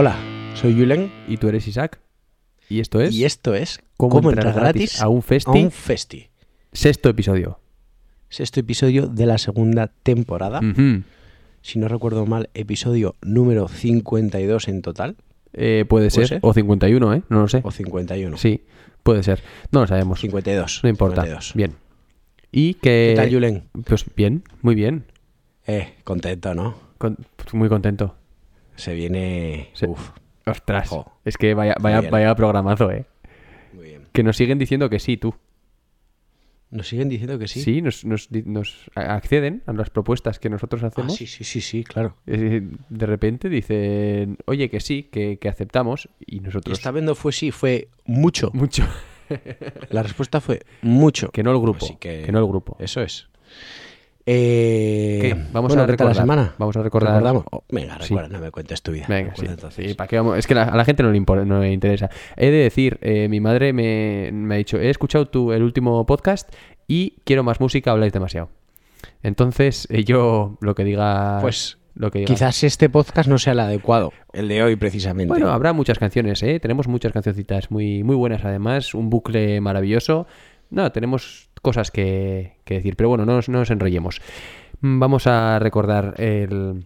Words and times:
Hola, 0.00 0.16
soy 0.54 0.78
Julen 0.78 1.10
Y 1.26 1.38
tú 1.38 1.48
eres 1.48 1.66
Isaac. 1.66 1.98
Y 2.68 2.78
esto 2.78 3.00
es 3.00 3.12
y 3.12 3.24
esto 3.24 3.56
es 3.56 3.80
¿Cómo 3.96 4.30
entrar 4.30 4.54
gratis 4.54 5.02
a 5.02 5.08
un 5.08 5.22
festi? 5.22 5.50
a 5.50 5.60
un 5.60 5.72
festi. 5.72 6.28
sexto 6.72 7.08
episodio. 7.08 7.58
Sexto 8.28 8.60
episodio 8.60 9.08
de 9.08 9.26
la 9.26 9.38
segunda 9.38 9.88
temporada. 10.04 10.60
Si 11.62 11.80
no 11.80 11.88
recuerdo 11.88 12.26
mal, 12.26 12.48
episodio 12.54 13.16
número 13.22 13.66
52 13.66 14.68
en 14.68 14.82
total. 14.82 15.16
Eh, 15.52 15.84
puede 15.88 16.10
ser. 16.10 16.28
ser. 16.28 16.38
O 16.42 16.54
51, 16.54 17.14
¿eh? 17.14 17.22
No 17.28 17.40
lo 17.40 17.48
sé. 17.48 17.60
O 17.64 17.72
51. 17.72 18.36
Sí, 18.36 18.62
puede 19.02 19.24
ser. 19.24 19.42
No 19.72 19.80
lo 19.80 19.88
sabemos. 19.88 20.20
52. 20.20 20.78
No 20.84 20.90
importa. 20.90 21.22
52. 21.22 21.54
Bien. 21.56 21.74
Y 22.52 22.74
que... 22.74 23.14
¿Qué 23.16 23.20
tal, 23.20 23.32
Julen? 23.32 23.64
Pues 23.84 24.04
bien, 24.14 24.44
muy 24.62 24.76
bien. 24.76 25.06
Eh, 25.66 25.94
contento, 26.04 26.54
¿no? 26.54 26.76
Con- 26.98 27.16
pues 27.34 27.52
muy 27.52 27.68
contento. 27.68 28.14
Se 28.78 28.94
viene... 28.94 29.68
Sí. 29.74 29.86
Uf, 29.86 30.10
Ostras. 30.46 30.88
Jo. 30.88 31.12
Es 31.24 31.36
que 31.36 31.52
vaya, 31.54 31.74
vaya, 31.80 32.00
vaya 32.10 32.34
programazo, 32.34 32.90
¿eh? 32.90 33.04
muy 33.74 33.84
bien. 33.84 34.06
Que 34.12 34.22
nos 34.22 34.36
siguen 34.36 34.58
diciendo 34.58 34.88
que 34.88 34.98
sí, 34.98 35.16
tú. 35.18 35.34
Nos 36.70 36.86
siguen 36.88 37.08
diciendo 37.08 37.38
que 37.38 37.48
Sí, 37.48 37.62
sí. 37.62 37.82
nos, 37.82 38.04
nos, 38.04 38.90
acceden 38.94 39.62
a 39.66 39.72
las 39.72 39.88
propuestas 39.90 40.38
que 40.38 40.50
nosotros 40.50 40.82
Ah, 40.82 40.88
hacemos. 40.88 41.14
sí, 41.16 41.26
sí, 41.26 41.42
sí, 41.44 41.60
sí, 41.62 41.82
claro. 41.84 42.14
De 42.26 43.06
repente 43.06 43.48
dicen, 43.48 44.36
oye, 44.46 44.68
que 44.68 44.80
sí, 44.80 45.04
que, 45.04 45.38
que 45.38 45.48
aceptamos. 45.48 46.08
Y 46.26 46.36
Y 46.36 46.40
nosotros... 46.40 46.76
esta 46.78 46.90
vez 46.90 47.02
no 47.04 47.14
fue 47.14 47.32
sí, 47.32 47.50
fue 47.50 47.88
mucho. 48.04 48.50
Mucho. 48.52 48.86
La 49.90 50.02
respuesta 50.02 50.40
fue 50.40 50.60
mucho. 50.82 51.30
Que 51.30 51.42
no 51.42 51.52
el 51.52 51.60
grupo. 51.60 51.84
Así 51.84 51.96
que- 51.96 52.22
que 52.24 52.32
no 52.32 52.38
el 52.38 52.46
grupo. 52.46 52.76
Eso 52.80 53.00
es. 53.02 53.28
Eh, 54.30 55.18
¿Qué? 55.22 55.34
Vamos 55.52 55.70
bueno, 55.70 55.84
a 55.84 55.86
¿qué 55.86 55.96
tal 55.96 56.08
la 56.08 56.12
recordar. 56.12 56.14
semana? 56.16 56.54
Vamos 56.58 56.76
a 56.76 56.82
recordar. 56.82 57.12
¿Recordamos? 57.14 57.44
Oh, 57.50 57.64
venga, 57.70 57.94
Sí. 58.02 58.08
recuerda, 58.14 58.28
no 58.28 58.40
me 58.44 58.50
cuentes 58.50 58.82
tu 58.82 58.92
vida. 58.92 59.06
Venga, 59.08 59.32
sí. 59.34 59.46
Entonces. 59.46 59.88
Sí, 59.88 59.94
¿para 59.94 60.06
qué 60.08 60.16
vamos? 60.18 60.36
Es 60.36 60.46
que 60.46 60.54
la- 60.54 60.64
a 60.64 60.76
la 60.76 60.84
gente 60.84 61.02
no 61.02 61.10
le, 61.10 61.18
impor- 61.18 61.46
no 61.46 61.60
le 61.60 61.72
interesa. 61.72 62.10
He 62.36 62.50
de 62.50 62.58
decir, 62.58 62.98
eh, 63.00 63.26
mi 63.28 63.40
madre 63.40 63.72
me, 63.72 64.28
me 64.32 64.56
ha 64.56 64.58
dicho, 64.58 64.78
he 64.78 64.90
escuchado 64.90 65.28
tu, 65.28 65.52
el 65.52 65.62
último 65.62 66.04
podcast 66.04 66.52
y 66.86 67.14
quiero 67.24 67.42
más 67.42 67.58
música, 67.58 67.90
habláis 67.92 68.12
demasiado. 68.12 68.50
Entonces, 69.22 69.88
eh, 69.90 70.04
yo 70.04 70.58
lo 70.60 70.74
que 70.74 70.84
diga... 70.84 71.38
Pues, 71.40 71.78
lo 71.94 72.10
que 72.10 72.18
diga- 72.20 72.26
Quizás 72.26 72.62
este 72.64 72.90
podcast 72.90 73.30
no 73.30 73.38
sea 73.38 73.54
el 73.54 73.60
adecuado, 73.60 74.12
el 74.34 74.46
de 74.48 74.62
hoy 74.62 74.76
precisamente. 74.76 75.28
Bueno, 75.28 75.50
habrá 75.50 75.72
muchas 75.72 75.98
canciones, 75.98 76.42
¿eh? 76.42 76.60
Tenemos 76.60 76.86
muchas 76.86 77.12
cancioncitas 77.12 77.70
muy, 77.70 78.02
muy 78.04 78.14
buenas 78.14 78.44
además, 78.44 78.92
un 78.94 79.08
bucle 79.08 79.60
maravilloso. 79.62 80.26
No, 80.70 80.92
tenemos 80.92 81.47
cosas 81.60 81.90
que, 81.90 82.56
que 82.64 82.74
decir, 82.74 82.96
pero 82.96 83.08
bueno, 83.08 83.24
no 83.26 83.34
nos, 83.34 83.48
no 83.48 83.58
nos 83.58 83.70
enrollemos. 83.70 84.20
Mm, 84.80 84.98
Vamos 84.98 85.26
a 85.26 85.58
recordar 85.58 86.14
el 86.18 86.84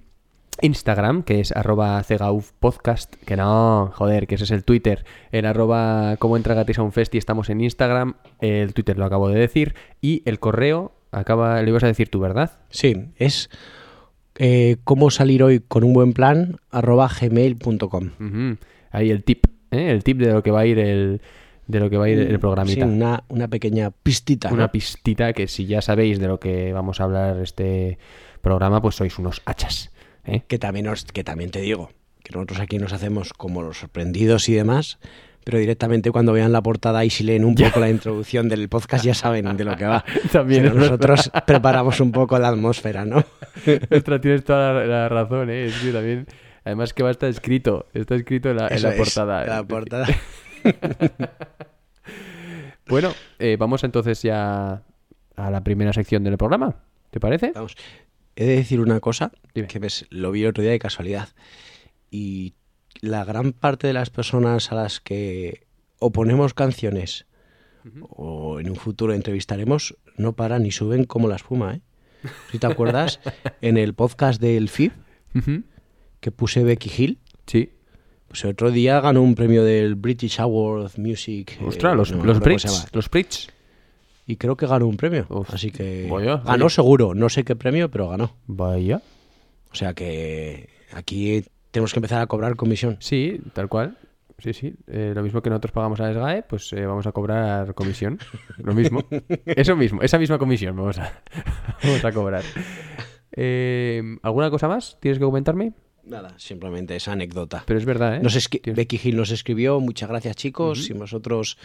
Instagram, 0.60 1.22
que 1.22 1.40
es 1.40 1.52
arroba 1.52 2.02
cegaufpodcast, 2.02 3.16
que 3.24 3.36
no, 3.36 3.90
joder, 3.94 4.26
que 4.26 4.34
ese 4.34 4.44
es 4.44 4.50
el 4.50 4.64
Twitter. 4.64 5.04
El 5.30 5.46
arroba 5.46 6.16
como 6.18 6.36
entra 6.36 6.54
gratis 6.54 6.78
a 6.78 6.82
un 6.82 6.92
festi 6.92 7.18
estamos 7.18 7.48
en 7.50 7.60
Instagram, 7.60 8.14
el 8.40 8.74
Twitter 8.74 8.98
lo 8.98 9.04
acabo 9.04 9.28
de 9.28 9.40
decir, 9.40 9.74
y 10.00 10.22
el 10.24 10.38
correo, 10.38 10.92
acaba, 11.10 11.60
lo 11.62 11.68
ibas 11.68 11.84
a 11.84 11.88
decir 11.88 12.08
tú, 12.08 12.20
¿verdad? 12.20 12.52
Sí, 12.68 13.08
es 13.16 13.50
eh, 14.36 14.76
cómo 14.84 15.10
salir 15.10 15.42
hoy 15.42 15.60
con 15.60 15.84
un 15.84 15.94
buen 15.94 16.12
plan, 16.12 16.56
arroba 16.70 17.08
gmail.com. 17.08 18.10
Ahí 18.90 19.10
el 19.10 19.24
tip, 19.24 19.46
¿eh? 19.70 19.90
el 19.90 20.04
tip 20.04 20.18
de 20.18 20.32
lo 20.32 20.42
que 20.42 20.50
va 20.50 20.60
a 20.60 20.66
ir 20.66 20.78
el, 20.78 21.22
de 21.66 21.80
lo 21.80 21.88
que 21.90 21.96
va 21.96 22.06
a 22.06 22.08
ir 22.08 22.18
el 22.18 22.38
programita. 22.40 22.84
Sí, 22.86 22.90
una, 22.92 23.24
una 23.28 23.48
pequeña 23.48 23.90
pistita. 23.90 24.48
¿no? 24.48 24.54
una 24.56 24.70
pistita 24.72 25.32
que 25.32 25.46
si 25.48 25.66
ya 25.66 25.80
sabéis 25.82 26.18
de 26.18 26.26
lo 26.28 26.38
que 26.40 26.72
vamos 26.72 27.00
a 27.00 27.04
hablar 27.04 27.38
este 27.40 27.98
programa, 28.40 28.82
pues 28.82 28.96
sois 28.96 29.18
unos 29.18 29.42
hachas. 29.44 29.90
¿eh? 30.24 30.42
que, 30.46 30.58
también 30.58 30.88
os- 30.88 31.04
que 31.04 31.24
también 31.24 31.50
te 31.50 31.60
digo, 31.60 31.90
que 32.22 32.32
nosotros 32.32 32.60
aquí 32.60 32.78
nos 32.78 32.92
hacemos 32.92 33.32
como 33.32 33.62
los 33.62 33.78
sorprendidos 33.78 34.48
y 34.48 34.54
demás, 34.54 34.98
pero 35.44 35.58
directamente 35.58 36.10
cuando 36.12 36.32
vean 36.32 36.52
la 36.52 36.62
portada 36.62 37.04
y 37.04 37.10
si 37.10 37.24
leen 37.24 37.44
un 37.44 37.54
poco 37.56 37.80
la 37.80 37.90
introducción 37.90 38.48
del 38.48 38.68
podcast 38.68 39.04
ya 39.04 39.14
saben 39.14 39.56
de 39.56 39.64
lo 39.64 39.76
que 39.76 39.84
va. 39.86 40.04
También 40.32 40.62
Pero 40.64 40.74
nosotros 40.76 41.30
preparamos 41.46 41.98
un 42.00 42.12
poco 42.12 42.38
la 42.38 42.48
atmósfera, 42.48 43.04
¿no? 43.04 43.24
Ostras, 43.90 44.20
tienes 44.20 44.44
toda 44.44 44.72
la, 44.72 44.86
la 44.86 45.08
razón, 45.08 45.50
¿eh? 45.50 45.66
Es 45.66 45.76
que 45.76 45.92
también... 45.92 46.26
Además 46.64 46.94
que 46.94 47.02
va 47.02 47.08
a 47.08 47.12
estar 47.12 47.28
escrito, 47.28 47.88
está 47.92 48.14
escrito 48.14 48.48
en 48.50 48.58
la, 48.58 48.68
en 48.68 48.80
la 48.82 48.90
es, 48.90 48.94
portada. 48.96 49.44
La 49.44 49.64
portada. 49.64 50.06
Bueno, 52.88 53.12
eh, 53.38 53.56
vamos 53.58 53.84
entonces 53.84 54.22
ya 54.22 54.82
a 55.36 55.50
la 55.50 55.64
primera 55.64 55.92
sección 55.92 56.24
del 56.24 56.36
programa, 56.36 56.76
¿te 57.10 57.20
parece? 57.20 57.52
Vamos, 57.54 57.76
he 58.36 58.44
de 58.44 58.56
decir 58.56 58.80
una 58.80 59.00
cosa 59.00 59.32
Dime. 59.54 59.68
que 59.68 59.78
ves, 59.78 60.06
lo 60.10 60.30
vi 60.32 60.42
el 60.42 60.48
otro 60.48 60.62
día 60.62 60.72
de 60.72 60.78
casualidad. 60.78 61.28
Y 62.10 62.54
la 63.00 63.24
gran 63.24 63.52
parte 63.52 63.86
de 63.86 63.92
las 63.92 64.10
personas 64.10 64.72
a 64.72 64.74
las 64.74 65.00
que 65.00 65.66
oponemos 66.00 66.54
canciones 66.54 67.26
o 68.10 68.60
en 68.60 68.68
un 68.68 68.76
futuro 68.76 69.12
entrevistaremos 69.14 69.96
no 70.16 70.34
paran 70.34 70.62
ni 70.62 70.70
suben 70.70 71.04
como 71.04 71.28
la 71.28 71.36
espuma, 71.36 71.74
¿eh? 71.74 71.80
Si 72.50 72.58
te 72.58 72.66
acuerdas, 72.66 73.20
en 73.60 73.76
el 73.76 73.94
podcast 73.94 74.40
del 74.40 74.68
FIB 74.68 74.92
que 76.20 76.30
puse 76.30 76.62
Becky 76.62 76.90
Hill, 76.96 77.18
Sí. 77.46 77.70
Pues 78.32 78.44
el 78.44 78.52
otro 78.52 78.70
día 78.70 78.98
ganó 79.02 79.20
un 79.20 79.34
premio 79.34 79.62
del 79.62 79.94
British 79.94 80.40
Award 80.40 80.84
of 80.86 80.96
Music. 80.96 81.58
eh, 81.60 81.64
Ostras, 81.66 81.94
los, 81.94 82.12
no 82.12 82.24
los. 82.24 82.40
Brits, 82.40 82.86
los 82.94 83.10
Brits. 83.10 83.50
Y 84.26 84.36
creo 84.36 84.56
que 84.56 84.66
ganó 84.66 84.86
un 84.86 84.96
premio. 84.96 85.26
Uf, 85.28 85.52
así 85.52 85.70
que 85.70 86.08
vaya, 86.10 86.38
ganó 86.38 86.70
seguro. 86.70 87.12
No 87.14 87.28
sé 87.28 87.44
qué 87.44 87.56
premio, 87.56 87.90
pero 87.90 88.08
ganó. 88.08 88.34
Vaya. 88.46 89.02
O 89.70 89.74
sea 89.74 89.92
que 89.92 90.70
aquí 90.94 91.44
tenemos 91.72 91.92
que 91.92 91.98
empezar 91.98 92.22
a 92.22 92.26
cobrar 92.26 92.56
comisión. 92.56 92.96
Sí, 93.00 93.38
tal 93.52 93.68
cual. 93.68 93.98
Sí, 94.38 94.54
sí. 94.54 94.74
Eh, 94.86 95.12
lo 95.14 95.22
mismo 95.22 95.42
que 95.42 95.50
nosotros 95.50 95.72
pagamos 95.72 96.00
a 96.00 96.10
SGAE, 96.10 96.42
pues 96.44 96.72
eh, 96.72 96.86
vamos 96.86 97.06
a 97.06 97.12
cobrar 97.12 97.74
comisión. 97.74 98.18
Lo 98.64 98.72
mismo. 98.72 99.04
Eso 99.44 99.76
mismo, 99.76 100.00
esa 100.00 100.18
misma 100.18 100.38
comisión 100.38 100.74
vamos 100.74 100.98
a, 100.98 101.20
vamos 101.84 102.02
a 102.02 102.12
cobrar. 102.12 102.42
Eh, 103.32 104.02
¿Alguna 104.22 104.50
cosa 104.50 104.68
más 104.68 104.96
tienes 105.00 105.18
que 105.18 105.24
comentarme? 105.26 105.74
Nada, 106.04 106.34
simplemente 106.36 106.96
esa 106.96 107.12
anécdota. 107.12 107.62
Pero 107.66 107.78
es 107.78 107.84
verdad, 107.84 108.16
¿eh? 108.16 108.20
Nos 108.20 108.36
Becky 108.64 109.00
Hill 109.02 109.16
nos 109.16 109.30
escribió, 109.30 109.78
muchas 109.80 110.08
gracias 110.08 110.36
chicos, 110.36 110.90
y 110.90 110.94
nosotros 110.94 111.58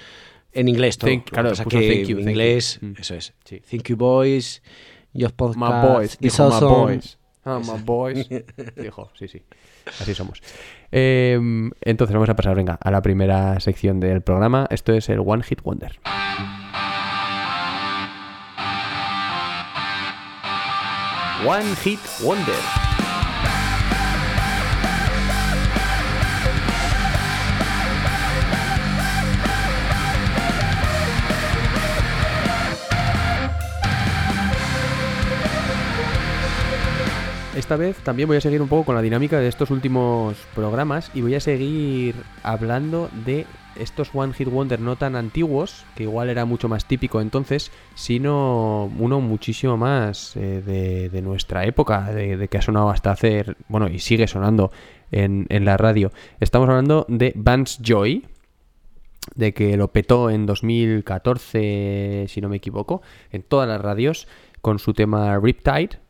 en 0.53 0.67
inglés 0.67 0.97
todo. 0.97 1.09
Que 1.09 1.21
claro, 1.23 1.49
pasa 1.49 1.63
puso 1.63 1.79
que 1.79 1.89
thank 1.89 2.07
you, 2.07 2.17
en 2.17 2.25
thank 2.25 2.31
inglés, 2.31 2.79
you. 2.81 2.87
Mm. 2.89 2.93
eso 2.99 3.15
es. 3.15 3.33
Sí. 3.45 3.61
Thank 3.69 3.83
you 3.89 3.97
boys, 3.97 4.61
your 5.13 5.33
podcast 5.33 5.57
My 5.57 5.87
boys, 5.87 6.17
dijo 6.19 6.47
my 6.47 6.53
awesome. 6.53 6.69
boys. 6.69 7.17
Ah, 7.49 7.59
my 7.59 7.81
boys. 7.81 8.27
Dijo, 8.75 9.09
sí, 9.17 9.29
sí. 9.29 9.41
Así 10.01 10.13
somos. 10.13 10.41
Eh, 10.91 11.39
entonces 11.81 12.13
vamos 12.13 12.27
a 12.27 12.35
pasar, 12.35 12.56
venga, 12.56 12.73
a 12.73 12.91
la 12.91 13.01
primera 13.01 13.57
sección 13.62 14.01
del 14.01 14.21
programa. 14.21 14.67
Esto 14.69 14.91
es 14.91 15.07
el 15.07 15.19
One 15.19 15.44
Hit 15.44 15.62
Wonder. 15.62 15.97
One 21.45 21.73
Hit 21.83 22.00
Wonder. 22.21 22.76
Esta 37.67 37.75
vez 37.75 37.97
también 37.97 38.29
voy 38.29 38.37
a 38.37 38.41
seguir 38.41 38.61
un 38.61 38.69
poco 38.69 38.85
con 38.85 38.95
la 38.95 39.01
dinámica 39.01 39.41
de 39.41 39.49
estos 39.49 39.71
últimos 39.71 40.37
programas 40.55 41.11
y 41.13 41.19
voy 41.19 41.35
a 41.35 41.41
seguir 41.41 42.15
hablando 42.41 43.09
de 43.25 43.45
estos 43.75 44.09
One 44.13 44.31
Hit 44.31 44.47
Wonder 44.47 44.79
no 44.79 44.95
tan 44.95 45.17
antiguos, 45.17 45.83
que 45.93 46.03
igual 46.03 46.29
era 46.29 46.45
mucho 46.45 46.69
más 46.69 46.85
típico 46.85 47.19
entonces, 47.19 47.73
sino 47.93 48.89
uno 48.97 49.19
muchísimo 49.19 49.75
más 49.75 50.37
eh, 50.37 51.09
de, 51.11 51.21
nuestra 51.21 51.65
época, 51.65 52.13
de, 52.13 52.37
de 52.37 52.47
que 52.47 52.57
ha 52.57 52.61
sonado 52.61 52.89
hasta 52.89 53.11
hacer, 53.11 53.57
bueno, 53.67 53.89
y 53.89 53.99
sigue 53.99 54.27
sonando 54.27 54.71
en, 55.11 55.45
en 55.49 55.65
la 55.65 55.75
radio. 55.75 56.13
Estamos 56.39 56.69
hablando 56.69 57.05
de 57.09 57.33
Vance 57.35 57.81
Joy, 57.83 58.27
de 59.35 59.53
que 59.53 59.75
lo 59.75 59.89
petó 59.89 60.29
en 60.29 60.45
2014, 60.45 62.27
si 62.29 62.39
no 62.39 62.47
me 62.47 62.55
equivoco, 62.55 63.01
en 63.33 63.43
todas 63.43 63.67
las 63.67 63.81
radios 63.81 64.29
con 64.61 64.79
su 64.79 64.93
tema 64.93 65.37
Riptide. 65.37 66.06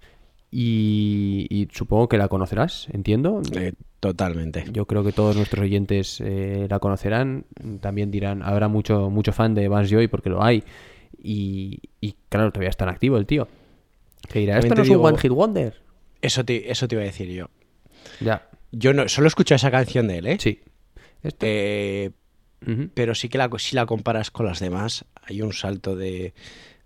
Y, 0.50 1.46
y 1.50 1.68
supongo 1.74 2.08
que 2.08 2.18
la 2.18 2.30
conocerás, 2.30 2.88
entiendo. 2.92 3.42
Eh, 3.56 3.74
totalmente. 4.00 4.66
Yo 4.72 4.86
creo 4.86 5.04
que 5.04 5.12
todos 5.12 5.36
nuestros 5.36 5.64
oyentes 5.64 6.22
eh, 6.24 6.68
la 6.70 6.80
conocerán. 6.80 7.46
También 7.82 8.12
dirán, 8.12 8.42
habrá 8.44 8.68
mucho, 8.68 9.10
mucho 9.10 9.34
fan 9.34 9.54
de 9.54 9.68
Vance 9.68 9.94
Joy 9.94 10.08
porque 10.08 10.30
lo 10.30 10.42
hay. 10.44 10.64
Y, 11.22 11.82
y 12.00 12.16
claro, 12.30 12.52
todavía 12.52 12.70
está 12.70 12.86
en 12.86 12.90
activo 12.92 13.18
el 13.18 13.26
tío. 13.26 13.48
Que 14.30 14.40
dirá, 14.40 14.58
esto 14.60 14.74
no 14.76 14.82
es 14.84 14.90
un 14.90 15.04
One 15.06 15.18
Hit 15.18 15.32
Wonder. 15.32 15.82
Eso 16.22 16.46
te, 16.46 16.72
eso 16.72 16.88
te 16.88 16.96
iba 16.96 17.02
a 17.04 17.06
decir 17.06 17.30
yo. 17.30 17.50
Ya, 18.22 18.48
Yo 18.72 18.94
no, 18.94 19.08
solo 19.10 19.28
escucho 19.28 19.54
esa 19.56 19.70
canción 19.70 20.08
de 20.08 20.18
él, 20.20 20.28
¿eh? 20.28 20.38
sí. 20.40 20.60
Eh, 21.42 22.12
Ujú. 22.66 22.90
pero 22.94 23.14
sí 23.16 23.28
que 23.30 23.38
la, 23.38 23.50
si 23.58 23.76
la 23.76 23.86
comparas 23.86 24.32
con 24.32 24.46
las 24.46 24.60
demás, 24.60 25.06
hay 25.24 25.42
un 25.42 25.52
salto 25.54 25.96
de 25.96 26.34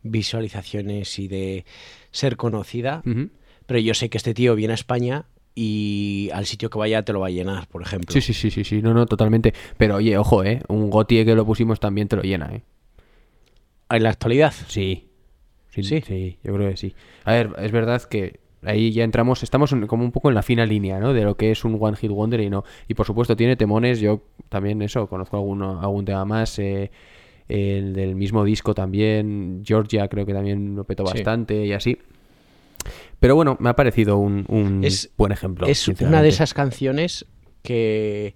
visualizaciones 0.01 1.19
y 1.19 1.27
de 1.27 1.65
ser 2.11 2.37
conocida. 2.37 3.03
Ujú. 3.05 3.29
Pero 3.71 3.79
yo 3.79 3.93
sé 3.93 4.09
que 4.09 4.17
este 4.17 4.33
tío 4.33 4.53
viene 4.53 4.73
a 4.73 4.75
España 4.75 5.23
y 5.55 6.29
al 6.33 6.45
sitio 6.45 6.69
que 6.69 6.77
vaya 6.77 7.03
te 7.05 7.13
lo 7.13 7.21
va 7.21 7.27
a 7.27 7.29
llenar, 7.29 7.67
por 7.67 7.81
ejemplo. 7.81 8.11
Sí, 8.11 8.19
sí, 8.19 8.33
sí, 8.33 8.51
sí, 8.51 8.65
sí, 8.65 8.81
no, 8.81 8.93
no, 8.93 9.05
totalmente. 9.05 9.53
Pero 9.77 9.95
oye, 9.95 10.17
ojo, 10.17 10.43
¿eh? 10.43 10.61
Un 10.67 10.89
Gotie 10.89 11.23
que 11.23 11.35
lo 11.35 11.45
pusimos 11.45 11.79
también 11.79 12.09
te 12.09 12.17
lo 12.17 12.21
llena, 12.21 12.53
¿eh? 12.53 12.63
En 13.89 14.03
la 14.03 14.09
actualidad. 14.09 14.53
Sí. 14.67 15.07
Sí, 15.69 15.83
¿Sí? 15.83 16.01
sí, 16.05 16.37
yo 16.43 16.53
creo 16.53 16.69
que 16.69 16.75
sí. 16.75 16.93
A 17.23 17.31
ver, 17.31 17.51
es 17.59 17.71
verdad 17.71 18.01
que 18.03 18.41
ahí 18.61 18.91
ya 18.91 19.05
entramos, 19.05 19.41
estamos 19.41 19.73
como 19.87 20.03
un 20.03 20.11
poco 20.11 20.27
en 20.27 20.35
la 20.35 20.41
fina 20.43 20.65
línea, 20.65 20.99
¿no? 20.99 21.13
De 21.13 21.23
lo 21.23 21.37
que 21.37 21.51
es 21.51 21.63
un 21.63 21.77
One 21.79 21.95
Hit 21.95 22.11
Wonder 22.11 22.41
y 22.41 22.49
no. 22.49 22.65
Y 22.89 22.93
por 22.93 23.05
supuesto 23.05 23.37
tiene 23.37 23.55
temones, 23.55 24.01
yo 24.01 24.21
también 24.49 24.81
eso, 24.81 25.07
conozco 25.07 25.37
alguno, 25.37 25.79
algún 25.79 26.03
tema 26.03 26.25
más. 26.25 26.59
eh, 26.59 26.91
el 27.47 27.93
del 27.93 28.15
mismo 28.15 28.43
disco 28.43 28.73
también, 28.73 29.61
Georgia 29.65 30.09
creo 30.09 30.25
que 30.25 30.33
también 30.33 30.75
lo 30.75 30.83
petó 30.83 31.05
Sí. 31.07 31.13
bastante 31.13 31.65
y 31.65 31.71
así. 31.71 31.97
Pero 33.21 33.35
bueno, 33.35 33.55
me 33.61 33.69
ha 33.69 33.75
parecido 33.77 34.17
un, 34.17 34.43
un 34.49 34.83
Es- 34.83 35.09
buen 35.17 35.31
ejemplo. 35.31 35.65
es 35.67 35.87
una 35.87 36.21
de 36.21 36.27
esas 36.29 36.53
canciones 36.53 37.25
que, 37.61 38.35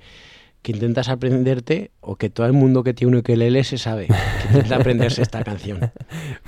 que 0.61 0.71
intentas 0.71 1.09
aprenderte 1.09 1.91
o 2.01 2.15
que 2.15 2.29
todo 2.29 2.45
el 2.45 2.53
mundo 2.53 2.83
que 2.83 2.93
tiene 2.93 3.11
un 3.13 3.17
ukelele 3.19 3.63
se 3.65 3.77
sabe. 3.77 4.07
Que 4.07 4.47
intenta 4.59 4.75
aprenderse 4.79 5.21
esta 5.23 5.43
canción. 5.43 5.91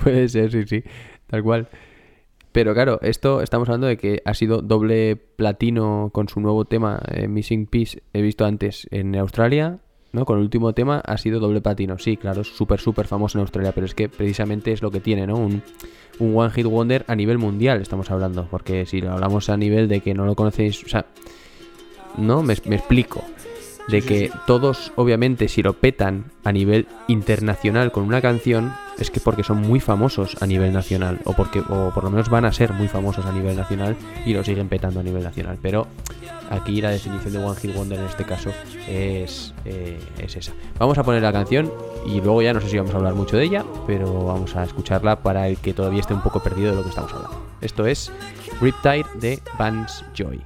Puede 0.02 0.28
ser, 0.28 0.52
sí, 0.52 0.62
sí, 0.66 0.84
tal 1.26 1.42
cual. 1.42 1.68
Pero 2.52 2.72
claro, 2.74 2.98
esto 3.02 3.42
estamos 3.42 3.68
hablando 3.68 3.88
de 3.88 3.96
que 3.98 4.22
ha 4.24 4.32
sido 4.34 4.62
doble 4.62 5.16
platino 5.16 6.10
con 6.14 6.28
su 6.28 6.40
nuevo 6.40 6.64
tema, 6.64 7.02
eh, 7.12 7.28
Missing 7.28 7.66
Piece, 7.66 8.02
he 8.14 8.22
visto 8.22 8.46
antes 8.46 8.86
en 8.90 9.14
Australia, 9.16 9.80
¿no? 10.12 10.24
Con 10.24 10.38
el 10.38 10.44
último 10.44 10.72
tema 10.72 11.00
ha 11.04 11.16
sido 11.16 11.40
doble 11.40 11.60
platino. 11.60 11.98
Sí, 11.98 12.16
claro, 12.16 12.42
es 12.42 12.48
súper, 12.48 12.80
súper 12.80 13.06
famoso 13.06 13.38
en 13.38 13.42
Australia, 13.42 13.72
pero 13.72 13.86
es 13.86 13.94
que 13.94 14.08
precisamente 14.08 14.72
es 14.72 14.82
lo 14.82 14.90
que 14.90 15.00
tiene, 15.00 15.26
¿no? 15.26 15.36
Un, 15.36 15.62
un 16.18 16.36
One 16.36 16.50
Hit 16.50 16.66
Wonder 16.66 17.04
a 17.08 17.14
nivel 17.14 17.38
mundial 17.38 17.80
estamos 17.80 18.10
hablando, 18.10 18.46
porque 18.50 18.86
si 18.86 19.00
lo 19.00 19.12
hablamos 19.12 19.48
a 19.48 19.56
nivel 19.56 19.88
de 19.88 20.00
que 20.00 20.14
no 20.14 20.26
lo 20.26 20.34
conocéis, 20.34 20.82
o 20.84 20.88
sea, 20.88 21.06
no, 22.16 22.42
me, 22.42 22.56
me 22.66 22.76
explico. 22.76 23.22
De 23.88 24.02
que 24.02 24.30
todos, 24.46 24.92
obviamente, 24.96 25.48
si 25.48 25.62
lo 25.62 25.72
petan 25.72 26.26
a 26.44 26.52
nivel 26.52 26.86
internacional 27.06 27.90
con 27.90 28.04
una 28.04 28.20
canción, 28.20 28.72
es 28.98 29.10
que 29.10 29.20
porque 29.20 29.42
son 29.42 29.62
muy 29.62 29.80
famosos 29.80 30.36
a 30.42 30.46
nivel 30.46 30.72
nacional, 30.72 31.20
o 31.24 31.32
porque, 31.32 31.60
o 31.60 31.90
por 31.94 32.04
lo 32.04 32.10
menos 32.10 32.28
van 32.28 32.44
a 32.44 32.52
ser 32.52 32.72
muy 32.72 32.88
famosos 32.88 33.24
a 33.24 33.32
nivel 33.32 33.56
nacional 33.56 33.96
y 34.26 34.34
lo 34.34 34.44
siguen 34.44 34.68
petando 34.68 35.00
a 35.00 35.02
nivel 35.02 35.22
nacional. 35.22 35.58
Pero 35.62 35.86
aquí 36.50 36.80
la 36.80 36.90
definición 36.90 37.32
de 37.32 37.38
One 37.38 37.58
Hit 37.60 37.74
Wonder 37.74 37.98
en 37.98 38.06
este 38.06 38.24
caso 38.24 38.50
es, 38.88 39.54
eh, 39.64 39.98
es 40.18 40.36
esa. 40.36 40.52
Vamos 40.78 40.98
a 40.98 41.04
poner 41.04 41.22
la 41.22 41.32
canción 41.32 41.72
y 42.06 42.20
luego 42.20 42.42
ya 42.42 42.52
no 42.52 42.60
sé 42.60 42.68
si 42.68 42.76
vamos 42.76 42.92
a 42.92 42.98
hablar 42.98 43.14
mucho 43.14 43.36
de 43.36 43.44
ella, 43.44 43.64
pero 43.86 44.24
vamos 44.24 44.54
a 44.56 44.64
escucharla 44.64 45.22
para 45.22 45.48
el 45.48 45.56
que 45.58 45.72
todavía 45.72 46.00
esté 46.00 46.14
un 46.14 46.22
poco 46.22 46.42
perdido 46.42 46.70
de 46.70 46.76
lo 46.76 46.82
que 46.82 46.90
estamos 46.90 47.12
hablando. 47.12 47.40
Esto 47.60 47.86
es 47.86 48.12
Riptide 48.60 49.06
de 49.20 49.40
Vance 49.58 50.04
Joy. 50.14 50.42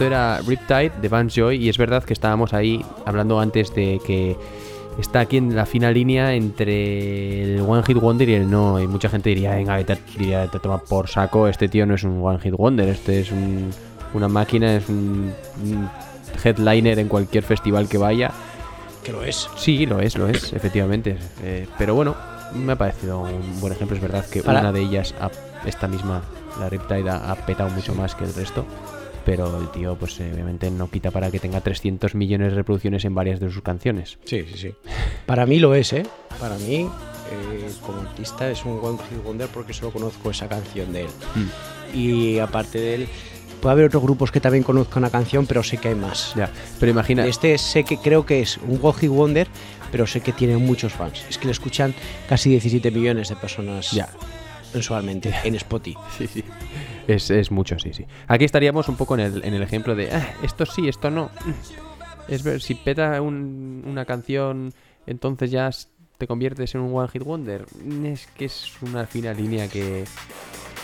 Esto 0.00 0.06
era 0.06 0.38
Riptide 0.38 0.92
de 1.02 1.08
Vance 1.10 1.38
Joy 1.42 1.56
y 1.62 1.68
es 1.68 1.76
verdad 1.76 2.02
que 2.02 2.14
estábamos 2.14 2.54
ahí 2.54 2.82
hablando 3.04 3.38
antes 3.38 3.74
de 3.74 4.00
que 4.02 4.34
está 4.98 5.20
aquí 5.20 5.36
en 5.36 5.54
la 5.54 5.66
fina 5.66 5.90
línea 5.90 6.32
entre 6.32 7.42
el 7.56 7.60
One 7.60 7.82
Hit 7.82 7.98
Wonder 7.98 8.26
y 8.26 8.32
el 8.32 8.50
no. 8.50 8.80
Y 8.80 8.86
mucha 8.86 9.10
gente 9.10 9.28
diría, 9.28 9.54
venga, 9.56 9.74
a- 9.74 9.84
diría, 10.16 10.46
te 10.46 10.58
toma 10.58 10.78
por 10.78 11.06
saco, 11.06 11.48
este 11.48 11.68
tío 11.68 11.84
no 11.84 11.96
es 11.96 12.04
un 12.04 12.24
One 12.24 12.38
Hit 12.38 12.54
Wonder, 12.54 12.88
este 12.88 13.20
es 13.20 13.30
un- 13.30 13.68
una 14.14 14.26
máquina, 14.26 14.76
es 14.76 14.88
un, 14.88 15.34
un 15.64 15.90
headliner 16.42 16.98
en 16.98 17.08
cualquier 17.08 17.44
festival 17.44 17.86
que 17.86 17.98
vaya. 17.98 18.30
Que 19.04 19.12
lo 19.12 19.22
es. 19.22 19.50
Sí, 19.56 19.84
lo 19.84 20.00
es, 20.00 20.16
lo 20.16 20.28
es, 20.28 20.54
efectivamente. 20.54 21.18
Eh, 21.42 21.66
pero 21.76 21.94
bueno, 21.94 22.14
me 22.54 22.72
ha 22.72 22.76
parecido 22.76 23.20
un 23.20 23.60
buen 23.60 23.74
ejemplo. 23.74 23.96
Es 23.98 24.02
verdad 24.02 24.24
que 24.24 24.40
Para- 24.42 24.60
una 24.60 24.72
de 24.72 24.80
ellas, 24.80 25.14
esta 25.66 25.88
misma, 25.88 26.22
la 26.58 26.70
Riptide, 26.70 27.10
ha 27.10 27.34
petado 27.44 27.68
mucho 27.68 27.94
más 27.94 28.14
que 28.14 28.24
el 28.24 28.32
resto. 28.32 28.64
Pero 29.24 29.60
el 29.60 29.70
tío, 29.70 29.96
pues 29.96 30.18
eh, 30.20 30.30
obviamente 30.32 30.70
no 30.70 30.90
quita 30.90 31.10
para 31.10 31.30
que 31.30 31.38
tenga 31.38 31.60
300 31.60 32.14
millones 32.14 32.50
de 32.50 32.56
reproducciones 32.56 33.04
en 33.04 33.14
varias 33.14 33.38
de 33.40 33.50
sus 33.50 33.62
canciones. 33.62 34.18
Sí, 34.24 34.44
sí, 34.50 34.58
sí. 34.58 34.74
Para 35.26 35.46
mí 35.46 35.58
lo 35.58 35.74
es, 35.74 35.92
¿eh? 35.92 36.04
Para 36.38 36.56
mí, 36.56 36.88
eh, 37.30 37.70
como 37.84 38.00
artista, 38.00 38.50
es 38.50 38.64
un 38.64 38.78
One 38.82 38.98
Hit 39.08 39.22
Wonder 39.22 39.48
porque 39.48 39.72
solo 39.72 39.92
conozco 39.92 40.30
esa 40.30 40.48
canción 40.48 40.92
de 40.92 41.02
él. 41.02 41.08
Y 41.94 42.38
aparte 42.38 42.78
de 42.78 42.94
él, 42.94 43.08
puede 43.60 43.72
haber 43.72 43.84
otros 43.86 44.02
grupos 44.02 44.30
que 44.32 44.40
también 44.40 44.64
conozcan 44.64 45.02
la 45.02 45.10
canción, 45.10 45.46
pero 45.46 45.62
sé 45.62 45.76
que 45.76 45.88
hay 45.88 45.94
más. 45.94 46.32
Ya, 46.34 46.50
pero 46.78 46.90
imagina, 46.90 47.26
Este 47.26 47.56
sé 47.58 47.84
que 47.84 47.98
creo 47.98 48.24
que 48.24 48.40
es 48.40 48.56
un 48.58 48.78
One 48.82 48.98
Hit 48.98 49.10
Wonder, 49.10 49.48
pero 49.92 50.06
sé 50.06 50.20
que 50.20 50.32
tiene 50.32 50.56
muchos 50.56 50.92
fans. 50.92 51.24
Es 51.28 51.36
que 51.38 51.46
le 51.46 51.52
escuchan 51.52 51.94
casi 52.28 52.50
17 52.50 52.90
millones 52.90 53.28
de 53.28 53.36
personas 53.36 53.90
Ya. 53.92 54.08
Mensualmente 54.74 55.34
en 55.44 55.54
Spotify. 55.56 55.98
Sí, 56.16 56.26
sí. 56.26 56.44
Es, 57.08 57.30
es 57.30 57.50
mucho, 57.50 57.78
sí, 57.78 57.92
sí. 57.92 58.06
Aquí 58.28 58.44
estaríamos 58.44 58.88
un 58.88 58.96
poco 58.96 59.14
en 59.14 59.20
el, 59.20 59.44
en 59.44 59.54
el 59.54 59.62
ejemplo 59.62 59.94
de 59.96 60.12
"Ah, 60.14 60.34
esto 60.42 60.64
sí, 60.66 60.88
esto 60.88 61.10
no. 61.10 61.30
Es 62.28 62.42
ver, 62.42 62.60
si 62.62 62.74
peta 62.74 63.20
un- 63.20 63.82
una 63.86 64.04
canción, 64.04 64.72
entonces 65.06 65.50
ya 65.50 65.70
te 66.18 66.26
conviertes 66.26 66.74
en 66.74 66.82
un 66.82 66.94
One 66.96 67.08
Hit 67.08 67.22
Wonder. 67.24 67.66
Es 68.04 68.26
que 68.36 68.44
es 68.44 68.70
una 68.82 69.06
fina 69.06 69.32
línea 69.32 69.66
que, 69.68 70.04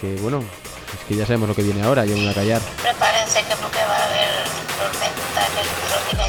que 0.00 0.16
bueno, 0.16 0.38
es 0.40 1.04
que 1.06 1.14
ya 1.14 1.24
sabemos 1.26 1.48
lo 1.48 1.54
que 1.54 1.62
viene 1.62 1.82
ahora, 1.82 2.04
yo 2.04 2.14
me 2.14 2.22
voy 2.22 2.30
a 2.30 2.34
callar. 2.34 2.62
Prepárense 2.82 3.40
que 3.40 3.54
porque 3.62 3.78
va 3.78 3.96
a 3.96 4.04
haber 4.06 4.44
tormenta 4.78 5.46
electrónica. 5.52 6.26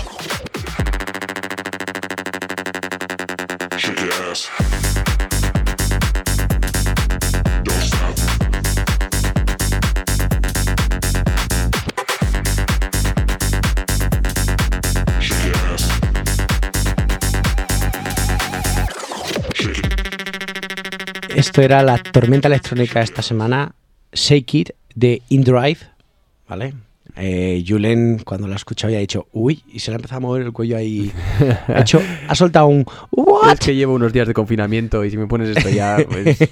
Esto 21.38 21.62
era 21.62 21.84
la 21.84 22.00
tormenta 22.00 22.48
electrónica 22.48 23.00
esta 23.00 23.22
semana, 23.22 23.76
Shake 24.12 24.54
It 24.56 24.70
de 24.96 25.22
InDrive, 25.30 25.78
¿vale? 26.50 26.74
Eh, 27.16 27.64
Julen, 27.66 28.18
cuando 28.26 28.48
la 28.48 28.54
ha 28.54 28.56
escuchado, 28.56 28.92
ya 28.92 28.98
ha 28.98 29.02
dicho, 29.02 29.28
uy, 29.34 29.62
y 29.72 29.78
se 29.78 29.92
le 29.92 29.96
ha 29.96 29.98
empezado 29.98 30.18
a 30.18 30.22
mover 30.22 30.42
el 30.42 30.52
cuello 30.52 30.78
ahí. 30.78 31.12
Ha, 31.68 31.82
hecho, 31.82 32.02
ha 32.28 32.34
soltado 32.34 32.66
un, 32.66 32.84
¿what? 33.12 33.54
Es 33.54 33.60
que 33.60 33.76
llevo 33.76 33.94
unos 33.94 34.12
días 34.12 34.28
de 34.28 34.34
confinamiento 34.34 35.06
y 35.06 35.12
si 35.12 35.18
me 35.18 35.28
pones 35.28 35.56
esto 35.56 35.70
ya, 35.70 35.98
pues... 36.10 36.40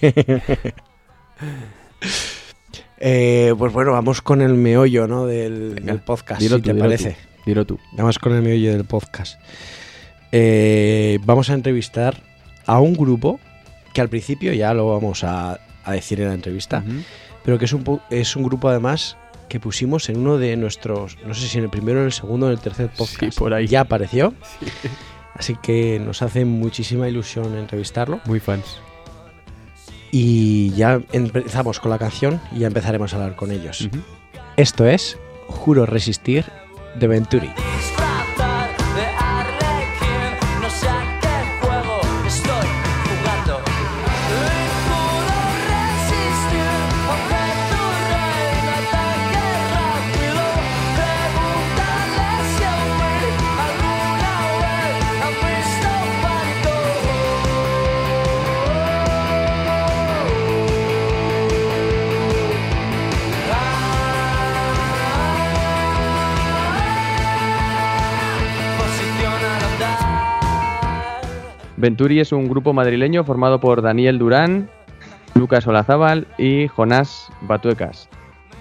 Eh, 2.98 3.54
pues 3.58 3.74
bueno, 3.74 3.92
vamos 3.92 4.22
con 4.22 4.42
el 4.42 4.54
meollo 4.54 5.06
¿no? 5.06 5.26
del, 5.26 5.74
Venga, 5.76 5.94
del 5.94 6.02
podcast, 6.02 6.40
dilo 6.40 6.58
si 6.58 6.62
tú, 6.62 6.70
te 6.70 6.76
parece. 6.76 7.12
tú, 7.12 7.42
dilo 7.46 7.66
tú. 7.66 7.80
Vamos 7.92 8.20
con 8.20 8.34
el 8.34 8.42
meollo 8.42 8.72
del 8.72 8.86
podcast. 8.86 9.40
Eh, 10.32 11.20
vamos 11.24 11.50
a 11.50 11.56
entrevistar 11.56 12.24
a 12.66 12.80
un 12.80 12.94
grupo 12.94 13.40
que 13.96 14.02
al 14.02 14.10
principio 14.10 14.52
ya 14.52 14.74
lo 14.74 14.90
vamos 14.90 15.24
a, 15.24 15.58
a 15.86 15.92
decir 15.94 16.20
en 16.20 16.28
la 16.28 16.34
entrevista, 16.34 16.84
pero 17.46 17.58
que 17.58 17.64
es 17.64 17.72
un, 17.72 18.02
es 18.10 18.36
un 18.36 18.44
grupo 18.44 18.68
además 18.68 19.16
que 19.48 19.62
pusimos 19.62 20.10
en 20.10 20.18
uno 20.18 20.38
de 20.38 20.58
nuestros, 20.58 21.18
no 21.26 21.34
sé 21.34 21.48
si 21.48 21.58
en 21.60 21.64
el 21.64 21.70
primero, 21.70 22.02
en 22.02 22.08
el 22.08 22.12
segundo 22.12 22.48
en 22.48 22.52
el 22.52 22.60
tercer 22.60 22.90
podcast. 22.90 23.38
por 23.40 23.54
ahí. 23.54 23.68
Ya 23.68 23.82
apareció. 23.82 24.34
Así 25.34 25.56
que 25.56 25.98
nos 26.00 26.22
hace 26.22 26.44
muchísima 26.44 27.08
ilusión 27.08 27.58
entrevistarlo. 27.58 28.20
Muy 28.26 28.42
fans. 28.42 28.80
Y 30.12 30.72
ya 30.72 31.00
empezamos 31.14 31.80
con 31.80 31.90
la 31.90 31.98
canción 31.98 32.42
y 32.54 32.60
ya 32.60 32.68
empezaremos 32.68 33.14
a 33.14 33.16
hablar 33.18 33.36
con 33.38 33.52
ellos. 33.52 33.88
Esto 34.58 34.86
es 34.86 35.18
Juro 35.48 35.86
Resistir 35.86 36.46
de 37.00 37.08
Venturi. 37.08 37.52
Venturi 71.86 72.20
es 72.20 72.32
un 72.32 72.50
grupo 72.50 72.74
madrileño 72.74 73.24
formado 73.24 73.60
por 73.60 73.84
Daniel 73.84 74.18
Durán, 74.18 74.72
Lucas 75.36 75.68
Olazábal 75.68 76.26
y 76.36 76.68
Jonás 76.68 77.28
Batuecas. 77.42 78.10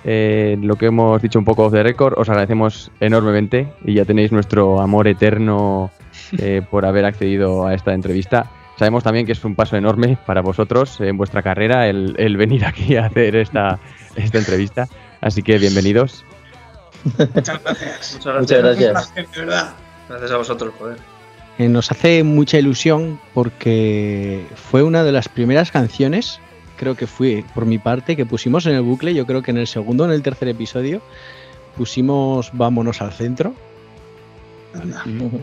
Eh, 0.05 0.59
lo 0.61 0.77
que 0.77 0.89
hemos 0.89 1.23
dicho 1.23 1.39
un 1.39 1.47
poco 1.47 1.65
off 1.65 1.73
the 1.73 1.83
record, 1.83 2.19
os 2.19 2.29
agradecemos 2.29 2.91
enormemente 3.01 3.73
y 3.83 3.95
ya 3.95 4.05
tenéis 4.05 4.31
nuestro 4.31 4.79
amor 4.79 5.09
eterno 5.09 5.91
eh, 6.37 6.61
por 6.71 6.85
haber 6.85 7.07
accedido 7.07 7.67
a 7.67 7.73
esta 7.73 7.95
entrevista. 7.95 8.51
Sabemos 8.79 9.03
también 9.03 9.25
que 9.25 9.33
es 9.33 9.43
un 9.43 9.55
paso 9.55 9.79
enorme 9.79 10.19
para 10.27 10.43
vosotros 10.43 11.01
en 11.01 11.17
vuestra 11.17 11.43
carrera 11.43 11.89
el, 11.89 12.15
el 12.19 12.37
venir 12.37 12.67
aquí 12.67 12.97
a 12.97 13.07
hacer 13.07 13.37
esta, 13.37 13.79
esta 14.17 14.37
entrevista. 14.37 14.87
Así 15.23 15.43
que 15.43 15.57
bienvenidos. 15.57 16.27
Muchas 17.35 17.63
gracias. 17.63 18.19
Muchas 18.19 18.59
gracias. 18.63 19.15
De 19.15 19.41
verdad. 19.41 19.73
Gracias 20.11 20.31
a 20.31 20.37
vosotros, 20.37 20.75
joder. 20.79 21.14
Eh, 21.59 21.69
nos 21.69 21.91
hace 21.93 22.25
mucha 22.25 22.59
ilusión 22.59 23.21
porque 23.33 24.45
fue 24.57 24.83
una 24.83 25.05
de 25.05 25.13
las 25.13 25.29
primeras 25.29 25.71
canciones, 25.71 26.41
creo 26.77 26.97
que 26.97 27.07
fue 27.07 27.45
por 27.55 27.65
mi 27.65 27.79
parte, 27.79 28.17
que 28.17 28.27
pusimos 28.27 28.67
en 28.67 28.75
el 28.75 28.83
bucle. 28.83 29.15
Yo 29.15 29.27
creo 29.27 29.43
que 29.43 29.53
en 29.53 29.59
el 29.59 29.67
segundo 29.67 30.05
o 30.05 30.07
en 30.07 30.13
el 30.13 30.23
tercer 30.23 30.49
episodio 30.49 31.01
pusimos 31.77 32.51
Vámonos 32.53 33.01
al 33.03 33.13
centro, 33.13 33.55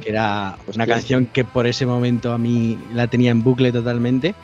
que 0.02 0.10
era 0.10 0.58
una 0.74 0.86
canción 0.86 1.26
que 1.26 1.46
por 1.46 1.68
ese 1.68 1.86
momento 1.86 2.34
a 2.34 2.38
mí 2.38 2.78
la 2.94 3.08
tenía 3.08 3.32
en 3.32 3.44
bucle 3.44 3.72
totalmente. 3.72 4.36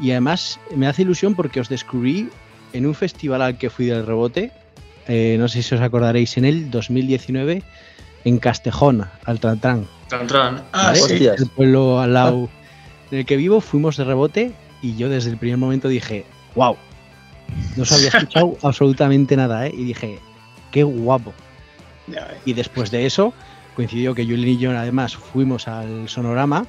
Y 0.00 0.12
además 0.12 0.60
me 0.74 0.86
hace 0.86 1.02
ilusión 1.02 1.34
porque 1.34 1.60
os 1.60 1.68
descubrí 1.68 2.28
en 2.72 2.86
un 2.86 2.94
festival 2.94 3.42
al 3.42 3.58
que 3.58 3.70
fui 3.70 3.86
del 3.86 4.06
rebote, 4.06 4.52
eh, 5.08 5.36
no 5.38 5.48
sé 5.48 5.62
si 5.62 5.74
os 5.74 5.80
acordaréis, 5.80 6.36
en 6.36 6.44
el 6.44 6.70
2019 6.70 7.62
en 8.24 8.38
Castejón, 8.38 9.06
al. 9.24 9.40
Tran. 10.08 10.62
Ah, 10.72 10.86
¿vale? 10.86 10.98
sí. 10.98 11.26
El 11.26 11.46
pueblo 11.48 12.00
al 12.00 12.14
lado 12.14 12.48
en 13.10 13.18
el 13.18 13.26
que 13.26 13.36
vivo 13.36 13.60
fuimos 13.60 13.96
de 13.96 14.04
rebote 14.04 14.52
y 14.82 14.96
yo 14.96 15.08
desde 15.08 15.30
el 15.30 15.36
primer 15.36 15.58
momento 15.58 15.88
dije, 15.88 16.24
wow, 16.54 16.76
no 17.76 17.82
os 17.82 17.92
había 17.92 18.08
escuchado 18.14 18.56
absolutamente 18.62 19.36
nada, 19.36 19.66
¿eh? 19.66 19.72
Y 19.74 19.84
dije, 19.84 20.18
qué 20.70 20.82
guapo. 20.82 21.32
Y 22.44 22.54
después 22.54 22.90
de 22.90 23.06
eso 23.06 23.34
coincidió 23.76 24.14
que 24.14 24.24
Julien 24.24 24.48
y 24.48 24.58
yo 24.58 24.70
además 24.76 25.14
fuimos 25.14 25.68
al 25.68 26.08
Sonorama 26.08 26.66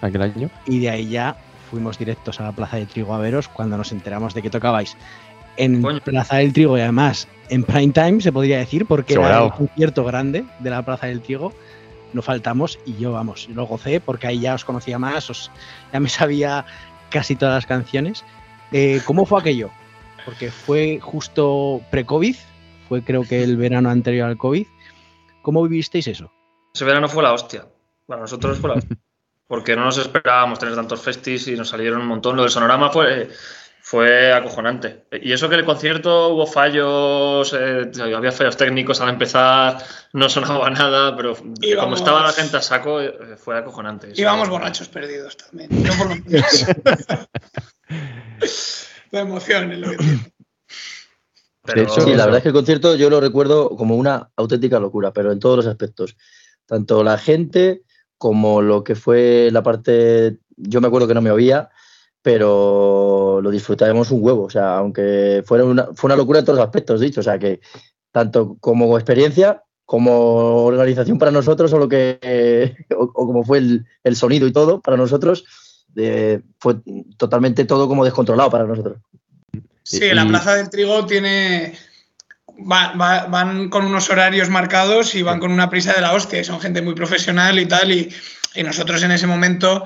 Aquel 0.00 0.22
año. 0.22 0.50
y 0.66 0.80
de 0.80 0.90
ahí 0.90 1.08
ya 1.08 1.36
fuimos 1.70 1.98
directos 1.98 2.40
a 2.40 2.44
la 2.44 2.52
Plaza 2.52 2.76
de 2.76 2.86
Trigo 2.86 3.14
a 3.14 3.18
veros 3.18 3.48
cuando 3.48 3.76
nos 3.76 3.92
enteramos 3.92 4.34
de 4.34 4.42
que 4.42 4.50
tocabais 4.50 4.96
en 5.56 5.82
Coño. 5.82 6.00
Plaza 6.00 6.36
del 6.36 6.52
Trigo 6.52 6.76
y 6.76 6.82
además 6.82 7.26
en 7.48 7.64
prime 7.64 7.92
time 7.92 8.20
se 8.20 8.32
podría 8.32 8.58
decir 8.58 8.86
porque 8.86 9.14
era 9.14 9.44
el 9.44 9.52
concierto 9.52 10.04
grande 10.04 10.44
de 10.60 10.70
la 10.70 10.84
Plaza 10.84 11.06
del 11.06 11.20
Trigo 11.20 11.52
no 12.16 12.22
faltamos 12.22 12.78
y 12.84 12.96
yo 12.96 13.12
vamos 13.12 13.48
lo 13.50 13.66
gocé 13.66 14.00
porque 14.00 14.26
ahí 14.26 14.40
ya 14.40 14.54
os 14.54 14.64
conocía 14.64 14.98
más 14.98 15.30
os, 15.30 15.52
ya 15.92 16.00
me 16.00 16.08
sabía 16.08 16.64
casi 17.10 17.36
todas 17.36 17.54
las 17.54 17.66
canciones 17.66 18.24
Eh, 18.72 19.00
¿cómo 19.04 19.24
fue 19.26 19.38
aquello? 19.40 19.70
porque 20.24 20.50
fue 20.50 20.98
justo 21.00 21.80
pre-COVID 21.92 22.34
fue 22.88 23.02
creo 23.02 23.22
que 23.22 23.44
el 23.44 23.56
verano 23.56 23.90
anterior 23.90 24.28
al 24.28 24.36
COVID 24.36 24.66
¿cómo 25.42 25.62
vivisteis 25.62 26.08
eso? 26.08 26.32
Ese 26.74 26.84
verano 26.84 27.08
fue 27.08 27.22
la 27.22 27.32
hostia. 27.32 27.64
Para 28.04 28.22
nosotros 28.22 28.58
fue 28.58 28.68
la 28.68 28.76
hostia. 28.76 28.96
Porque 29.46 29.76
no 29.76 29.84
nos 29.84 29.96
esperábamos 29.96 30.58
tener 30.58 30.74
tantos 30.74 31.00
festis 31.00 31.46
y 31.46 31.54
nos 31.54 31.68
salieron 31.68 32.00
un 32.02 32.08
montón. 32.08 32.34
Lo 32.34 32.42
del 32.42 32.50
sonorama 32.50 32.90
fue, 32.90 33.30
fue 33.88 34.32
acojonante. 34.32 35.04
Y 35.12 35.32
eso 35.32 35.48
que 35.48 35.54
el 35.54 35.64
concierto 35.64 36.30
hubo 36.30 36.44
fallos, 36.44 37.52
eh, 37.56 37.88
había 38.16 38.32
fallos 38.32 38.56
técnicos 38.56 39.00
al 39.00 39.10
empezar, 39.10 39.78
no 40.12 40.28
sonaba 40.28 40.68
nada, 40.70 41.16
pero 41.16 41.36
como 41.78 41.94
estaba 41.94 42.24
la 42.24 42.32
gente 42.32 42.56
a 42.56 42.62
saco, 42.62 43.00
eh, 43.00 43.36
fue 43.36 43.56
acojonante. 43.56 44.10
Íbamos 44.16 44.48
borrachos 44.48 44.88
perdidos 44.88 45.36
también. 45.36 45.68
No 45.70 45.92
por 45.96 46.08
lo 46.08 46.16
menos. 46.16 46.66
La 49.12 49.20
emoción 49.20 49.70
es 49.70 49.78
lo 49.78 49.90
que 49.90 49.96
tiene. 49.98 50.32
Pero- 51.62 51.82
De 51.82 51.84
hecho, 51.84 52.00
Sí, 52.00 52.10
la 52.14 52.24
verdad 52.24 52.38
es 52.38 52.42
que 52.42 52.48
el 52.48 52.54
concierto 52.54 52.96
yo 52.96 53.08
lo 53.08 53.20
recuerdo 53.20 53.68
como 53.76 53.94
una 53.94 54.30
auténtica 54.34 54.80
locura, 54.80 55.12
pero 55.12 55.30
en 55.30 55.38
todos 55.38 55.58
los 55.58 55.66
aspectos. 55.68 56.16
Tanto 56.66 57.04
la 57.04 57.18
gente 57.18 57.82
como 58.18 58.62
lo 58.62 58.82
que 58.82 58.96
fue 58.96 59.48
la 59.52 59.62
parte. 59.62 60.38
Yo 60.56 60.80
me 60.80 60.88
acuerdo 60.88 61.06
que 61.06 61.14
no 61.14 61.22
me 61.22 61.30
oía, 61.30 61.70
pero 62.26 63.38
lo 63.40 63.50
disfrutábamos 63.52 64.10
un 64.10 64.18
huevo. 64.20 64.42
O 64.46 64.50
sea, 64.50 64.78
aunque 64.78 65.44
fuera 65.46 65.64
una, 65.64 65.86
fue 65.94 66.08
una 66.08 66.16
locura 66.16 66.40
en 66.40 66.44
todos 66.44 66.58
los 66.58 66.66
aspectos, 66.66 67.00
dicho. 67.00 67.20
O 67.20 67.22
sea, 67.22 67.38
que 67.38 67.60
tanto 68.10 68.56
como 68.58 68.98
experiencia, 68.98 69.62
como 69.84 70.64
organización 70.64 71.18
para 71.20 71.30
nosotros, 71.30 71.72
o 71.72 71.78
lo 71.78 71.88
que. 71.88 72.74
o, 72.98 73.04
o 73.04 73.26
como 73.28 73.44
fue 73.44 73.58
el, 73.58 73.86
el 74.02 74.16
sonido 74.16 74.48
y 74.48 74.52
todo 74.52 74.80
para 74.80 74.96
nosotros, 74.96 75.44
eh, 75.94 76.40
fue 76.58 76.78
totalmente 77.16 77.64
todo 77.64 77.86
como 77.86 78.04
descontrolado 78.04 78.50
para 78.50 78.64
nosotros. 78.64 78.98
Sí, 79.84 80.00
la 80.12 80.26
Plaza 80.26 80.56
del 80.56 80.68
Trigo 80.68 81.06
tiene. 81.06 81.74
va- 82.58 82.92
va- 83.00 83.26
van 83.26 83.68
con 83.68 83.84
unos 83.86 84.10
horarios 84.10 84.50
marcados 84.50 85.14
y 85.14 85.22
van 85.22 85.38
con 85.38 85.52
una 85.52 85.70
prisa 85.70 85.92
de 85.92 86.00
la 86.00 86.12
hostia. 86.12 86.40
Y 86.40 86.44
son 86.44 86.58
gente 86.58 86.82
muy 86.82 86.94
profesional 86.96 87.56
y 87.60 87.66
tal. 87.66 87.92
Y, 87.92 88.12
y 88.56 88.64
nosotros 88.64 89.00
en 89.04 89.12
ese 89.12 89.28
momento 89.28 89.84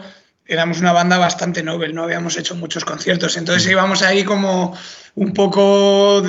éramos 0.50 0.80
una 0.80 0.92
banda 0.92 1.16
bastante 1.16 1.62
novel, 1.62 1.95
no 1.95 2.02
habíamos 2.02 2.37
hecho 2.37 2.57
muchos 2.57 2.85
conciertos. 2.85 3.37
Entonces 3.37 3.71
íbamos 3.71 4.02
ahí 4.02 4.25
como 4.25 4.76
un 5.14 5.33
poco 5.33 6.23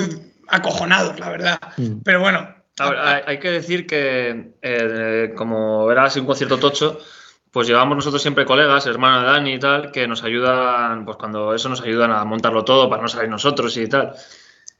acojonados, 0.48 1.18
la 1.18 1.28
verdad. 1.28 1.60
Mm. 1.76 2.02
Pero 2.04 2.20
bueno, 2.20 2.54
A 2.78 2.88
ver, 2.88 2.98
hay, 3.00 3.22
hay 3.26 3.38
que 3.40 3.50
decir 3.50 3.86
que 3.86 4.52
eh, 4.62 5.32
como 5.36 5.90
era 5.90 6.04
así 6.04 6.20
un 6.20 6.26
concierto 6.26 6.58
tocho, 6.58 7.00
pues 7.50 7.66
llevamos 7.66 7.96
nosotros 7.96 8.22
siempre 8.22 8.46
colegas, 8.46 8.86
hermano 8.86 9.20
de 9.20 9.26
Dani 9.26 9.54
y 9.54 9.58
tal, 9.58 9.90
que 9.90 10.06
nos 10.06 10.22
ayudan, 10.22 11.04
pues 11.04 11.16
cuando 11.16 11.52
eso 11.52 11.68
nos 11.68 11.82
ayudan 11.82 12.12
a 12.12 12.24
montarlo 12.24 12.64
todo 12.64 12.88
para 12.88 13.02
no 13.02 13.08
salir 13.08 13.28
nosotros 13.28 13.76
y 13.76 13.88
tal. 13.88 14.14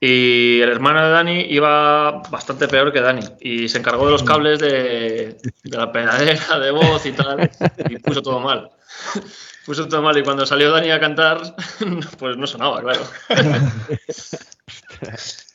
Y 0.00 0.60
el 0.60 0.68
hermano 0.68 1.04
de 1.04 1.10
Dani 1.10 1.40
iba 1.50 2.22
bastante 2.30 2.68
peor 2.68 2.92
que 2.92 3.00
Dani 3.00 3.22
y 3.40 3.68
se 3.68 3.78
encargó 3.78 4.06
de 4.06 4.12
los 4.12 4.22
cables 4.22 4.58
de, 4.58 5.36
de 5.62 5.76
la 5.76 5.92
pedadera 5.92 6.58
de 6.58 6.70
voz 6.70 7.04
y 7.06 7.12
tal 7.12 7.50
y 7.90 7.98
puso 7.98 8.22
todo 8.22 8.40
mal. 8.40 8.70
Puso 9.66 9.86
todo 9.86 10.02
mal 10.02 10.18
y 10.18 10.24
cuando 10.24 10.44
salió 10.44 10.72
Dani 10.72 10.90
a 10.90 10.98
cantar, 10.98 11.40
pues 12.18 12.36
no 12.36 12.46
sonaba, 12.46 12.80
claro. 12.80 13.02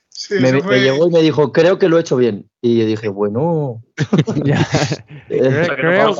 sí, 0.10 0.36
me, 0.39 0.51
llegó 0.80 1.08
y 1.08 1.12
me 1.12 1.22
dijo, 1.22 1.51
creo 1.51 1.77
que 1.77 1.89
lo 1.89 1.98
he 1.98 2.01
hecho 2.01 2.16
bien. 2.16 2.50
Y 2.62 2.80
yo 2.80 2.86
dije, 2.86 3.10
bueno. 3.10 3.84
Ya. 4.46 4.62
O 4.62 5.66
sea, 5.66 5.75
que 5.75 5.84
no 5.84 6.13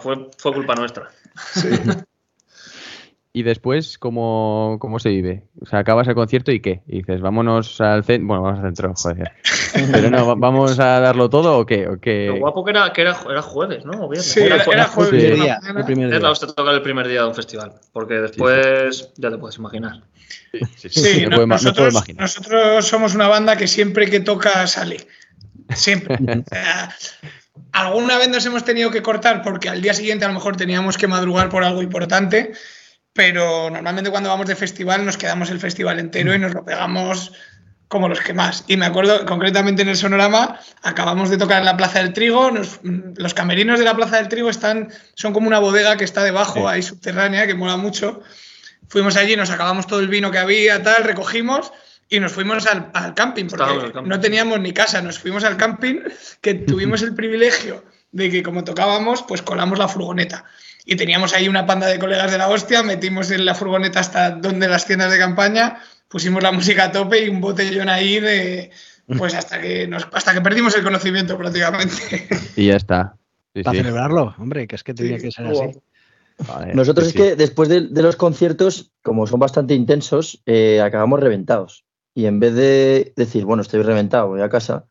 fue, 0.00 0.28
fue 0.38 0.54
culpa 0.54 0.74
nuestra. 0.74 1.08
Y 3.38 3.42
después, 3.44 3.98
¿cómo, 3.98 4.78
¿cómo 4.80 4.98
se 4.98 5.10
vive? 5.10 5.44
O 5.60 5.66
sea, 5.66 5.78
acabas 5.80 6.08
el 6.08 6.14
concierto 6.14 6.50
y 6.50 6.60
¿qué? 6.60 6.82
Y 6.86 6.98
dices, 6.98 7.20
vámonos 7.20 7.80
al 7.80 8.02
centro. 8.04 8.26
Bueno, 8.26 8.42
vamos 8.42 8.58
al 8.60 8.64
centro, 8.66 8.94
joder. 8.96 9.30
Pero 9.92 10.10
no, 10.10 10.26
¿va- 10.26 10.34
¿vamos 10.34 10.78
a 10.80 11.00
darlo 11.00 11.28
todo 11.30 11.58
o 11.58 11.66
qué? 11.66 11.86
¿O 11.88 12.00
qué? 12.00 12.26
Lo 12.28 12.38
guapo 12.38 12.64
que 12.64 12.70
era, 12.70 12.92
que 12.92 13.02
era, 13.02 13.16
era 13.30 13.42
jueves, 13.42 13.84
¿no? 13.84 13.92
O 14.04 14.08
viernes. 14.08 14.30
Sí, 14.32 14.40
era, 14.40 14.56
era 14.64 14.84
jueves. 14.86 15.36
día, 15.36 15.58
mañana. 15.62 15.80
el 15.80 15.86
primer 15.86 16.04
Es 16.06 16.10
día. 16.12 16.20
la 16.20 16.30
hostia 16.30 16.48
tocar 16.48 16.74
el 16.74 16.82
primer 16.82 17.06
día 17.06 17.22
de 17.22 17.28
un 17.28 17.34
festival. 17.34 17.72
Porque 17.92 18.14
después 18.14 19.12
ya 19.16 19.30
te 19.30 19.38
puedes 19.38 19.56
imaginar. 19.58 20.02
Sí, 20.76 20.88
Sí, 20.88 21.24
no- 21.26 21.36
puedo 21.36 21.46
nosotros, 21.46 21.92
imaginar. 21.94 22.22
nosotros 22.22 22.86
somos 22.86 23.14
una 23.14 23.28
banda 23.28 23.56
que 23.56 23.66
siempre 23.68 24.08
que 24.10 24.20
toca 24.20 24.66
sale. 24.66 25.06
Siempre. 25.74 26.16
Alguna 27.72 28.18
vez 28.18 28.28
nos 28.28 28.44
hemos 28.46 28.64
tenido 28.64 28.90
que 28.90 29.02
cortar 29.02 29.42
porque 29.42 29.68
al 29.68 29.82
día 29.82 29.92
siguiente 29.94 30.24
a 30.24 30.28
lo 30.28 30.34
mejor 30.34 30.56
teníamos 30.56 30.96
que 30.96 31.06
madrugar 31.06 31.48
por 31.48 31.64
algo 31.64 31.82
importante, 31.82 32.52
pero 33.18 33.68
normalmente 33.68 34.12
cuando 34.12 34.28
vamos 34.28 34.46
de 34.46 34.54
festival 34.54 35.04
nos 35.04 35.16
quedamos 35.16 35.50
el 35.50 35.58
festival 35.58 35.98
entero 35.98 36.32
y 36.32 36.38
nos 36.38 36.54
lo 36.54 36.64
pegamos 36.64 37.32
como 37.88 38.08
los 38.08 38.20
que 38.20 38.32
más. 38.32 38.62
Y 38.68 38.76
me 38.76 38.86
acuerdo 38.86 39.26
concretamente 39.26 39.82
en 39.82 39.88
el 39.88 39.96
Sonorama, 39.96 40.60
acabamos 40.84 41.28
de 41.28 41.36
tocar 41.36 41.58
en 41.58 41.64
la 41.64 41.76
Plaza 41.76 41.98
del 41.98 42.12
Trigo, 42.12 42.52
nos- 42.52 42.78
los 42.84 43.34
camerinos 43.34 43.80
de 43.80 43.84
la 43.86 43.96
Plaza 43.96 44.18
del 44.18 44.28
Trigo 44.28 44.50
están, 44.50 44.90
son 45.14 45.32
como 45.32 45.48
una 45.48 45.58
bodega 45.58 45.96
que 45.96 46.04
está 46.04 46.22
debajo, 46.22 46.68
ahí 46.68 46.80
subterránea, 46.80 47.48
que 47.48 47.54
mola 47.56 47.76
mucho. 47.76 48.22
Fuimos 48.88 49.16
allí, 49.16 49.34
nos 49.34 49.50
acabamos 49.50 49.88
todo 49.88 49.98
el 49.98 50.06
vino 50.06 50.30
que 50.30 50.38
había, 50.38 50.80
tal, 50.84 51.02
recogimos 51.02 51.72
y 52.08 52.20
nos 52.20 52.30
fuimos 52.32 52.68
al, 52.68 52.88
al 52.94 53.14
camping, 53.14 53.46
porque 53.48 53.64
camping. 53.92 54.08
no 54.08 54.20
teníamos 54.20 54.60
ni 54.60 54.72
casa, 54.72 55.02
nos 55.02 55.18
fuimos 55.18 55.42
al 55.42 55.56
camping, 55.56 56.02
que 56.40 56.54
tuvimos 56.54 57.02
el 57.02 57.16
privilegio 57.16 57.84
de 58.12 58.30
que 58.30 58.44
como 58.44 58.62
tocábamos, 58.62 59.24
pues 59.24 59.42
colamos 59.42 59.76
la 59.76 59.88
furgoneta. 59.88 60.44
Y 60.90 60.96
teníamos 60.96 61.34
ahí 61.34 61.48
una 61.48 61.66
panda 61.66 61.86
de 61.86 61.98
colegas 61.98 62.32
de 62.32 62.38
la 62.38 62.48
hostia, 62.48 62.82
metimos 62.82 63.30
en 63.30 63.44
la 63.44 63.54
furgoneta 63.54 64.00
hasta 64.00 64.30
donde 64.30 64.68
las 64.68 64.86
tiendas 64.86 65.12
de 65.12 65.18
campaña, 65.18 65.82
pusimos 66.08 66.42
la 66.42 66.50
música 66.50 66.84
a 66.84 66.92
tope 66.92 67.26
y 67.26 67.28
un 67.28 67.42
botellón 67.42 67.90
ahí 67.90 68.18
de... 68.20 68.70
Pues 69.18 69.34
hasta 69.34 69.60
que, 69.60 69.86
nos, 69.86 70.08
hasta 70.12 70.32
que 70.32 70.40
perdimos 70.40 70.74
el 70.76 70.82
conocimiento 70.82 71.36
prácticamente. 71.36 72.26
Y 72.56 72.68
ya 72.68 72.76
está. 72.76 73.16
Sí, 73.54 73.62
Para 73.62 73.76
sí. 73.76 73.84
celebrarlo, 73.84 74.34
hombre, 74.38 74.66
que 74.66 74.76
es 74.76 74.82
que 74.82 74.94
tenía 74.94 75.18
que 75.18 75.30
ser 75.30 75.46
así. 75.46 75.78
Nosotros 76.72 77.08
sí, 77.08 77.10
es 77.10 77.14
que 77.14 77.36
después 77.36 77.68
de, 77.68 77.82
de 77.88 78.02
los 78.02 78.16
conciertos, 78.16 78.90
como 79.02 79.26
son 79.26 79.40
bastante 79.40 79.74
intensos, 79.74 80.40
eh, 80.46 80.80
acabamos 80.80 81.20
reventados. 81.20 81.84
Y 82.14 82.24
en 82.24 82.40
vez 82.40 82.54
de 82.54 83.12
decir, 83.14 83.44
bueno, 83.44 83.60
estoy 83.60 83.82
reventado, 83.82 84.28
voy 84.28 84.40
a 84.40 84.48
casa, 84.48 84.86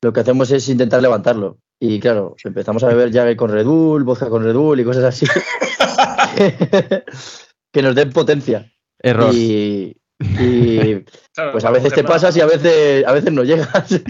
lo 0.00 0.14
que 0.14 0.20
hacemos 0.20 0.50
es 0.50 0.66
intentar 0.70 1.02
levantarlo. 1.02 1.58
Y 1.84 1.98
claro, 1.98 2.36
empezamos 2.44 2.84
a 2.84 2.86
beber 2.86 3.12
Jagger 3.12 3.34
con 3.34 3.50
Red 3.50 3.66
Bull, 3.66 4.04
vodka 4.04 4.28
con 4.28 4.44
Red 4.44 4.54
Bull 4.54 4.78
y 4.78 4.84
cosas 4.84 5.02
así. 5.02 5.26
que 7.72 7.82
nos 7.82 7.96
den 7.96 8.12
potencia. 8.12 8.72
Error. 9.00 9.34
Y, 9.34 9.96
y, 10.20 11.00
Claro, 11.34 11.50
pues 11.50 11.64
a 11.64 11.72
veces 11.72 11.92
te 11.92 12.04
pasas 12.04 12.36
y 12.36 12.40
a 12.40 12.46
veces, 12.46 13.04
a 13.04 13.10
veces 13.10 13.32
no 13.32 13.42
llegas. 13.42 14.00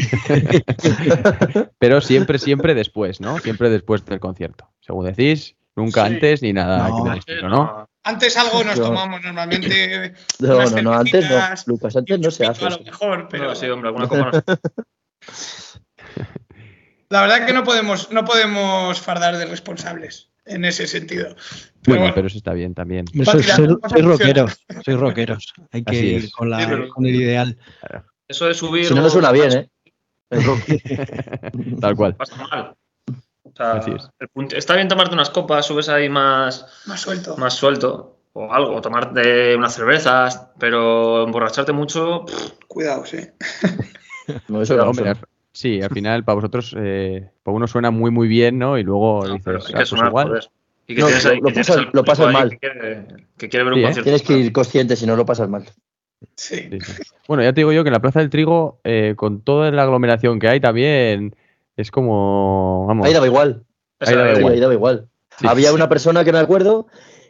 Pero 1.79 2.03
siempre, 2.03 2.39
siempre 2.39 2.75
después, 2.75 3.23
¿no? 3.23 3.39
Siempre 3.39 3.71
después 3.71 4.05
del 4.05 4.21
concierto. 4.21 4.69
Según 4.81 5.07
decís, 5.07 5.57
nunca 5.75 6.07
Sí. 6.07 6.13
antes 6.13 6.43
ni 6.43 6.53
nada 6.53 6.91
No, 6.91 7.15
estilo, 7.15 7.49
¿no? 7.49 7.89
Antes 8.05 8.37
algo 8.37 8.63
nos 8.65 8.79
No. 8.79 8.85
tomamos 8.85 9.23
normalmente. 9.23 10.13
No, 10.41 10.57
unas 10.57 10.73
no, 10.75 10.83
no, 10.83 10.93
antes 10.93 11.25
no. 11.31 11.39
Lucas, 11.73 11.97
antes 11.97 12.21
no 12.21 12.31
se 12.31 12.45
hace. 12.45 12.67
a 12.67 12.69
lo 12.69 12.81
mejor, 12.81 13.29
pero 13.31 13.55
sí, 13.55 13.67
hombre, 13.71 13.89
alguna 13.89 14.09
copa 14.09 14.31
no. 14.31 14.43
la 17.13 17.21
verdad 17.23 17.47
que 17.47 17.53
no 17.53 17.63
podemos, 17.65 18.11
no 18.11 18.25
podemos 18.25 19.01
fardar 19.01 19.37
de 19.37 19.47
responsables 19.47 20.31
en 20.45 20.65
ese 20.65 20.87
sentido. 20.87 21.29
Pero 21.35 21.39
Bueno, 21.87 22.01
bueno, 22.03 22.15
pero 22.15 22.27
eso 22.27 22.37
está 22.39 22.53
bien 22.53 22.75
también. 22.75 23.05
Soy, 23.25 23.43
soy- 23.43 23.77
soy 23.89 24.03
rockeros, 24.03 24.65
soy 24.85 24.95
rockeros. 24.97 25.53
Hay 25.71 25.85
que 25.85 25.97
ir 25.97 26.31
con, 26.33 26.51
la- 26.51 26.61
Sí, 26.67 26.89
con 26.89 27.07
el 27.07 27.15
ideal. 27.15 27.59
Eso 28.27 28.47
de 28.47 28.55
subir. 28.55 28.87
Si 28.87 28.95
no, 28.95 29.03
no 29.03 29.11
suena 29.11 29.31
bien, 29.31 29.53
¿eh? 29.53 29.71
El 30.31 30.45
rock. 30.45 30.61
Tal 31.81 31.95
cual. 31.97 32.17
Pasa 32.17 32.37
mal. 32.37 32.75
O 33.45 33.53
sea, 33.55 33.73
Así 33.73 33.91
es. 33.91 34.09
el 34.19 34.29
punto- 34.29 34.57
está 34.57 34.75
bien 34.77 34.89
tomarte 34.89 35.13
unas 35.15 35.29
copas, 35.31 35.67
subes 35.67 35.89
ahí 35.91 36.09
más, 36.09 36.67
más 36.87 37.01
suelto. 37.01 37.37
más 37.37 37.55
suelto. 37.55 38.19
O 38.35 38.51
algo, 38.51 38.75
o 38.75 38.81
tomarte 38.81 39.55
unas 39.55 39.75
cervezas, 39.75 40.49
pero 40.59 41.25
emborracharte 41.25 41.73
mucho. 41.73 42.25
pff, 42.25 42.53
Cuidado, 42.67 43.05
sí. 43.05 43.19
No, 44.49 44.63
eso 44.63 44.75
no, 44.77 44.85
hombre, 44.85 45.11
eso 45.11 45.21
al- 45.21 45.29
sí, 45.53 45.81
al 45.83 45.91
final 45.91 46.25
para 46.25 46.35
vosotros, 46.37 46.75
eh, 46.79 47.31
para 47.43 47.57
uno 47.57 47.67
suena 47.67 47.91
muy 47.91 48.11
muy 48.11 48.29
bien, 48.29 48.59
¿no? 48.59 48.79
Y 48.79 48.83
luego 48.83 49.27
no, 49.27 49.35
dices, 49.35 49.47
hay 49.49 49.55
"Ah, 49.55 49.67
que 49.69 49.73
pues 49.75 49.89
sonar, 49.89 50.09
igual. 50.09 50.29
joder. 50.29 50.45
Y 50.87 50.95
que 50.97 51.01
No, 51.01 51.07
tienes 51.07 51.25
lo- 51.25 51.31
ahí, 51.31 51.37
lo 51.37 51.43
que 51.47 51.53
tienes 51.53 51.69
pasas- 51.69 51.87
lo 52.27 52.33
mal. 52.33 52.51
Que 52.51 52.59
quiere, 52.59 53.07
que 53.39 53.49
quiere 53.49 53.65
ver 53.65 53.75
Sí, 53.75 53.79
un 53.79 53.85
¿eh? 53.85 53.87
concierto. 53.87 54.03
Tienes 54.03 54.23
que 54.23 54.39
ir 54.39 54.53
consciente, 54.53 54.97
si 54.97 55.07
no 55.07 55.17
lo 55.17 55.25
pasas 55.25 55.49
mal. 55.49 55.65
Sí. 56.37 56.69
Sí, 56.71 56.79
sí. 56.81 57.03
Bueno, 57.29 57.43
ya 57.43 57.53
te 57.53 57.61
digo 57.61 57.73
yo 57.73 57.83
que 57.85 57.89
en 57.89 57.93
la 57.95 58.01
Plaza 58.01 58.21
del 58.21 58.31
Trigo, 58.31 58.81
eh, 58.85 59.15
con 59.17 59.41
toda 59.43 59.71
la 59.71 59.83
aglomeración 59.85 60.39
que 60.39 60.49
hay 60.49 60.61
también, 60.61 61.35
es 61.77 61.91
como, 61.91 62.85
vamos, 62.87 63.07
Ahí 63.07 63.13
daba 63.13 63.27
igual. 63.27 63.65
Ahí 64.01 64.15
daba 64.15 64.39
igual. 64.39 64.53
ahí 64.55 64.61
daba 64.61 64.75
igual. 64.75 65.09
Sí. 65.39 65.47
Había 65.49 65.73
una 65.73 65.89
persona 65.89 66.25
que 66.25 66.33
me 66.33 66.39
acuerdo 66.39 66.87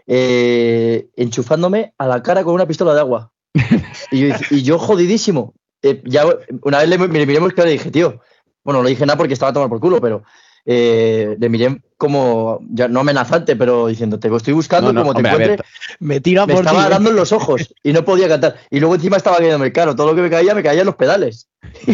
eh, 0.07 1.09
enchufándome 1.17 1.95
a 1.99 2.07
la 2.09 2.23
cara 2.23 2.43
con 2.45 2.55
una 2.55 2.67
pistola 2.67 2.95
de 2.95 3.01
agua. 3.01 3.31
Y 4.11 4.29
yo, 4.29 4.35
y 4.51 4.63
yo 4.63 4.79
jodidísimo. 4.79 5.55
Eh, 5.83 6.01
ya 6.05 6.25
una 6.63 6.79
vez 6.79 6.89
le, 6.89 6.99
me 6.99 7.19
le 7.19 7.27
miré 7.27 7.41
muy 7.41 7.51
claro 7.51 7.69
y 7.71 7.75
dije, 7.75 7.91
tío, 7.91 8.21
bueno, 8.65 8.79
no 8.81 8.85
le 8.85 8.91
dije 8.91 9.05
nada 9.07 9.17
porque 9.17 9.35
estaba 9.35 9.51
a 9.51 9.53
tomar 9.53 9.69
por 9.69 9.81
culo, 9.81 10.01
pero 10.01 10.23
eh, 10.65 11.37
le 11.41 11.49
miré 11.49 11.83
como, 11.97 12.61
ya 12.71 12.87
no 12.89 13.01
amenazante, 13.01 13.57
pero 13.57 13.89
diciendo, 13.89 14.19
te 14.21 14.29
estoy 14.35 14.53
buscando, 14.55 14.93
No, 14.93 15.01
no, 15.01 15.01
como 15.03 15.15
te 15.15 15.19
hombre, 15.29 15.43
encuentre. 15.45 15.65
Me 15.99 16.21
tira 16.21 16.47
Me 16.47 16.55
por 16.55 16.65
estaba 16.65 16.89
dando 16.89 17.11
en 17.11 17.17
los 17.17 17.33
ojos 17.33 17.75
y 17.83 17.93
no 17.93 18.05
podía 18.05 18.29
cantar. 18.29 18.57
Y 18.71 18.79
luego 18.81 18.95
encima 18.95 19.17
estaba 19.17 19.37
cayéndome 19.39 19.73
caro. 19.73 19.97
Todo 19.97 20.09
lo 20.09 20.15
que 20.15 20.23
me 20.23 20.31
caía, 20.31 20.55
me 20.55 20.63
caía 20.63 20.81
en 20.81 20.87
los 20.87 20.97
pedales. 20.97 21.49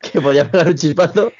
que 0.00 0.20
podía 0.20 0.50
pegar 0.50 0.68
un 0.68 0.74
chispazo. 0.74 1.32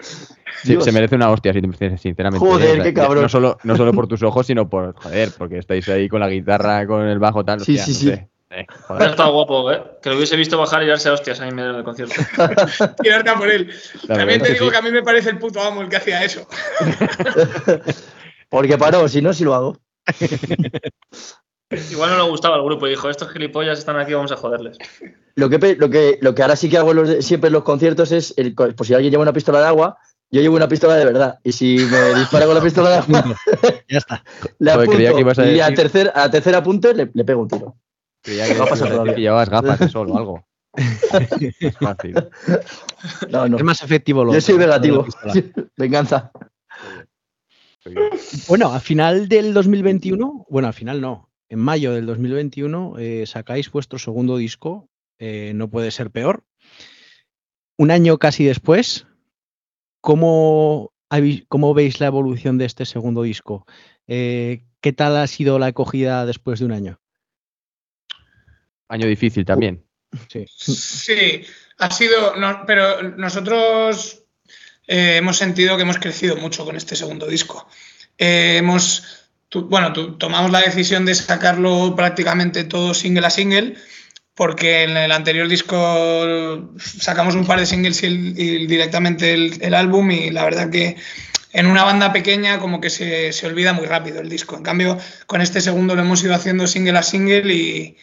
Sí, 0.65 0.77
se 0.81 0.91
merece 0.93 1.15
una 1.15 1.31
hostia, 1.31 1.53
sin- 1.53 1.73
sinceramente. 1.99 2.45
Joder, 2.45 2.83
qué 2.83 2.93
cabrón. 2.95 3.23
No 3.23 3.29
solo, 3.29 3.59
no 3.63 3.77
solo 3.77 3.93
por 3.93 4.09
tus 4.09 4.23
ojos, 4.23 4.47
sino 4.47 4.69
por, 4.69 4.95
joder, 4.97 5.31
porque 5.39 5.59
estáis 5.59 5.89
ahí 5.89 6.09
con 6.09 6.21
la 6.21 6.29
guitarra, 6.29 6.87
con 6.87 7.03
el 7.03 7.19
bajo, 7.19 7.45
tal. 7.45 7.61
Sí, 7.61 7.79
hostia, 7.79 7.85
sí, 7.85 7.93
no 7.93 7.99
sí. 7.99 8.07
sé. 8.17 8.29
Eh, 8.51 8.65
joder, 8.87 9.11
estado 9.11 9.33
guapo, 9.33 9.73
¿eh? 9.73 9.83
Que 10.01 10.11
lo 10.11 10.17
hubiese 10.17 10.37
visto 10.37 10.57
bajar 10.57 10.83
y 10.83 10.87
darse 10.87 11.09
a 11.09 11.15
hostias 11.15 11.41
ahí 11.41 11.49
en 11.49 11.57
medio 11.57 11.73
del 11.73 11.83
concierto. 11.85 12.15
Tirarte 13.03 13.31
a 13.31 13.35
por 13.37 13.51
él. 13.51 13.73
La 14.07 14.19
También 14.19 14.41
te 14.41 14.47
que 14.49 14.53
digo 14.55 14.67
sí. 14.67 14.71
que 14.71 14.77
a 14.77 14.83
mí 14.83 14.91
me 14.93 15.03
parece 15.03 15.31
el 15.31 15.39
puto 15.39 15.61
amo 15.61 15.83
el 15.83 15.89
que 15.89 15.97
hacía 15.97 16.23
eso. 16.23 16.47
Porque 18.49 18.79
paró, 18.79 19.09
si 19.09 19.21
no, 19.21 19.33
si 19.33 19.45
lo 19.45 19.55
hago. 19.55 19.77
Igual 21.91 22.11
no 22.11 22.17
le 22.25 22.31
gustaba 22.31 22.55
al 22.55 22.63
grupo 22.65 22.87
y 22.87 22.91
dijo: 22.91 23.11
Estos 23.11 23.31
gilipollas 23.33 23.79
están 23.81 23.99
aquí, 23.99 24.15
vamos 24.15 24.31
a 24.31 24.37
joderles. 24.37 24.79
Lo 25.35 25.51
que, 25.51 25.75
lo 25.77 25.91
que, 25.91 26.19
lo 26.23 26.35
que 26.35 26.43
ahora 26.43 26.55
sí 26.55 26.71
que 26.71 26.79
hago 26.79 26.93
en 26.93 26.97
los 26.97 27.25
siempre 27.25 27.49
en 27.49 27.55
los 27.55 27.65
conciertos 27.65 28.13
es, 28.13 28.33
el, 28.37 28.55
pues 28.55 28.87
si 28.87 28.95
alguien 28.95 29.11
lleva 29.11 29.23
una 29.25 29.33
pistola 29.33 29.59
de 29.59 29.67
agua, 29.67 29.99
yo 30.31 30.41
llevo 30.41 30.55
una 30.55 30.69
pistola 30.69 30.95
de 30.95 31.05
verdad. 31.05 31.41
Y 31.43 31.51
si 31.51 31.77
me 31.79 32.15
dispara 32.21 32.47
con 32.47 32.55
la 32.55 32.61
pistola 32.61 32.91
de 32.91 32.97
agua, 32.99 33.37
Ya 33.89 33.99
está. 33.99 34.23
le 34.61 34.73
Joder, 34.75 34.89
creía 34.91 35.09
apunto. 35.09 35.17
que 35.17 35.21
ibas 35.23 35.39
a 35.41 35.47
y 35.51 35.61
a 35.61 35.75
tercer, 35.75 36.13
a 36.15 36.31
tercer 36.31 36.55
apunte 36.55 36.95
le, 36.95 37.11
le 37.13 37.25
pego 37.25 37.43
un 37.43 37.49
tiro. 37.49 37.77
Creía 38.27 38.47
que, 38.47 38.61
a 38.61 38.67
todavía. 38.67 39.15
que 39.15 39.21
llevabas 39.21 39.49
gafas 39.49 39.79
de 39.79 39.89
sol 39.89 40.11
o 40.11 40.19
algo. 40.19 40.47
Es 41.61 41.79
fácil. 41.79 42.15
No, 43.31 43.49
no. 43.49 43.57
Es 43.57 43.65
más 43.65 43.83
efectivo 43.83 44.25
lo 44.25 44.35
Yo 44.35 44.41
soy 44.43 44.59
pistola. 44.59 45.33
Venganza. 45.77 46.31
Bueno, 48.49 48.73
a 48.73 48.81
final 48.81 49.29
del 49.29 49.55
2021, 49.55 50.47
bueno, 50.51 50.69
al 50.69 50.75
final 50.75 51.01
no, 51.01 51.31
en 51.49 51.61
mayo 51.61 51.93
del 51.93 52.05
2021 52.05 52.99
eh, 52.99 53.25
sacáis 53.27 53.71
vuestro 53.71 53.99
segundo 53.99 54.37
disco, 54.37 54.91
eh, 55.19 55.53
No 55.55 55.71
puede 55.71 55.91
ser 55.93 56.11
peor. 56.11 56.45
Un 57.79 57.91
año 57.91 58.19
casi 58.19 58.45
después, 58.45 59.07
¿cómo, 60.03 60.93
cómo 61.49 61.75
veis 61.75 62.01
la 62.01 62.09
evolución 62.09 62.59
de 62.59 62.67
este 62.67 62.85
segundo 62.85 63.23
disco? 63.23 63.65
Eh, 64.09 64.65
¿Qué 64.83 64.93
tal 64.93 65.17
ha 65.17 65.27
sido 65.27 65.59
la 65.59 65.67
acogida 65.67 66.27
después 66.27 66.59
de 66.59 66.67
un 66.67 66.73
año? 66.73 67.01
Año 68.89 69.07
difícil 69.07 69.45
también. 69.45 69.85
Sí. 70.29 70.45
Sí, 70.49 71.43
ha 71.79 71.91
sido. 71.91 72.37
no- 72.37 72.65
pero 72.67 73.03
nosotros 73.03 74.23
eh, 74.87 75.17
hemos 75.17 75.37
sentido 75.37 75.77
que 75.77 75.83
hemos 75.83 75.99
crecido 75.99 76.37
mucho 76.37 76.65
con 76.65 76.77
este 76.77 76.97
segundo 76.97 77.27
disco. 77.27 77.69
Eh, 78.19 78.57
hemos. 78.59 79.29
tu- 79.49 79.69
bueno, 79.69 79.93
tu- 79.93 80.17
tomamos 80.19 80.51
la 80.51 80.61
decisión 80.61 81.05
de 81.05 81.15
sacarlo 81.15 81.95
prácticamente 81.97 82.65
todo 82.65 82.95
single 82.95 83.27
a 83.27 83.31
single, 83.31 83.75
porque 84.35 84.85
en 84.85 84.97
el 84.97 85.13
anterior 85.13 85.49
disco 85.49 86.71
sacamos 86.79 87.35
un 87.35 87.47
par 87.47 87.59
de 87.59 87.67
singles 87.67 88.03
y, 88.03 88.07
el- 88.07 88.39
y 88.39 88.67
directamente 88.67 89.35
el, 89.35 89.59
el 89.63 89.75
álbum, 89.75 90.11
y 90.11 90.31
la 90.31 90.45
verdad 90.45 90.71
que 90.71 90.97
en 91.53 91.67
una 91.67 91.85
banda 91.85 92.13
pequeña 92.13 92.59
como 92.59 92.81
que 92.81 92.91
se, 92.91 93.33
se 93.33 93.47
olvida 93.47 93.73
muy 93.73 93.87
rápido 93.87 94.21
el 94.21 94.29
disco. 94.29 94.57
En 94.57 94.63
cambio, 94.63 94.99
con 95.27 95.41
este 95.41 95.61
segundo 95.61 95.95
lo 95.95 96.03
hemos 96.03 96.23
ido 96.23 96.35
haciendo 96.35 96.67
single 96.67 96.99
a 96.99 97.03
single 97.03 97.53
y, 97.55 97.97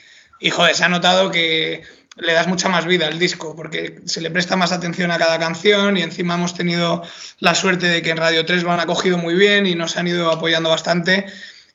y 0.44 0.50
joder, 0.50 0.76
se 0.76 0.84
ha 0.84 0.90
notado 0.90 1.32
que 1.32 1.84
le 2.18 2.34
das 2.34 2.50
mucha 2.50 2.68
más 2.68 2.86
vida 2.86 3.08
al 3.08 3.18
disco 3.18 3.56
porque 3.56 4.02
se 4.04 4.20
le 4.20 4.30
presta 4.30 4.58
más 4.58 4.74
atención 4.74 5.10
a 5.10 5.18
cada 5.18 5.40
canción 5.40 5.96
y 5.96 6.02
encima 6.02 6.36
hemos 6.36 6.54
tenido 6.54 7.02
la 7.40 7.56
suerte 7.56 7.88
de 7.88 8.02
que 8.02 8.10
en 8.10 8.18
Radio 8.18 8.46
3 8.46 8.64
lo 8.64 8.72
han 8.74 8.82
acogido 8.82 9.18
muy 9.18 9.36
bien 9.36 9.66
y 9.66 9.74
nos 9.74 9.96
han 9.96 10.08
ido 10.10 10.30
apoyando 10.30 10.70
bastante 10.70 11.28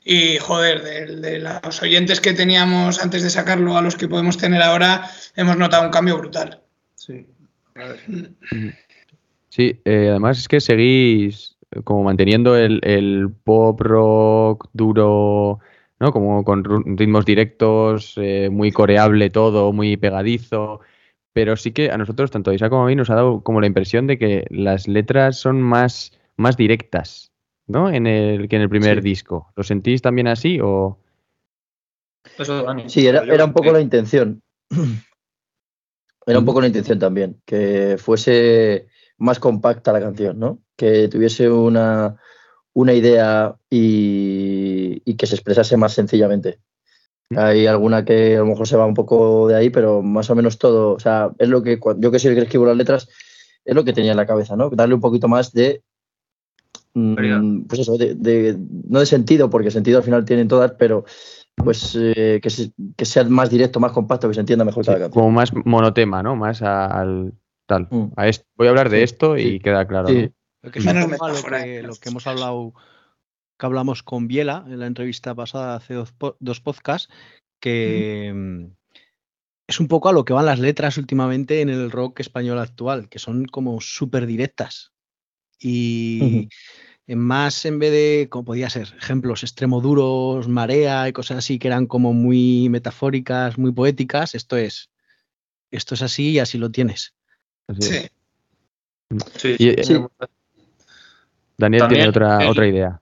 Y 0.05 0.37
joder, 0.37 0.83
de, 0.83 1.15
de 1.15 1.39
los 1.39 1.81
oyentes 1.81 2.21
que 2.21 2.33
teníamos 2.33 3.01
antes 3.01 3.23
de 3.23 3.31
sacarlo 3.31 3.75
a 3.75 3.81
los 3.81 3.95
que 3.95 4.07
podemos 4.07 4.37
tener 4.37 4.61
ahora, 4.61 5.09
hemos 5.35 5.57
notado 5.57 5.83
un 5.83 5.91
cambio 5.91 6.19
brutal. 6.19 6.61
Sí. 6.93 7.25
Sí, 9.49 9.81
eh, 9.83 10.07
además 10.11 10.37
es 10.37 10.47
que 10.47 10.61
seguís 10.61 11.57
como 11.83 12.03
manteniendo 12.03 12.55
el, 12.55 12.79
el 12.83 13.29
pop 13.43 13.81
rock 13.81 14.69
duro, 14.73 15.59
¿no? 15.99 16.11
Como 16.11 16.43
con 16.43 16.63
ritmos 16.97 17.25
directos, 17.25 18.13
eh, 18.17 18.49
muy 18.51 18.71
coreable 18.71 19.29
todo, 19.29 19.73
muy 19.73 19.97
pegadizo. 19.97 20.79
Pero 21.33 21.55
sí 21.55 21.71
que 21.71 21.91
a 21.91 21.97
nosotros, 21.97 22.31
tanto 22.31 22.51
a 22.51 22.55
Isa 22.55 22.69
como 22.69 22.83
a 22.83 22.87
mí, 22.87 22.95
nos 22.95 23.09
ha 23.09 23.15
dado 23.15 23.41
como 23.43 23.61
la 23.61 23.67
impresión 23.67 24.07
de 24.07 24.17
que 24.17 24.45
las 24.49 24.87
letras 24.87 25.37
son 25.37 25.61
más, 25.61 26.11
más 26.37 26.57
directas, 26.57 27.31
¿no? 27.67 27.89
En 27.91 28.07
el, 28.07 28.49
que 28.49 28.55
en 28.55 28.63
el 28.63 28.69
primer 28.69 28.97
Sí. 28.97 29.03
disco. 29.03 29.51
¿Lo 29.55 29.63
sentís 29.63 30.01
también 30.01 30.27
así 30.27 30.59
o...? 30.61 30.97
Eso, 32.37 32.63
Dani. 32.63 32.89
Sí, 32.89 33.05
era, 33.07 33.23
era 33.23 33.45
un 33.45 33.53
poco 33.53 33.71
la 33.71 33.81
intención. 33.81 34.41
Era 36.25 36.37
un 36.37 36.45
poco 36.45 36.61
la 36.61 36.67
intención 36.67 36.99
también, 36.99 37.41
que 37.43 37.95
fuese 37.97 38.87
más 39.17 39.39
compacta 39.39 39.91
la 39.91 39.99
canción, 39.99 40.37
¿no? 40.37 40.59
Que 40.75 41.07
tuviese 41.07 41.49
una, 41.49 42.17
una 42.73 42.93
idea 42.93 43.55
y, 43.69 45.01
y 45.05 45.15
que 45.15 45.25
se 45.27 45.35
expresase 45.35 45.75
más 45.77 45.93
sencillamente. 45.93 46.59
Hay 47.35 47.67
alguna 47.67 48.03
que 48.05 48.35
a 48.37 48.39
lo 48.39 48.45
mejor 48.47 48.67
se 48.67 48.75
va 48.77 48.85
un 48.87 48.93
poco 48.95 49.47
de 49.47 49.55
ahí, 49.55 49.69
pero 49.69 50.01
más 50.01 50.29
o 50.29 50.35
menos 50.35 50.57
todo, 50.57 50.93
o 50.93 50.99
sea, 50.99 51.29
es 51.37 51.47
lo 51.49 51.61
que 51.61 51.79
yo 51.97 52.11
que 52.11 52.17
soy 52.19 52.31
el 52.31 52.37
que 52.37 52.43
escribo 52.43 52.65
las 52.65 52.77
letras, 52.77 53.07
es 53.65 53.75
lo 53.75 53.83
que 53.83 53.93
tenía 53.93 54.11
en 54.11 54.17
la 54.17 54.25
cabeza, 54.25 54.55
¿no? 54.55 54.69
Darle 54.71 54.95
un 54.95 55.01
poquito 55.01 55.27
más 55.27 55.51
de, 55.53 55.83
mm, 56.93 57.61
pues 57.67 57.81
eso, 57.81 57.97
de, 57.97 58.15
de- 58.15 58.57
no 58.87 58.99
de 58.99 59.05
sentido, 59.05 59.49
porque 59.49 59.69
sentido 59.71 59.97
al 59.99 60.03
final 60.03 60.25
tienen 60.25 60.47
todas, 60.47 60.71
pero 60.79 61.05
pues 61.55 61.95
eh, 61.99 62.39
que, 62.41 62.49
se- 62.49 62.71
que 62.95 63.05
sea 63.05 63.23
más 63.25 63.49
directo, 63.49 63.79
más 63.79 63.91
compacto, 63.91 64.27
que 64.27 64.33
se 64.33 64.39
entienda 64.39 64.65
mejor 64.65 64.85
cada 64.85 64.97
canción. 64.99 65.21
Como 65.23 65.31
más 65.35 65.51
monotema, 65.65 66.23
¿no? 66.23 66.35
Más 66.35 66.61
a- 66.61 66.85
al 66.87 67.33
tal. 67.67 67.87
Mm. 67.91 68.05
A 68.15 68.27
esto. 68.27 68.45
Voy 68.55 68.67
a 68.67 68.69
hablar 68.71 68.89
de 68.89 68.97
Sí, 68.99 69.03
esto 69.03 69.37
y 69.37 69.43
sí, 69.43 69.59
queda 69.59 69.85
claro. 69.85 70.07
sí. 70.07 70.21
¿no? 70.23 70.29
Lo 70.61 70.71
que 70.71 70.79
es 70.79 70.85
Menos 70.85 71.05
un 71.05 71.11
poco 71.11 71.25
a 71.25 71.29
lo 71.29 71.33
metáfora, 71.35 71.63
que, 71.63 71.77
¿eh? 71.77 71.83
lo 71.83 71.95
que 71.95 72.09
hemos 72.09 72.27
hablado, 72.27 72.73
que 73.57 73.65
hablamos 73.65 74.03
con 74.03 74.27
Biela 74.27 74.65
en 74.67 74.79
la 74.79 74.87
entrevista 74.87 75.33
pasada 75.33 75.75
hace 75.75 75.93
dos, 75.93 76.13
dos 76.39 76.61
podcasts, 76.61 77.09
que 77.59 78.31
mm, 78.33 78.65
es 79.67 79.79
un 79.79 79.87
poco 79.87 80.09
a 80.09 80.13
lo 80.13 80.25
que 80.25 80.33
van 80.33 80.45
las 80.45 80.59
letras 80.59 80.97
últimamente 80.97 81.61
en 81.61 81.69
el 81.69 81.91
rock 81.91 82.19
español 82.19 82.59
actual, 82.59 83.07
que 83.07 83.19
son 83.19 83.45
como 83.45 83.79
súper 83.81 84.25
directas. 84.25 84.91
Y 85.59 86.47
en 87.07 87.19
más, 87.19 87.65
en 87.65 87.79
vez 87.79 87.91
de, 87.91 88.27
como 88.29 88.45
podía 88.45 88.69
ser, 88.69 88.95
ejemplos 88.97 89.43
extremoduros, 89.43 90.47
marea 90.47 91.07
y 91.07 91.13
cosas 91.13 91.39
así 91.39 91.59
que 91.59 91.67
eran 91.67 91.85
como 91.85 92.13
muy 92.13 92.69
metafóricas, 92.69 93.57
muy 93.57 93.71
poéticas, 93.71 94.35
esto 94.35 94.57
es, 94.57 94.89
esto 95.71 95.95
es 95.95 96.01
así 96.01 96.31
y 96.31 96.39
así 96.39 96.57
lo 96.57 96.71
tienes. 96.71 97.13
Así 97.67 97.81
es. 97.81 98.11
Sí. 99.37 99.55
Sí, 99.55 99.55
Y- 99.59 99.83
sí. 99.83 99.95
Daniel 101.59 101.81
También 101.81 102.01
tiene 102.01 102.09
otra, 102.09 102.43
el- 102.43 102.49
otra 102.49 102.67
idea. 102.67 102.99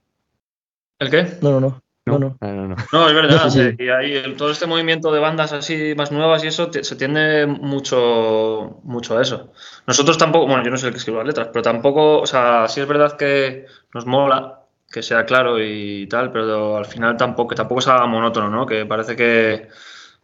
¿El 0.99 1.09
qué? 1.11 1.27
No, 1.41 1.51
no, 1.51 1.59
no. 1.59 1.81
no, 2.07 2.19
no. 2.19 2.37
Ah, 2.41 2.47
no, 2.47 2.67
no. 2.69 2.75
No, 2.91 3.07
es 3.07 3.13
verdad. 3.13 3.49
Sí, 3.49 3.59
sí. 3.61 3.75
Y 3.83 3.89
ahí 3.89 4.35
todo 4.35 4.49
este 4.49 4.65
movimiento 4.65 5.11
de 5.11 5.19
bandas 5.19 5.53
así 5.53 5.93
más 5.95 6.11
nuevas 6.11 6.43
y 6.43 6.47
eso 6.47 6.69
se 6.73 6.95
tiende 6.95 7.45
mucho, 7.45 8.79
mucho 8.83 9.17
a 9.17 9.21
eso. 9.21 9.51
Nosotros 9.85 10.17
tampoco, 10.17 10.47
bueno, 10.47 10.63
yo 10.63 10.71
no 10.71 10.77
soy 10.77 10.87
el 10.87 10.93
que 10.93 10.97
escribo 10.99 11.19
las 11.19 11.27
letras, 11.27 11.49
pero 11.53 11.61
tampoco, 11.61 12.19
o 12.19 12.25
sea, 12.25 12.67
sí 12.67 12.81
es 12.81 12.87
verdad 12.87 13.15
que 13.15 13.65
nos 13.93 14.05
mola 14.05 14.61
que 14.91 15.03
sea 15.03 15.25
claro 15.25 15.61
y 15.61 16.07
tal, 16.07 16.31
pero 16.31 16.77
al 16.77 16.85
final 16.85 17.15
tampoco, 17.17 17.49
que 17.49 17.55
tampoco 17.55 17.81
sea 17.81 18.05
monótono, 18.05 18.49
¿no? 18.49 18.65
Que 18.65 18.85
parece 18.85 19.15
que, 19.17 19.67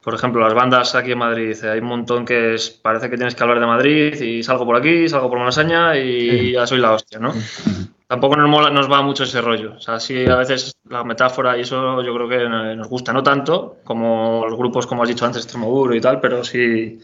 por 0.02 0.16
ejemplo, 0.16 0.42
las 0.42 0.54
bandas 0.54 0.96
aquí 0.96 1.12
en 1.12 1.18
Madrid, 1.20 1.56
eh, 1.64 1.70
hay 1.70 1.80
un 1.80 1.86
montón 1.88 2.26
que 2.26 2.56
es, 2.56 2.70
parece 2.72 3.10
que 3.10 3.18
tienes 3.18 3.36
que 3.36 3.44
hablar 3.44 3.60
de 3.60 3.66
Madrid 3.68 4.16
y 4.22 4.42
salgo 4.42 4.66
por 4.66 4.78
aquí, 4.78 5.08
salgo 5.10 5.30
por 5.30 5.38
Malasaña 5.38 5.98
y 5.98 6.54
ya 6.54 6.66
soy 6.66 6.80
la 6.80 6.94
hostia, 6.94 7.20
¿no? 7.20 7.34
Tampoco 8.08 8.36
nos 8.36 8.50
mola, 8.50 8.70
nos 8.70 8.92
va 8.92 9.02
mucho 9.02 9.24
ese 9.24 9.42
rollo. 9.42 9.74
O 9.78 9.80
sea, 9.80 10.00
sí, 10.00 10.26
a 10.26 10.36
veces 10.36 10.76
la 10.90 11.04
metáfora 11.04 11.58
y 11.58 11.62
eso 11.62 12.02
yo 12.04 12.14
creo 12.14 12.30
que 12.30 12.76
nos 12.76 12.88
gusta, 12.88 13.14
no 13.14 13.24
tanto 13.24 13.78
como 13.84 14.46
los 14.48 14.58
grupos, 14.58 14.86
como 14.86 15.04
has 15.04 15.10
dicho 15.10 15.26
antes, 15.26 15.44
Extremoduro 15.44 15.96
y 15.96 16.02
tal, 16.02 16.20
pero 16.20 16.44
sí, 16.44 17.00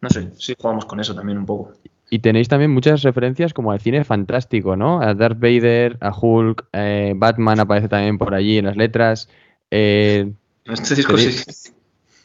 no 0.00 0.10
sé, 0.10 0.30
sí 0.36 0.54
jugamos 0.58 0.86
con 0.86 1.00
eso 1.00 1.14
también 1.14 1.38
un 1.38 1.46
poco. 1.46 1.72
Y 2.10 2.18
tenéis 2.18 2.48
también 2.48 2.70
muchas 2.70 3.02
referencias 3.02 3.52
como 3.52 3.72
al 3.72 3.80
cine 3.80 4.04
fantástico, 4.04 4.76
¿no? 4.76 5.00
A 5.00 5.14
Darth 5.14 5.38
Vader, 5.38 5.98
a 6.00 6.12
Hulk, 6.16 6.66
eh, 6.72 7.12
Batman 7.16 7.60
aparece 7.60 7.88
también 7.88 8.18
por 8.18 8.34
allí 8.34 8.58
en 8.58 8.66
las 8.66 8.76
letras. 8.76 9.28
Eh, 9.70 10.32
Este 10.64 10.94
disco 10.94 11.16
sí. 11.16 11.24
¿Tenéis, 11.28 11.74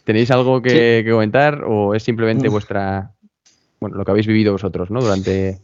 ¿Tenéis 0.04 0.32
algo 0.32 0.62
que, 0.62 1.04
que 1.06 1.12
comentar 1.12 1.64
o 1.64 1.96
es 1.96 2.04
simplemente 2.04 2.50
vuestra, 2.50 3.12
bueno, 3.80 3.98
lo 3.98 4.06
que 4.06 4.12
habéis 4.12 4.28
vivido 4.28 4.52
vosotros, 4.52 4.90
¿no? 4.90 5.02
Durante... 5.02 5.60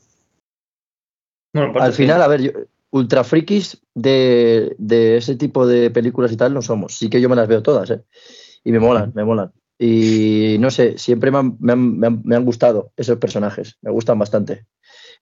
Bueno, 1.56 1.80
Al 1.80 1.94
final, 1.94 2.22
a 2.22 2.28
ver, 2.28 2.42
yo- 2.42 2.52
ultra 2.92 3.24
frikis 3.24 3.82
de, 3.94 4.76
de 4.78 5.18
ese 5.18 5.36
tipo 5.36 5.66
de 5.68 5.90
películas 5.90 6.32
y 6.32 6.38
tal 6.38 6.54
no 6.54 6.62
somos. 6.62 6.98
Sí 6.98 7.10
que 7.10 7.20
yo 7.20 7.28
me 7.30 7.36
las 7.36 7.48
veo 7.48 7.62
todas, 7.64 7.90
¿eh? 7.90 8.02
Y 8.64 8.72
me 8.72 8.80
molan, 8.80 9.12
me 9.16 9.24
molan. 9.24 9.52
Y 9.78 10.58
no 10.60 10.70
sé, 10.72 10.98
siempre 10.98 11.32
me 11.32 11.38
han, 11.40 11.58
me 11.60 11.74
han- 11.74 11.98
me 12.00 12.08
han- 12.08 12.22
me 12.24 12.36
han 12.36 12.46
gustado 12.46 12.92
esos 12.96 13.18
personajes, 13.18 13.78
me 13.82 13.92
gustan 13.92 14.18
bastante. 14.20 14.66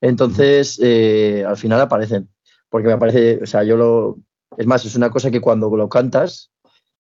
Entonces, 0.02 0.80
eh, 0.84 1.44
al 1.48 1.58
final 1.58 1.82
aparecen, 1.82 2.30
porque 2.70 2.88
me 2.88 2.98
parece, 2.98 3.40
o 3.42 3.46
sea, 3.46 3.64
yo 3.64 3.78
lo... 3.78 4.18
Es 4.58 4.68
más, 4.68 4.86
es 4.86 4.96
una 4.96 5.10
cosa 5.10 5.32
que 5.32 5.42
cuando 5.42 5.76
lo 5.76 5.90
cantas, 5.90 6.52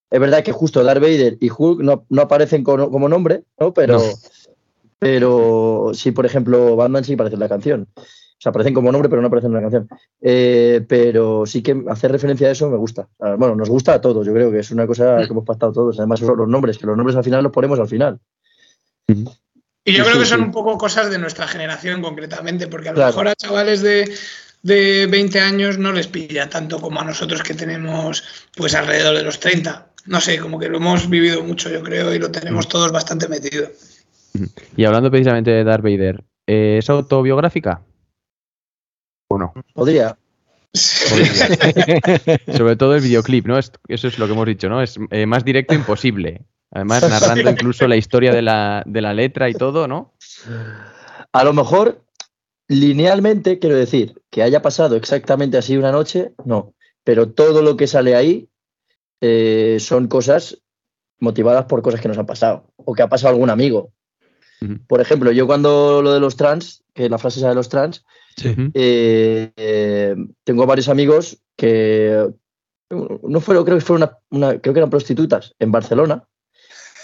es 0.10 0.19
verdad 0.19 0.43
que 0.43 0.52
justo 0.52 0.84
Darth 0.84 1.02
Vader 1.02 1.38
y 1.39 1.50
Hulk 1.56 1.82
no, 1.82 2.06
no 2.10 2.22
aparecen 2.24 2.63
como, 2.63 2.89
como 2.89 3.08
nombre, 3.10 3.43
¿no? 3.60 3.74
Pero, 3.74 3.98
No. 3.98 4.04
pero 5.00 5.91
sí, 5.93 6.12
por 6.12 6.26
ejemplo, 6.26 6.76
Batman 6.76 7.04
sí 7.04 7.13
aparece 7.13 7.36
en 7.36 7.39
la 7.41 7.50
canción. 7.50 7.88
Sea, 8.43 8.49
aparecen 8.49 8.73
como 8.73 8.91
nombre, 8.91 9.08
pero 9.08 9.21
no 9.21 9.27
aparecen 9.29 9.51
en 9.51 9.56
la 9.56 9.62
canción. 9.62 9.88
Eh, 10.19 10.84
pero 10.86 11.45
sí 11.45 11.63
que 11.63 11.82
hacer 11.88 12.12
referencia 12.12 12.49
a 12.49 12.51
eso 12.51 12.69
me 12.69 12.75
gusta. 12.75 13.08
Ah, 13.21 13.36
Bueno, 13.38 13.56
nos 13.56 13.69
gusta 13.69 13.93
a 13.93 14.01
todos, 14.01 14.25
yo 14.27 14.34
creo 14.34 14.51
que 14.51 14.60
es 14.60 14.69
una 14.71 14.86
cosa 14.86 15.19
que 15.19 15.32
hemos 15.32 15.45
pactado 15.45 15.71
todos. 15.71 15.97
Además, 15.97 16.19
son 16.19 16.36
los 16.38 16.49
nombres, 16.49 16.77
que 16.77 16.86
los 16.86 16.97
nombres 16.97 17.15
al 17.15 17.23
final 17.23 17.41
los 17.41 17.53
ponemos 17.53 17.79
al 17.79 17.88
final. 17.88 18.19
Y 19.08 19.93
yo 19.93 20.03
Sí, 20.03 20.10
creo 20.10 20.19
que 20.19 20.25
son 20.25 20.39
sí. 20.39 20.43
un 20.45 20.51
poco 20.51 20.77
cosas 20.77 21.10
de 21.10 21.19
nuestra 21.19 21.47
generación 21.47 22.01
concretamente, 22.01 22.67
porque 22.67 22.89
a 22.89 22.91
lo 22.91 22.95
Claro. 22.97 23.12
mejor 23.12 23.27
a 23.29 23.36
chavales 23.36 23.82
de, 23.82 24.13
de 24.62 25.08
20 25.10 25.39
años 25.39 25.77
no 25.77 25.93
les 25.93 26.08
pilla 26.08 26.49
tanto 26.49 26.82
como 26.82 26.99
a 26.99 27.06
nosotros 27.06 27.43
que 27.43 27.53
tenemos 27.53 28.23
pues 28.58 28.75
alrededor 28.75 29.15
de 29.15 29.23
los 29.23 29.39
30. 29.39 29.88
No 30.08 30.19
sé, 30.19 30.38
como 30.39 30.60
que 30.60 30.67
lo 30.67 30.77
hemos 30.79 31.10
vivido 31.10 31.43
mucho, 31.43 31.69
yo 31.69 31.82
creo, 31.82 32.13
y 32.13 32.19
lo 32.19 32.29
tenemos 32.29 32.67
todos 32.67 32.91
bastante 32.91 33.29
metido. 33.29 33.69
Y 34.75 34.84
hablando 34.84 35.10
precisamente 35.10 35.51
de 35.51 35.63
Darth 35.63 35.84
Vader, 35.84 36.23
¿eh, 36.45 36.77
¿es 36.79 36.89
autobiográfica? 36.89 37.82
¿O 39.34 39.38
no? 39.38 39.54
Podría. 39.74 40.17
Sobre 40.74 42.76
todo 42.76 42.96
el 42.96 43.02
videoclip, 43.02 43.46
¿no? 43.48 43.58
Es- 43.58 43.72
eso 43.88 44.08
es 44.08 44.19
lo 44.19 44.28
que 44.28 44.34
hemos 44.34 44.46
dicho, 44.46 44.69
¿no? 44.69 44.82
Es 44.82 44.98
eh, 45.12 45.26
más 45.26 45.43
directo 45.46 45.74
imposible. 45.74 46.41
Además, 46.72 47.02
narrando 47.10 47.50
incluso 47.50 47.88
la 47.88 47.96
historia 47.96 48.34
de 48.34 48.41
la, 48.41 48.84
de 48.86 49.02
la 49.02 49.13
letra 49.13 49.50
y 49.50 49.54
todo, 49.54 49.88
¿no? 49.88 50.13
A 51.32 51.43
lo 51.43 51.54
mejor, 51.54 52.04
linealmente, 52.67 53.60
quiero 53.60 53.76
decir, 53.76 54.22
que 54.30 54.43
haya 54.43 54.62
pasado 54.62 54.96
exactamente 54.96 55.58
así 55.58 55.78
una 55.78 55.91
noche, 55.91 56.34
no. 56.46 56.74
Pero 57.04 57.30
todo 57.30 57.62
lo 57.62 57.76
que 57.76 57.88
sale 57.88 58.15
ahí 58.15 58.48
eh, 59.22 59.78
son 59.80 60.08
cosas 60.08 60.60
motivadas 61.19 61.65
por 61.65 61.82
cosas 61.82 62.02
que 62.02 62.08
nos 62.08 62.17
han 62.17 62.26
pasado 62.26 62.65
o 62.78 62.93
que 62.93 63.02
ha 63.02 63.10
pasado 63.10 63.34
algún 63.34 63.50
amigo. 63.50 63.91
Por 64.88 65.02
ejemplo, 65.02 65.30
yo 65.34 65.46
cuando 65.46 66.02
lo 66.02 66.13
de 66.13 66.22
los 66.22 66.38
trans, 66.38 66.84
que 66.93 67.10
la 67.10 67.17
frase 67.17 67.39
esa 67.39 67.50
de 67.50 67.56
los 67.56 67.67
trans, 67.67 68.06
Ujú. 68.46 68.72
eh, 68.74 69.52
eh, 69.56 70.15
tengo 70.43 70.65
varios 70.65 70.89
amigos 70.89 71.38
que 71.56 72.30
no 72.89 73.39
fueron, 73.41 73.63
creo 73.65 73.78
que 73.78 73.84
fueron 73.86 74.10
una, 74.10 74.17
una- 74.50 74.60
creo 74.62 74.74
que 74.74 74.80
eran 74.80 74.89
prostitutas 74.89 75.54
en 75.60 75.72
Barcelona 75.72 76.24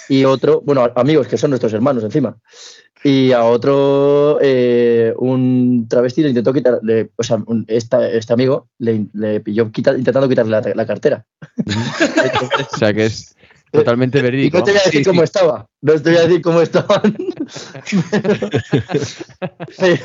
y 0.07 0.25
otro, 0.25 0.61
bueno, 0.61 0.91
amigos 0.95 1.27
que 1.27 1.37
son 1.37 1.51
nuestros 1.51 1.73
hermanos 1.73 2.03
encima. 2.03 2.37
Y 3.03 3.31
a 3.31 3.45
otro, 3.45 4.39
eh, 4.41 5.13
un 5.17 5.87
travesti 5.87 6.21
le 6.21 6.29
intentó 6.29 6.51
quitar, 6.51 6.79
le- 6.83 7.11
o 7.15 7.23
sea, 7.23 7.37
un- 7.45 7.63
esta- 7.67 8.09
este 8.09 8.33
amigo 8.33 8.67
le, 8.79 9.05
le 9.13 9.39
pilló 9.39 9.71
quita- 9.71 9.97
intentando 9.97 10.27
quitarle 10.27 10.51
la, 10.51 10.61
la 10.75 10.85
cartera. 10.85 11.25
Entonces, 11.55 11.89
O 12.73 12.77
sea 12.77 12.93
que 12.93 13.05
es 13.05 13.35
totalmente 13.71 14.19
y 14.19 14.21
verídico. 14.21 14.57
no 14.59 14.63
te 14.63 14.71
voy 14.71 14.79
a 14.79 14.83
decir 14.83 14.99
Sí, 15.01 15.05
cómo 15.05 15.21
sí. 15.21 15.25
estaba, 15.25 15.65
no 15.81 15.93
te 15.93 16.09
voy 16.09 16.17
a 16.17 16.21
decir 16.23 16.41
cómo 16.41 16.61
estaban. 16.61 17.15
Pero- 19.77 19.99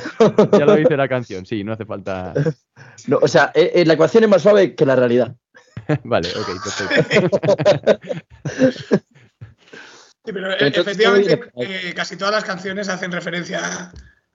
Ya 0.59 0.65
lo 0.67 0.77
dice 0.77 0.97
la 0.97 1.09
canción, 1.09 1.47
sí, 1.47 1.65
no 1.65 1.73
hace 1.73 1.85
falta. 1.85 2.33
no, 3.07 3.19
o 3.21 3.29
sea, 3.29 3.51
eh, 3.55 3.73
eh, 3.75 3.85
la 3.87 3.95
ecuación 3.95 4.25
es 4.25 4.31
más 4.31 4.43
suave 4.43 4.75
que 4.75 4.87
la 4.87 4.97
realidad. 4.97 5.35
Vale, 6.05 6.29
ok, 6.31 6.49
perfecto. 6.63 7.99
Sí, 10.27 10.33
pero 10.33 10.53
eh, 10.53 10.57
Entonces, 10.61 10.97
efectivamente 10.99 11.51
eh, 11.57 11.93
casi 11.95 12.17
todas 12.17 12.33
las 12.33 12.45
canciones 12.45 12.89
hacen 12.89 13.13
referencia 13.13 13.93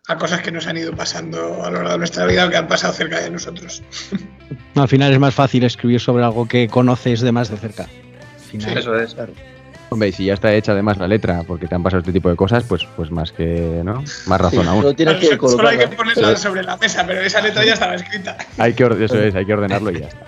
a 0.08 0.18
cosas 0.18 0.42
que 0.42 0.52
nos 0.52 0.68
han 0.68 0.78
ido 0.78 0.96
pasando 0.96 1.64
a 1.64 1.70
lo 1.70 1.78
largo 1.78 1.92
de 1.94 1.98
nuestra 2.00 2.26
vida 2.26 2.46
o 2.46 2.50
que 2.50 2.58
han 2.58 2.68
pasado 2.68 2.94
cerca 2.94 3.20
de 3.22 3.30
nosotros. 3.32 3.82
Al 4.76 4.88
final 4.88 5.12
es 5.14 5.20
más 5.20 5.34
fácil 5.36 5.64
escribir 5.64 6.00
sobre 6.00 6.24
algo 6.24 6.48
que 6.48 6.68
conoces 6.68 7.22
de 7.22 7.32
más 7.32 7.50
de 7.50 7.58
cerca. 7.58 7.88
Eso 8.54 8.96
es. 8.96 9.16
Hombre, 9.92 10.10
y 10.10 10.12
si 10.12 10.26
ya 10.26 10.36
está 10.36 10.54
hecha 10.54 10.74
además 10.74 10.98
la 10.98 11.08
letra, 11.08 11.44
porque 11.48 11.68
te 11.68 11.74
han 11.74 11.82
pasado 11.82 12.00
este 12.00 12.14
tipo 12.14 12.30
de 12.30 12.36
cosas, 12.36 12.64
pues, 12.64 12.88
pues 12.96 13.10
más 13.10 13.32
que, 13.32 13.82
¿no? 13.84 14.04
Más 14.28 14.42
razón 14.42 14.68
aún. 14.68 14.84
Solo 14.84 14.94
tienes 14.94 15.16
que 15.16 15.36
Solo 15.36 15.68
hay 15.68 15.80
que 15.80 15.88
ponerla 15.88 16.36
sobre 16.36 16.64
la 16.64 16.78
mesa, 16.78 17.04
pero 17.08 17.22
esa 17.22 17.42
letra 17.42 17.66
ya 17.66 17.74
estaba 17.74 17.96
escrita. 17.96 18.38
Hay 18.58 18.74
que, 18.74 18.84
eso 18.84 19.20
es, 19.20 19.34
hay 19.34 19.46
que 19.46 19.54
ordenarlo 19.54 19.92
y 19.92 20.02
ya 20.02 20.08
está. 20.08 20.28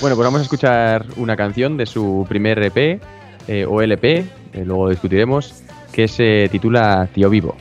Bueno, 0.00 0.16
pues 0.16 0.24
vamos 0.24 0.40
a 0.40 0.42
escuchar 0.44 1.06
una 1.16 1.36
canción 1.36 1.76
de 1.76 1.86
su 1.86 2.24
primer 2.28 2.62
EP 2.62 3.00
eh, 3.48 3.66
o 3.68 3.82
LP, 3.82 4.18
eh, 4.18 4.26
luego 4.64 4.88
discutiremos, 4.88 5.62
que 5.92 6.06
se 6.06 6.48
titula 6.50 7.08
Tío 7.12 7.28
Vivo. 7.28 7.56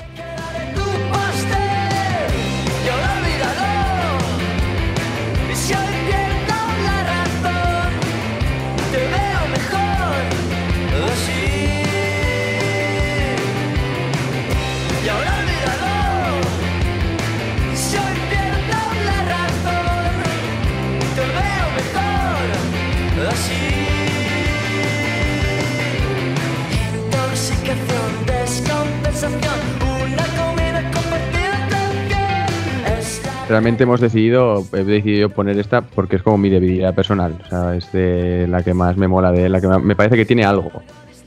Realmente 33.52 33.84
hemos 33.84 34.00
decidido, 34.00 34.66
he 34.74 34.84
decidido 34.86 35.30
poner 35.30 35.60
esta 35.60 35.82
porque 35.82 36.16
es 36.16 36.24
como 36.24 36.38
mi 36.38 36.50
debilidad 36.50 36.96
personal. 36.96 37.36
O 37.46 37.50
sea, 37.50 37.76
es 37.76 37.92
de 37.92 38.48
la 38.48 38.64
que 38.64 38.74
más 38.74 38.96
me 38.96 39.10
mola, 39.10 39.32
de 39.34 39.50
la 39.50 39.60
que 39.60 39.68
más- 39.68 39.84
me 39.84 39.94
parece 39.96 40.16
que 40.16 40.24
tiene 40.26 40.46
algo. 40.46 40.72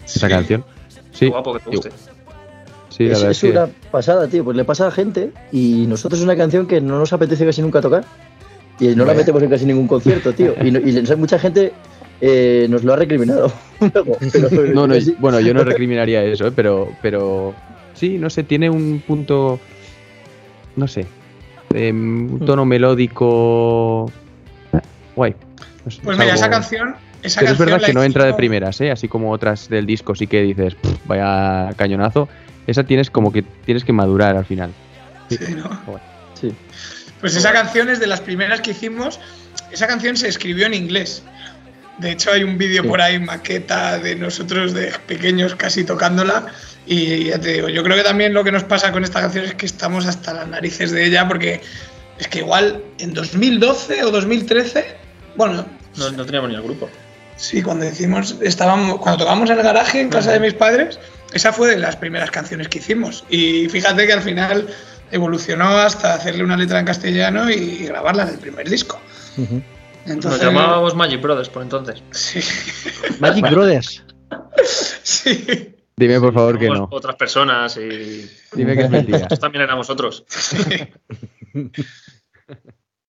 Esa 0.04 0.26
Sí. 0.26 0.32
canción. 0.32 0.64
Sí, 1.12 1.26
guapo 1.28 1.52
que 1.52 1.58
te 1.60 1.70
guste. 1.76 1.90
sí, 2.88 3.04
la 3.08 3.30
Es, 3.30 3.40
que- 3.40 3.50
una 3.50 3.68
pasada, 3.90 4.26
tío. 4.26 4.42
Pues 4.42 4.56
le 4.56 4.64
pasa 4.64 4.86
a 4.86 4.90
gente 4.90 5.32
y 5.52 5.84
nosotros 5.86 6.18
es 6.20 6.24
una 6.24 6.34
canción 6.36 6.66
que 6.66 6.80
no 6.80 6.98
nos 6.98 7.12
apetece 7.12 7.44
casi 7.44 7.60
nunca 7.60 7.80
tocar. 7.82 8.04
Y 8.80 8.88
no 8.96 9.04
la 9.04 9.12
metemos 9.14 9.42
en 9.42 9.50
casi 9.50 9.66
ningún 9.66 9.86
concierto, 9.86 10.32
tío. 10.32 10.54
Y, 10.64 10.70
no- 10.70 10.80
y 10.80 11.16
mucha 11.16 11.38
gente 11.38 11.72
eh, 12.20 12.66
nos 12.70 12.84
lo 12.84 12.94
ha 12.94 12.96
recriminado. 12.96 13.52
Pero- 13.80 14.04
No, 14.74 14.86
no, 14.86 14.94
sí. 14.98 15.14
bueno, 15.20 15.40
yo 15.40 15.52
no 15.52 15.62
recriminaría 15.62 16.24
eso, 16.24 16.46
¿eh? 16.46 16.52
pero, 16.56 16.88
pero 17.02 17.54
sí, 17.92 18.16
no 18.18 18.30
sé, 18.30 18.44
tiene 18.44 18.70
un 18.70 19.02
punto, 19.06 19.58
no 20.76 20.88
sé, 20.88 21.06
em, 21.74 22.32
un 22.34 22.46
tono 22.46 22.64
melódico 22.64 24.10
eh, 24.72 24.78
guay. 25.14 25.34
No 25.84 25.90
sé, 25.90 26.00
Pues 26.02 26.16
es 26.16 26.22
mira, 26.24 26.34
esa 26.34 26.44
algo- 26.46 26.54
canción. 26.56 26.94
Esa 27.22 27.40
Pero 27.40 27.52
es 27.52 27.56
canción 27.58 27.66
verdad 27.68 27.80
la 27.80 27.86
que 27.86 27.92
no 27.94 28.02
entra 28.04 28.24
de 28.26 28.34
primeras, 28.34 28.80
¿eh? 28.82 28.90
Así 28.90 29.08
como 29.08 29.30
otras 29.32 29.68
del 29.70 29.86
disco 29.86 30.14
sí 30.14 30.26
que 30.26 30.42
dices, 30.42 30.74
"Pff, 30.74 31.06
vaya 31.06 31.72
cañonazo. 31.76 32.28
Esa 32.66 32.84
tienes 32.84 33.10
como 33.10 33.32
que 33.32 33.42
tienes 33.42 33.84
que 33.84 33.92
madurar 33.92 34.36
al 34.36 34.44
final. 34.44 34.70
Sí, 35.30 35.38
¿no? 35.56 35.70
Sí. 36.40 36.52
Pues 37.20 37.34
esa 37.36 37.52
canción 37.52 37.88
es 37.88 37.98
de 38.00 38.06
las 38.06 38.20
primeras 38.20 38.60
que 38.60 38.72
hicimos. 38.72 39.20
Esa 39.72 39.86
canción 39.86 40.16
se 40.16 40.28
escribió 40.28 40.66
en 40.66 40.74
inglés. 40.74 41.22
De 41.98 42.10
hecho, 42.12 42.32
hay 42.32 42.42
un 42.42 42.58
vídeo 42.58 42.82
Sí. 42.82 42.88
por 42.88 43.00
ahí, 43.00 43.18
maqueta 43.20 43.98
de 43.98 44.16
nosotros 44.16 44.72
de 44.74 44.92
pequeños 45.06 45.54
casi 45.54 45.84
tocándola. 45.84 46.46
Y 46.86 47.24
ya 47.26 47.38
te 47.38 47.52
digo, 47.54 47.68
yo 47.68 47.82
creo 47.82 47.96
que 47.96 48.02
también 48.02 48.34
lo 48.34 48.42
que 48.44 48.52
nos 48.52 48.64
pasa 48.64 48.92
con 48.92 49.04
esta 49.04 49.20
canción 49.20 49.44
es 49.44 49.54
que 49.54 49.64
estamos 49.66 50.04
hasta 50.06 50.34
las 50.34 50.48
narices 50.48 50.90
de 50.90 51.04
ella, 51.06 51.26
porque 51.28 51.60
es 52.18 52.28
que 52.28 52.40
igual 52.40 52.82
en 52.98 53.14
2012 53.14 54.02
o 54.04 54.10
2013, 54.10 54.84
bueno, 55.36 55.66
No, 55.96 56.10
no 56.10 56.24
teníamos 56.26 56.50
ni 56.50 56.56
el 56.56 56.62
grupo. 56.62 56.90
sí, 57.36 57.62
cuando 57.62 57.86
hicimos, 57.86 58.36
estábamos, 58.42 58.98
cuando 58.98 59.24
tocamos 59.24 59.48
en 59.50 59.58
el 59.58 59.62
garaje 59.64 60.00
en 60.00 60.08
casa 60.10 60.32
de 60.32 60.40
mis 60.40 60.54
padres, 60.54 60.98
esa 61.32 61.52
fue 61.52 61.68
de 61.70 61.78
las 61.78 61.96
primeras 61.96 62.30
canciones 62.30 62.68
que 62.68 62.78
hicimos. 62.78 63.24
Y 63.30 63.68
fíjate 63.68 64.06
que 64.06 64.12
al 64.12 64.22
final 64.22 64.66
evolucionó 65.10 65.78
hasta 65.78 66.14
hacerle 66.14 66.42
una 66.44 66.56
letra 66.56 66.80
en 66.80 66.84
castellano 66.86 67.48
y 67.50 67.86
grabarla 67.86 68.24
en 68.24 68.28
el 68.30 68.38
primer 68.38 68.68
disco. 68.68 69.00
Ujú. 69.36 69.62
Entonces, 70.06 70.42
Nos 70.42 70.52
llamábamos 70.52 70.94
Magic 70.94 71.20
Brothers 71.20 71.48
por 71.48 71.62
entonces. 71.62 72.02
Sí, 72.10 72.40
Magic 73.20 73.50
Brothers. 73.50 74.04
sí. 75.02 75.70
Dime 75.96 76.18
por 76.20 76.34
favor 76.34 76.58
que 76.58 76.68
no. 76.68 76.88
Otras 76.90 77.14
personas 77.16 77.76
y 77.76 78.28
Dime 78.52 78.74
que 78.76 78.82
es 78.82 78.90
mentira. 78.90 79.18
nosotros 79.18 79.38
también 79.40 79.62
éramos 79.62 79.88
otros. 79.90 80.24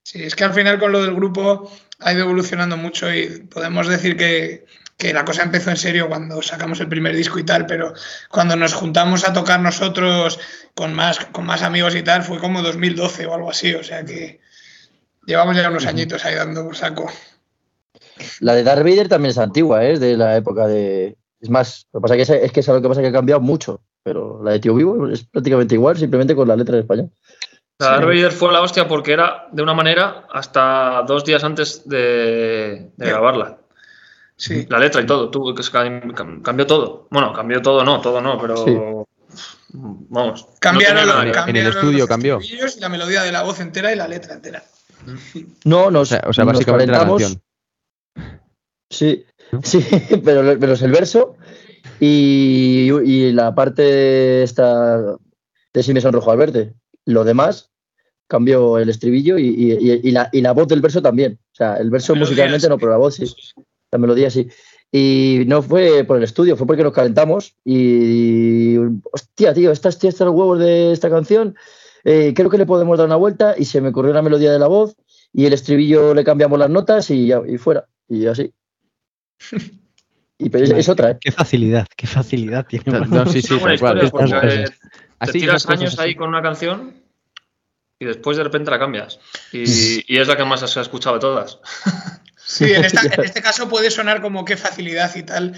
Sí, 0.03 0.23
es 0.23 0.35
que 0.35 0.43
al 0.43 0.53
final 0.53 0.77
con 0.79 0.91
lo 0.91 1.01
del 1.01 1.15
grupo 1.15 1.71
ha 1.99 2.13
ido 2.13 2.21
evolucionando 2.21 2.77
mucho 2.77 3.11
y 3.11 3.41
podemos 3.49 3.87
decir 3.87 4.15
que, 4.15 4.65
que 4.97 5.13
la 5.13 5.25
cosa 5.25 5.41
empezó 5.43 5.71
en 5.71 5.77
serio 5.77 6.07
cuando 6.07 6.43
sacamos 6.43 6.79
el 6.79 6.87
primer 6.87 7.15
disco 7.15 7.39
y 7.39 7.43
tal, 7.43 7.65
pero 7.65 7.91
cuando 8.29 8.55
nos 8.55 8.73
juntamos 8.75 9.27
a 9.27 9.33
tocar 9.33 9.59
nosotros 9.61 10.39
con 10.75 10.93
más, 10.93 11.25
con 11.31 11.45
más 11.47 11.63
amigos 11.63 11.95
y 11.95 12.03
tal 12.03 12.21
fue 12.21 12.37
como 12.37 12.61
2012 12.61 13.25
o 13.25 13.33
algo 13.33 13.49
así, 13.49 13.73
o 13.73 13.83
sea 13.83 14.05
que 14.05 14.41
llevamos 15.25 15.55
ya 15.55 15.69
unos 15.69 15.85
añitos 15.85 16.23
ahí 16.25 16.35
dando 16.35 16.63
por 16.63 16.75
saco. 16.75 17.09
La 18.39 18.53
de 18.55 18.63
Darth 18.63 18.83
Vader 18.83 19.07
también 19.09 19.31
es 19.31 19.37
antigua, 19.37 19.83
¿eh? 19.85 19.93
es 19.93 19.99
de 19.99 20.15
la 20.17 20.37
época 20.37 20.67
de. 20.67 21.17
Es 21.41 21.49
más, 21.49 21.85
lo 21.93 21.99
que 21.99 22.01
pasa 22.03 22.15
que 22.15 22.21
es, 22.23 22.29
es 22.29 22.51
que 22.51 22.59
es 22.61 22.67
lo 22.67 22.81
que 22.81 22.87
pasa 22.87 23.01
que 23.01 23.07
ha 23.07 23.11
cambiado 23.11 23.41
mucho. 23.41 23.81
Pero 24.03 24.41
la 24.43 24.51
de 24.51 24.59
Tío 24.59 24.75
Vivo 24.75 25.07
es 25.09 25.23
prácticamente 25.23 25.75
igual, 25.75 25.97
simplemente 25.97 26.35
con 26.35 26.47
la 26.47 26.55
letra 26.55 26.75
en 26.75 26.81
español. 26.81 27.09
La 27.79 27.87
Darth 27.91 28.05
Vader 28.05 28.31
fue 28.31 28.53
la 28.53 28.61
hostia 28.61 28.87
porque 28.87 29.11
era 29.13 29.47
de 29.51 29.61
una 29.63 29.73
manera 29.73 30.27
hasta 30.31 31.03
dos 31.07 31.25
días 31.25 31.43
antes 31.43 31.87
de, 31.89 32.91
de 32.95 33.05
grabarla. 33.05 33.57
Sí, 34.37 34.65
La 34.69 34.79
letra 34.79 35.01
y 35.01 35.05
todo, 35.05 35.29
tuvo 35.29 35.53
cam- 35.55 36.41
cambió 36.41 36.67
todo. 36.67 37.07
Bueno, 37.09 37.33
cambió 37.33 37.61
todo, 37.61 37.83
no, 37.83 37.99
todo 38.01 38.21
no, 38.21 38.37
pero 38.39 39.07
vamos. 39.73 40.47
cambiaron, 40.59 41.07
no 41.07 41.19
ver. 41.19 41.31
cambiaron 41.31 41.71
estudio 41.73 41.99
los 41.99 42.07
cambió. 42.07 42.39
y 42.41 42.59
la 42.79 42.89
melodía 42.89 43.23
de 43.23 43.31
la 43.31 43.43
voz 43.43 43.59
entera 43.59 43.91
y 43.91 43.95
la 43.95 44.07
letra 44.07 44.33
entera. 44.35 44.63
No, 45.65 45.91
nos, 45.91 46.03
O 46.11 46.15
sea, 46.15 46.23
o 46.27 46.33
sea, 46.33 46.45
nos 46.45 46.53
básicamente 46.55 46.91
la 46.91 46.99
calentamos. 46.99 47.21
canción. 47.21 47.41
Sí, 48.89 49.25
sí, 49.63 49.79
pero, 50.23 50.57
pero 50.59 50.73
es 50.73 50.81
el 50.81 50.91
verso 50.91 51.35
y, 51.99 52.89
y 53.03 53.31
la 53.31 53.53
parte 53.55 54.43
esta 54.43 55.17
de 55.73 55.83
si 55.83 55.93
me 55.93 56.01
sonrojo 56.01 56.31
al 56.31 56.37
verte. 56.37 56.73
Lo 57.05 57.23
demás 57.23 57.71
cambió 58.27 58.77
el 58.79 58.89
estribillo 58.89 59.37
y, 59.37 59.47
y- 59.47 59.73
y- 59.73 59.99
y 60.03 60.11
la, 60.11 60.29
y 60.31 60.41
la 60.41 60.53
voz 60.53 60.67
del 60.67 60.81
verso 60.81 61.01
también. 61.01 61.39
O 61.51 61.55
sea, 61.55 61.75
el 61.77 61.89
verso 61.89 62.15
musicalmente 62.15 62.67
no, 62.69 62.77
pero 62.77 62.91
la 62.91 62.97
voz 62.97 63.15
sí. 63.15 63.25
La 63.91 63.99
melodía 63.99 64.29
sí. 64.29 64.47
Y 64.91 65.43
no 65.47 65.61
fue 65.61 66.03
por 66.05 66.17
el 66.17 66.23
estudio, 66.23 66.55
fue 66.55 66.65
porque 66.67 66.83
nos 66.83 66.93
calentamos 66.93 67.55
y. 67.65 68.77
Hostia, 69.11 69.53
tío, 69.53 69.71
esta 69.71 69.89
hostia, 69.89 70.09
está 70.09 70.25
los 70.25 70.33
huevos 70.35 70.59
de 70.59 70.91
esta 70.91 71.09
canción. 71.09 71.55
Eh, 72.05 72.33
creo 72.33 72.49
que 72.49 72.57
le 72.57 72.65
podemos 72.65 72.97
dar 72.97 73.07
una 73.07 73.17
vuelta 73.17 73.55
y 73.57 73.65
se 73.65 73.81
me 73.81 73.89
ocurrió 73.89 74.13
la 74.13 74.21
melodía 74.21 74.51
de 74.53 74.59
la 74.59 74.67
voz 74.67 74.95
y 75.33 75.45
el 75.45 75.51
estribillo 75.53 76.13
le 76.13 76.23
cambiamos 76.23 76.57
las 76.57 76.69
notas 76.69 77.09
y, 77.11 77.27
ya, 77.27 77.41
y 77.45 77.57
fuera. 77.57 77.85
Y 78.07 78.25
así. 78.27 78.53
Y 80.37 80.49
pero 80.49 80.65
es, 80.65 80.71
es 80.71 80.89
otra, 80.89 81.11
¿eh? 81.11 81.17
Qué 81.19 81.31
facilidad, 81.31 81.87
qué 81.95 82.07
facilidad 82.07 82.65
tiene. 82.67 82.85
No, 82.99 83.05
no, 83.05 83.25
sí, 83.25 83.41
sí, 83.41 83.57
tal 83.59 83.79
cual. 83.79 84.11
cosas. 84.11 84.41
te 84.41 84.65
Así, 85.19 85.39
tiras 85.39 85.65
años 85.67 85.93
así. 85.93 86.01
ahí 86.09 86.15
con 86.15 86.27
una 86.29 86.41
canción 86.41 86.93
y 87.99 88.05
después 88.05 88.35
de 88.37 88.43
repente 88.43 88.69
la 88.69 88.77
cambias. 88.79 89.19
Y, 89.53 90.13
y 90.13 90.17
es 90.17 90.27
la 90.27 90.35
que 90.35 90.43
más 90.43 90.69
se 90.69 90.79
ha 90.79 90.81
escuchado 90.81 91.15
de 91.15 91.21
todas. 91.21 91.59
Sí, 92.35 92.65
en, 92.65 92.83
esta- 92.85 93.01
en 93.15 93.23
este 93.23 93.41
caso 93.41 93.69
puede 93.69 93.89
sonar 93.91 94.21
como 94.21 94.43
qué 94.43 94.57
facilidad 94.57 95.15
y 95.15 95.23
tal, 95.23 95.53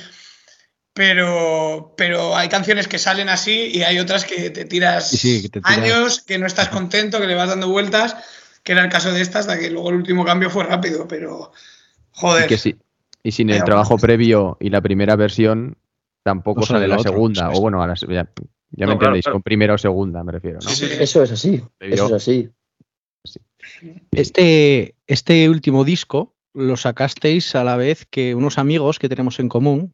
pero, 0.98 1.94
pero 1.96 2.36
hay 2.36 2.50
canciones 2.50 2.88
que 2.88 2.98
salen 2.98 3.30
así 3.30 3.70
y 3.72 3.84
hay 3.84 4.00
otras 4.00 4.26
que 4.26 4.50
te 4.50 4.66
tiras 4.66 5.12
Sí, 5.12 5.18
sí, 5.18 5.42
que 5.44 5.50
te 5.50 5.62
tiras. 5.62 5.78
años, 5.78 6.22
que 6.24 6.40
no 6.40 6.48
estás 6.48 6.70
contento, 6.70 7.22
que 7.22 7.28
le 7.28 7.36
vas 7.36 7.50
dando 7.50 7.70
vueltas, 7.70 8.16
que 8.64 8.72
era 8.72 8.84
el 8.84 8.90
caso 8.90 9.14
de 9.14 9.22
esta, 9.22 9.38
hasta 9.38 9.60
que 9.60 9.70
luego 9.70 9.90
el 9.92 9.96
último 9.98 10.26
cambio 10.26 10.50
fue 10.50 10.64
rápido, 10.64 11.08
pero 11.08 11.52
joder. 12.10 12.46
Y, 12.46 12.48
que 12.48 12.58
sí. 12.58 12.76
y 13.22 13.32
sin 13.32 13.52
el 13.52 13.64
trabajo 13.64 13.98
previo 14.00 14.58
y 14.60 14.72
la 14.72 14.82
primera 14.82 15.16
versión, 15.16 15.78
tampoco 16.24 16.62
No 16.62 16.66
sale 16.66 16.88
la 16.88 16.98
otro, 16.98 17.12
segunda. 17.12 17.52
O 17.52 17.62
bueno, 17.62 17.84
a 17.84 17.88
las- 17.88 18.02
ya, 18.02 18.08
ya 18.08 18.16
No, 18.18 18.26
me 18.26 18.78
claro, 18.78 18.94
entendéis, 18.94 19.26
claro. 19.26 19.36
con 19.36 19.44
primera 19.44 19.76
o 19.76 19.78
segunda 19.78 20.24
me 20.24 20.32
refiero, 20.32 20.58
¿no? 20.64 20.68
Sí. 20.72 20.88
Eso 21.00 21.22
es 21.22 21.32
así. 21.32 21.62
Eso 21.80 22.08
es 22.08 22.12
así. 22.14 22.50
Este, 24.12 24.96
este 25.06 25.48
último 25.50 25.84
disco 25.84 26.34
lo 26.54 26.76
sacasteis 26.76 27.54
a 27.56 27.64
la 27.64 27.78
vez 27.78 28.08
que 28.10 28.34
unos 28.34 28.58
amigos 28.58 28.98
que 28.98 29.10
tenemos 29.10 29.40
en 29.40 29.48
común, 29.50 29.94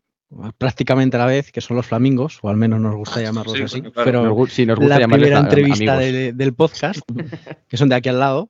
prácticamente 0.58 1.18
a 1.18 1.20
la 1.20 1.26
vez, 1.28 1.52
que 1.52 1.62
son 1.62 1.78
los 1.78 1.86
flamingos, 1.86 2.40
o 2.42 2.50
al 2.50 2.58
menos 2.58 2.80
nos 2.80 2.96
gusta 2.96 3.22
llamarlos 3.22 3.56
Sí, 3.58 3.64
así, 3.64 3.82
claro. 3.82 3.94
pero 4.06 4.24
Nos 4.36 4.52
sí, 4.52 4.66
nos 4.66 4.80
gusta 4.80 5.00
la 5.00 5.08
primera 5.08 5.40
entrevista 5.40 5.98
de- 5.98 6.34
del 6.34 6.54
podcast, 6.54 7.00
que 7.68 7.78
son 7.78 7.90
de 7.90 7.96
aquí 7.96 8.10
al 8.10 8.20
lado. 8.20 8.50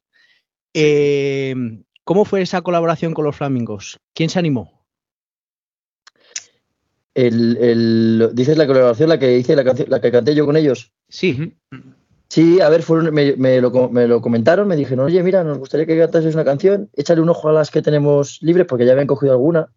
Eh, 0.74 1.54
¿Cómo 2.06 2.26
fue 2.26 2.42
esa 2.42 2.62
colaboración 2.62 3.14
con 3.14 3.26
los 3.26 3.36
flamingos? 3.36 4.00
¿Quién 4.14 4.30
se 4.30 4.40
animó? 4.40 4.86
El, 7.14 7.58
el- 7.58 8.30
dices 8.34 8.58
la 8.58 8.66
colaboración, 8.66 9.10
la 9.10 9.20
que 9.20 9.38
hice, 9.38 9.56
la, 9.56 9.64
canción, 9.64 9.88
la 9.90 10.02
que 10.02 10.12
canté 10.12 10.34
yo 10.36 10.46
con 10.46 10.58
ellos. 10.58 10.92
Sí, 11.10 11.54
Sí, 12.30 12.60
a 12.62 12.70
ver, 12.70 12.82
fueron, 12.82 13.14
me, 13.14 13.36
me 13.36 13.62
lo, 13.62 13.90
me 13.90 14.08
lo 14.08 14.20
comentaron, 14.20 14.68
me 14.68 14.76
dijeron, 14.76 15.06
oye, 15.06 15.22
mira, 15.22 15.44
nos 15.44 15.60
gustaría 15.60 15.86
que 15.86 16.00
cantases 16.00 16.34
una 16.34 16.44
canción, 16.44 16.90
échale 16.94 17.22
un 17.22 17.30
ojo 17.30 17.50
a 17.50 17.54
las 17.54 17.70
que 17.70 17.84
tenemos 17.84 18.40
libres, 18.42 18.66
porque 18.66 18.88
ya 18.88 18.94
habían 18.94 19.06
cogido 19.06 19.34
alguna. 19.34 19.68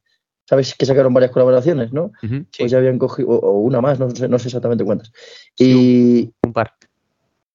Sabes 0.48 0.74
que 0.74 0.86
sacaron 0.86 1.12
varias 1.12 1.32
colaboraciones, 1.32 1.92
¿no? 1.92 2.12
Pues 2.56 2.70
ya 2.70 2.78
habían 2.78 2.98
cogido, 2.98 3.28
o, 3.28 3.36
o 3.36 3.60
una 3.60 3.80
más, 3.80 3.98
no 3.98 4.08
sé, 4.10 4.28
no 4.28 4.38
sé 4.38 4.48
exactamente 4.48 4.84
cuántas. 4.84 5.12
Y, 5.58 6.32
Un 6.42 6.52
par. 6.52 6.74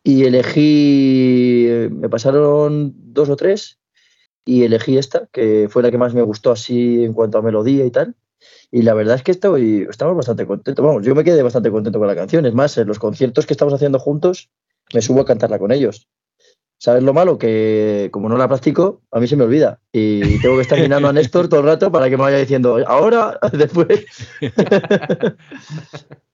y 0.04 0.26
elegí, 0.26 1.68
me 1.92 2.10
pasaron 2.10 2.94
dos 2.96 3.30
o 3.30 3.36
tres, 3.36 3.80
y 4.44 4.64
elegí 4.64 4.98
esta, 4.98 5.28
que 5.32 5.68
fue 5.70 5.84
la 5.84 5.92
que 5.92 5.98
más 5.98 6.14
me 6.14 6.22
gustó 6.22 6.52
así 6.52 7.04
en 7.04 7.14
cuanto 7.14 7.38
a 7.38 7.42
melodía 7.42 7.86
y 7.86 7.92
tal. 7.92 8.16
Y 8.72 8.82
la 8.82 8.94
verdad 8.94 9.16
es 9.16 9.24
que 9.24 9.32
estoy, 9.32 9.86
estamos 9.90 10.16
bastante 10.16 10.48
contentos. 10.48 10.84
Vamos, 10.84 11.06
yo 11.06 11.14
me 11.14 11.24
quedé 11.24 11.44
bastante 11.44 11.70
contento 11.70 12.00
con 12.00 12.08
la 12.08 12.16
canción. 12.16 12.46
Es 12.46 12.54
más, 12.54 12.78
en 12.78 12.88
los 12.88 13.00
conciertos 13.00 13.46
que 13.46 13.54
estamos 13.54 13.74
haciendo 13.74 14.00
juntos, 14.00 14.50
me 14.94 15.02
subo 15.02 15.22
a 15.22 15.26
cantarla 15.26 15.60
con 15.60 15.72
ellos. 15.72 16.08
¿Sabes 16.84 17.04
lo 17.04 17.14
malo? 17.14 17.38
Que 17.38 18.10
como 18.12 18.28
no 18.28 18.40
la 18.40 18.48
practico, 18.48 19.04
a 19.12 19.20
mí 19.20 19.28
se 19.28 19.36
me 19.36 19.44
olvida. 19.44 19.80
Y 19.92 20.40
tengo 20.40 20.56
que 20.56 20.64
estar 20.64 20.80
mirando 20.80 21.10
a 21.10 21.14
Néstor 21.14 21.48
todo 21.48 21.60
el 21.60 21.68
rato 21.68 21.92
para 21.92 22.10
que 22.10 22.18
me 22.18 22.24
vaya 22.24 22.40
diciendo, 22.40 22.80
ahora, 22.88 23.38
después. 23.54 24.04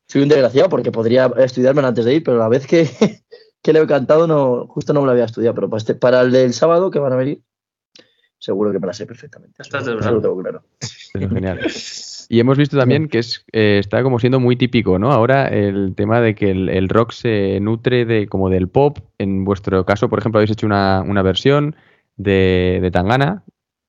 Soy 0.08 0.22
un 0.22 0.30
desgraciado 0.30 0.70
porque 0.70 0.92
podría 0.92 1.30
estudiarme 1.38 1.82
antes 1.82 2.06
de 2.06 2.14
ir, 2.14 2.24
pero 2.24 2.38
la 2.38 2.48
vez 2.48 2.66
que, 2.66 2.90
que 3.62 3.74
le 3.74 3.82
he 3.82 3.88
cantado, 3.88 4.26
no, 4.26 4.68
justo 4.68 4.94
no 4.94 5.02
me 5.02 5.08
la 5.08 5.12
había 5.12 5.26
estudiado. 5.26 5.54
Pero 5.56 5.70
para, 5.70 5.80
este- 5.80 5.96
para 5.96 6.22
el 6.22 6.32
del 6.32 6.54
sábado, 6.54 6.92
que 6.92 7.00
van 7.00 7.12
a 7.12 7.18
venir, 7.18 7.42
seguro 8.40 8.72
que 8.72 8.80
me 8.80 8.88
la 8.88 8.94
sé 8.94 9.06
perfectamente. 9.06 9.62
Estás 9.62 9.86
lo 9.86 9.96
desvelado. 9.96 10.22
tengo 10.22 10.42
claro. 10.42 10.64
Pero 11.14 11.30
genial. 11.30 11.60
Y 12.30 12.40
hemos 12.40 12.58
visto 12.58 12.78
también 12.78 13.08
que 13.08 13.20
es 13.20 13.46
eh, 13.54 13.78
está 13.80 14.04
como 14.04 14.20
siendo 14.20 14.40
muy 14.40 14.58
típico, 14.58 15.00
¿no? 15.00 15.12
Ahora 15.12 15.48
el 15.48 15.94
tema 15.96 16.20
de 16.20 16.36
que 16.36 16.52
el, 16.52 16.70
el 16.70 16.90
rock 16.90 17.12
se 17.14 17.60
nutre 17.62 18.06
de 18.06 18.28
como 18.28 18.50
del 18.50 18.68
pop. 18.68 19.00
En 19.18 19.46
vuestro 19.46 19.86
caso, 19.86 20.10
por 20.10 20.20
ejemplo, 20.20 20.40
habéis 20.40 20.52
hecho 20.52 20.66
una, 20.66 21.04
una 21.08 21.22
versión 21.22 21.76
de, 22.18 22.80
de 22.82 22.92
Tangana, 22.92 23.44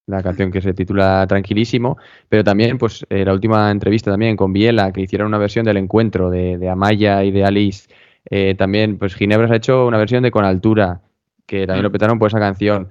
la 0.06 0.22
canción 0.22 0.50
que 0.50 0.62
se 0.62 0.72
titula 0.72 1.26
Tranquilísimo, 1.28 1.98
pero 2.28 2.42
también, 2.42 2.78
pues, 2.78 3.04
eh, 3.11 3.24
la 3.24 3.32
última 3.32 3.70
entrevista 3.70 4.11
también 4.11 4.37
con 4.37 4.52
Biela, 4.52 4.92
que 4.92 5.02
hicieron 5.02 5.28
una 5.28 5.38
versión 5.38 5.64
del 5.64 5.76
encuentro 5.76 6.30
de, 6.30 6.58
de 6.58 6.68
Amaya 6.68 7.24
y 7.24 7.30
de 7.30 7.44
Alice. 7.44 7.88
Eh, 8.30 8.54
también, 8.56 8.98
pues, 8.98 9.14
Ginebra 9.14 9.48
se 9.48 9.54
ha 9.54 9.56
hecho 9.58 9.87
una 9.87 9.98
versión 9.98 10.22
de 10.22 10.30
Con 10.30 10.44
Altura, 10.44 11.02
que 11.46 11.66
también 11.66 11.82
lo 11.82 11.92
petaron 11.92 12.18
por 12.18 12.28
esa 12.28 12.38
canción. 12.38 12.88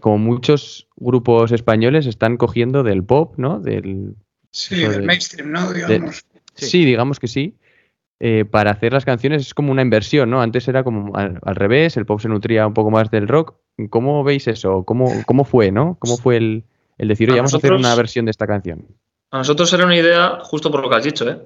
Como 0.00 0.18
muchos 0.18 0.86
grupos 0.96 1.52
españoles 1.52 2.06
están 2.06 2.36
cogiendo 2.36 2.82
del 2.82 3.04
pop, 3.04 3.34
¿no? 3.36 3.60
Del, 3.60 4.14
Sí, 4.50 4.76
del 4.76 5.00
de- 5.00 5.06
mainstream, 5.06 5.50
¿no? 5.52 5.72
Digamos. 5.72 6.24
Sí, 6.54 6.84
digamos 6.84 7.18
que 7.20 7.28
sí. 7.28 7.54
Eh, 8.20 8.44
para 8.44 8.72
hacer 8.72 8.92
las 8.92 9.04
canciones 9.04 9.42
es 9.42 9.54
como 9.54 9.70
una 9.70 9.82
inversión, 9.82 10.28
¿no? 10.30 10.42
Antes 10.42 10.66
era 10.66 10.82
como 10.82 11.14
al, 11.16 11.38
al 11.42 11.54
revés, 11.54 11.96
el 11.96 12.04
pop 12.04 12.20
se 12.20 12.28
nutría 12.28 12.66
un 12.66 12.74
poco 12.74 12.90
más 12.90 13.10
del 13.10 13.28
rock. 13.28 13.54
¿Cómo 13.90 14.24
veis 14.24 14.48
eso? 14.48 14.82
¿Cómo, 14.84 15.22
cómo 15.24 15.44
fue, 15.44 15.70
no? 15.70 15.96
¿Cómo 16.00 16.16
fue 16.16 16.36
el, 16.36 16.64
el 16.98 17.08
decir, 17.08 17.30
oye, 17.30 17.38
vamos 17.38 17.54
a 17.54 17.58
hacer 17.58 17.72
una 17.72 17.94
versión 17.94 18.24
de 18.24 18.32
esta 18.32 18.46
canción? 18.46 18.86
A 19.30 19.38
nosotros 19.38 19.72
era 19.72 19.84
una 19.84 19.96
idea, 19.96 20.38
justo 20.42 20.70
por 20.70 20.82
lo 20.82 20.90
que 20.90 20.96
has 20.96 21.04
dicho, 21.04 21.28
¿eh? 21.30 21.38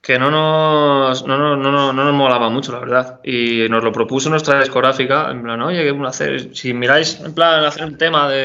Que 0.00 0.18
no 0.18 0.30
nos, 0.30 1.26
no, 1.26 1.36
no, 1.36 1.56
no, 1.56 1.72
no, 1.72 1.92
no 1.92 2.04
nos 2.04 2.14
molaba 2.14 2.48
mucho, 2.50 2.72
la 2.72 2.78
verdad. 2.78 3.20
Y 3.24 3.68
nos 3.68 3.82
lo 3.82 3.92
propuso 3.92 4.30
nuestra 4.30 4.60
discográfica, 4.60 5.30
en 5.30 5.42
plan, 5.42 5.60
oye, 5.62 5.82
¿qué 5.82 6.06
hacer? 6.06 6.54
Si 6.54 6.72
miráis, 6.72 7.20
en 7.20 7.34
plan, 7.34 7.64
hacer 7.64 7.84
un 7.84 7.98
tema 7.98 8.28
de, 8.28 8.36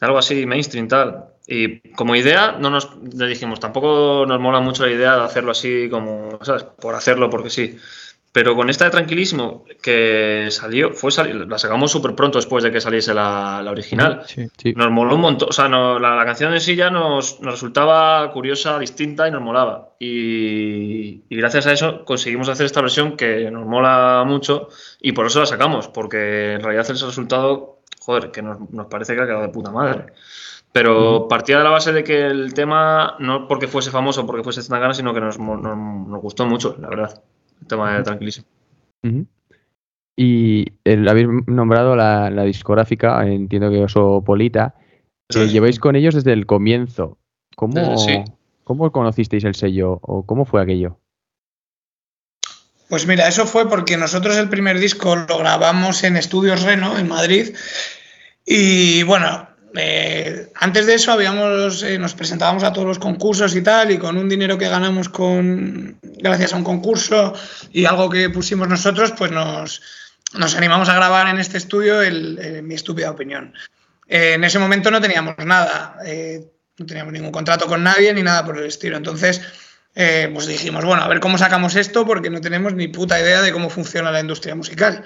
de 0.00 0.06
algo 0.06 0.18
así, 0.18 0.46
mainstream, 0.46 0.88
tal. 0.88 1.26
Y 1.46 1.78
como 1.92 2.16
idea, 2.16 2.56
no 2.58 2.70
nos 2.70 2.90
le 3.14 3.28
dijimos, 3.28 3.60
tampoco 3.60 4.24
nos 4.26 4.40
mola 4.40 4.60
mucho 4.60 4.84
la 4.84 4.92
idea 4.92 5.16
de 5.16 5.22
hacerlo 5.22 5.52
así 5.52 5.88
como, 5.88 6.38
¿sabes? 6.42 6.64
Por 6.64 6.94
hacerlo, 6.94 7.30
porque 7.30 7.50
sí. 7.50 7.78
Pero 8.36 8.54
con 8.54 8.68
esta 8.68 8.84
de 8.84 8.90
Tranquilísimo, 8.90 9.64
que 9.82 10.48
salió, 10.50 10.92
fue 10.92 11.10
la 11.24 11.56
sacamos 11.56 11.90
súper 11.90 12.14
pronto 12.14 12.36
después 12.36 12.62
de 12.62 12.70
que 12.70 12.82
saliese 12.82 13.14
la, 13.14 13.62
la 13.64 13.70
original. 13.70 14.24
Sí. 14.26 14.46
Sí. 14.58 14.74
Nos 14.76 14.90
moló 14.90 15.14
un 15.14 15.22
montón, 15.22 15.48
o 15.48 15.52
sea, 15.52 15.70
no- 15.70 15.98
la, 15.98 16.14
la 16.14 16.26
canción 16.26 16.52
en 16.52 16.60
sí 16.60 16.76
ya 16.76 16.90
nos, 16.90 17.40
nos 17.40 17.54
resultaba 17.54 18.30
curiosa, 18.32 18.78
distinta 18.78 19.26
y 19.26 19.30
nos 19.30 19.40
molaba. 19.40 19.92
Y, 19.98 21.22
y 21.30 21.36
gracias 21.38 21.66
a 21.66 21.72
eso 21.72 22.04
conseguimos 22.04 22.50
hacer 22.50 22.66
esta 22.66 22.82
versión 22.82 23.16
que 23.16 23.50
nos 23.50 23.64
mola 23.64 24.22
mucho 24.26 24.68
y 25.00 25.12
por 25.12 25.24
eso 25.24 25.40
la 25.40 25.46
sacamos, 25.46 25.88
porque 25.88 26.52
en 26.56 26.60
realidad 26.60 26.84
ese 26.90 27.06
resultado, 27.06 27.78
joder, 28.00 28.30
que 28.32 28.42
nos, 28.42 28.70
nos 28.70 28.86
parece 28.88 29.14
que 29.14 29.22
ha 29.22 29.26
quedado 29.26 29.42
de 29.44 29.48
puta 29.48 29.70
madre. 29.70 30.12
Pero 30.72 31.26
partía 31.26 31.56
de 31.56 31.64
la 31.64 31.70
base 31.70 31.90
de 31.94 32.04
que 32.04 32.26
el 32.26 32.52
tema, 32.52 33.16
no 33.18 33.48
porque 33.48 33.66
fuese 33.66 33.90
famoso, 33.90 34.26
porque 34.26 34.42
fuese 34.44 34.62
tan 34.68 34.78
gana, 34.78 34.92
sino 34.92 35.14
que 35.14 35.22
nos, 35.22 35.38
nos, 35.38 35.58
nos 35.62 36.20
gustó 36.20 36.44
mucho, 36.44 36.76
la 36.78 36.90
verdad. 36.90 37.22
El 37.60 37.66
tema 37.66 37.96
de 37.96 38.02
Tranquilísimo. 38.02 38.46
Ujú. 39.04 39.26
Y 40.16 40.64
el, 40.84 41.06
habéis 41.08 41.28
nombrado 41.46 41.94
la, 41.94 42.30
la 42.30 42.44
discográfica, 42.44 43.26
entiendo 43.26 43.70
que 43.70 43.84
Osopolita, 43.84 44.74
que 45.28 45.46
Sí. 45.46 45.52
lleváis 45.52 45.78
con 45.78 45.94
ellos 45.96 46.14
desde 46.14 46.32
el 46.32 46.46
comienzo. 46.46 47.18
¿Cómo, 47.54 47.78
Eh, 47.78 47.98
sí. 47.98 48.24
¿Cómo 48.64 48.90
conocisteis 48.92 49.44
el 49.44 49.54
sello 49.54 49.98
o 50.02 50.24
cómo 50.24 50.44
fue 50.44 50.62
aquello? 50.62 50.98
Pues 52.88 53.06
mira, 53.06 53.26
eso 53.28 53.46
fue 53.46 53.68
porque 53.68 53.96
nosotros 53.96 54.36
el 54.36 54.48
primer 54.48 54.78
disco 54.78 55.16
lo 55.16 55.38
grabamos 55.38 56.04
en 56.04 56.16
Estudios 56.16 56.62
Reno, 56.62 56.98
en 56.98 57.08
Madrid. 57.08 57.54
Y 58.44 59.02
bueno, 59.02 59.48
eh, 59.78 60.50
antes 60.54 60.86
de 60.86 60.94
eso 60.94 61.12
habíamos, 61.12 61.82
eh, 61.82 61.98
nos 61.98 62.14
presentábamos 62.14 62.62
a 62.62 62.72
todos 62.72 62.86
los 62.86 62.98
concursos 62.98 63.54
y 63.54 63.62
tal, 63.62 63.90
y 63.90 63.98
con 63.98 64.16
un 64.16 64.28
dinero 64.28 64.58
que 64.58 64.68
ganamos 64.68 65.08
con, 65.08 65.98
gracias 66.02 66.52
a 66.52 66.56
un 66.56 66.64
concurso 66.64 67.34
y 67.72 67.84
algo 67.84 68.10
que 68.10 68.30
pusimos 68.30 68.68
nosotros, 68.68 69.12
pues 69.12 69.30
nos, 69.30 69.82
nos 70.34 70.54
animamos 70.54 70.88
a 70.88 70.94
grabar 70.94 71.28
en 71.28 71.38
este 71.38 71.58
estudio 71.58 72.02
el, 72.02 72.38
eh, 72.40 72.62
Mi 72.62 72.74
estúpida 72.74 73.10
opinión. 73.10 73.54
Eh, 74.08 74.34
en 74.34 74.44
ese 74.44 74.58
momento 74.58 74.90
no 74.90 75.00
teníamos 75.00 75.36
nada, 75.38 75.98
eh, 76.04 76.46
no 76.78 76.86
teníamos 76.86 77.12
ningún 77.12 77.32
contrato 77.32 77.66
con 77.66 77.82
nadie 77.82 78.12
ni 78.14 78.22
nada 78.22 78.44
por 78.44 78.58
el 78.58 78.66
estilo. 78.66 78.96
Entonces, 78.96 79.42
eh, 79.94 80.30
pues 80.32 80.46
dijimos, 80.46 80.84
bueno, 80.84 81.02
a 81.02 81.08
ver 81.08 81.20
cómo 81.20 81.38
sacamos 81.38 81.74
esto 81.74 82.06
porque 82.06 82.30
no 82.30 82.40
tenemos 82.40 82.74
ni 82.74 82.88
puta 82.88 83.20
idea 83.20 83.42
de 83.42 83.52
cómo 83.52 83.70
funciona 83.70 84.10
la 84.10 84.20
industria 84.20 84.54
musical. 84.54 85.04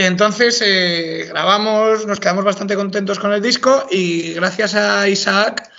Entonces 0.00 0.62
eh, 0.64 1.26
grabamos, 1.28 2.06
nos 2.06 2.20
quedamos 2.20 2.44
bastante 2.44 2.76
contentos 2.76 3.18
con 3.18 3.32
el 3.32 3.42
disco 3.42 3.84
y 3.90 4.32
gracias 4.34 4.76
a 4.76 5.08
Isaac, 5.08 5.72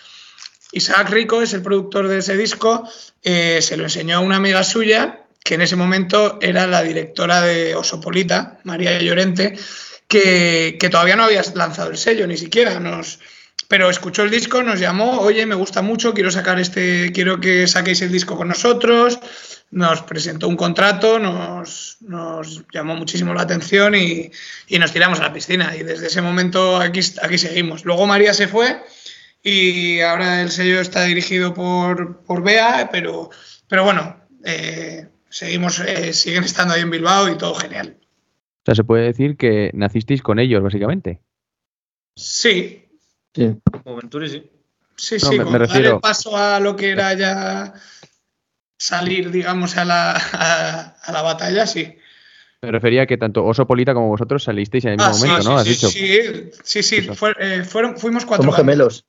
Isaac 0.73 1.09
Rico 1.09 1.41
es 1.41 1.53
el 1.53 1.61
productor 1.61 2.09
de 2.09 2.17
ese 2.17 2.35
disco, 2.35 2.83
eh, 3.23 3.59
se 3.61 3.77
lo 3.77 3.83
enseñó 3.83 4.17
a 4.17 4.19
una 4.19 4.35
amiga 4.35 4.65
suya 4.65 5.21
que 5.41 5.53
en 5.53 5.61
ese 5.61 5.77
momento 5.77 6.37
era 6.41 6.67
la 6.67 6.83
directora 6.83 7.39
de 7.39 7.75
Osopolita, 7.75 8.59
María 8.65 9.01
Llorente, 9.01 9.57
que, 10.09 10.75
que 10.77 10.89
todavía 10.89 11.15
no 11.15 11.23
había 11.23 11.41
lanzado 11.55 11.89
el 11.89 11.97
sello 11.97 12.27
ni 12.27 12.35
siquiera. 12.35 12.77
Nos, 12.81 13.19
pero 13.67 13.89
escuchó 13.89 14.23
el 14.23 14.31
disco, 14.31 14.63
nos 14.63 14.79
llamó, 14.79 15.19
oye, 15.19 15.45
me 15.45 15.55
gusta 15.55 15.81
mucho, 15.81 16.13
quiero 16.13 16.31
sacar 16.31 16.59
este, 16.59 17.11
quiero 17.11 17.39
que 17.39 17.67
saquéis 17.67 18.01
el 18.01 18.11
disco 18.11 18.37
con 18.37 18.47
nosotros. 18.47 19.19
Nos 19.71 20.01
presentó 20.01 20.47
un 20.47 20.55
contrato, 20.55 21.19
nos, 21.19 21.97
nos 22.01 22.63
llamó 22.73 22.95
muchísimo 22.95 23.35
la 23.35 23.43
atención 23.43 23.93
y, 23.93 24.31
y 24.67 24.79
nos 24.79 24.91
tiramos 24.91 25.19
a 25.19 25.23
la 25.23 25.33
piscina. 25.33 25.75
Y 25.75 25.83
desde 25.83 26.07
ese 26.07 26.23
momento 26.23 26.77
aquí, 26.77 27.01
aquí 27.21 27.37
seguimos. 27.37 27.85
Luego 27.85 28.07
María 28.07 28.33
se 28.33 28.47
fue 28.47 28.81
y 29.43 29.99
ahora 30.01 30.41
el 30.41 30.49
sello 30.49 30.79
está 30.79 31.03
dirigido 31.03 31.53
por, 31.53 32.23
por 32.23 32.43
Bea, 32.43 32.89
pero, 32.91 33.29
pero 33.67 33.83
bueno, 33.83 34.19
eh, 34.43 35.07
seguimos, 35.29 35.79
eh, 35.79 36.13
siguen 36.13 36.43
estando 36.43 36.73
ahí 36.73 36.81
en 36.81 36.89
Bilbao 36.89 37.29
y 37.29 37.37
todo 37.37 37.53
genial. 37.55 37.97
O 38.01 38.61
sea, 38.65 38.75
se 38.75 38.83
puede 38.83 39.05
decir 39.05 39.37
que 39.37 39.71
nacisteis 39.73 40.21
con 40.21 40.39
ellos, 40.39 40.61
básicamente. 40.61 41.21
Sí, 42.15 42.78
Sí. 43.35 43.55
Como 43.83 43.95
Venturi, 43.97 44.29
sí. 44.29 44.49
Sí, 44.95 45.15
No, 45.21 45.29
sí, 45.29 45.37
me- 45.39 45.45
me 45.45 45.51
dar 45.51 45.61
refiero- 45.61 45.95
el 45.95 46.01
paso 46.01 46.35
a 46.35 46.59
lo 46.59 46.75
que 46.75 46.89
era 46.89 47.13
ya 47.13 47.73
salir, 48.77 49.31
digamos, 49.31 49.77
a 49.77 49.85
la, 49.85 50.11
a, 50.11 50.95
a 51.01 51.11
la 51.11 51.21
batalla, 51.21 51.65
sí. 51.67 51.95
Me 52.61 52.71
refería 52.71 53.03
a 53.03 53.05
que 53.05 53.17
tanto 53.17 53.45
Oso 53.45 53.65
Polita 53.65 53.93
como 53.93 54.09
vosotros 54.09 54.43
salisteis 54.43 54.83
en 54.85 54.91
el 54.91 54.97
mismo 54.97 55.11
Ah, 55.11 55.13
sí, 55.13 55.25
momento, 55.27 55.41
sí, 55.43 55.47
¿no? 55.49 55.57
Has 55.57 55.63
sí, 55.63 55.69
dicho. 55.69 55.89
Sí, 55.89 56.51
sí, 56.63 56.83
sí, 56.83 57.01
fue- 57.15 57.35
eh, 57.39 57.63
fueron, 57.63 57.97
fuimos 57.97 58.25
cuatro. 58.25 58.43
Somos 58.43 58.57
gemelos. 58.57 59.05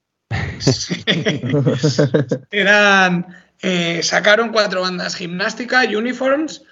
Sí. 0.60 1.02
Eran, 2.50 3.26
eh, 3.62 4.00
sacaron 4.02 4.50
cuatro 4.50 4.82
bandas, 4.82 5.16
Gimnástica, 5.16 5.82
Uniforms, 5.82 6.62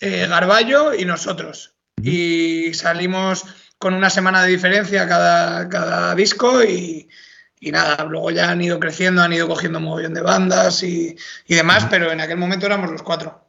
eh, 0.00 0.26
Garballo 0.28 0.94
y 0.94 1.04
nosotros. 1.04 1.74
Y 2.02 2.72
salimos 2.74 3.44
con 3.82 3.94
una 3.94 4.10
semana 4.10 4.42
de 4.44 4.50
diferencia 4.50 5.08
cada, 5.08 5.68
cada 5.68 6.14
disco 6.14 6.62
y, 6.62 7.08
y 7.58 7.72
nada, 7.72 8.04
luego 8.04 8.30
ya 8.30 8.48
han 8.52 8.62
ido 8.62 8.78
creciendo, 8.78 9.22
han 9.22 9.32
ido 9.32 9.48
cogiendo 9.48 9.78
un 9.80 9.86
mogollón 9.86 10.14
de 10.14 10.20
bandas 10.20 10.84
y, 10.84 11.16
y 11.48 11.54
demás, 11.56 11.88
pero 11.90 12.12
en 12.12 12.20
aquel 12.20 12.38
momento 12.38 12.66
éramos 12.66 12.92
los 12.92 13.02
cuatro. 13.02 13.44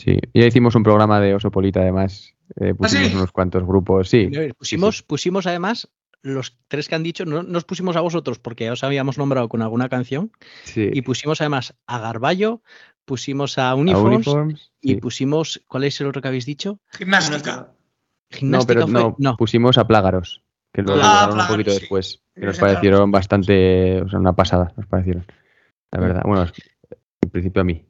Sí, 0.00 0.18
ya 0.34 0.44
hicimos 0.44 0.74
un 0.74 0.82
programa 0.82 1.20
de 1.20 1.36
Oso 1.36 1.52
Polita, 1.52 1.82
además. 1.82 2.34
Eh, 2.60 2.74
pusimos 2.74 3.08
sí? 3.10 3.14
unos 3.14 3.30
cuantos 3.30 3.64
grupos, 3.64 4.08
sí. 4.08 4.28
Pusimos, 4.58 5.04
pusimos 5.04 5.46
además 5.46 5.88
los 6.22 6.58
tres 6.66 6.88
que 6.88 6.96
han 6.96 7.04
dicho, 7.04 7.24
no 7.24 7.44
nos 7.44 7.64
pusimos 7.64 7.94
a 7.94 8.00
vosotros 8.00 8.40
porque 8.40 8.64
ya 8.64 8.72
os 8.72 8.82
habíamos 8.82 9.18
nombrado 9.18 9.48
con 9.48 9.62
alguna 9.62 9.88
canción, 9.88 10.32
Sí. 10.64 10.90
y 10.92 11.02
pusimos 11.02 11.40
además 11.40 11.74
a 11.86 12.00
Garballo, 12.00 12.60
pusimos 13.04 13.56
a 13.56 13.70
A 13.70 13.74
Uniforms, 13.76 14.26
Uniforms, 14.26 14.72
y 14.80 14.94
sí. 14.94 14.96
pusimos, 14.96 15.62
¿cuál 15.68 15.84
es 15.84 16.00
el 16.00 16.08
otro 16.08 16.20
que 16.22 16.26
habéis 16.28 16.44
dicho? 16.44 16.80
Gimnástica. 16.90 17.68
No, 18.30 18.36
¿Gimnástica 18.38 18.74
pero 18.74 18.86
fue? 18.86 19.00
no, 19.00 19.16
No. 19.18 19.36
pusimos 19.36 19.76
a 19.78 19.86
Plágaros, 19.86 20.42
que 20.72 20.82
lo 20.82 20.94
Ah, 21.02 21.28
un 21.32 21.46
poquito 21.46 21.72
sí. 21.72 21.80
después. 21.80 22.22
Que 22.34 22.46
nos 22.46 22.58
parecieron 22.58 23.10
bastante, 23.10 24.00
o 24.02 24.08
sea, 24.08 24.18
una 24.18 24.34
pasada, 24.34 24.72
nos 24.76 24.86
parecieron. 24.86 25.26
La 25.90 25.98
Mm. 25.98 26.02
verdad, 26.02 26.22
bueno, 26.24 26.46
en 27.22 27.30
principio 27.30 27.62
a 27.62 27.64
mí. 27.64 27.84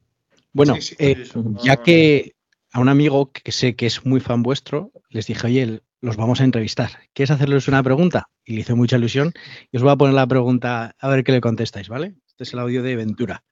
Bueno, 0.53 0.75
Sí, 0.75 0.81
sí, 0.81 0.95
eh, 0.99 1.23
ya 1.63 1.77
que 1.77 2.33
a 2.71 2.79
un 2.79 2.89
amigo 2.89 3.31
que 3.31 3.51
sé 3.51 3.75
que 3.75 3.85
es 3.85 4.05
muy 4.05 4.19
fan 4.19 4.41
vuestro, 4.43 4.91
les 5.09 5.27
dije, 5.27 5.45
oye, 5.47 5.81
los 6.01 6.17
vamos 6.17 6.41
a 6.41 6.43
entrevistar. 6.43 6.89
¿Quieres 7.13 7.31
hacerles 7.31 7.67
una 7.67 7.83
pregunta? 7.83 8.29
Y 8.43 8.55
le 8.55 8.61
hizo 8.61 8.75
mucha 8.75 8.97
ilusión. 8.97 9.31
Y 9.71 9.77
os 9.77 9.83
voy 9.83 9.91
a 9.91 9.95
poner 9.95 10.15
la 10.15 10.25
pregunta 10.27 10.95
a 10.99 11.07
ver 11.09 11.23
qué 11.23 11.31
le 11.31 11.41
contestáis, 11.41 11.87
¿vale? 11.89 12.15
Este 12.27 12.43
es 12.43 12.53
el 12.53 12.59
audio 12.59 12.81
de 12.81 12.95
Ventura. 12.95 13.43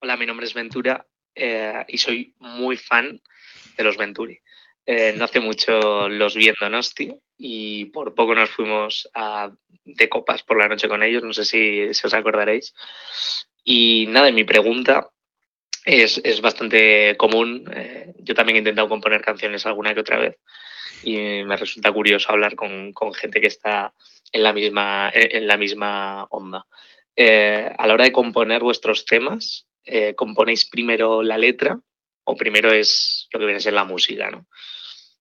Hola, 0.00 0.16
mi 0.16 0.26
nombre 0.26 0.46
es 0.46 0.54
Ventura 0.54 1.06
eh, 1.34 1.84
y 1.88 1.98
soy 1.98 2.34
muy 2.40 2.76
fan 2.76 3.20
de 3.76 3.84
los 3.84 3.96
Venturi. 3.96 4.38
Eh, 4.90 5.12
no 5.18 5.24
hace 5.26 5.38
mucho 5.38 6.08
los 6.08 6.34
vi 6.34 6.48
en 6.48 6.54
Donosti 6.58 7.14
y 7.36 7.84
por 7.86 8.14
poco 8.14 8.34
nos 8.34 8.48
fuimos 8.48 9.06
a- 9.12 9.50
de 9.84 10.08
copas 10.08 10.42
por 10.42 10.56
la 10.56 10.66
noche 10.66 10.88
con 10.88 11.02
ellos, 11.02 11.22
no 11.22 11.34
sé 11.34 11.44
si, 11.44 11.92
si 11.92 12.06
os 12.06 12.14
acordaréis. 12.14 12.74
Y 13.64 14.06
nada, 14.08 14.32
mi 14.32 14.44
pregunta 14.44 15.10
es, 15.84 16.18
es 16.24 16.40
bastante 16.40 17.16
común. 17.18 17.70
eh, 17.74 18.14
yo 18.20 18.34
también 18.34 18.56
he 18.56 18.58
intentado 18.60 18.88
componer 18.88 19.20
canciones 19.20 19.66
alguna 19.66 19.92
que 19.92 20.00
otra 20.00 20.18
vez 20.18 20.36
y 21.02 21.16
me 21.44 21.56
resulta 21.58 21.92
curioso 21.92 22.32
hablar 22.32 22.56
con, 22.56 22.92
con 22.94 23.12
gente 23.12 23.40
que 23.42 23.48
está 23.48 23.92
en 24.32 24.42
la 24.42 24.54
misma, 24.54 25.10
en 25.12 25.36
en 25.42 25.46
la 25.46 25.56
misma 25.58 26.24
onda. 26.30 26.64
Eh, 27.14 27.70
a 27.76 27.86
la 27.86 27.92
hora 27.94 28.04
de 28.04 28.12
componer 28.12 28.62
vuestros 28.62 29.04
temas, 29.04 29.66
eh, 29.84 30.14
¿componéis 30.14 30.64
primero 30.68 31.22
la 31.22 31.36
letra 31.36 31.78
o 32.30 32.36
primero 32.36 32.70
es 32.70 33.26
lo 33.32 33.38
que 33.40 33.46
viene 33.46 33.56
a 33.58 33.62
ser 33.62 33.72
la 33.72 33.84
música? 33.84 34.30
¿no? 34.30 34.46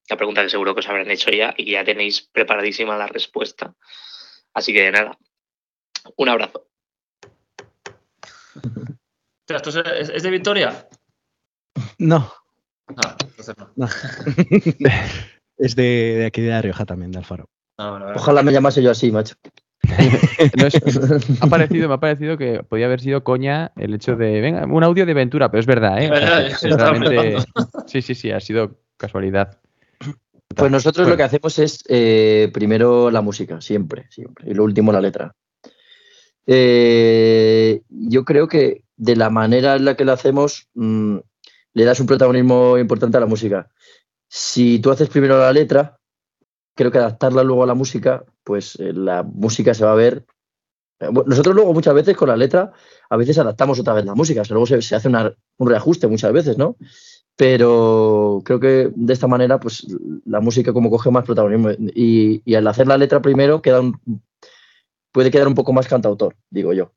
La 0.10 0.18
pregunta 0.18 0.43
que 0.43 0.49
seguro 0.49 0.74
que 0.74 0.80
os 0.82 0.89
habrán 0.89 1.10
hecho 1.10 1.32
ya 1.32 1.53
y 1.58 1.64
que 1.66 1.72
ya 1.72 1.84
tenéis 1.86 2.22
preparadísima 2.32 2.97
la 2.97 3.08
respuesta. 3.08 3.74
Así 4.53 4.74
que 4.74 4.91
nada, 4.91 5.18
un 6.18 6.30
abrazo. 6.30 6.68
Hostia, 8.55 9.58
¿Esto 9.58 10.14
es, 10.14 10.24
de 10.24 10.30
Victoria? 10.30 10.88
No, 11.99 12.34
Ah, 12.95 13.18
entonces 13.20 13.55
no. 13.58 13.72
no. 13.76 13.86
es 15.58 15.76
de, 15.76 15.84
de 15.84 16.26
aquí 16.26 16.41
de 16.41 16.49
La 16.49 16.62
Rioja 16.62 16.86
también, 16.86 17.12
de 17.12 17.20
Alfaro. 17.20 17.49
Ah, 17.78 17.91
bueno. 17.91 18.14
Ojalá 18.16 18.43
me 18.43 18.51
llamase 18.53 18.82
yo 18.82 18.91
así, 18.91 19.12
macho. 19.12 19.36
No 20.57 20.67
es- 20.67 21.41
ha 21.41 21.47
parecido, 21.49 21.88
me 21.88 21.95
ha 21.95 21.99
parecido 21.99 22.38
que 22.38 22.63
podía 22.63 22.85
haber 22.85 22.99
sido 23.01 23.23
coña 23.23 23.71
el 23.77 23.93
hecho 23.93 24.15
de, 24.15 24.41
venga, 24.41 24.65
un 24.65 24.83
audio 24.83 25.05
de 25.05 25.13
Ventura, 25.13 25.49
pero 25.49 25.59
es 25.61 25.65
verdad, 25.65 26.01
¿eh? 26.01 26.09
Realmente, 26.61 27.38
sí, 27.88 28.01
sí, 28.01 28.15
sí, 28.15 28.31
ha 28.31 28.39
sido 28.39 28.79
casualidad. 28.97 29.59
Pues 30.55 30.71
nosotros 30.71 31.07
lo 31.07 31.17
que 31.17 31.23
hacemos 31.23 31.59
es 31.59 31.83
eh, 31.88 32.49
primero 32.53 33.11
la 33.11 33.21
música, 33.21 33.61
siempre, 33.61 34.07
siempre. 34.09 34.49
Y 34.49 34.53
lo 34.53 34.63
último 34.63 34.91
la 34.91 35.01
letra. 35.01 35.35
Eh, 36.45 37.81
yo 37.89 38.23
creo 38.23 38.47
que 38.47 38.83
de 38.95 39.15
la 39.15 39.29
manera 39.29 39.75
en 39.75 39.85
la 39.85 39.95
que 39.95 40.05
lo 40.05 40.13
hacemos, 40.13 40.67
mm, 40.73 41.17
le 41.73 41.83
das 41.85 41.99
un 41.99 42.07
protagonismo 42.07 42.77
importante 42.77 43.17
a 43.17 43.19
la 43.19 43.25
música. 43.25 43.69
Si 44.29 44.79
tú 44.79 44.89
haces 44.91 45.09
primero 45.09 45.38
la 45.38 45.53
letra, 45.53 45.97
creo 46.78 46.91
que 46.91 46.99
adaptarla 46.99 47.43
luego 47.43 47.63
a 47.63 47.67
la 47.67 47.73
música, 47.73 48.23
pues 48.45 48.75
eh, 48.80 48.93
la 48.93 49.23
música 49.23 49.73
se 49.73 49.84
va 49.84 49.91
a 49.91 49.95
ver. 49.95 50.25
eh, 51.01 51.09
Nosotros 51.25 51.53
luego 51.55 51.73
muchas 51.73 51.93
veces 51.93 52.15
con 52.15 52.30
la 52.30 52.38
letra, 52.38 52.71
a 53.09 53.17
veces 53.17 53.38
adaptamos 53.38 53.80
otra 53.80 53.93
vez 53.93 54.05
la 54.05 54.15
música, 54.15 54.41
o 54.41 54.45
sea, 54.45 54.53
luego 54.53 54.67
se, 54.67 54.82
se 54.82 54.95
hace 54.95 55.09
una- 55.09 55.34
un 55.57 55.69
reajuste 55.69 56.07
muchas 56.07 56.32
veces, 56.32 56.57
¿no? 56.57 56.78
Pero 57.36 58.41
creo 58.43 58.59
que 58.59 58.91
de 58.95 59.13
esta 59.13 59.28
manera, 59.28 59.59
pues 59.59 59.86
la 60.25 60.39
música 60.39 60.73
como 60.73 60.89
coge 60.89 61.11
más 61.11 61.23
protagonismo 61.25 61.69
y, 61.93 62.41
y 62.43 62.55
al 62.55 62.65
hacer 62.67 62.88
la 62.88 62.97
letra 62.97 63.21
primero 63.21 63.61
queda 63.61 63.80
un, 63.82 63.99
puede 65.11 65.30
quedar 65.30 65.47
un 65.47 65.53
poco 65.55 65.71
más 65.73 65.88
cantautor, 65.88 66.36
digo 66.49 66.73
yo. 66.73 66.91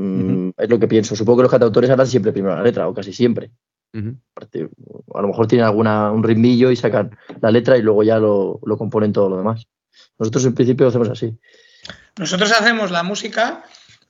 Mm, 0.00 0.50
Es 0.56 0.68
lo 0.68 0.78
que 0.78 0.88
pienso. 0.88 1.14
Supongo 1.16 1.38
que 1.38 1.42
los 1.44 1.50
cantautores 1.50 1.90
harán 1.90 2.06
siempre 2.06 2.32
primero 2.32 2.54
la 2.56 2.62
letra, 2.62 2.88
o 2.88 2.94
casi 2.94 3.12
siempre. 3.12 3.50
A 3.94 5.22
lo 5.22 5.28
mejor 5.28 5.46
tienen 5.46 5.66
alguna, 5.66 6.10
un 6.12 6.22
ritmillo 6.22 6.70
y 6.70 6.76
sacan 6.76 7.16
la 7.40 7.50
letra 7.50 7.76
y 7.76 7.82
luego 7.82 8.02
ya 8.02 8.18
lo, 8.18 8.60
lo 8.64 8.76
componen 8.76 9.12
todo 9.12 9.28
lo 9.28 9.38
demás. 9.38 9.66
Nosotros 10.18 10.44
en 10.44 10.54
principio 10.54 10.84
lo 10.84 10.90
hacemos 10.90 11.08
así. 11.08 11.36
Nosotros 12.16 12.52
hacemos 12.52 12.90
la 12.90 13.02
música 13.02 13.64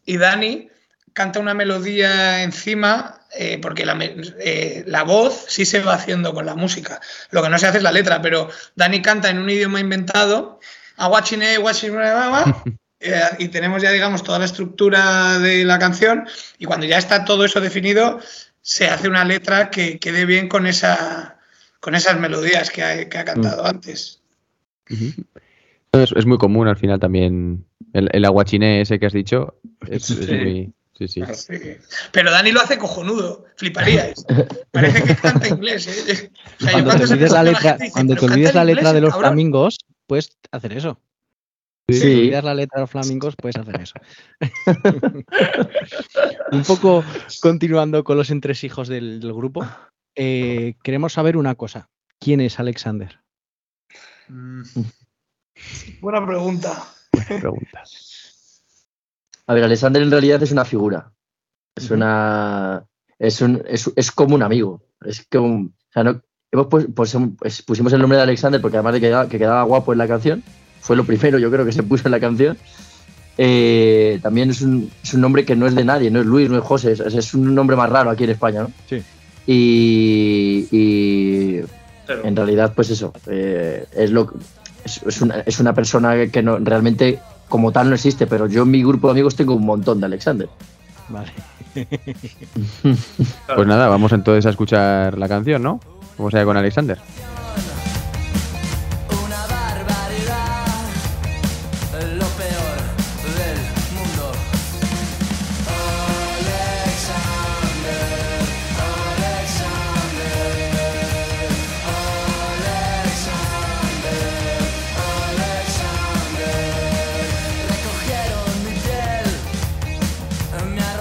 y 0.05 0.17
Dani 0.17 0.69
canta 1.13 1.41
una 1.41 1.55
melodía 1.55 2.43
encima, 2.45 3.21
eh, 3.37 3.59
porque 3.61 3.85
la, 3.85 3.99
eh, 4.01 4.85
la 4.87 5.03
voz 5.03 5.47
sí 5.49 5.65
se 5.65 5.81
va 5.81 5.95
haciendo 5.95 6.33
con 6.33 6.47
la 6.47 6.55
música. 6.55 7.01
Lo 7.31 7.43
que 7.43 7.49
no 7.49 7.59
se 7.59 7.67
hace 7.67 7.79
es 7.79 7.83
la 7.83 7.93
letra, 7.93 8.23
pero 8.23 8.49
Dani 8.77 9.03
canta 9.03 9.29
en 9.29 9.39
un 9.39 9.51
idioma 9.51 9.81
inventado, 9.81 10.61
aguachine, 10.97 11.59
guachine, 11.59 11.99
eh, 13.01 13.21
y 13.39 13.49
tenemos 13.49 13.83
ya, 13.83 13.91
digamos, 13.91 14.23
toda 14.23 14.39
la 14.39 14.45
estructura 14.45 15.39
de 15.41 15.65
la 15.65 15.79
canción, 15.79 16.29
y 16.57 16.67
cuando 16.67 16.87
ya 16.87 16.99
está 16.99 17.25
todo 17.25 17.45
eso 17.45 17.61
definido, 17.61 18.21
se 18.69 18.87
hace 18.87 19.09
una 19.09 19.25
letra 19.25 19.71
que 19.71 19.99
quede 19.99 20.27
bien 20.27 20.47
con, 20.47 20.67
esa, 20.67 21.39
con 21.81 21.95
esas 21.95 22.21
melodías 22.21 22.69
que 22.71 22.83
ha, 22.83 23.09
que 23.09 23.17
ha 23.17 23.25
cantado 23.25 23.65
antes. 23.65 24.21
Es, 25.93 26.13
es 26.13 26.27
muy 26.27 26.37
común 26.37 26.69
al 26.69 26.77
final 26.77 27.01
también 27.01 27.65
el, 27.95 28.11
el 28.13 28.25
aguachiné 28.27 28.83
ese 28.83 28.99
que 28.99 29.07
has 29.07 29.15
dicho. 29.15 29.55
Es, 29.89 30.11
es 30.11 30.27
Sí. 30.27 30.33
muy. 30.35 30.73
Sí, 30.99 31.09
sí. 31.09 31.23
Sí. 31.33 31.55
Pero 32.13 32.31
Dani 32.31 32.53
lo 32.53 32.61
hace 32.61 32.77
cojonudo, 32.77 33.47
fliparíais. 33.57 34.27
Parece 34.73 35.03
que 35.05 35.15
canta 35.17 35.49
inglés. 35.49 35.87
¿eh? 35.87 36.31
O 36.61 36.65
sea, 36.65 36.73
yo 36.79 36.85
Cuando 36.85 37.07
te 37.07 37.13
olvides 37.15 37.33
la 37.33 37.43
letra, 37.45 37.71
gente 37.79 37.91
cuando 37.93 38.15
te 38.17 38.21
"¿Pero 38.21 38.33
olvides 38.33 38.55
la 38.55 38.65
letra 38.65 38.81
inglés, 38.83 38.95
de 38.95 39.01
los 39.01 39.11
cabrón?". 39.13 39.29
flamingos, 39.31 39.79
puedes 40.07 40.37
hacer 40.51 40.73
eso. 40.75 41.01
Si 41.91 42.01
te 42.01 42.07
Sí. 42.07 42.15
olvidas 42.19 42.45
la 42.45 42.55
letra 42.55 42.77
de 42.77 42.81
los 42.83 42.91
flamingos, 42.91 43.35
puedes 43.37 43.57
hacer 43.57 43.81
eso. 43.81 43.95
Un 46.53 46.63
poco 46.65 47.03
continuando 47.41 48.05
con 48.05 48.17
los 48.19 48.31
entresijos 48.31 48.89
del, 48.89 49.21
del 49.21 49.33
grupo, 49.33 49.67
eh, 50.15 50.75
queremos 50.83 51.15
saber 51.15 51.37
una 51.37 51.55
cosa. 51.55 51.89
¿Quién 52.21 52.41
es 52.41 52.59
Alexander? 52.59 53.21
Mm, 54.29 54.63
Buena 56.01 56.27
pregunta. 56.27 56.85
Pregunta. 57.27 57.83
A 59.47 59.55
ver, 59.55 59.65
Alexander 59.65 60.03
en 60.03 60.11
realidad 60.11 60.43
es 60.43 60.53
una 60.53 60.65
figura. 60.65 61.13
Es 61.75 61.91
una. 61.91 62.85
Es, 63.19 63.41
un, 63.41 63.63
es, 63.67 63.91
es 63.97 64.13
como 64.13 64.35
un 64.35 64.43
amigo. 64.43 64.83
Es 65.05 65.27
como. 65.31 65.67
O 65.67 65.93
sea, 65.93 66.05
no, 66.05 66.21
hemos 66.53 66.67
pues, 66.67 66.87
pues, 66.95 67.17
pues, 67.39 67.63
pusimos 67.63 67.93
el 67.95 68.01
nombre 68.01 68.19
de 68.19 68.25
Alexander 68.25 68.61
porque 68.61 68.77
además 68.77 68.95
de 68.95 69.01
que 69.01 69.07
quedaba, 69.07 69.29
que 69.29 69.39
quedaba 69.39 69.63
guapo 69.63 69.93
en 69.93 69.99
la 69.99 70.09
canción, 70.09 70.43
fue 70.89 70.97
lo 70.97 71.05
primero, 71.05 71.39
yo 71.39 71.51
creo, 71.51 71.67
que 71.67 71.73
se 71.73 71.83
puso 71.83 72.09
en 72.09 72.13
la 72.13 72.19
canción. 72.19 72.57
Eh, 73.37 74.19
también 74.23 74.49
es 74.49 74.63
un, 74.63 74.91
es 75.05 75.13
un 75.13 75.21
nombre 75.21 75.45
que 75.45 75.55
no 75.55 75.67
es 75.67 75.75
de 75.75 75.85
nadie, 75.85 76.11
no 76.11 76.19
es 76.21 76.25
Luis, 76.25 76.49
no 76.49 76.57
es 76.57 76.65
José, 76.65 76.93
es, 76.93 77.01
es 77.01 77.35
un 77.35 77.55
nombre 77.55 77.77
más 77.77 77.91
raro 77.91 78.09
aquí 78.09 78.25
en 78.25 78.31
España, 78.31 78.63
¿no? 78.63 78.71
Sí. 78.89 79.03
Y, 79.47 80.67
y 80.71 81.61
pero- 82.07 82.25
en 82.25 82.35
realidad, 82.35 82.73
pues 82.75 82.89
eso, 82.89 83.13
eh, 83.27 83.85
es, 83.95 84.11
lo, 84.11 84.33
es, 84.83 85.03
es 85.07 85.21
una, 85.21 85.41
es 85.41 85.61
una 85.61 85.75
persona 85.75 86.27
que 86.29 86.43
no, 86.43 86.59
realmente 86.59 87.19
como 87.51 87.71
tal 87.71 87.91
no 87.91 87.95
existe, 87.95 88.27
pero 88.27 88.47
yo 88.47 88.63
en 88.63 88.71
mi 88.71 88.83
grupo 88.83 89.09
de 89.09 89.13
amigos 89.13 89.37
tengo 89.37 89.55
un 89.55 89.67
montón 89.67 90.01
de 90.01 90.07
Alexander. 90.07 90.49
Vale. 91.11 91.33
Pues 93.55 93.67
nada, 93.67 93.89
vamos 93.89 94.13
entonces 94.13 94.47
a 94.47 94.51
escuchar 94.51 95.19
la 95.19 95.29
canción, 95.29 95.63
¿no? 95.63 95.81
Vamos 96.17 96.35
allá 96.35 96.47
con 96.47 96.57
Alexander. 96.57 96.99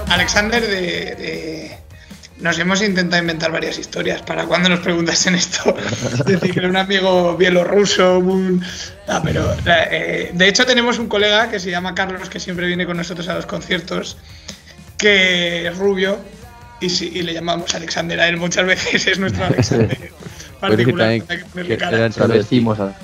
Alexander 0.10 0.62
de, 0.66 1.16
de- 1.16 1.78
Nos 2.40 2.58
hemos 2.60 2.82
intentado 2.84 3.22
inventar 3.22 3.52
varias 3.52 3.78
historias 3.80 4.22
para 4.22 4.46
cuando 4.46 4.70
nos 4.70 4.80
preguntasen 4.80 5.36
esto. 5.36 5.76
Es 6.20 6.26
decir, 6.26 6.52
que 6.54 6.60
era 6.60 6.70
un 6.70 6.78
amigo 6.78 7.36
bielorruso, 7.36 8.20
un... 8.20 8.64
Ah, 9.08 9.22
pero, 9.24 9.56
eh, 9.66 10.30
de 10.34 10.48
hecho 10.48 10.66
tenemos 10.66 11.00
un 11.00 11.08
colega 11.08 11.50
que 11.50 11.60
se 11.60 11.72
llama 11.72 11.96
Carlos, 11.96 12.30
que 12.30 12.40
siempre 12.40 12.68
viene 12.68 12.86
con 12.86 12.96
nosotros 12.98 13.28
a 13.28 13.34
los 13.36 13.46
conciertos, 13.48 14.18
que 14.98 15.68
es 15.68 15.78
rubio, 15.78 16.20
y, 16.80 16.90
sí, 16.92 17.10
y 17.14 17.24
le 17.24 17.34
llamamos 17.34 17.74
Alexander 17.74 18.20
a 18.20 18.28
él 18.28 18.38
muchas 18.38 18.66
veces, 18.68 19.08
es 19.08 19.18
nuestro 19.20 19.46
Alexander 19.48 20.12
particular. 20.60 21.22
que 21.22 21.38
ponerle 21.46 21.78
cara. 21.78 22.10
travesti, 22.10 22.38
decimos. 22.38 22.80
a- 22.80 22.96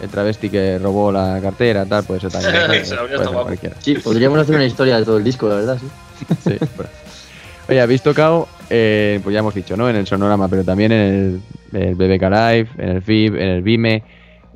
el 0.00 0.08
travesti 0.08 0.48
que 0.48 0.78
robó 0.78 1.10
la 1.10 1.40
cartera, 1.42 1.84
tal, 1.84 2.04
pues 2.04 2.22
eso 2.24 2.30
también. 2.30 2.84
Ser 2.84 2.98
guapo. 3.06 3.42
cualquiera. 3.44 3.76
Sí, 3.80 3.94
podríamos 3.94 4.38
hacer 4.38 4.54
una 4.54 4.64
historia 4.64 4.98
de 4.98 5.04
todo 5.04 5.18
el 5.18 5.24
disco, 5.24 5.48
la 5.48 5.56
verdad, 5.56 5.78
sí. 5.78 5.86
Sí, 6.44 6.56
bueno. 6.76 6.90
Oye, 7.68 7.80
habéis 7.80 8.02
tocado, 8.02 8.48
eh, 8.70 9.20
pues 9.22 9.34
ya 9.34 9.40
hemos 9.40 9.54
dicho, 9.54 9.76
¿no? 9.76 9.90
En 9.90 9.96
el 9.96 10.06
sonorama, 10.06 10.48
pero 10.48 10.64
también 10.64 10.90
en 10.90 11.42
el, 11.72 11.80
el 11.80 11.94
BBK 11.94 12.22
Live, 12.22 12.68
en 12.78 12.88
el 12.88 13.02
FIB, 13.02 13.36
en 13.36 13.48
el 13.48 13.62
Vime, 13.62 14.02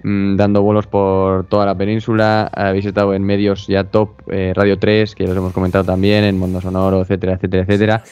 mm, 0.02 0.36
dando 0.36 0.62
vuelos 0.62 0.86
por 0.86 1.44
toda 1.46 1.66
la 1.66 1.74
península. 1.74 2.50
Habéis 2.54 2.86
estado 2.86 3.12
en 3.12 3.22
medios 3.22 3.66
ya 3.66 3.84
top, 3.84 4.10
eh, 4.30 4.52
Radio 4.56 4.78
3, 4.78 5.14
que 5.14 5.24
ya 5.24 5.28
los 5.28 5.36
hemos 5.36 5.52
comentado 5.52 5.84
también, 5.84 6.24
en 6.24 6.38
Mundo 6.38 6.62
Sonoro, 6.62 7.02
etcétera, 7.02 7.34
etcétera, 7.34 7.62
etcétera. 7.64 8.04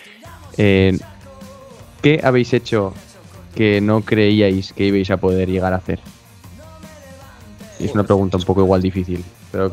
Eh, 0.58 0.98
¿Qué 2.02 2.20
habéis 2.22 2.52
hecho 2.52 2.92
que 3.54 3.80
no 3.80 4.02
creíais 4.02 4.72
que 4.74 4.86
ibais 4.86 5.10
a 5.10 5.16
poder 5.16 5.48
llegar 5.48 5.72
a 5.72 5.76
hacer? 5.76 5.98
Y 7.80 7.86
es 7.86 7.94
una 7.94 8.04
pregunta 8.04 8.36
un 8.36 8.42
poco 8.44 8.60
igual 8.60 8.82
difícil, 8.82 9.24
pero 9.50 9.72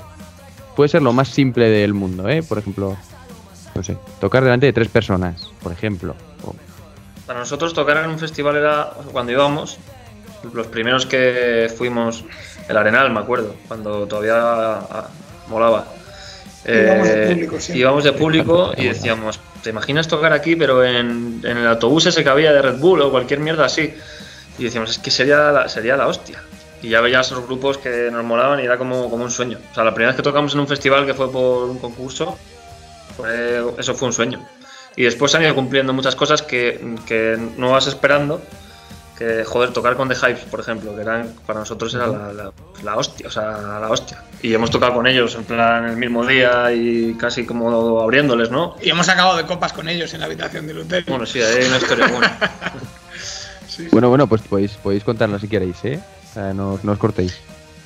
puede 0.75 0.87
ser 0.89 1.01
lo 1.01 1.11
más 1.13 1.27
simple 1.29 1.69
del 1.69 1.93
mundo, 1.93 2.27
¿eh? 2.29 2.41
Por 2.43 2.57
ejemplo, 2.57 2.95
no 3.75 3.83
sé, 3.83 3.97
tocar 4.21 4.43
delante 4.43 4.65
de 4.67 4.73
tres 4.73 4.87
personas, 4.87 5.49
por 5.61 5.71
ejemplo. 5.71 6.15
o- 6.43 6.55
Para 7.25 7.39
nosotros 7.39 7.73
tocar 7.73 7.97
en 7.97 8.09
un 8.09 8.17
festival 8.19 8.55
era 8.55 8.91
cuando 9.11 9.31
íbamos, 9.33 9.77
los 10.53 10.67
primeros 10.67 11.05
que 11.05 11.71
fuimos, 11.77 12.23
el 12.69 12.77
Arenal, 12.77 13.11
me 13.11 13.19
acuerdo, 13.19 13.55
cuando 13.67 14.05
todavía 14.07 14.35
ah, 14.37 15.07
molaba. 15.49 15.87
Íbamos 16.65 17.07
de 17.07 17.23
Eh, 17.23 17.33
público 17.33 17.59
siempre. 17.59 17.79
íbamos 17.81 18.03
de 18.03 18.11
público 18.13 18.71
y 18.77 18.85
decíamos, 18.87 19.39
¿te 19.63 19.69
imaginas 19.69 20.07
tocar 20.07 20.33
aquí, 20.33 20.55
pero 20.55 20.83
en, 20.83 21.41
en 21.43 21.57
el 21.57 21.67
autobús 21.67 22.05
ese 22.05 22.23
que 22.23 22.29
había 22.29 22.51
de 22.53 22.61
Red 22.61 22.79
Bull 22.79 23.01
o 23.01 23.11
cualquier 23.11 23.39
mierda 23.39 23.65
así? 23.65 23.93
Y 24.59 24.63
decíamos, 24.65 24.91
es 24.91 24.99
que 24.99 25.09
sería 25.11 25.51
la, 25.51 25.69
sería 25.69 25.95
la 25.95 26.07
hostia. 26.07 26.41
Y 26.81 26.89
ya 26.89 27.01
veías 27.01 27.25
esos 27.27 27.45
grupos 27.45 27.77
que 27.79 28.09
nos 28.11 28.23
molaban 28.23 28.59
y 28.59 28.63
era 28.63 28.77
como, 28.77 29.09
como 29.09 29.23
un 29.23 29.31
sueño. 29.31 29.57
O 29.71 29.73
sea, 29.73 29.83
la 29.83 29.93
primera 29.93 30.11
vez 30.11 30.15
que 30.17 30.23
tocamos 30.23 30.53
en 30.53 30.59
un 30.59 30.67
festival 30.67 31.05
que 31.05 31.13
fue 31.15 31.31
por 31.31 31.69
un 31.69 31.79
concurso, 31.79 32.37
fue- 33.15 33.63
eso 33.77 33.95
fue 33.95 34.07
un 34.07 34.13
sueño. 34.13 34.45
Y 34.95 35.03
después 35.03 35.31
se 35.31 35.37
han 35.37 35.43
ido 35.43 35.55
cumpliendo 35.55 35.93
muchas 35.93 36.15
cosas 36.15 36.41
que, 36.41 36.95
que 37.05 37.37
no 37.57 37.71
vas 37.71 37.87
esperando. 37.87 38.41
Que, 39.17 39.43
joder, 39.43 39.73
tocar 39.73 39.95
con 39.95 40.07
The 40.07 40.13
Hypes, 40.15 40.43
por 40.45 40.59
ejemplo, 40.59 40.93
que 40.95 41.01
eran, 41.01 41.33
para 41.47 41.59
nosotros 41.61 41.91
era 41.95 42.05
la, 42.05 42.31
la- 42.33 42.51
la 42.83 42.95
hostia, 42.97 43.27
o 43.27 43.31
sea, 43.31 43.79
la 43.79 43.89
hostia. 43.89 44.21
Y 44.43 44.53
hemos 44.53 44.69
tocado 44.69 44.93
con 44.93 45.07
ellos, 45.07 45.33
en 45.33 45.43
plan, 45.43 45.85
el 45.85 45.97
mismo 45.97 46.23
día 46.23 46.71
y 46.71 47.15
casi 47.15 47.43
como 47.43 47.99
abriéndoles, 48.01 48.51
¿no? 48.51 48.75
Y 48.79 48.91
hemos 48.91 49.09
acabado 49.09 49.35
de 49.37 49.47
copas 49.47 49.73
con 49.73 49.89
ellos 49.89 50.13
en 50.13 50.19
la 50.19 50.27
habitación 50.27 50.67
del 50.67 50.81
hotel. 50.81 51.03
Bueno, 51.07 51.25
sí, 51.25 51.41
hay 51.41 51.65
una 51.65 51.77
historia 51.77 52.07
buena. 52.07 52.37
Sí, 53.67 53.87
Bueno, 53.91 54.09
bueno, 54.09 54.27
pues 54.27 54.41
podéis, 54.41 54.71
podéis 54.73 55.03
contarla 55.03 55.37
si 55.39 55.47
queréis, 55.47 55.77
¿eh? 55.83 55.99
O 56.31 56.33
sea, 56.33 56.53
no, 56.53 56.79
no 56.83 56.91
os 56.91 56.97
cortéis. 56.97 57.35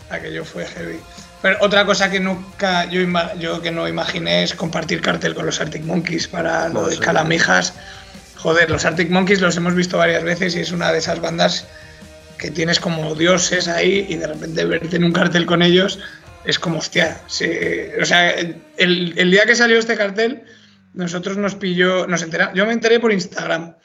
Aquello 0.10 0.44
fue 0.44 0.66
heavy. 0.66 1.00
Pero 1.42 1.58
otra 1.62 1.86
cosa 1.86 2.12
que 2.12 2.20
nunca 2.20 2.86
yo, 2.86 3.62
que 3.62 3.72
no 3.72 3.88
imaginé 3.88 4.44
es 4.44 4.54
compartir 4.54 5.02
cartel 5.02 5.34
con 5.34 5.46
los 5.46 5.60
Arctic 5.60 5.84
Monkeys 5.84 6.28
para 6.28 6.68
lo 6.70 6.82
de. 6.88 6.96
Calamijas. 7.06 7.74
Joder, 8.38 8.70
los 8.70 8.86
Arctic 8.86 9.10
Monkeys 9.10 9.40
los 9.42 9.56
hemos 9.58 9.74
visto 9.76 9.98
varias 9.98 10.24
veces 10.24 10.56
y 10.56 10.60
es 10.60 10.72
una 10.72 10.92
de 10.92 10.98
esas 11.00 11.20
bandas 11.20 11.66
que 12.38 12.52
tienes 12.52 12.80
como 12.80 13.14
dioses 13.16 13.68
ahí 13.68 14.06
y 14.10 14.16
de 14.18 14.28
repente 14.28 14.66
verte 14.66 14.96
en 14.98 15.04
un 15.04 15.12
cartel 15.14 15.46
con 15.46 15.62
ellos 15.62 16.00
es 16.44 16.58
como 16.60 16.80
hostia. 16.80 17.22
se- 17.28 17.94
o 18.02 18.06
sea, 18.06 18.32
el, 18.32 19.14
el 19.16 19.32
día 19.32 19.46
que 19.46 19.56
salió 19.56 19.78
este 19.78 19.96
cartel, 19.96 20.44
nosotros 20.94 21.38
nos 21.38 21.56
pilló, 21.56 22.08
nos 22.08 22.22
enteramos. 22.24 22.56
Yo 22.56 22.66
me 22.66 22.74
enteré 22.74 23.00
por 23.00 23.12
Instagram. 23.14 23.76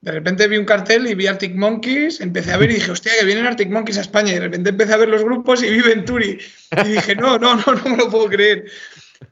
De 0.00 0.12
repente 0.12 0.46
vi 0.46 0.56
un 0.58 0.64
cartel 0.64 1.06
y 1.08 1.14
vi 1.14 1.26
Arctic 1.26 1.54
Monkeys, 1.56 2.20
empecé 2.20 2.52
a 2.52 2.56
ver 2.56 2.70
y 2.70 2.74
dije, 2.74 2.90
hostia, 2.92 3.12
que 3.18 3.24
vienen 3.26 3.46
Arctic 3.46 3.68
Monkeys 3.68 3.98
a 3.98 4.02
España. 4.02 4.30
Y 4.30 4.34
de 4.34 4.40
repente 4.42 4.70
empecé 4.70 4.92
a 4.94 4.96
ver 4.98 5.08
los 5.08 5.24
grupos 5.24 5.62
y 5.62 5.70
vi 5.70 5.80
Venturi. 5.80 6.38
Y 6.84 6.88
dije, 6.88 7.16
no, 7.16 7.36
no, 7.38 7.56
no, 7.56 7.72
no 7.74 7.84
me 7.90 7.96
lo 7.96 8.08
puedo 8.08 8.28
creer. 8.28 8.66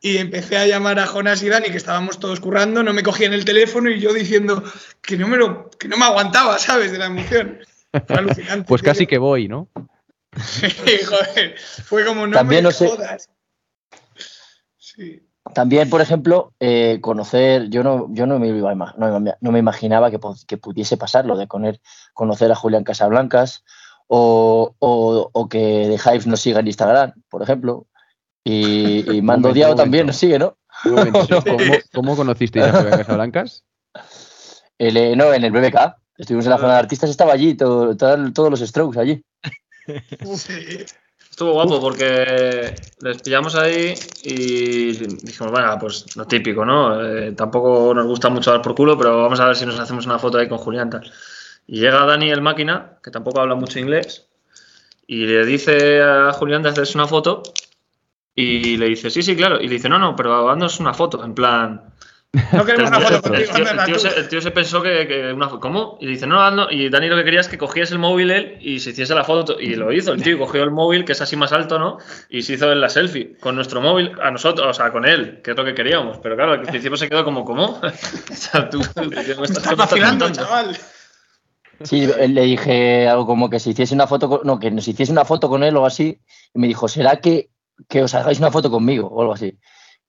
Y 0.01 0.17
empecé 0.17 0.57
a 0.57 0.67
llamar 0.67 0.99
a 0.99 1.07
Jonas 1.07 1.41
y 1.45 1.49
Dani, 1.49 1.71
que 1.71 1.77
estábamos 1.77 2.19
todos 2.19 2.41
currando, 2.41 2.83
no 2.83 2.93
me 2.93 3.05
cogían 3.05 3.33
el 3.33 3.45
teléfono 3.45 3.89
y 3.89 4.01
yo 4.01 4.13
diciendo 4.13 4.65
que 5.01 5.17
no 5.17 5.29
me, 5.29 5.37
lo, 5.37 5.71
que 5.71 5.87
no 5.87 5.97
me 5.97 6.05
aguantaba, 6.05 6.59
¿sabes? 6.59 6.91
De 6.91 6.99
la 6.99 7.07
emoción. 7.07 7.61
Fue 7.93 8.17
alucinante. 8.17 8.67
Pues 8.67 8.83
tío. 8.83 8.91
casi 8.91 9.07
que 9.07 9.19
voy, 9.19 9.47
¿no? 9.47 9.69
Sí, 10.43 10.99
joder. 11.07 11.57
Fue 11.85 12.05
como, 12.05 12.27
no 12.27 12.37
También 12.37 12.65
me 12.65 12.69
no 12.69 12.73
sé- 12.73 12.89
jodas. 12.89 13.31
Sí. 14.77 15.23
También, 15.55 15.89
por 15.91 16.01
ejemplo, 16.01 16.53
eh, 16.61 16.99
conocer, 17.01 17.69
yo 17.71 17.83
no, 17.83 18.07
yo 18.11 18.27
no 18.27 18.39
me, 18.39 18.49
iba 18.49 18.71
a 18.73 18.75
no, 18.75 19.21
me- 19.21 19.35
no 19.41 19.53
me 19.53 19.59
imaginaba 19.59 20.11
que, 20.11 20.19
que 20.47 20.57
pudiese 20.59 20.97
pasar 20.97 21.25
lo 21.25 21.37
de 21.37 21.47
coner- 21.47 21.81
conocer 22.15 22.51
a 22.51 22.55
Julián 22.57 22.85
Casablancas 22.85 23.65
o, 24.09 24.75
o- 24.79 25.31
o 25.33 25.49
que 25.49 25.87
The 25.99 26.11
Hives 26.11 26.27
nos 26.27 26.41
siga 26.41 26.61
en 26.61 26.67
Instagram, 26.67 27.13
por 27.29 27.43
ejemplo. 27.43 27.87
Y, 28.45 29.11
y 29.11 29.23
Mando 29.23 29.53
Diao 29.53 29.75
también 29.75 30.07
nos 30.07 30.17
sigue, 30.17 30.39
¿no? 30.39 30.57
¿Cómo, 30.83 31.73
cómo 31.95 32.17
conocisteis 32.17 32.67
a 32.67 32.73
Julián 32.73 32.99
Casablancas? 32.99 33.65
El, 34.79 34.97
eh, 34.97 35.17
no, 35.17 35.33
en 35.33 35.45
el 35.45 35.53
BBK. 35.53 35.97
Estuvimos 36.19 36.47
en 36.47 36.51
la 36.51 36.59
zona 36.59 36.73
de 36.75 36.79
artistas, 36.79 37.11
estaba 37.11 37.33
allí, 37.33 37.55
todo- 37.55 37.97
todo- 37.97 38.33
todos 38.33 38.51
los 38.51 38.61
strokes 38.61 38.99
allí. 39.01 39.25
Estuvo 41.37 41.53
guapo 41.53 41.79
porque 41.83 42.75
les 43.03 43.21
pillamos 43.21 43.55
ahí 43.57 43.93
y 44.23 44.93
dijimos, 44.93 45.53
bueno, 45.53 45.77
pues 45.79 46.17
lo 46.17 46.25
típico, 46.27 46.65
¿no? 46.65 46.99
Eh, 47.05 47.33
tampoco 47.33 47.93
nos 47.93 48.07
gusta 48.07 48.31
mucho 48.31 48.51
dar 48.51 48.63
por 48.63 48.75
culo, 48.75 48.97
pero 48.97 49.21
vamos 49.21 49.39
a 49.39 49.49
ver 49.49 49.55
si 49.55 49.67
nos 49.67 49.79
hacemos 49.79 50.07
una 50.07 50.19
foto 50.19 50.39
ahí 50.39 50.49
con 50.49 50.57
Julián 50.57 50.89
tal. 50.89 51.13
Y 51.67 51.81
llega 51.81 52.07
Dani 52.07 52.31
el 52.31 52.41
máquina, 52.41 52.93
que 53.03 53.11
tampoco 53.11 53.43
habla 53.43 53.55
mucho 53.55 53.79
inglés, 53.79 54.27
y 55.07 55.27
le 55.27 55.45
dice 55.45 56.01
a 56.01 56.33
Julián 56.33 56.63
de 56.63 56.71
hacerse 56.71 56.97
una 56.97 57.07
foto 57.07 57.43
y 58.35 58.79
le 58.79 58.87
dice, 58.87 59.11
sí, 59.11 59.23
sí, 59.23 59.37
claro. 59.37 59.61
Y 59.61 59.69
le 59.69 59.75
dice, 59.75 59.91
no, 59.91 59.99
no, 59.99 60.17
pero 60.17 60.49
haznos 60.49 60.81
una 60.81 60.95
foto, 60.95 61.23
en 61.23 61.35
plan... 61.35 61.83
No 62.53 62.65
queremos 62.65 62.89
una 62.91 62.99
El 62.99 63.05
foto 63.05 63.21
tío- 63.23 63.31
contigo, 63.31 63.57
el 63.57 63.65
tío, 63.65 63.71
el 63.81 63.85
tío 63.87 63.99
se, 63.99 64.09
el 64.21 64.29
tío 64.29 64.41
se 64.41 64.51
pensó 64.51 64.83
que, 64.83 65.07
que 65.07 65.33
una 65.33 65.49
fo- 65.49 65.59
¿Cómo? 65.61 65.97
Y 66.01 66.07
dice, 66.07 66.27
no, 66.27 66.41
hazlo. 66.43 66.71
Y 66.71 66.89
Dani 66.91 67.09
lo 67.09 67.17
que 67.17 67.25
quería 67.25 67.41
es 67.41 67.49
que 67.49 67.57
cogiese 67.59 67.95
el 67.95 67.99
móvil 67.99 68.31
él 68.31 68.59
y 68.61 68.81
se 68.81 68.91
hiciese 68.91 69.15
la 69.15 69.25
foto. 69.25 69.59
Y 69.61 69.75
lo 69.75 69.93
hizo. 69.93 70.13
El 70.13 70.23
tío 70.23 70.39
cogió 70.39 70.63
el 70.63 70.71
móvil, 70.71 71.05
que 71.05 71.13
es 71.13 71.21
así 71.21 71.37
más 71.37 71.53
alto, 71.53 71.79
¿no? 71.79 71.99
Y 72.29 72.43
se 72.43 72.55
hizo 72.55 72.71
en 72.73 72.81
la 72.81 72.89
selfie 72.89 73.37
con 73.41 73.55
nuestro 73.55 73.81
móvil 73.81 74.13
a 74.23 74.31
nosotros, 74.31 74.67
o 74.69 74.75
sea, 74.75 74.91
con 74.93 75.07
él, 75.07 75.41
que 75.43 75.53
es 75.53 75.57
lo 75.57 75.65
que 75.65 75.75
queríamos. 75.75 76.19
Pero 76.19 76.37
claro, 76.37 76.53
al 76.53 76.63
principio 76.63 76.97
se 76.97 77.09
quedó 77.09 77.25
como, 77.25 77.45
¿cómo? 77.45 77.81
o 77.83 78.35
sea, 78.35 78.69
tú, 78.69 78.81
¿qué 78.95 79.35
me 79.35 79.45
estás- 79.47 79.77
vacilando, 79.77 80.31
chaval. 80.31 80.77
Sí, 81.83 82.07
le 82.07 82.41
dije 82.43 83.07
algo 83.07 83.27
como 83.27 83.51
que 83.51 83.61
se 83.61 83.71
hiciese 83.71 83.95
una 83.95 84.07
foto, 84.07 84.29
con- 84.29 84.41
no, 84.45 84.59
que 84.59 84.71
nos 84.71 84.89
hiciese 84.89 85.13
una 85.13 85.25
foto 85.27 85.49
con 85.49 85.63
él 85.63 85.75
o 85.75 85.79
algo 85.79 85.87
así. 85.87 86.19
Y 86.55 86.59
me 86.59 86.67
dijo, 86.69 86.89
¿será 86.89 87.17
que, 87.17 87.51
que 87.89 88.03
os 88.03 88.15
hagáis 88.15 88.39
una 88.39 88.51
foto 88.51 88.71
conmigo? 88.71 89.09
O 89.09 89.21
algo 89.21 89.35
así. 89.35 89.59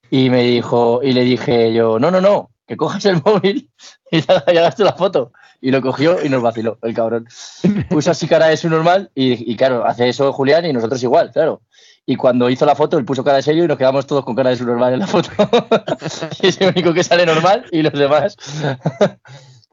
Y 0.10 0.30
me 0.30 0.44
dijo, 0.44 1.02
y 1.04 1.12
le 1.14 1.24
dije 1.24 1.74
yo, 1.74 2.00
no, 2.00 2.12
no, 2.12 2.22
no, 2.22 2.52
que 2.68 2.78
cojas 2.78 3.06
el 3.06 3.22
móvil 3.26 3.70
y 4.12 4.22
ya, 4.22 4.44
ya 4.54 4.74
la 4.78 4.94
foto. 4.94 5.32
Y 5.60 5.72
lo 5.72 5.82
cogió 5.82 6.24
y 6.24 6.30
nos 6.30 6.42
vaciló, 6.44 6.78
el 6.84 6.94
cabrón. 6.94 7.28
Puso 7.90 8.12
así 8.12 8.28
cara 8.28 8.48
de 8.48 8.58
su 8.58 8.70
normal 8.70 9.10
y, 9.16 9.52
y 9.52 9.56
claro, 9.56 9.86
hace 9.86 10.08
eso 10.10 10.32
Julián 10.32 10.66
y 10.66 10.74
nosotros 10.74 11.02
igual, 11.04 11.32
claro. 11.32 11.62
Y 12.06 12.16
cuando 12.16 12.50
hizo 12.50 12.66
la 12.66 12.76
foto, 12.76 12.98
él 12.98 13.04
puso 13.04 13.22
cara 13.24 13.36
de 13.38 13.44
serio 13.44 13.66
y 13.66 13.68
nos 13.68 13.78
quedamos 13.78 14.08
todos 14.08 14.24
con 14.24 14.34
cara 14.36 14.52
de 14.52 14.56
su 14.56 14.66
normal 14.66 14.94
en 14.94 15.00
la 15.00 15.08
foto. 15.08 15.30
y 16.42 16.48
es 16.48 16.62
el 16.62 16.70
único 16.70 16.94
que 16.94 17.04
sale 17.04 17.26
normal 17.26 17.66
y 17.72 17.82
los 17.82 17.92
demás. 17.92 18.38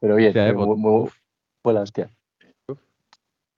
Pero 0.01 0.15
bien, 0.15 0.29
Hostia, 0.29 0.47
eh, 0.49 0.53
muy- 0.53 0.75
muy- 0.75 1.09
fue 1.63 1.73
la 1.73 1.81
hostia. 1.81 2.09
Eh, 2.67 2.73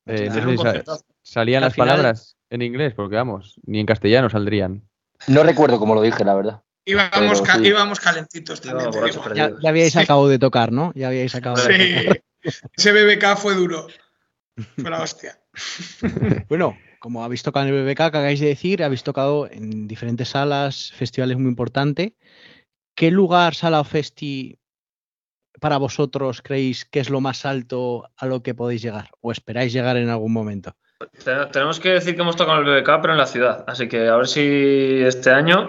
no 0.06 0.16
Tiene 0.16 0.32
sé 0.34 0.40
un 0.42 0.50
si 0.52 0.58
sa- 0.58 0.64
concertazo. 0.64 1.04
salían 1.24 1.64
Al 1.64 1.68
las 1.70 1.74
final- 1.74 1.88
palabras 1.90 2.38
en 2.52 2.62
inglés, 2.62 2.94
porque 2.96 3.16
vamos, 3.16 3.56
ni 3.66 3.80
en 3.80 3.86
castellano 3.88 4.30
saldrían. 4.30 4.84
No 5.28 5.42
recuerdo 5.44 5.80
cómo 5.80 5.96
lo 5.96 6.02
dije, 6.02 6.24
la 6.24 6.36
verdad. 6.36 6.62
Íbamos, 6.88 7.42
ca- 7.42 7.58
sí. 7.58 7.68
íbamos 7.68 8.00
calentitos 8.00 8.62
también. 8.62 8.90
Ya, 9.36 9.52
ya 9.62 9.70
habíais 9.70 9.96
acabado 9.98 10.30
de 10.30 10.40
tocar, 10.40 10.72
¿no? 10.72 10.94
Ya 10.96 11.10
habíais 11.10 11.36
acabado 11.36 11.68
de 11.68 11.78
tocar. 11.78 12.22
Sí, 12.44 12.62
ese 12.78 12.92
BBK 12.94 13.36
fue 13.38 13.56
duro. 13.56 13.88
Fue 14.82 14.90
la 14.90 15.02
hostia. 15.02 15.38
Bueno, 16.48 16.78
como 17.00 17.24
habéis 17.24 17.44
tocado 17.44 17.68
en 17.68 17.74
el 17.76 17.84
BBK, 17.84 18.12
que 18.12 18.18
hagáis 18.18 18.40
de 18.40 18.48
decir, 18.48 18.84
habéis 18.84 19.04
tocado 19.04 19.50
en 19.52 19.88
diferentes 19.88 20.30
salas, 20.30 20.92
festivales 20.94 21.38
muy 21.38 21.50
importantes. 21.50 22.14
¿Qué 22.96 23.12
lugar, 23.12 23.54
sala 23.54 23.82
o 23.82 23.84
festi 23.84 24.58
para 25.60 25.78
vosotros 25.78 26.42
creéis 26.42 26.86
que 26.86 27.00
es 27.00 27.10
lo 27.10 27.20
más 27.20 27.46
alto 27.46 28.10
a 28.16 28.26
lo 28.28 28.42
que 28.44 28.54
podéis 28.56 28.82
llegar? 28.82 29.10
¿O 29.22 29.32
esperáis 29.32 29.74
llegar 29.74 29.98
en 29.98 30.10
algún 30.10 30.32
momento? 30.32 30.76
Te- 31.24 31.46
Tenemos 31.52 31.80
que 31.80 31.90
decir 31.90 32.16
que 32.16 32.22
hemos 32.22 32.36
tocado 32.36 32.62
en 32.62 32.68
el 32.68 32.74
BBK, 32.82 33.02
pero 33.02 33.14
en 33.14 33.20
la 33.20 33.28
ciudad. 33.28 33.66
Así 33.68 33.88
que 33.88 34.08
a 34.08 34.16
ver 34.16 34.28
si 34.28 35.02
este 35.04 35.32
año 35.32 35.68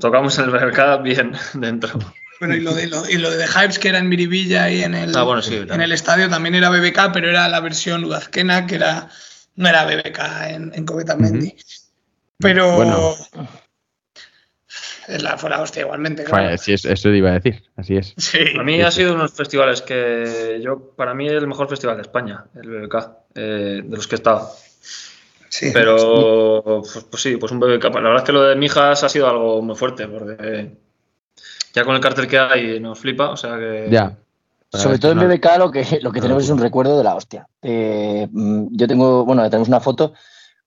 tocamos 0.00 0.38
en 0.38 0.44
el 0.46 0.50
BBK 0.50 1.02
bien 1.02 1.32
dentro. 1.54 1.98
Bueno, 2.40 2.54
y 2.54 2.60
lo 2.60 2.74
de, 2.74 2.86
lo, 2.88 3.08
y 3.08 3.16
lo 3.16 3.30
de 3.30 3.38
The 3.38 3.46
Hypes, 3.46 3.78
que 3.78 3.88
era 3.88 3.98
en 3.98 4.08
Miribilla 4.10 4.70
y 4.70 4.82
en 4.82 4.94
el, 4.94 5.16
Ah, 5.16 5.22
bueno, 5.22 5.40
sí, 5.40 5.54
en 5.56 5.80
el 5.80 5.92
estadio 5.92 6.28
también 6.28 6.54
era 6.54 6.68
BBK, 6.70 7.12
pero 7.12 7.30
era 7.30 7.48
la 7.48 7.60
versión 7.60 8.04
Udazquena, 8.04 8.66
que 8.66 8.74
era, 8.74 9.08
no 9.54 9.68
era 9.68 9.86
BBK 9.86 10.18
en, 10.50 10.72
en 10.74 10.84
Covetamendi. 10.84 11.54
Pero 12.38 12.74
Bueno. 12.76 13.14
es 15.08 15.22
la, 15.22 15.38
fue 15.38 15.48
la 15.50 15.62
hostia 15.62 15.82
igualmente, 15.82 16.24
claro. 16.24 16.58
Sí, 16.58 16.72
es- 16.72 16.84
eso 16.84 17.08
te 17.08 17.16
iba 17.16 17.30
a 17.30 17.34
decir, 17.40 17.62
así 17.76 17.96
es. 17.96 18.12
Sí. 18.18 18.38
A 18.58 18.62
mí 18.62 18.82
ha 18.82 18.90
sido 18.90 19.14
unos 19.14 19.32
festivales 19.32 19.80
que 19.82 20.60
yo, 20.62 20.92
para 20.96 21.14
mí, 21.14 21.28
el 21.28 21.46
mejor 21.46 21.68
festival 21.68 21.96
de 21.96 22.02
España, 22.02 22.44
el 22.54 22.68
BBK, 22.68 23.08
eh, 23.34 23.80
de 23.84 23.96
los 23.96 24.06
que 24.08 24.16
he 24.16 24.18
estado. 24.18 24.50
Sí. 25.48 25.70
Pero, 25.72 26.82
pues, 26.82 27.06
pues 27.10 27.22
sí, 27.22 27.36
pues 27.36 27.52
un 27.52 27.60
BBK. 27.60 27.84
La 27.84 28.00
verdad 28.00 28.16
es 28.16 28.22
que 28.22 28.32
lo 28.32 28.42
de 28.42 28.56
Mijas 28.56 29.02
ha 29.02 29.08
sido 29.08 29.28
algo 29.28 29.62
muy 29.62 29.74
fuerte, 29.74 30.06
porque 30.08 30.76
ya 31.72 31.84
con 31.84 31.94
el 31.94 32.00
cartel 32.00 32.26
que 32.26 32.38
hay 32.38 32.80
nos 32.80 32.98
flipa, 32.98 33.30
o 33.30 33.36
sea 33.36 33.56
que. 33.58 33.88
Ya. 33.90 34.16
Para 34.70 34.82
Sobre 34.82 34.98
todo 34.98 35.12
en 35.12 35.20
BBK 35.20 35.58
lo 35.58 35.70
que, 35.70 36.00
lo 36.02 36.10
que 36.10 36.18
no 36.18 36.22
tenemos 36.22 36.44
es 36.44 36.50
un 36.50 36.58
recuerdo. 36.58 36.98
de 36.98 37.04
la 37.04 37.14
hostia. 37.14 37.46
Eh, 37.62 38.26
mm, 38.30 38.68
yo 38.72 38.88
tengo, 38.88 39.24
bueno, 39.24 39.48
tenemos 39.48 39.68
una 39.68 39.80
foto, 39.80 40.12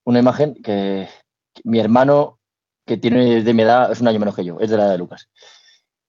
una 0.06 0.20
imagen 0.20 0.56
que, 0.56 1.10
que 1.54 1.62
mi 1.66 1.80
hermano, 1.80 2.40
que 2.86 2.98
tiene 2.98 3.44
de 3.44 3.54
mi 3.54 3.64
edad, 3.64 3.92
es 3.92 4.02
un 4.02 4.08
año 4.08 4.20
menos 4.20 4.36
que 4.36 4.46
yo, 4.46 4.58
es 4.60 4.70
de 4.70 4.78
la 4.78 4.84
edad 4.84 4.92
de 4.94 4.98
Lucas, 4.98 5.30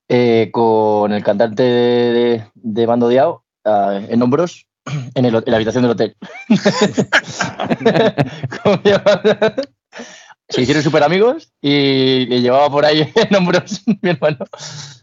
eh, 0.08 0.50
con 0.52 1.12
el 1.12 1.24
cantante 1.24 1.62
de, 1.62 2.12
de, 2.12 2.50
de 2.54 2.86
Bando 2.86 3.08
Diao 3.08 3.44
ah, 3.64 4.00
en 4.08 4.22
hombros 4.22 4.66
en, 5.14 5.24
el, 5.24 5.34
en 5.34 5.42
la 5.46 5.56
habitación 5.56 5.82
del 5.82 5.92
hotel. 5.92 6.16
Se 10.48 10.62
hicieron 10.62 10.82
súper 10.82 11.04
amigos 11.04 11.52
y 11.60 12.26
le 12.26 12.40
llevaba 12.40 12.68
por 12.70 12.84
ahí 12.84 13.02
en 13.14 13.36
hombros 13.36 13.82
mi 14.02 14.10
hermano. 14.10 14.38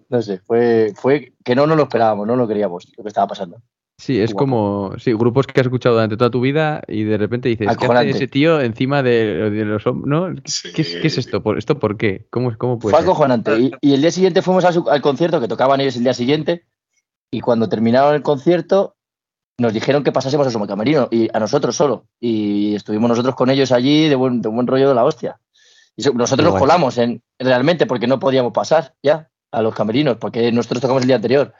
No 0.09 0.21
sé, 0.21 0.39
fue, 0.39 0.93
fue 0.95 1.33
que 1.43 1.55
no 1.55 1.67
nos 1.67 1.77
lo 1.77 1.83
esperábamos, 1.83 2.27
no 2.27 2.35
lo 2.35 2.47
queríamos, 2.47 2.87
lo 2.97 3.03
que 3.03 3.07
estaba 3.07 3.27
pasando. 3.27 3.61
Sí, 3.99 4.19
es 4.19 4.31
Guapo. 4.33 4.45
como 4.45 4.93
sí, 4.99 5.11
grupos 5.13 5.47
que 5.47 5.59
has 5.59 5.65
escuchado 5.65 5.95
durante 5.95 6.17
toda 6.17 6.29
tu 6.29 6.39
vida 6.39 6.83
y 6.87 7.03
de 7.03 7.17
repente 7.17 7.49
dices, 7.49 7.75
¿qué 7.77 7.85
hace 7.87 8.09
ese 8.11 8.27
tío 8.27 8.61
encima 8.61 9.01
de, 9.01 9.49
de 9.49 9.65
los 9.65 9.87
hombres? 9.87 10.07
¿no? 10.07 10.35
¿Qué, 10.35 10.41
Sí. 10.51 10.71
qué 10.73 10.81
es, 10.83 10.95
qué 10.97 11.07
es 11.07 11.17
esto? 11.17 11.41
¿Por, 11.41 11.57
¿Esto 11.57 11.79
por 11.79 11.97
qué? 11.97 12.27
¿Cómo, 12.29 12.55
cómo 12.57 12.77
puede 12.77 12.91
Fue 12.91 12.99
ser? 13.01 13.09
acojonante. 13.09 13.57
Y, 13.57 13.71
y 13.81 13.93
el 13.95 14.01
día 14.01 14.11
siguiente 14.11 14.43
fuimos 14.43 14.65
a 14.65 14.71
su- 14.73 14.87
al 14.89 15.01
concierto, 15.01 15.41
que 15.41 15.47
tocaban 15.47 15.81
ellos 15.81 15.95
el 15.95 16.03
día 16.03 16.13
siguiente, 16.13 16.65
y 17.31 17.39
cuando 17.39 17.69
terminaron 17.69 18.13
el 18.13 18.21
concierto 18.21 18.96
nos 19.59 19.73
dijeron 19.73 20.03
que 20.03 20.11
pasásemos 20.11 20.45
a 20.45 20.51
su 20.51 20.59
camerino, 20.67 21.07
y 21.11 21.29
a 21.35 21.39
nosotros 21.39 21.75
solo. 21.75 22.05
Y 22.19 22.75
estuvimos 22.75 23.09
nosotros 23.09 23.35
con 23.35 23.49
ellos 23.49 23.71
allí 23.71 24.07
de 24.07 24.15
buen, 24.15 24.41
de 24.41 24.49
buen 24.49 24.67
rollo 24.67 24.89
de 24.89 24.95
la 24.95 25.03
hostia. 25.03 25.39
Y 25.95 26.03
so- 26.03 26.13
nosotros 26.13 26.45
nos 26.45 26.59
colamos 26.59 26.97
en, 26.99 27.23
realmente 27.39 27.87
porque 27.87 28.05
no 28.07 28.19
podíamos 28.19 28.53
pasar 28.53 28.93
ya 29.01 29.29
a 29.51 29.61
los 29.61 29.73
camerinos, 29.73 30.17
porque 30.17 30.51
nosotros 30.51 30.81
tocamos 30.81 31.01
el 31.01 31.07
día 31.07 31.15
anterior. 31.15 31.53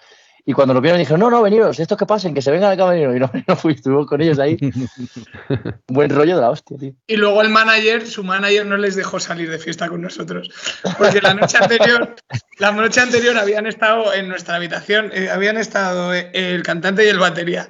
Y 0.50 0.54
cuando 0.54 0.74
nos 0.74 0.82
vieron 0.82 0.98
dijeron, 0.98 1.20
no, 1.20 1.30
no, 1.30 1.41
veniros, 1.41 1.78
estos 1.78 1.98
que 1.98 2.06
pasen, 2.06 2.34
que 2.34 2.41
se 2.41 2.52
vengan 2.52 2.72
al 2.72 2.78
camerino. 2.78 3.14
Y 3.14 3.20
no, 3.20 3.30
no 3.48 3.56
fui, 3.58 3.74
estuvimos 3.74 4.08
con 4.08 4.22
ellos 4.22 4.39
ahí. 4.39 4.58
buen 5.89 6.10
rollo 6.10 6.36
de 6.36 6.41
la 6.41 6.50
hostia, 6.50 6.78
tío. 6.78 6.93
Y 7.06 7.18
luego 7.18 7.41
el 7.41 7.50
manager, 7.50 8.08
su 8.08 8.24
manager 8.24 8.66
no 8.66 8.78
les 8.78 8.95
dejó 8.95 9.20
salir 9.20 9.52
de 9.52 9.60
fiesta 9.60 9.89
con 9.89 10.02
nosotros. 10.02 10.50
Porque 10.98 11.20
la 11.20 11.34
noche 11.34 11.58
anterior, 11.58 12.16
la 12.60 12.72
noche 12.72 13.02
anterior 13.02 13.38
habían 13.38 13.68
estado 13.68 14.14
en 14.14 14.30
nuestra 14.30 14.56
habitación, 14.56 15.12
eh, 15.14 15.30
habían 15.30 15.58
estado 15.58 16.14
eh, 16.14 16.32
el 16.34 16.64
cantante 16.64 17.04
y 17.04 17.10
el 17.10 17.20
batería. 17.20 17.70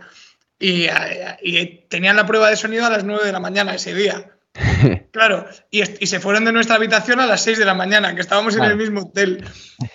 Y, 0.59 0.83
eh, 0.83 1.37
y 1.41 1.65
tenían 1.87 2.15
la 2.15 2.27
prueba 2.27 2.51
de 2.51 2.57
sonido 2.57 2.85
a 2.85 2.91
las 2.91 3.03
9 3.03 3.25
de 3.25 3.31
la 3.31 3.39
mañana 3.39 3.73
ese 3.73 3.95
día. 3.95 4.36
Claro, 5.11 5.47
y, 5.71 5.83
se 5.83 6.19
fueron 6.19 6.45
de 6.45 6.51
nuestra 6.51 6.75
habitación 6.75 7.19
a 7.19 7.25
las 7.25 7.41
6 7.41 7.57
de 7.57 7.65
la 7.65 7.73
mañana, 7.73 8.13
que 8.15 8.21
estábamos 8.21 8.55
en 8.55 8.63
el 8.63 8.75
mismo 8.75 9.01
hotel. 9.01 9.43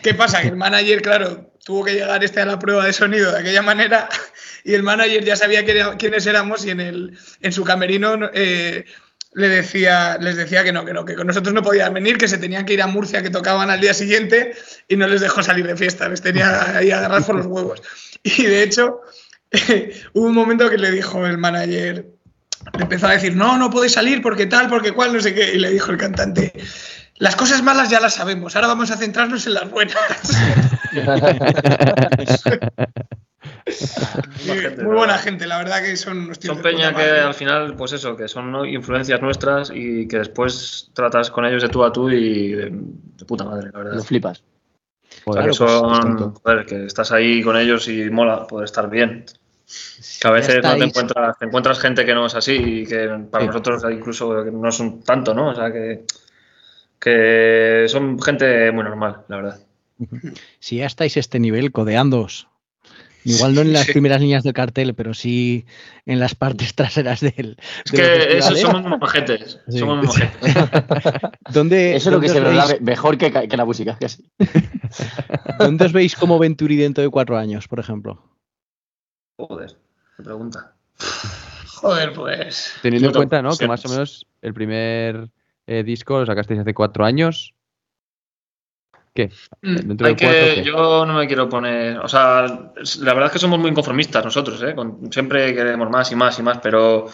¿Qué 0.02 0.14
pasa? 0.14 0.42
Que 0.42 0.48
el 0.48 0.56
manager, 0.56 1.02
claro, 1.02 1.52
tuvo 1.64 1.84
que 1.84 1.94
llegar 1.94 2.22
este 2.24 2.40
a 2.40 2.46
la 2.46 2.58
prueba 2.58 2.84
de 2.84 2.92
sonido 2.92 3.32
de 3.32 3.40
aquella 3.40 3.62
manera 3.62 4.08
y 4.64 4.74
el 4.74 4.82
manager 4.82 5.24
ya 5.24 5.36
sabía 5.36 5.64
quiénes 5.96 6.26
éramos 6.26 6.64
y 6.64 6.70
en, 6.70 6.80
el, 6.80 7.18
en 7.40 7.52
su 7.52 7.64
camerino 7.64 8.30
eh, 8.34 8.84
le 9.34 9.48
decía, 9.48 10.18
les 10.20 10.36
decía 10.36 10.62
que 10.64 10.72
no, 10.72 10.84
que 10.84 10.92
no, 10.92 11.04
que 11.04 11.14
con 11.14 11.26
nosotros 11.26 11.54
no 11.54 11.62
podían 11.62 11.94
venir, 11.94 12.18
que 12.18 12.28
se 12.28 12.38
tenían 12.38 12.66
que 12.66 12.74
ir 12.74 12.82
a 12.82 12.86
Murcia, 12.86 13.22
que 13.22 13.30
tocaban 13.30 13.70
al 13.70 13.80
día 13.80 13.94
siguiente 13.94 14.54
y 14.88 14.96
no 14.96 15.06
les 15.06 15.20
dejó 15.20 15.42
salir 15.42 15.66
de 15.66 15.76
fiesta, 15.76 16.08
les 16.08 16.20
tenía 16.20 16.76
ahí 16.76 16.90
agarrados 16.90 17.26
por 17.26 17.36
los 17.36 17.46
huevos. 17.46 17.82
Y 18.22 18.44
de 18.44 18.62
hecho, 18.62 19.00
hubo 20.12 20.26
un 20.26 20.34
momento 20.34 20.68
que 20.68 20.78
le 20.78 20.90
dijo 20.90 21.26
el 21.26 21.38
manager, 21.38 22.06
empezó 22.78 23.06
a 23.06 23.12
decir, 23.12 23.34
no, 23.36 23.56
no 23.58 23.70
podéis 23.70 23.92
salir 23.92 24.22
porque 24.22 24.46
tal, 24.46 24.68
porque 24.68 24.92
cual, 24.92 25.12
no 25.12 25.20
sé 25.20 25.34
qué. 25.34 25.54
Y 25.54 25.58
le 25.58 25.70
dijo 25.70 25.90
el 25.90 25.98
cantante, 25.98 26.52
las 27.16 27.36
cosas 27.36 27.62
malas 27.62 27.90
ya 27.90 28.00
las 28.00 28.14
sabemos, 28.14 28.54
ahora 28.56 28.68
vamos 28.68 28.90
a 28.90 28.96
centrarnos 28.96 29.46
en 29.46 29.54
las 29.54 29.70
buenas. 29.70 29.96
Muy 34.46 34.94
buena 34.96 35.18
gente, 35.18 35.46
la 35.46 35.58
verdad 35.58 35.82
que 35.82 35.96
son 35.96 36.18
unos 36.18 36.38
tíos 36.38 36.54
Son 36.54 36.62
peña 36.62 36.90
que 36.90 37.02
madre. 37.02 37.20
al 37.20 37.34
final, 37.34 37.74
pues 37.76 37.92
eso, 37.92 38.16
que 38.16 38.28
son 38.28 38.50
¿no? 38.50 38.64
influencias 38.64 39.20
nuestras 39.22 39.70
y 39.74 40.06
que 40.08 40.18
después 40.18 40.90
tratas 40.94 41.30
con 41.30 41.44
ellos 41.44 41.62
de 41.62 41.68
tú 41.68 41.84
a 41.84 41.92
tú 41.92 42.10
y 42.10 42.52
de, 42.52 42.70
de 42.72 43.24
puta 43.24 43.44
madre, 43.44 43.70
la 43.72 43.78
verdad. 43.78 43.94
Lo 43.94 44.02
flipas. 44.02 44.42
Joder, 45.24 45.42
Claro, 45.44 45.56
pues, 45.56 45.70
son, 45.70 46.00
tanto. 46.00 46.34
joder, 46.42 46.66
que 46.66 46.86
estás 46.86 47.12
ahí 47.12 47.42
con 47.42 47.56
ellos 47.56 47.86
y 47.88 48.10
mola 48.10 48.46
poder 48.46 48.64
estar 48.64 48.88
bien. 48.90 49.24
Que 50.20 50.28
a 50.28 50.30
veces 50.30 50.62
no 50.62 50.76
te 50.76 50.84
encuentras, 50.84 51.38
te 51.38 51.44
encuentras 51.46 51.78
gente 51.80 52.04
que 52.04 52.14
no 52.14 52.26
es 52.26 52.34
así 52.34 52.52
y 52.52 52.86
que 52.86 53.08
para 53.30 53.44
Sí. 53.44 53.48
nosotros 53.48 53.82
incluso 53.90 54.44
no 54.44 54.68
es 54.68 54.80
un 54.80 55.02
tanto, 55.02 55.34
¿no? 55.34 55.48
O 55.50 55.54
sea, 55.54 55.72
que, 55.72 56.04
que 57.00 57.86
son 57.88 58.20
gente 58.20 58.70
muy 58.72 58.84
normal, 58.84 59.22
la 59.28 59.36
verdad. 59.36 59.60
Si 60.58 60.76
ya 60.76 60.86
estáis 60.86 61.16
a 61.16 61.20
este 61.20 61.38
nivel, 61.38 61.72
codeándoos. 61.72 62.48
Igual 63.24 63.54
no 63.54 63.60
en 63.60 63.72
las 63.72 63.86
Sí. 63.86 63.92
primeras 63.92 64.20
líneas 64.20 64.42
del 64.42 64.52
cartel, 64.52 64.94
pero 64.96 65.14
sí 65.14 65.64
en 66.06 66.18
las 66.18 66.34
partes 66.34 66.74
traseras 66.74 67.20
del. 67.20 67.56
Es 67.84 67.92
de 67.92 67.98
que 67.98 68.38
eso, 68.38 68.56
somos 68.56 68.82
muy 68.82 68.98
majetes. 68.98 69.60
Sí. 69.68 69.78
Somos 69.78 69.98
muy 69.98 70.06
majetes. 70.08 71.30
¿Dónde, 71.52 71.94
Eso 71.94 72.08
es 72.10 72.14
lo 72.14 72.20
que 72.20 72.28
se 72.28 72.40
veis- 72.42 72.80
mejor 72.80 73.16
que, 73.18 73.30
que 73.30 73.56
la 73.56 73.64
música. 73.64 73.96
casi. 74.00 74.24
¿Dónde 75.60 75.84
os 75.84 75.92
veis 75.92 76.16
como 76.16 76.38
Venturi 76.40 76.74
dentro 76.76 77.04
de 77.04 77.10
cuatro 77.10 77.38
años, 77.38 77.68
por 77.68 77.78
ejemplo? 77.78 78.28
Joder, 79.49 79.76
qué 80.16 80.22
pregunta. 80.22 80.72
Joder, 81.66 82.12
pues. 82.12 82.74
Teniendo 82.82 83.09
en 83.09 83.14
cuenta, 83.14 83.43
¿no? 83.43 83.57
Que 83.57 83.66
más 83.66 83.84
o 83.86 83.88
menos 83.88 84.26
el 84.40 84.55
primer 84.55 85.28
eh, 85.66 85.82
disco 85.82 86.20
lo 86.20 86.26
sacasteis 86.26 86.61
hace 86.61 86.74
cuatro 86.74 87.05
años. 87.05 87.55
¿Qué? 89.14 89.30
mm, 89.61 89.74
¿Dentro 89.88 90.07
Hay 90.07 90.14
de 90.14 90.24
cuatro 90.24 90.47
que, 90.47 90.55
qué? 90.55 90.64
yo 90.64 91.05
no 91.05 91.14
me 91.14 91.26
quiero 91.26 91.49
poner, 91.49 91.99
o 91.99 92.09
sea, 92.09 92.43
la 93.01 93.12
verdad 93.14 93.26
es 93.26 93.32
que 93.32 93.38
somos 93.38 93.59
muy 93.59 93.70
inconformistas 93.70 94.24
nosotros, 94.24 94.62
¿eh? 94.62 94.74
Con- 94.74 95.12
siempre 95.12 95.55
queremos 95.55 95.90
más 95.90 96.11
y 96.12 96.16
más 96.16 96.38
y 96.38 96.43
más, 96.43 96.59
pero, 96.62 97.09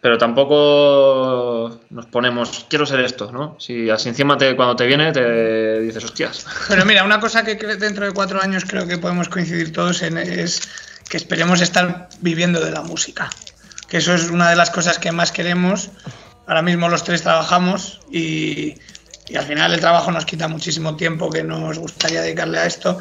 pero 0.00 0.18
tampoco 0.18 1.78
nos 1.90 2.06
ponemos, 2.06 2.66
quiero 2.68 2.86
ser 2.86 3.00
esto, 3.00 3.30
¿no? 3.30 3.54
Si 3.60 3.88
así 3.88 4.08
encima 4.08 4.36
te, 4.36 4.56
cuando 4.56 4.74
te 4.74 4.86
viene 4.86 5.12
te 5.12 5.80
dices, 5.80 6.02
hostias. 6.04 6.44
Pero 6.68 6.84
mira, 6.84 7.04
una 7.04 7.20
cosa 7.20 7.44
que 7.44 7.54
dentro 7.54 8.06
de 8.06 8.12
cuatro 8.12 8.42
años 8.42 8.64
creo 8.66 8.86
que 8.88 8.98
podemos 8.98 9.28
coincidir 9.28 9.72
todos 9.72 10.02
en 10.02 10.18
es 10.18 10.60
que 11.08 11.16
esperemos 11.16 11.60
estar 11.60 12.08
viviendo 12.20 12.60
de 12.60 12.70
la 12.70 12.82
música. 12.82 13.30
Que 13.88 13.98
eso 13.98 14.14
es 14.14 14.30
una 14.30 14.50
de 14.50 14.56
las 14.56 14.70
cosas 14.70 14.98
que 14.98 15.12
más 15.12 15.32
queremos. 15.32 15.90
Ahora 16.46 16.62
mismo 16.62 16.88
los 16.88 17.04
tres 17.04 17.22
trabajamos 17.22 18.00
y, 18.10 18.74
y 19.28 19.36
al 19.36 19.44
final 19.44 19.72
el 19.72 19.80
trabajo 19.80 20.10
nos 20.10 20.24
quita 20.24 20.48
muchísimo 20.48 20.96
tiempo 20.96 21.30
que 21.30 21.42
nos 21.42 21.78
gustaría 21.78 22.22
dedicarle 22.22 22.58
a 22.58 22.66
esto. 22.66 22.98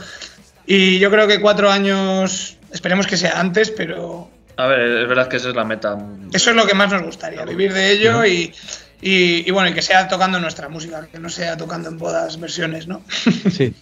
Y 0.66 1.00
yo 1.00 1.10
creo 1.10 1.28
que 1.28 1.40
cuatro 1.40 1.72
años, 1.72 2.58
esperemos 2.72 3.08
que 3.08 3.16
sea 3.18 3.40
antes, 3.40 3.72
pero 3.72 4.30
A 4.58 4.68
ver, 4.68 4.80
es 4.80 5.08
verdad 5.08 5.30
que 5.30 5.38
esa 5.38 5.50
es 5.50 5.56
la 5.56 5.64
meta. 5.64 5.98
eso 6.34 6.50
es 6.50 6.56
lo 6.56 6.68
que 6.68 6.74
más 6.74 6.92
nos 6.92 7.04
gustaría, 7.04 7.46
vivir 7.46 7.74
de 7.74 7.92
ello 7.92 8.26
y, 8.26 8.54
y- 9.02 9.48
y 9.48 9.52
bueno, 9.52 9.70
y 9.70 9.74
que 9.74 9.82
sea 9.82 10.08
tocando 10.08 10.40
nuestra 10.40 10.70
música, 10.70 11.08
que 11.12 11.20
no 11.20 11.30
sea 11.30 11.56
tocando 11.58 11.90
en 11.90 11.98
bodas 11.98 12.40
versiones, 12.40 12.88
¿no? 12.88 13.02
Sí. 13.52 13.74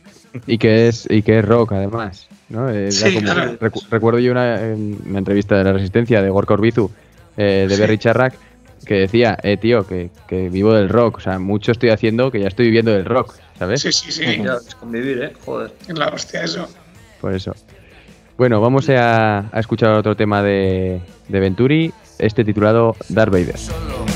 Y 0.47 0.57
que 0.57 0.89
es, 0.89 1.07
y 1.09 1.21
que 1.21 1.39
es 1.39 1.45
rock, 1.45 1.71
además. 1.73 2.27
¿no? 2.49 2.69
Eh, 2.69 2.83
era 2.83 2.91
Sí, 2.91 3.13
como- 3.15 3.21
claro. 3.25 3.57
recu- 3.59 3.87
recuerdo 3.89 4.19
yo 4.19 4.31
una, 4.31 4.59
una 5.05 5.19
entrevista 5.19 5.55
de 5.57 5.63
La 5.63 5.71
Resistencia 5.73 6.21
de 6.21 6.29
Gorka 6.29 6.53
Orbizu, 6.55 6.91
eh, 7.37 7.65
de 7.69 7.75
Sí. 7.75 7.81
Berry 7.81 7.97
Charrac, 7.97 8.33
que 8.85 8.95
decía, 8.95 9.37
eh, 9.41 9.57
tío, 9.57 9.87
que, 9.87 10.11
que 10.27 10.49
vivo 10.49 10.73
del 10.73 10.89
rock. 10.89 11.17
O 11.17 11.19
sea, 11.21 11.39
mucho 11.39 11.71
estoy 11.71 11.89
haciendo 11.89 12.29
que 12.31 12.41
ya 12.41 12.47
estoy 12.49 12.65
viviendo 12.65 12.91
del 12.91 13.05
rock, 13.05 13.33
¿sabes? 13.57 13.81
Sí, 13.81 13.91
sí, 13.93 14.11
sí. 14.11 14.23
Ya, 14.43 14.55
es 14.67 14.75
convivir, 14.75 15.23
¿eh? 15.23 15.33
Joder. 15.45 15.71
Es 15.87 15.97
la 15.97 16.09
hostia 16.09 16.43
eso. 16.43 16.67
Por 17.21 17.33
eso. 17.33 17.55
Bueno, 18.37 18.59
vamos 18.61 18.89
a, 18.89 19.39
a 19.51 19.59
escuchar 19.59 19.91
otro 19.93 20.15
tema 20.17 20.43
de, 20.43 20.99
de 21.29 21.39
Venturi, 21.39 21.93
este 22.19 22.43
titulado 22.43 22.95
Darth 23.09 23.31
Vader. 23.31 24.14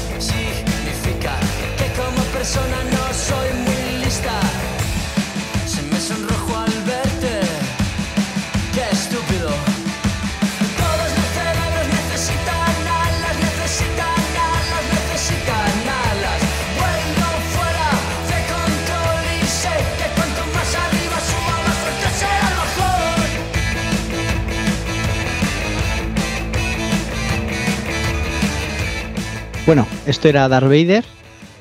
Bueno, 29.70 29.86
esto 30.08 30.28
era 30.28 30.48
Darth 30.50 30.66
Vader 30.66 31.06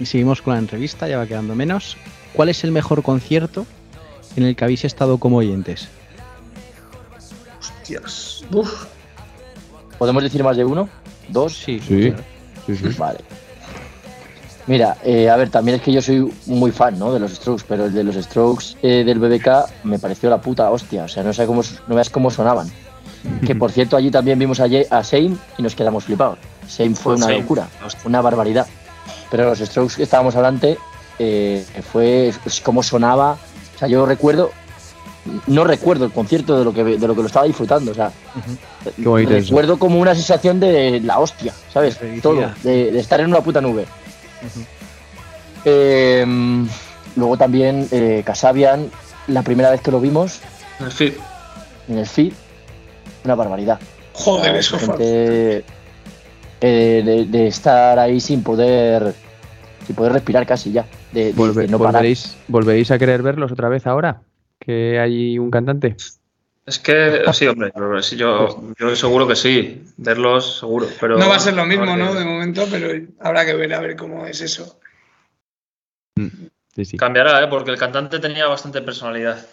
y 0.01 0.07
seguimos 0.07 0.41
con 0.41 0.55
la 0.55 0.61
entrevista, 0.61 1.07
ya 1.07 1.19
va 1.19 1.27
quedando 1.27 1.55
menos. 1.55 1.99
¿Cuál 2.33 2.49
es 2.49 2.65
el 2.65 2.73
mejor 2.73 3.03
concierto 3.03 3.67
en 4.35 4.45
el 4.45 4.57
que 4.57 4.65
habéis 4.65 4.87
estado 4.87 5.19
como 5.19 5.37
oyentes? 5.37 5.89
Hostias. 7.61 8.45
Uf. 8.51 8.87
¿Podemos 9.99 10.23
decir 10.23 10.43
más 10.43 10.57
de 10.57 10.65
uno? 10.65 10.89
¿Dos? 11.29 11.55
Sí. 11.55 11.79
Sí, 11.87 12.15
sí, 12.67 12.77
sí. 12.77 12.89
Vale. 12.97 13.19
Mira, 14.67 14.97
eh, 15.05 15.29
a 15.29 15.37
ver, 15.37 15.51
también 15.51 15.77
es 15.77 15.83
que 15.83 15.93
yo 15.93 16.01
soy 16.01 16.33
muy 16.47 16.71
fan, 16.73 16.99
¿no? 16.99 17.13
De 17.13 17.21
los 17.21 17.33
Strokes, 17.33 17.65
pero 17.69 17.85
el 17.85 17.93
de 17.93 18.05
los 18.05 18.15
Strokes 18.15 18.77
eh, 18.83 19.05
del 19.05 19.19
BBK 19.19 19.85
me 19.85 19.99
pareció 19.99 20.31
la 20.31 20.41
puta 20.41 20.71
hostia. 20.71 21.05
O 21.05 21.09
sea, 21.09 21.23
no 21.23 21.35
sé 21.35 21.45
cómo, 21.45 21.61
no 21.87 21.95
veas 21.95 22.09
cómo 22.09 22.31
sonaban. 22.31 22.71
Que 23.47 23.55
por 23.55 23.71
cierto, 23.71 23.99
allí 23.99 24.11
también 24.11 24.39
vimos 24.39 24.61
a, 24.61 24.67
Ye- 24.67 24.87
a 24.91 25.03
Shane 25.03 25.37
y 25.59 25.63
nos 25.63 25.75
quedamos 25.75 26.05
flipados. 26.05 26.39
Shane 26.69 26.95
fue 26.95 27.15
una 27.15 27.29
locura, 27.29 27.69
una 28.05 28.21
barbaridad. 28.21 28.67
Pero 29.31 29.45
los 29.45 29.59
Strokes 29.59 29.97
que 29.97 30.03
estábamos 30.05 30.35
adelante, 30.35 30.79
eh, 31.19 31.65
fue 31.91 32.33
como 32.63 32.83
sonaba. 32.83 33.33
O 33.75 33.79
sea, 33.79 33.89
yo 33.89 34.07
recuerdo, 34.07 34.51
no 35.47 35.65
recuerdo 35.65 36.05
el 36.05 36.13
concierto 36.13 36.59
de 36.59 36.65
lo 36.65 36.73
que, 36.73 36.85
de 36.85 37.07
lo, 37.07 37.15
que 37.15 37.21
lo 37.21 37.27
estaba 37.27 37.47
disfrutando. 37.47 37.93
O 37.93 37.95
sea, 37.95 38.13
eso. 38.87 39.17
recuerdo 39.27 39.79
como 39.79 40.01
una 40.01 40.15
sensación 40.15 40.61
de 40.61 41.01
la 41.01 41.19
hostia, 41.19 41.53
¿sabes? 41.73 41.99
Felicidad. 41.99 42.23
Todo, 42.23 42.53
de, 42.63 42.93
de 42.93 42.99
estar 42.99 43.21
en 43.21 43.27
una 43.27 43.41
puta 43.41 43.61
nube. 43.61 43.87
Eh, 45.65 46.25
luego 47.17 47.37
también 47.37 47.89
eh, 47.91 48.23
Casabian, 48.25 48.91
la 49.27 49.43
primera 49.43 49.71
vez 49.71 49.81
que 49.81 49.91
lo 49.91 50.01
vimos 50.01 50.41
En 50.79 50.91
fin, 50.91 51.15
en 51.89 51.99
el 51.99 52.07
feed, 52.07 52.33
una 53.25 53.35
barbaridad. 53.35 53.81
Joder, 54.13 54.57
eso 54.57 54.79
fue. 54.79 55.65
Eh, 56.61 57.03
de, 57.05 57.25
de 57.27 57.47
estar 57.47 57.99
ahí 57.99 58.21
sin 58.21 58.43
poder 58.43 59.15
sin 59.87 59.95
poder 59.97 60.13
respirar 60.13 60.47
casi 60.47 60.73
ya, 60.73 60.87
de, 61.13 61.35
Volve- 61.35 61.63
de 61.63 61.69
no 61.69 61.79
parar. 61.79 61.95
volveréis, 61.95 62.39
¿Volveréis 62.47 62.91
a 62.91 62.99
querer 62.99 63.23
verlos 63.23 63.53
otra 63.53 63.69
vez 63.69 63.87
ahora? 63.87 64.23
¿Que 64.59 64.99
hay 64.99 65.39
un 65.39 65.51
cantante? 65.51 65.97
es 66.67 66.79
que 66.81 67.23
sí, 67.33 67.47
hombre, 67.47 67.73
yo, 68.17 68.73
yo 68.79 68.97
seguro 68.97 69.27
que 69.27 69.37
sí, 69.37 69.83
verlos 69.97 70.59
seguro, 70.59 70.87
pero 71.01 71.17
No 71.17 71.29
va 71.29 71.37
a 71.37 71.41
ser 71.41 71.55
lo 71.55 71.65
mismo, 71.65 71.97
¿no? 71.97 72.15
De 72.15 72.25
momento, 72.25 72.67
pero 72.71 72.89
habrá 73.21 73.47
que 73.47 73.55
ver 73.55 73.73
a 73.73 73.81
ver 73.81 73.97
cómo 73.97 74.27
es 74.27 74.41
eso. 74.43 74.79
Sí, 76.75 76.85
sí. 76.85 76.97
Cambiará, 76.97 77.43
¿eh? 77.43 77.47
porque 77.49 77.71
el 77.71 77.79
cantante 77.79 78.19
tenía 78.19 78.47
bastante 78.47 78.83
personalidad. 78.83 79.45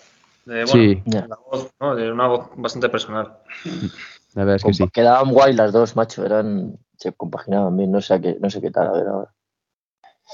De, 0.45 0.65
bueno, 0.65 0.71
Sí. 0.73 1.01
Ya. 1.05 1.25
la 1.27 1.37
voz, 1.49 1.71
¿no? 1.79 1.95
De 1.95 2.11
una 2.11 2.27
voz 2.27 2.49
bastante 2.55 2.89
personal. 2.89 3.37
La 4.33 4.43
verdad 4.43 4.55
es 4.57 4.63
que 4.63 4.73
sí. 4.73 4.89
Quedaban 4.89 5.31
guay 5.31 5.53
las 5.53 5.71
dos, 5.71 5.95
macho, 5.95 6.25
eran 6.25 6.77
se 7.05 7.13
compaginaban 7.13 7.77
bien, 7.77 7.91
no 7.91 8.01
sé 8.01 8.19
qué, 8.19 8.37
no 8.39 8.49
sé 8.49 8.61
qué 8.61 8.71
tal, 8.71 8.87
a 8.87 8.91
ver 8.91 9.07
ahora. 9.07 9.31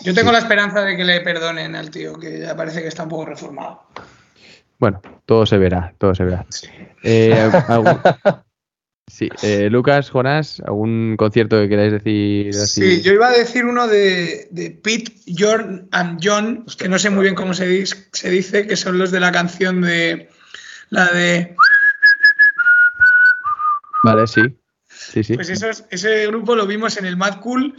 Yo 0.01 0.13
tengo 0.13 0.32
la 0.32 0.38
esperanza 0.39 0.82
de 0.82 0.95
que 0.95 1.03
le 1.03 1.19
perdonen 1.22 1.76
al 1.76 1.91
tío, 1.91 2.17
que 2.17 2.39
ya 2.39 2.55
parece 2.55 2.82
que 2.82 2.88
está 2.88 3.03
un 3.03 3.09
poco 3.09 3.26
reformado. 3.26 3.84
Bueno, 4.80 5.01
todo 5.26 5.45
se 5.45 5.57
verá, 5.57 5.93
todo 5.97 6.15
se 6.15 6.24
verá. 6.24 6.45
Eh, 7.03 7.34
algún- 7.67 8.01
Sí, 9.07 9.28
eh, 9.43 9.69
Lucas, 9.69 10.09
Jonás, 10.09 10.61
¿algún 10.65 11.15
concierto 11.17 11.59
que 11.59 11.67
queráis 11.67 11.91
decir 11.91 12.55
así? 12.55 12.82
Sí, 12.82 13.01
yo 13.01 13.11
iba 13.11 13.28
a 13.28 13.32
decir 13.32 13.65
uno 13.65 13.88
de, 13.88 14.47
de 14.51 14.72
Pete, 14.72 15.11
Jorn 15.38 15.89
and 15.91 16.19
John, 16.24 16.65
que 16.78 16.88
no 16.88 16.97
sé 16.97 17.09
muy 17.09 17.24
bien 17.24 17.36
cómo 17.36 17.53
se, 17.53 17.67
dis- 17.69 18.07
se 18.13 18.30
dice, 18.30 18.65
que 18.65 18.78
son 18.78 18.97
los 18.97 19.11
de 19.11 19.19
la 19.19 19.34
canción 19.34 19.82
de 19.82 20.30
la 20.89 21.07
de 21.11 21.53
Vale, 24.03 24.26
sí. 24.28 24.41
Sí, 25.11 25.23
sí. 25.23 25.35
Pues 25.35 25.49
esos- 25.49 25.83
ese 25.89 26.27
grupo 26.27 26.55
lo 26.55 26.65
vimos 26.67 26.97
en 26.97 27.05
el 27.05 27.17
Mad 27.17 27.39
Cool, 27.39 27.75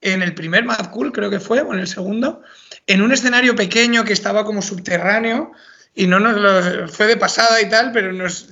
en 0.00 0.22
el 0.22 0.34
primer 0.34 0.64
Mad 0.64 0.90
Cool 0.90 1.12
creo 1.12 1.30
que 1.30 1.40
fue, 1.40 1.60
o 1.62 1.72
en 1.72 1.80
el 1.80 1.86
segundo, 1.88 2.42
en 2.86 3.00
un 3.02 3.12
escenario 3.12 3.54
pequeño 3.54 4.04
que 4.04 4.12
estaba 4.12 4.44
como 4.44 4.60
subterráneo 4.60 5.52
y 5.94 6.06
no 6.06 6.18
nos 6.20 6.36
lo, 6.36 6.88
fue 6.88 7.06
de 7.06 7.16
pasada 7.16 7.60
y 7.62 7.68
tal, 7.68 7.92
pero 7.92 8.12
nos... 8.12 8.48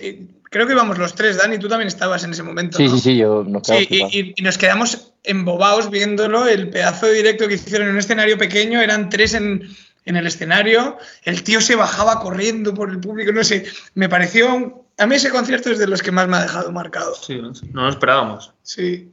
eh, 0.00 0.22
creo 0.50 0.66
que 0.66 0.72
íbamos 0.72 0.98
los 0.98 1.14
tres, 1.14 1.36
Dani, 1.38 1.58
tú 1.58 1.68
también 1.68 1.86
estabas 1.88 2.24
en 2.24 2.32
ese 2.32 2.42
momento. 2.42 2.78
Sí, 2.78 2.86
¿no? 2.86 2.94
sí, 2.96 3.00
sí, 3.00 3.16
yo 3.16 3.44
no 3.46 3.60
Sí, 3.62 4.34
y, 4.36 4.42
nos 4.42 4.58
quedamos 4.58 5.12
embobados 5.22 5.90
viéndolo, 5.90 6.46
el 6.48 6.70
pedazo 6.70 7.06
de 7.06 7.12
directo 7.12 7.46
que 7.46 7.54
hicieron 7.54 7.86
en 7.86 7.92
un 7.92 7.98
escenario 8.00 8.36
pequeño, 8.38 8.80
eran 8.80 9.10
tres 9.10 9.34
en, 9.34 9.68
en 10.06 10.16
el 10.16 10.26
escenario, 10.26 10.98
el 11.24 11.42
tío 11.44 11.60
se 11.60 11.76
bajaba 11.76 12.18
corriendo 12.18 12.74
por 12.74 12.90
el 12.90 12.98
público, 12.98 13.30
no 13.30 13.44
sé, 13.44 13.64
me 13.94 14.08
pareció, 14.08 14.52
un- 14.54 14.74
a 15.00 15.06
mí 15.06 15.14
ese 15.16 15.30
concierto 15.30 15.70
es 15.70 15.78
de 15.78 15.86
los 15.86 16.02
que 16.02 16.12
más 16.12 16.28
me 16.28 16.36
ha 16.36 16.42
dejado 16.42 16.70
marcado. 16.72 17.14
Sí, 17.14 17.40
no 17.72 17.82
lo 17.82 17.88
esperábamos. 17.88 18.52
Sí. 18.62 19.10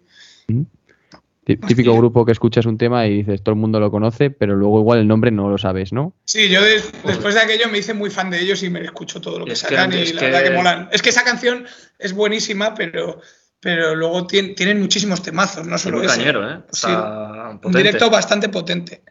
Tí- 1.45 1.55
Típico 1.55 1.95
grupo 1.95 2.25
que 2.25 2.33
escuchas 2.33 2.65
un 2.65 2.77
tema 2.77 3.07
y 3.07 3.23
dices, 3.23 3.41
todo 3.41 3.53
el 3.55 3.61
mundo 3.61 3.79
lo 3.79 3.89
conoce, 3.89 4.29
pero 4.31 4.55
luego 4.57 4.79
igual 4.81 4.99
el 4.99 5.07
nombre 5.07 5.31
no 5.31 5.49
lo 5.49 5.57
sabes, 5.57 5.93
¿no? 5.93 6.13
Sí, 6.25 6.49
yo 6.49 6.61
des- 6.61 6.91
después 7.05 7.35
de 7.35 7.39
aquello 7.41 7.69
me 7.69 7.77
hice 7.77 7.93
muy 7.93 8.09
fan 8.09 8.29
de 8.29 8.41
ellos 8.41 8.61
y 8.63 8.69
me 8.69 8.81
escucho 8.83 9.21
todo 9.21 9.39
lo 9.39 9.45
que 9.45 9.53
Es 9.53 9.63
que- 9.63 9.69
sacan 9.75 9.93
y 9.93 10.01
es 10.01 10.13
la 10.13 10.19
que- 10.19 10.25
verdad 10.25 10.43
que 10.43 10.51
molan. 10.51 10.89
Es 10.91 11.01
que 11.01 11.09
esa 11.09 11.23
canción 11.23 11.65
es 11.99 12.11
buenísima, 12.11 12.75
pero, 12.75 13.21
pero 13.61 13.95
luego 13.95 14.27
tien- 14.27 14.55
tienen 14.55 14.81
muchísimos 14.81 15.21
temazos, 15.23 15.65
no 15.65 15.77
Es 15.77 15.81
solo 15.83 16.03
ese. 16.03 16.17
cañero, 16.17 16.51
¿eh? 16.51 16.55
O 16.69 16.75
Sí, 16.75 16.81
sea, 16.88 17.57
un 17.63 17.71
directo 17.71 18.09
bastante 18.09 18.49
potente. 18.49 19.03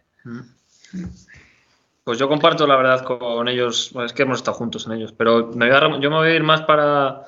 Pues 2.07 2.21
yo 2.21 2.29
comparto 2.29 2.69
la 2.69 2.77
verdad 2.77 3.03
con 3.03 3.49
ellos, 3.49 3.91
bueno, 3.93 4.07
es 4.07 4.13
que 4.13 4.23
hemos 4.23 4.39
estado 4.39 4.57
juntos 4.57 4.87
en 4.87 4.93
ellos, 4.93 5.13
pero 5.13 5.51
me 5.57 5.69
voy 5.69 5.77
a 5.77 5.99
yo 5.99 6.09
me 6.09 6.17
voy 6.19 6.29
a 6.29 6.35
ir 6.37 6.45
más 6.45 6.63
para 6.63 7.25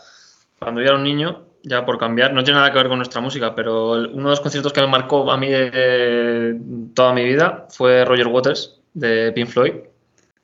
cuando 0.56 0.80
yo 0.80 0.86
era 0.86 0.96
un 0.96 1.02
niño, 1.02 1.46
ya 1.64 1.84
por 1.84 1.98
cambiar, 1.98 2.32
no 2.32 2.44
tiene 2.44 2.60
nada 2.60 2.70
que 2.70 2.78
ver 2.78 2.86
con 2.86 2.98
nuestra 2.98 3.20
música, 3.20 3.56
pero 3.56 3.94
uno 3.94 4.06
de 4.06 4.30
los 4.30 4.40
conciertos 4.40 4.72
que 4.72 4.80
me 4.80 4.86
marcó 4.86 5.32
a 5.32 5.36
mí 5.36 5.48
de 5.48 6.60
toda 6.94 7.12
mi 7.12 7.24
vida 7.24 7.66
fue 7.70 8.04
Roger 8.04 8.28
Waters 8.28 8.78
de 8.94 9.32
Pink 9.32 9.48
Floyd, 9.48 9.72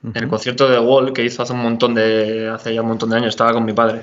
en 0.02 0.16
el 0.16 0.26
concierto 0.26 0.68
de 0.68 0.80
Wall 0.80 1.12
que 1.12 1.24
hizo 1.24 1.44
hace 1.44 1.52
un 1.52 1.62
montón 1.62 1.94
de, 1.94 2.48
hace 2.48 2.74
ya 2.74 2.82
un 2.82 2.88
montón 2.88 3.10
de 3.10 3.16
años, 3.18 3.28
estaba 3.28 3.52
con 3.52 3.64
mi 3.64 3.72
padre. 3.72 4.02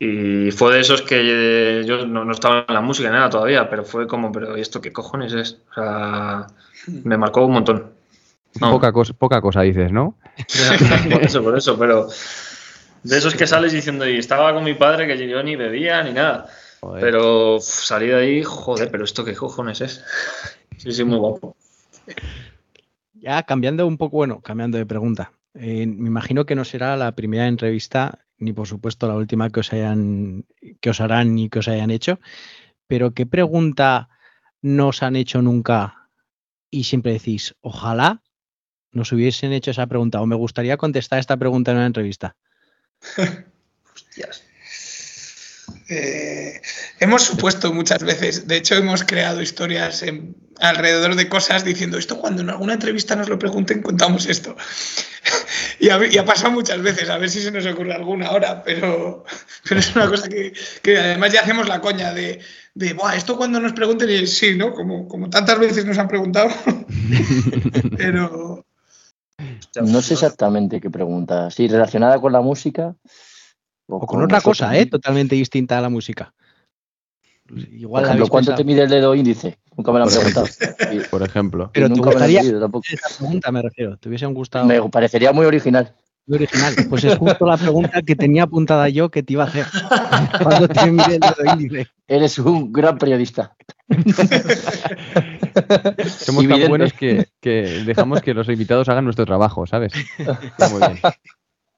Y 0.00 0.50
fue 0.50 0.74
de 0.74 0.80
esos 0.80 1.02
que 1.02 1.20
eh, 1.22 1.84
yo 1.84 2.04
no, 2.04 2.24
no 2.24 2.32
estaba 2.32 2.64
en 2.66 2.74
la 2.74 2.80
música 2.80 3.10
ni 3.10 3.14
nada 3.14 3.30
todavía, 3.30 3.70
pero 3.70 3.84
fue 3.84 4.08
como, 4.08 4.32
pero 4.32 4.58
¿y 4.58 4.60
esto 4.60 4.80
qué 4.80 4.92
cojones 4.92 5.32
es? 5.34 5.58
O 5.70 5.74
sea, 5.74 6.48
me 7.04 7.16
marcó 7.16 7.46
un 7.46 7.52
montón. 7.52 7.95
No. 8.60 8.72
Poca, 8.72 8.92
cosa, 8.92 9.12
poca 9.12 9.40
cosa 9.40 9.62
dices, 9.62 9.92
¿no? 9.92 10.16
por 11.10 11.22
eso, 11.22 11.42
por 11.42 11.56
eso, 11.56 11.78
pero 11.78 12.08
de 13.02 13.18
esos 13.18 13.34
que 13.34 13.46
sales 13.46 13.72
diciendo, 13.72 14.08
y 14.08 14.18
estaba 14.18 14.52
con 14.52 14.64
mi 14.64 14.74
padre 14.74 15.06
que 15.06 15.28
yo 15.28 15.42
ni 15.42 15.56
bebía 15.56 16.02
ni 16.02 16.12
nada. 16.12 16.48
Joder. 16.80 17.00
Pero 17.00 17.58
salí 17.60 18.08
de 18.08 18.16
ahí, 18.16 18.42
joder, 18.42 18.90
pero 18.90 19.04
esto 19.04 19.24
qué 19.24 19.34
cojones 19.34 19.80
es. 19.80 20.04
Sí, 20.78 20.92
sí, 20.92 21.04
muy 21.04 21.16
guapo. 21.16 21.56
Ya 23.14 23.42
cambiando 23.44 23.86
un 23.86 23.96
poco, 23.96 24.18
bueno, 24.18 24.42
cambiando 24.42 24.76
de 24.76 24.84
pregunta. 24.84 25.32
Eh, 25.54 25.86
me 25.86 26.08
imagino 26.08 26.44
que 26.44 26.54
no 26.54 26.66
será 26.66 26.98
la 26.98 27.12
primera 27.12 27.46
entrevista, 27.46 28.26
ni 28.36 28.52
por 28.52 28.66
supuesto 28.66 29.08
la 29.08 29.14
última 29.14 29.48
que 29.48 29.60
os 29.60 29.72
hayan, 29.72 30.44
que 30.82 30.90
os 30.90 31.00
harán 31.00 31.34
ni 31.34 31.48
que 31.48 31.60
os 31.60 31.68
hayan 31.68 31.90
hecho. 31.90 32.20
Pero 32.86 33.14
¿qué 33.14 33.24
pregunta 33.24 34.10
no 34.60 34.88
os 34.88 35.02
han 35.02 35.16
hecho 35.16 35.40
nunca 35.40 36.10
y 36.70 36.84
siempre 36.84 37.12
decís, 37.14 37.54
ojalá 37.62 38.22
nos 38.96 39.12
hubiesen 39.12 39.52
hecho 39.52 39.70
esa 39.70 39.86
pregunta 39.86 40.20
o 40.20 40.26
me 40.26 40.34
gustaría 40.34 40.76
contestar 40.76 41.18
esta 41.18 41.36
pregunta 41.36 41.70
en 41.70 41.76
una 41.76 41.86
entrevista? 41.86 42.34
Eh, 45.88 46.60
hemos 46.98 47.22
supuesto 47.22 47.72
muchas 47.72 48.02
veces, 48.02 48.48
de 48.48 48.56
hecho 48.56 48.74
hemos 48.74 49.04
creado 49.04 49.40
historias 49.40 50.04
alrededor 50.58 51.14
de 51.14 51.28
cosas 51.28 51.64
diciendo 51.64 51.96
esto 51.96 52.18
cuando 52.18 52.42
en 52.42 52.50
alguna 52.50 52.74
entrevista 52.74 53.14
nos 53.14 53.28
lo 53.28 53.38
pregunten 53.38 53.82
contamos 53.82 54.26
esto. 54.26 54.56
y, 55.78 55.88
ha, 55.90 56.24
pasado 56.24 56.52
muchas 56.52 56.82
veces, 56.82 57.08
a 57.08 57.18
ver 57.18 57.30
si 57.30 57.40
se 57.40 57.52
nos 57.52 57.66
ocurre 57.66 57.94
alguna 57.94 58.28
ahora, 58.28 58.64
pero, 58.64 59.24
pero 59.68 59.80
es 59.80 59.94
una 59.94 60.08
cosa 60.08 60.28
que, 60.28 60.52
que 60.82 60.98
además 60.98 61.32
ya 61.32 61.42
hacemos 61.42 61.68
la 61.68 61.80
coña 61.80 62.12
de, 62.12 62.40
de 62.74 62.92
"Buah, 62.92 63.14
esto 63.14 63.36
cuando 63.36 63.60
nos 63.60 63.72
pregunten 63.72 64.10
y 64.10 64.26
sí, 64.26 64.56
¿no? 64.56 64.72
Como, 64.72 65.06
como 65.06 65.30
tantas 65.30 65.58
veces 65.58 65.84
nos 65.84 65.98
han 65.98 66.08
preguntado. 66.08 66.50
pero 67.96 68.65
No 69.82 70.00
sé 70.02 70.14
exactamente 70.14 70.80
qué 70.80 70.90
pregunta. 70.90 71.50
Sí, 71.50 71.68
relacionada 71.68 72.20
con 72.20 72.32
la 72.32 72.40
música. 72.40 72.94
O 73.88 74.00
con 74.06 74.22
otra 74.22 74.40
cosa, 74.40 74.76
¿eh? 74.76 74.86
Totalmente 74.86 75.34
distinta 75.36 75.78
a 75.78 75.80
la 75.80 75.88
música. 75.88 76.32
Igual 77.70 78.02
Por 78.02 78.08
ejemplo, 78.08 78.28
¿cuánto 78.28 78.46
pensado. 78.50 78.56
te 78.56 78.64
mide 78.64 78.82
el 78.82 78.88
dedo 78.90 79.14
índice? 79.14 79.58
Nunca 79.76 79.92
me 79.92 79.98
lo 80.00 80.04
han 80.06 80.10
Por 80.10 80.18
ejemplo. 80.18 80.42
preguntado. 80.76 80.94
Y- 80.94 81.08
Por 81.08 81.22
ejemplo. 81.22 81.70
Pero 81.72 81.88
nunca 81.88 82.00
me 82.00 82.04
lo 82.06 82.10
han 82.10 82.14
gustaría 82.14 82.40
pedido 82.40 82.60
tampoco. 82.60 82.86
esa 82.90 83.08
pregunta, 83.18 83.52
me 83.52 83.62
refiero. 83.62 83.96
¿Te 83.98 84.08
hubiesen 84.08 84.34
gustado? 84.34 84.64
Me 84.66 84.82
parecería 84.88 85.32
muy 85.32 85.46
original. 85.46 85.94
Muy 86.26 86.36
original. 86.38 86.74
Pues 86.90 87.04
es 87.04 87.16
justo 87.18 87.46
la 87.46 87.56
pregunta 87.56 88.02
que 88.02 88.16
tenía 88.16 88.42
apuntada 88.44 88.88
yo 88.88 89.10
que 89.10 89.22
te 89.22 89.34
iba 89.34 89.44
a 89.44 89.46
hacer. 89.46 89.66
Cuando 90.42 90.66
te 90.66 90.90
mire 90.90 91.14
el 91.14 91.20
dedo 91.20 91.52
índice. 91.52 91.86
Eres 92.08 92.38
un 92.40 92.72
gran 92.72 92.98
periodista. 92.98 93.54
Somos 96.08 96.42
tan 96.42 96.52
Evidente. 96.52 96.68
buenos 96.68 96.92
que, 96.92 97.26
que 97.40 97.82
dejamos 97.84 98.20
que 98.22 98.34
los 98.34 98.48
invitados 98.48 98.88
hagan 98.88 99.04
nuestro 99.04 99.26
trabajo, 99.26 99.66
¿sabes? 99.66 99.92
Está 100.18 100.68
muy 100.68 100.80
bien. 100.80 100.98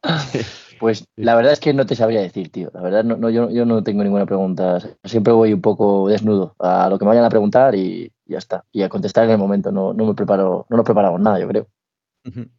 Pues 0.79 1.09
la 1.17 1.35
verdad 1.35 1.53
es 1.53 1.59
que 1.59 1.75
no 1.75 1.87
te 1.87 1.97
sabría 1.97 2.21
decir, 2.21 2.51
tío. 2.51 2.71
La 2.73 2.81
verdad, 2.81 3.03
no, 3.03 3.17
no, 3.17 3.31
yo, 3.31 3.51
yo 3.51 3.65
no 3.65 3.83
tengo 3.83 4.05
ninguna 4.05 4.27
pregunta. 4.27 4.79
Siempre 5.03 5.33
voy 5.33 5.53
un 5.53 5.61
poco 5.61 6.09
desnudo 6.09 6.55
a 6.61 6.89
lo 6.89 6.99
que 6.99 7.05
me 7.05 7.09
vayan 7.09 7.25
a 7.25 7.31
preguntar 7.31 7.75
y 7.75 8.13
ya 8.27 8.39
está. 8.39 8.65
Y 8.71 8.83
a 8.83 8.89
contestar 8.89 9.25
en 9.25 9.33
el 9.33 9.39
momento. 9.39 9.73
No, 9.73 9.93
no 9.93 10.07
me 10.07 10.15
preparo, 10.15 10.67
no 10.71 10.77
nos 10.77 10.87
preparamos 10.87 11.21
nada, 11.21 11.41
yo 11.41 11.49
creo. 11.49 11.67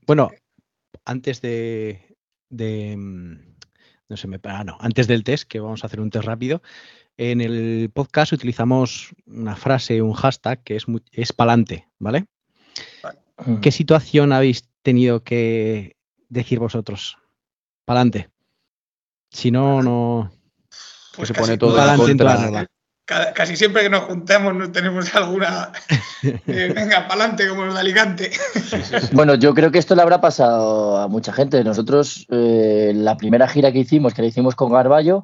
Bueno, 0.05 0.31
antes 1.05 1.41
de, 1.41 2.17
de, 2.49 2.97
mm, 2.97 3.55
no 4.09 4.17
sé, 4.17 4.27
me 4.27 4.39
ah, 4.43 4.63
no, 4.63 4.77
antes 4.81 5.07
del 5.07 5.23
test, 5.23 5.47
que 5.47 5.59
vamos 5.59 5.83
a 5.83 5.87
hacer 5.87 6.01
un 6.01 6.09
test 6.09 6.25
rápido, 6.25 6.61
en 7.17 7.41
el 7.41 7.91
podcast 7.93 8.33
utilizamos 8.33 9.13
una 9.29 9.55
frase, 9.55 10.01
un 10.01 10.13
hashtag 10.13 10.63
que 10.63 10.75
es, 10.75 10.87
mu- 10.87 10.99
es 11.11 11.33
pa'lante, 11.33 11.87
¿vale? 11.99 12.25
¿Qué 13.61 13.71
situación 13.71 14.33
habéis 14.33 14.67
tenido 14.81 15.23
que 15.23 15.95
decir 16.27 16.59
vosotros? 16.59 17.17
Pa'lante. 17.85 18.29
Si 19.31 19.51
no, 19.51 19.81
no. 19.81 20.31
Pues 21.15 21.27
se 21.29 21.33
casi, 21.33 21.45
pone 21.45 21.57
todo 21.57 21.75
Pa'lante 21.77 22.11
en 22.11 22.17
toda 22.17 22.35
regla. 22.35 22.67
casi 23.33 23.55
siempre 23.55 23.83
que 23.83 23.89
nos 23.89 24.03
juntamos 24.03 24.55
no 24.55 24.71
tenemos 24.71 25.13
alguna. 25.15 25.71
eh, 26.23 26.71
venga, 26.75 27.07
para 27.07 27.21
adelante, 27.21 27.47
como 27.47 27.65
los 27.65 27.73
de 27.75 27.79
Alicante. 27.79 28.31
Bueno, 29.13 29.35
yo 29.35 29.53
creo 29.53 29.71
que 29.71 29.79
esto 29.79 29.95
le 29.95 30.01
habrá 30.01 30.19
pasado 30.21 30.97
a 30.97 31.07
mucha 31.07 31.31
gente. 31.33 31.63
Nosotros, 31.63 32.25
eh, 32.29 32.91
la 32.95 33.15
primera 33.17 33.47
gira 33.47 33.71
que 33.71 33.79
hicimos, 33.79 34.13
que 34.13 34.21
la 34.21 34.27
hicimos 34.27 34.55
con 34.55 34.71
Garballo, 34.71 35.23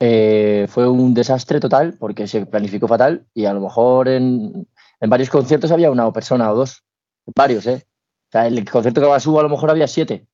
eh, 0.00 0.66
fue 0.68 0.88
un 0.88 1.14
desastre 1.14 1.60
total 1.60 1.94
porque 1.98 2.26
se 2.26 2.44
planificó 2.46 2.86
fatal 2.88 3.26
y 3.34 3.46
a 3.46 3.54
lo 3.54 3.60
mejor 3.60 4.08
en, 4.08 4.66
en 5.00 5.10
varios 5.10 5.30
conciertos 5.30 5.70
había 5.70 5.90
una 5.90 6.12
persona 6.12 6.50
o 6.52 6.56
dos. 6.56 6.82
Varios, 7.34 7.66
¿eh? 7.66 7.86
O 8.28 8.32
sea, 8.32 8.46
el 8.46 8.68
concierto 8.68 9.00
que 9.00 9.20
subo 9.20 9.40
a 9.40 9.42
lo 9.42 9.48
mejor 9.48 9.70
había 9.70 9.86
siete. 9.86 10.26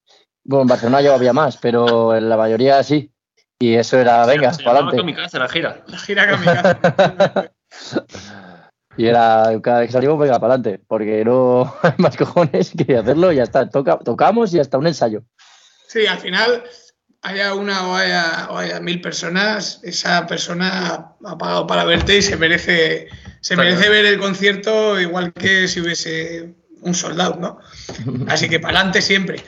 Bueno, 0.44 0.62
en 0.62 0.68
Barcelona 0.68 1.00
ya 1.00 1.14
había 1.14 1.32
más, 1.32 1.56
pero 1.56 2.14
en 2.14 2.28
la 2.28 2.36
mayoría 2.36 2.82
sí. 2.82 3.12
Y 3.58 3.74
eso 3.74 3.98
era, 3.98 4.26
venga, 4.26 4.52
Se 4.52 4.64
para 4.64 4.80
adelante. 4.80 5.38
La 5.38 5.48
gira. 5.48 5.84
La 5.86 5.98
gira 5.98 6.26
kamikaze. 6.26 7.50
Y 8.96 9.06
era, 9.06 9.58
cada 9.62 9.80
vez 9.80 9.88
que 9.88 9.92
salimos, 9.92 10.18
venga, 10.18 10.38
para 10.38 10.54
adelante, 10.54 10.84
porque 10.86 11.24
no 11.24 11.72
hay 11.82 11.94
más 11.98 12.16
cojones 12.16 12.72
que 12.76 12.96
hacerlo 12.96 13.32
y 13.32 13.36
ya 13.36 13.44
está. 13.44 13.68
Toca, 13.68 13.98
tocamos 13.98 14.52
y 14.52 14.60
hasta 14.60 14.78
un 14.78 14.86
ensayo. 14.86 15.22
Sí, 15.88 16.06
al 16.06 16.18
final, 16.18 16.62
haya 17.22 17.54
una 17.54 17.88
o 17.88 17.94
haya, 17.94 18.48
o 18.50 18.58
haya 18.58 18.80
mil 18.80 19.00
personas, 19.00 19.80
esa 19.82 20.26
persona 20.26 21.14
ha 21.24 21.38
pagado 21.38 21.66
para 21.66 21.84
verte 21.84 22.18
y 22.18 22.22
se 22.22 22.36
merece, 22.36 23.08
se 23.40 23.56
merece 23.56 23.88
ver 23.88 24.04
el 24.06 24.18
concierto 24.18 25.00
igual 25.00 25.32
que 25.32 25.68
si 25.68 25.80
hubiese 25.80 26.54
un 26.80 26.94
soldado, 26.94 27.38
¿no? 27.40 27.58
Así 28.28 28.48
que 28.48 28.58
para 28.58 28.78
adelante 28.78 29.00
siempre. 29.00 29.42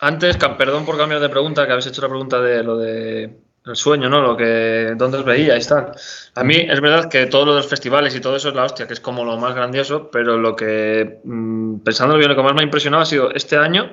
Antes, 0.00 0.36
perdón 0.58 0.84
por 0.84 0.96
cambiar 0.96 1.20
de 1.20 1.28
pregunta, 1.28 1.66
que 1.66 1.72
habéis 1.72 1.86
hecho 1.86 2.02
la 2.02 2.08
pregunta 2.08 2.40
de 2.40 2.62
lo 2.62 2.78
de 2.78 3.38
el 3.66 3.76
sueño, 3.76 4.10
¿no? 4.10 4.20
Lo 4.20 4.36
que 4.36 4.92
dónde 4.96 5.18
os 5.18 5.24
veíais 5.24 5.66
tal. 5.68 5.92
A 6.34 6.44
mí 6.44 6.56
es 6.56 6.80
verdad 6.80 7.08
que 7.08 7.26
todo 7.26 7.46
lo 7.46 7.54
de 7.54 7.60
los 7.60 7.68
festivales 7.68 8.14
y 8.14 8.20
todo 8.20 8.36
eso 8.36 8.50
es 8.50 8.54
la 8.54 8.64
hostia, 8.64 8.86
que 8.86 8.92
es 8.92 9.00
como 9.00 9.24
lo 9.24 9.38
más 9.38 9.54
grandioso, 9.54 10.10
pero 10.10 10.36
lo 10.36 10.56
que 10.56 11.20
mm, 11.24 11.78
pensando 11.78 12.16
bien, 12.16 12.28
lo 12.28 12.36
que 12.36 12.42
más 12.42 12.54
me 12.54 12.60
ha 12.60 12.64
impresionado 12.64 13.02
ha 13.02 13.06
sido 13.06 13.30
este 13.30 13.56
año 13.56 13.92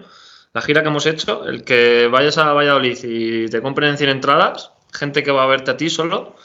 la 0.54 0.62
gira 0.62 0.82
que 0.82 0.90
hemos 0.90 1.06
hecho, 1.06 1.46
el 1.46 1.64
que 1.64 2.08
vayas 2.12 2.38
a 2.38 2.54
Valladolid 2.54 2.98
y 3.04 3.48
te 3.48 3.62
compren 3.62 3.98
100 3.98 4.10
entradas, 4.10 4.72
gente 4.94 5.24
que 5.24 5.32
va 5.32 5.44
a 5.44 5.48
verte 5.48 5.72
a 5.72 5.78
ti 5.78 5.90
solo. 5.90 6.36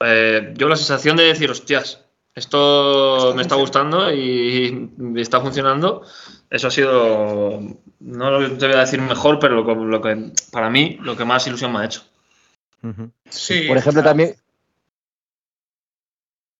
eh, 0.00 0.52
yo 0.56 0.68
la 0.68 0.76
sensación 0.76 1.16
de 1.16 1.24
decir, 1.24 1.50
hostias, 1.50 2.00
esto 2.34 3.32
me 3.36 3.42
está 3.42 3.54
gustando 3.54 4.12
y, 4.12 4.90
y 5.14 5.20
está 5.20 5.40
funcionando. 5.40 6.02
Eso 6.50 6.66
ha 6.68 6.70
sido, 6.70 7.60
no 8.00 8.30
lo 8.30 8.56
te 8.58 8.66
voy 8.66 8.76
a 8.76 8.80
decir 8.80 9.00
mejor, 9.00 9.38
pero 9.38 9.54
lo, 9.54 9.64
que- 9.66 9.74
lo 9.74 10.00
que 10.02 10.32
para 10.52 10.68
mí 10.68 10.98
lo 11.00 11.16
que 11.16 11.24
más 11.24 11.46
ilusión 11.46 11.72
me 11.72 11.78
ha 11.78 11.84
hecho. 11.86 12.02
Sí, 13.30 13.64
Por 13.68 13.78
ejemplo, 13.78 14.02
también. 14.02 14.34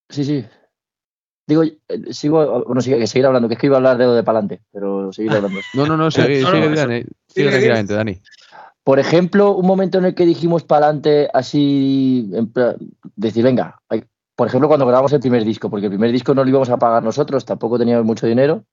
Sí, 0.09 0.25
sí. 0.25 0.45
Digo, 1.47 1.63
eh, 1.63 1.79
sigo, 2.11 2.65
bueno, 2.65 2.81
sigue, 2.81 2.99
que 2.99 3.07
seguir 3.07 3.27
hablando, 3.27 3.49
que 3.49 3.55
es 3.55 3.61
que 3.61 3.67
iba 3.67 3.77
a 3.77 3.79
hablar 3.79 3.99
de 3.99 4.05
lo 4.07 4.15
de 4.15 4.23
Palante, 4.23 4.63
pero 4.73 5.13
seguir 5.13 5.33
hablando. 5.37 5.61
No, 5.75 5.87
no, 5.87 5.97
no, 5.97 6.11
sigue, 6.11 6.41
No, 6.43 6.51
sigue, 6.51 6.69
Dani, 6.75 7.01
sigue 7.01 7.07
Sigue, 7.29 7.51
tranquilamente, 7.51 7.95
Dani. 7.95 8.21
Por 8.83 8.99
ejemplo, 8.99 9.53
un 9.57 9.67
momento 9.67 9.99
en 9.99 10.07
el 10.07 10.15
que 10.15 10.27
dijimos 10.27 10.63
para 10.63 10.87
adelante 10.87 11.29
así, 11.33 12.31
en 12.33 12.53
plan, 12.53 12.77
decir, 13.17 13.43
venga, 13.45 13.81
hay- 13.89 14.05
por 14.37 14.49
ejemplo, 14.49 14.69
cuando 14.69 14.87
grabamos 14.87 15.13
el 15.13 15.21
primer 15.21 15.45
disco, 15.45 15.71
porque 15.71 15.87
el 15.87 15.93
primer 15.93 16.13
disco 16.13 16.35
no 16.35 16.43
lo 16.43 16.51
íbamos 16.51 16.69
a 16.71 16.77
pagar 16.77 17.03
nosotros, 17.03 17.45
tampoco 17.45 17.79
teníamos 17.79 18.05
mucho 18.05 18.27
dinero, 18.27 18.65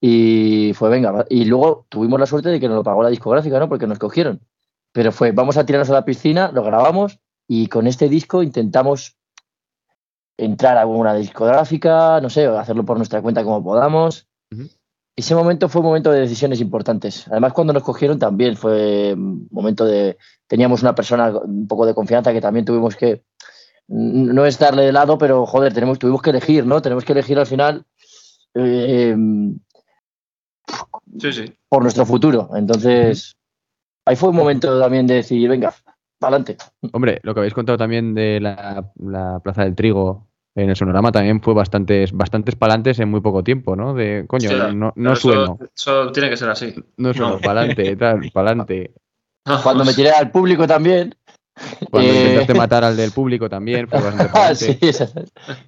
y 0.00 0.72
fue, 0.74 0.88
venga, 0.90 1.26
y 1.28 1.44
luego 1.44 1.86
tuvimos 1.88 2.20
la 2.20 2.26
suerte 2.26 2.48
de 2.50 2.60
que 2.60 2.68
nos 2.68 2.76
lo 2.76 2.82
pagó 2.84 3.02
la 3.02 3.08
discográfica, 3.10 3.58
¿no? 3.58 3.68
Porque 3.68 3.86
nos 3.86 3.98
cogieron. 3.98 4.40
Pero 4.92 5.12
fue, 5.12 5.32
vamos 5.32 5.56
a 5.56 5.66
tirarnos 5.66 5.90
a 5.90 5.94
la 5.94 6.04
piscina, 6.04 6.50
lo 6.52 6.62
grabamos, 6.62 7.18
y 7.46 7.66
con 7.68 7.86
este 7.86 8.08
disco 8.08 8.42
intentamos 8.42 9.17
entrar 10.38 10.78
a 10.78 10.86
una 10.86 11.14
discográfica, 11.14 12.20
no 12.20 12.30
sé, 12.30 12.46
hacerlo 12.46 12.84
por 12.84 12.96
nuestra 12.96 13.20
cuenta 13.20 13.44
como 13.44 13.62
podamos. 13.62 14.26
Ese 15.16 15.34
momento 15.34 15.68
fue 15.68 15.80
un 15.80 15.88
momento 15.88 16.12
de 16.12 16.20
decisiones 16.20 16.60
importantes. 16.60 17.26
Además, 17.28 17.52
cuando 17.52 17.72
nos 17.72 17.82
cogieron 17.82 18.20
también 18.20 18.56
fue 18.56 19.14
un 19.14 19.48
momento 19.50 19.84
de... 19.84 20.16
Teníamos 20.46 20.82
una 20.82 20.94
persona 20.94 21.36
un 21.36 21.66
poco 21.66 21.84
de 21.84 21.94
confianza 21.94 22.32
que 22.32 22.40
también 22.40 22.64
tuvimos 22.64 22.94
que... 22.94 23.24
No 23.88 24.46
es 24.46 24.58
darle 24.58 24.84
de 24.84 24.92
lado, 24.92 25.18
pero 25.18 25.44
joder, 25.44 25.74
tenemos, 25.74 25.98
tuvimos 25.98 26.22
que 26.22 26.30
elegir, 26.30 26.64
¿no? 26.64 26.80
Tenemos 26.80 27.04
que 27.04 27.12
elegir 27.12 27.38
al 27.38 27.46
final 27.46 27.84
eh, 28.54 29.16
Sí, 31.18 31.32
sí. 31.32 31.52
por 31.68 31.82
nuestro 31.82 32.06
futuro. 32.06 32.50
Entonces, 32.54 33.36
ahí 34.04 34.14
fue 34.14 34.28
un 34.28 34.36
momento 34.36 34.78
también 34.78 35.06
de 35.06 35.14
decir, 35.14 35.48
venga, 35.48 35.74
adelante. 36.20 36.58
Hombre, 36.92 37.18
lo 37.22 37.34
que 37.34 37.40
habéis 37.40 37.54
contado 37.54 37.78
también 37.78 38.14
de 38.14 38.38
la, 38.40 38.92
la 38.98 39.40
Plaza 39.42 39.64
del 39.64 39.74
Trigo 39.74 40.27
en 40.62 40.70
el 40.70 40.76
sonorama 40.76 41.12
también 41.12 41.40
fue 41.40 41.54
bastantes, 41.54 42.12
bastantes 42.12 42.56
palantes 42.56 42.98
en 42.98 43.08
muy 43.10 43.20
poco 43.20 43.44
tiempo, 43.44 43.76
¿no? 43.76 43.94
De, 43.94 44.24
coño, 44.26 44.50
no, 44.72 44.92
no 44.96 45.12
eso- 45.12 45.20
sueno, 45.20 45.58
Eso, 45.74 46.10
tiene 46.12 46.28
que 46.30 46.36
ser 46.36 46.50
así. 46.50 46.74
no 46.96 47.14
sueno, 47.14 47.34
no. 47.34 47.38
pa'lante, 47.40 47.96
tal, 47.96 48.30
pa'lante. 48.32 48.92
Cuando 49.62 49.84
me 49.84 49.94
tiré 49.94 50.10
al 50.10 50.30
público 50.30 50.66
también. 50.66 51.14
Cuando 51.90 52.12
eh, 52.12 52.16
intentaste 52.16 52.54
matar 52.54 52.84
al 52.84 52.96
del 52.96 53.10
público 53.10 53.48
también 53.48 53.88
fue 53.88 54.00
bastante 54.00 54.28
ah, 54.32 54.32
pa'lante. 54.32 54.78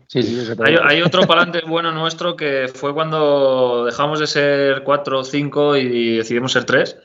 sí, 0.06 0.22
sí, 0.22 0.22
sí, 0.22 0.52
Hay, 0.64 0.76
hay 0.82 1.02
otro 1.02 1.26
palante 1.26 1.62
bueno 1.66 1.90
nuestro 1.92 2.36
que 2.36 2.68
fue 2.72 2.94
cuando 2.94 3.84
dejamos 3.86 4.20
de 4.20 4.26
ser 4.28 4.82
cuatro 4.84 5.20
o 5.20 5.24
cinco 5.24 5.76
y 5.76 6.16
decidimos 6.18 6.52
ser 6.52 6.64
tres. 6.64 6.96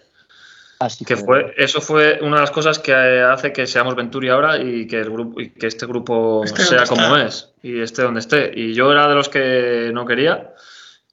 Ah, 0.80 0.90
sí, 0.90 1.06
Que 1.06 1.16
fue, 1.16 1.54
eso 1.58 1.80
fue 1.80 2.20
una 2.22 2.36
de 2.36 2.42
las 2.42 2.52
cosas 2.52 2.80
que 2.80 2.94
hace 2.94 3.54
que 3.54 3.66
seamos 3.66 3.96
Venturi 3.96 4.30
ahora 4.30 4.58
y 4.58 4.86
que 4.88 5.00
el 5.00 5.10
grupo 5.10 5.40
y 5.40 5.50
que 5.52 5.68
este 5.68 5.86
grupo 5.86 6.44
Esté 6.44 6.64
sea 6.64 6.84
como 6.86 7.02
está. 7.16 7.26
es 7.26 7.54
y 7.64 7.80
esté 7.80 8.02
donde 8.04 8.20
esté. 8.20 8.52
Y 8.54 8.74
yo 8.74 8.92
era 8.92 9.08
de 9.08 9.16
los 9.16 9.30
que 9.30 9.92
no 9.94 10.06
quería 10.06 10.54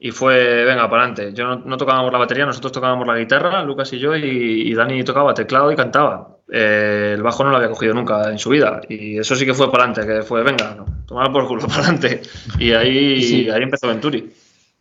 y 0.01 0.11
fue, 0.11 0.65
venga, 0.65 0.91
para 0.91 1.05
adelante. 1.05 1.33
Yo 1.33 1.45
no, 1.45 1.57
no 1.65 1.77
tocábamos 1.77 2.11
la 2.13 2.19
batería, 2.19 2.45
nosotros 2.45 2.73
tocábamos 2.73 3.07
la 3.07 3.17
guitarra, 3.17 3.63
Lucas 3.63 3.93
y 3.93 4.01
yo, 4.01 4.17
y, 4.17 4.63
y 4.69 4.75
Dani 4.75 5.05
tocaba 5.05 5.33
teclado 5.33 5.71
y 5.71 5.77
cantaba. 5.77 6.39
Eh, 6.51 7.13
el 7.15 7.23
bajo 7.23 7.45
no 7.45 7.51
lo 7.51 7.57
había 7.57 7.69
cogido 7.71 7.95
nunca 7.95 8.29
en 8.31 8.39
su 8.39 8.51
vida 8.51 8.81
y 8.89 9.17
eso 9.17 9.35
sí 9.37 9.47
que 9.47 9.55
fue 9.55 9.71
para 9.71 9.85
adelante, 9.85 10.13
que 10.13 10.23
fue, 10.23 10.43
venga, 10.43 10.75
no, 10.75 10.85
tomar 11.07 11.31
por 11.33 11.47
culo 11.47 11.63
para 11.69 11.83
adelante. 11.85 12.21
Y 12.59 12.73
ahí, 12.73 13.23
Sí. 13.23 13.49
ahí 13.49 13.63
empezó 13.63 13.87
Venturi. 13.87 14.29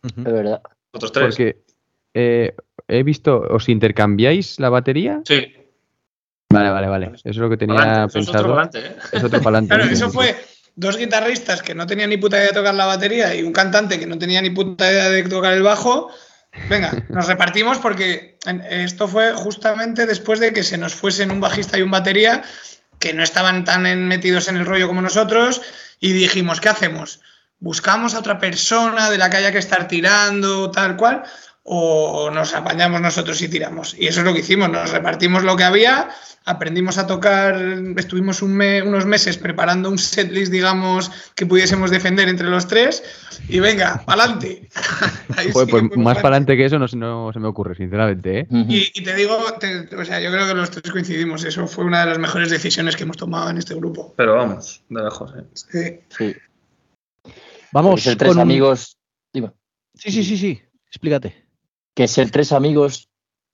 Es 0.02 0.24
verdad. 0.24 0.60
otros 0.92 1.12
tres. 1.12 1.26
Porque 1.36 1.56
eh, 2.14 2.52
he 2.98 3.02
visto, 3.02 3.40
¿os 3.50 3.68
intercambiáis 3.68 4.58
la 4.60 4.68
batería? 4.70 5.20
Sí, 5.24 5.54
Vale, 6.50 6.68
vale, 6.70 6.86
vale. 6.86 7.06
Eso 7.14 7.30
es 7.30 7.36
lo 7.38 7.48
que 7.48 7.56
tenía 7.56 7.76
pa'lante, 7.76 8.18
eso 8.18 8.18
es 8.18 8.28
otro 8.28 8.54
pensado. 8.54 8.54
pa'lante, 8.54 8.78
¿eh? 8.86 8.96
Es 9.12 9.24
otro 9.24 9.40
palante. 9.40 9.74
Claro, 9.74 9.90
eso 9.90 10.10
fue 10.10 10.36
dos 10.76 10.98
guitarristas 10.98 11.62
que 11.62 11.74
no 11.74 11.86
tenían 11.86 12.10
ni 12.10 12.18
puta 12.18 12.36
idea 12.36 12.48
de 12.48 12.52
tocar 12.52 12.74
la 12.74 12.84
batería 12.84 13.34
y 13.34 13.42
un 13.42 13.52
cantante 13.54 13.98
que 13.98 14.06
no 14.06 14.18
tenía 14.18 14.42
ni 14.42 14.50
puta 14.50 14.90
idea 14.90 15.08
de 15.08 15.22
tocar 15.22 15.54
el 15.54 15.62
bajo. 15.62 16.10
Venga, 16.68 16.92
nos 17.08 17.26
repartimos 17.26 17.78
porque 17.78 18.36
esto 18.68 19.08
fue 19.08 19.32
justamente 19.32 20.04
después 20.04 20.40
de 20.40 20.52
que 20.52 20.62
se 20.62 20.76
nos 20.76 20.94
fuesen 20.94 21.30
un 21.30 21.40
bajista 21.40 21.78
y 21.78 21.82
un 21.82 21.90
batería 21.90 22.42
que 22.98 23.14
no 23.14 23.22
estaban 23.22 23.64
tan 23.64 23.86
en- 23.86 24.06
metidos 24.06 24.48
en 24.48 24.58
el 24.58 24.66
rollo 24.66 24.88
como 24.88 25.00
nosotros 25.00 25.62
y 26.00 26.12
dijimos, 26.12 26.60
¿qué 26.60 26.68
hacemos? 26.68 27.20
¿Buscamos 27.60 28.14
a 28.14 28.18
otra 28.18 28.38
persona 28.38 29.08
de 29.08 29.16
la 29.16 29.30
que 29.30 29.38
haya 29.38 29.52
que 29.52 29.58
estar 29.58 29.88
tirando, 29.88 30.70
tal 30.70 30.96
cual? 30.96 31.22
¿O 31.64 32.28
nos 32.32 32.54
apañamos 32.54 33.00
nosotros 33.00 33.40
y 33.40 33.48
tiramos? 33.48 33.94
Y 33.96 34.08
eso 34.08 34.20
es 34.20 34.26
lo 34.26 34.34
que 34.34 34.40
hicimos, 34.40 34.68
nos 34.68 34.90
repartimos 34.90 35.44
lo 35.44 35.54
que 35.56 35.62
había, 35.62 36.08
aprendimos 36.44 36.98
a 36.98 37.06
tocar, 37.06 37.54
estuvimos 37.96 38.42
un 38.42 38.52
me- 38.56 38.82
unos 38.82 39.06
meses 39.06 39.38
preparando 39.38 39.88
un 39.88 39.96
setlist, 39.96 40.50
digamos, 40.50 41.12
que 41.36 41.46
pudiésemos 41.46 41.92
defender 41.92 42.28
entre 42.28 42.48
los 42.48 42.66
tres 42.66 43.04
y 43.48 43.60
venga, 43.60 44.02
pa'lante. 44.04 44.68
Pues 45.52 45.70
fuimos 45.70 45.96
más 45.96 46.16
pa'lante. 46.16 46.22
para 46.22 46.34
adelante 46.36 46.56
que 46.56 46.64
eso 46.64 46.78
no, 46.80 46.88
se- 46.88 46.96
no 46.96 47.30
se 47.32 47.38
me 47.38 47.46
ocurre, 47.46 47.76
sinceramente, 47.76 48.40
¿eh? 48.40 48.46
Y, 48.50 48.90
y 48.94 49.02
te 49.04 49.14
digo, 49.14 49.38
te- 49.60 49.94
o 49.94 50.04
sea, 50.04 50.20
yo 50.20 50.32
creo 50.32 50.48
que 50.48 50.54
los 50.54 50.68
tres 50.70 50.90
coincidimos, 50.92 51.44
eso 51.44 51.68
fue 51.68 51.84
una 51.84 52.00
de 52.00 52.06
las 52.06 52.18
mejores 52.18 52.50
decisiones 52.50 52.96
que 52.96 53.04
hemos 53.04 53.16
tomado 53.16 53.50
en 53.50 53.58
este 53.58 53.74
grupo. 53.76 54.14
Pero 54.16 54.34
vamos, 54.34 54.82
de 54.88 55.02
lejos. 55.02 55.32
¿eh? 55.38 55.44
Sí. 55.54 56.00
Sí. 56.18 57.32
Vamos 57.70 58.02
tres 58.02 58.16
con 58.18 58.40
amigos. 58.40 58.98
dime. 59.32 59.52
Sí, 59.94 60.10
sí, 60.10 60.24
sí, 60.24 60.36
sí. 60.36 60.60
Explícate. 60.88 61.41
Que 61.94 62.08
ser 62.08 62.30
tres 62.30 62.52
amigos 62.52 63.08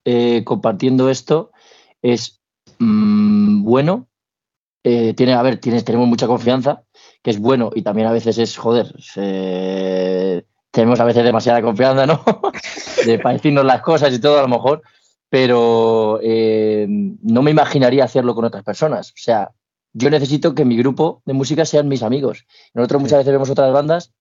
eh, 0.05 0.43
compartiendo 0.45 1.11
esto 1.11 1.51
es 2.03 2.41
mm, 2.79 3.65
bueno. 3.65 4.09
Eh, 4.85 5.13
tiene, 5.15 5.35
a 5.35 5.43
ver, 5.43 5.59
tiene, 5.59 5.83
tenemos 5.83 6.09
mucha 6.09 6.27
confianza, 6.27 6.85
que 7.23 7.31
es 7.31 7.39
bueno, 7.39 7.71
y 7.75 7.83
también 7.83 8.09
a 8.09 8.13
veces 8.13 8.39
es 8.39 8.57
joder. 8.57 8.95
eh, 9.17 10.43
tenemos 10.71 11.01
a 11.01 11.05
veces 11.05 11.25
demasiada 11.25 11.63
confianza, 11.63 12.07
¿no? 12.07 12.23
de 13.05 13.19
para 13.19 13.35
decirnos 13.35 13.65
las 13.65 13.81
cosas 13.83 14.13
y 14.15 14.21
todo, 14.21 14.39
a 14.39 14.43
lo 14.43 14.49
mejor. 14.49 14.83
Pero 15.29 16.21
eh, 16.23 16.87
no 16.89 17.43
me 17.43 17.51
imaginaría 17.51 18.05
hacerlo 18.05 18.35
con 18.35 18.45
otras 18.45 18.65
personas. 18.65 19.11
O 19.11 19.17
sea, 19.17 19.51
yo 19.93 20.09
necesito 20.09 20.55
que 20.55 20.65
mi 20.65 20.77
grupo 20.77 21.23
de 21.27 21.35
música 21.35 21.65
sean 21.65 21.89
mis 21.89 22.03
amigos. 22.03 22.47
Nosotros 22.73 23.03
muchas 23.03 23.19
veces 23.19 23.33
vemos 23.33 23.51
otras 23.51 23.73
bandas 23.73 24.15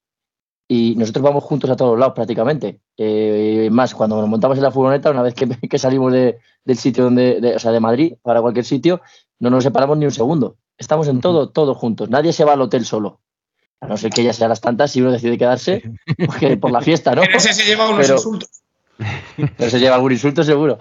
y 0.67 0.95
nosotros 0.95 1.23
vamos 1.23 1.43
juntos 1.43 1.69
a 1.69 1.75
todos 1.75 1.97
lados 1.97 2.13
prácticamente. 2.13 2.79
Eh, 2.97 3.69
más, 3.71 3.93
cuando 3.95 4.19
nos 4.19 4.27
montamos 4.29 4.57
en 4.57 4.63
la 4.63 4.71
furgoneta, 4.71 5.11
una 5.11 5.21
vez 5.21 5.33
que, 5.33 5.47
que 5.69 5.79
salimos 5.79 6.11
de- 6.13 6.39
del 6.65 6.77
sitio 6.77 7.05
donde, 7.05 7.39
de- 7.39 7.55
o 7.55 7.59
sea, 7.59 7.71
de 7.71 7.79
Madrid 7.79 8.13
para 8.21 8.41
cualquier 8.41 8.65
sitio, 8.65 9.01
no 9.39 9.49
nos 9.49 9.63
separamos 9.63 9.97
ni 9.97 10.05
un 10.05 10.11
segundo. 10.11 10.57
Estamos 10.77 11.07
en 11.07 11.21
todo, 11.21 11.49
todos 11.49 11.77
juntos. 11.77 12.09
Nadie 12.09 12.33
se 12.33 12.43
va 12.43 12.53
al 12.53 12.61
hotel 12.61 12.85
solo. 12.85 13.19
A 13.79 13.87
no 13.87 13.95
ser 13.97 14.11
que 14.11 14.23
ya 14.23 14.33
sea 14.33 14.47
las 14.47 14.59
tantas 14.61 14.91
si 14.91 15.01
uno 15.01 15.11
decide 15.11 15.37
quedarse 15.37 15.83
porque 16.25 16.57
por 16.57 16.71
la 16.71 16.81
fiesta, 16.81 17.13
¿no? 17.15 17.21
En 17.23 17.35
ese 17.35 17.53
se 17.53 17.63
lleva 17.63 17.87
unos 17.89 18.01
Pero- 18.01 18.15
insultos. 18.15 18.49
Pero 19.57 19.69
se 19.69 19.79
lleva 19.79 19.95
algún 19.95 20.11
insulto 20.11 20.43
seguro. 20.43 20.79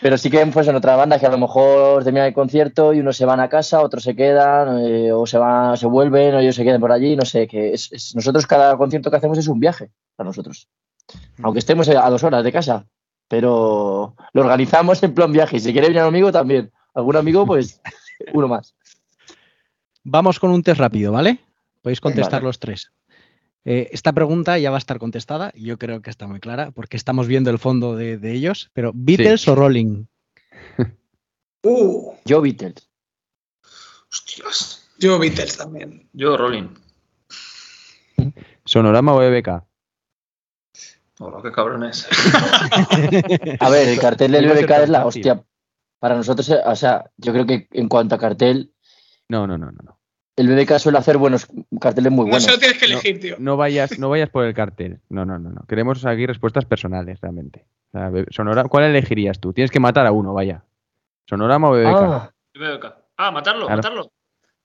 Pero 0.00 0.18
sí 0.18 0.30
que 0.30 0.44
pues, 0.46 0.68
en 0.68 0.76
otras 0.76 0.96
bandas 0.96 1.20
que 1.20 1.26
a 1.26 1.30
lo 1.30 1.38
mejor 1.38 2.04
terminan 2.04 2.26
el 2.28 2.34
concierto 2.34 2.92
y 2.92 3.00
unos 3.00 3.16
se 3.16 3.24
van 3.24 3.40
a 3.40 3.48
casa, 3.48 3.80
otros 3.80 4.02
se 4.02 4.14
quedan, 4.14 4.78
eh, 4.84 5.10
o 5.12 5.26
se 5.26 5.38
van, 5.38 5.76
se 5.76 5.86
vuelven, 5.86 6.34
o 6.34 6.38
ellos 6.40 6.54
se 6.54 6.64
quedan 6.64 6.80
por 6.80 6.92
allí, 6.92 7.16
no 7.16 7.24
sé, 7.24 7.46
que 7.48 7.72
es, 7.72 7.90
es- 7.92 8.14
nosotros 8.14 8.46
cada 8.46 8.76
concierto 8.76 9.10
que 9.10 9.16
hacemos 9.16 9.38
es 9.38 9.48
un 9.48 9.58
viaje 9.58 9.90
para 10.14 10.28
nosotros. 10.28 10.68
Aunque 11.42 11.60
estemos 11.60 11.88
a 11.88 12.10
dos 12.10 12.22
horas 12.24 12.44
de 12.44 12.52
casa, 12.52 12.86
pero 13.28 14.14
lo 14.32 14.40
organizamos 14.42 15.02
en 15.02 15.14
plan 15.14 15.32
viaje. 15.32 15.56
Y 15.56 15.60
si 15.60 15.72
quiere 15.72 15.88
venir 15.88 16.02
un 16.02 16.08
amigo, 16.08 16.30
también. 16.32 16.70
Algún 16.94 17.16
amigo, 17.16 17.46
pues 17.46 17.80
uno 18.34 18.48
más. 18.48 18.74
Vamos 20.04 20.38
con 20.38 20.50
un 20.50 20.62
test 20.62 20.78
rápido, 20.80 21.12
¿vale? 21.12 21.38
Podéis 21.82 22.00
contestar 22.00 22.40
Vale. 22.40 22.44
los 22.46 22.58
tres. 22.58 22.92
Eh, 23.68 23.88
esta 23.90 24.12
pregunta 24.12 24.56
ya 24.58 24.70
va 24.70 24.76
a 24.76 24.78
estar 24.78 25.00
contestada, 25.00 25.50
y 25.52 25.64
yo 25.64 25.76
creo 25.76 26.00
que 26.00 26.08
está 26.08 26.28
muy 26.28 26.38
clara, 26.38 26.70
porque 26.70 26.96
estamos 26.96 27.26
viendo 27.26 27.50
el 27.50 27.58
fondo 27.58 27.96
de, 27.96 28.16
de 28.16 28.32
ellos, 28.32 28.70
pero 28.72 28.92
¿Beatles 28.94 29.46
o 29.48 29.54
Rolling? 29.56 30.04
Uh, 31.68 32.14
Yo 32.24 32.40
Beatles. 32.40 32.88
Hostias. 34.08 34.88
yo 35.00 35.18
Beatles 35.18 35.56
también. 35.56 36.08
Yo, 36.12 36.36
Rolling. 36.36 36.68
¿Sonorama 38.64 39.14
o 39.14 39.20
E 39.22 39.26
EBK? 39.26 39.64
Oh, 41.18 41.42
qué 41.42 41.50
cabrones. 41.50 42.06
A 43.60 43.68
ver, 43.68 43.88
el 43.88 43.98
cartel 43.98 44.30
del 44.30 44.44
ser 44.48 44.64
BBK 44.64 44.70
es 44.84 44.88
la 44.90 45.02
fácil. 45.02 45.22
hostia. 45.28 45.44
Para 45.98 46.14
nosotros, 46.14 46.48
eh, 46.50 46.60
o 46.64 46.76
sea, 46.76 47.10
yo 47.16 47.32
creo 47.32 47.46
que 47.46 47.66
en 47.72 47.88
cuanto 47.88 48.14
a 48.14 48.18
cartel, 48.18 48.72
No, 49.28 49.46
no, 49.48 49.58
no, 49.58 49.72
no. 49.72 49.98
No. 50.36 50.42
el 50.42 50.48
BBK 50.64 50.78
suele 50.78 50.98
hacer 50.98 51.16
buenos 51.18 51.46
carteles 51.80 52.10
muy 52.12 52.24
No 52.26 52.30
buenos. 52.30 52.44
se 52.44 52.50
lo 52.52 52.58
tienes 52.58 52.78
que 52.78 52.84
elegir, 52.86 53.20
tío. 53.20 53.36
No 53.38 53.56
vayas, 53.56 53.98
no 53.98 54.08
vayas 54.10 54.28
por 54.30 54.44
el 54.44 54.54
cartel. 54.54 55.00
No, 55.08 55.24
no, 55.24 55.38
no, 55.38 55.50
no. 55.50 55.62
Queremos 55.66 56.04
aquí 56.06 56.26
respuestas 56.26 56.64
personales, 56.64 57.20
realmente. 57.20 57.66
O 57.92 57.98
sea, 57.98 58.10
be- 58.10 58.26
Sonora, 58.30 58.64
¿Cuál 58.64 58.84
elegirías 58.84 59.40
tú? 59.40 59.52
Tienes 59.52 59.70
que 59.70 59.80
matar 59.80 60.06
a 60.06 60.12
uno, 60.12 60.32
vaya. 60.34 60.64
¿Sonorama 61.28 61.70
o 61.70 61.72
BBK? 61.72 61.86
Ah, 61.96 62.32
BBK. 62.54 62.94
Ah, 63.16 63.30
matarlo, 63.30 63.66
Claro. 63.66 63.78
matarlo. 63.78 64.12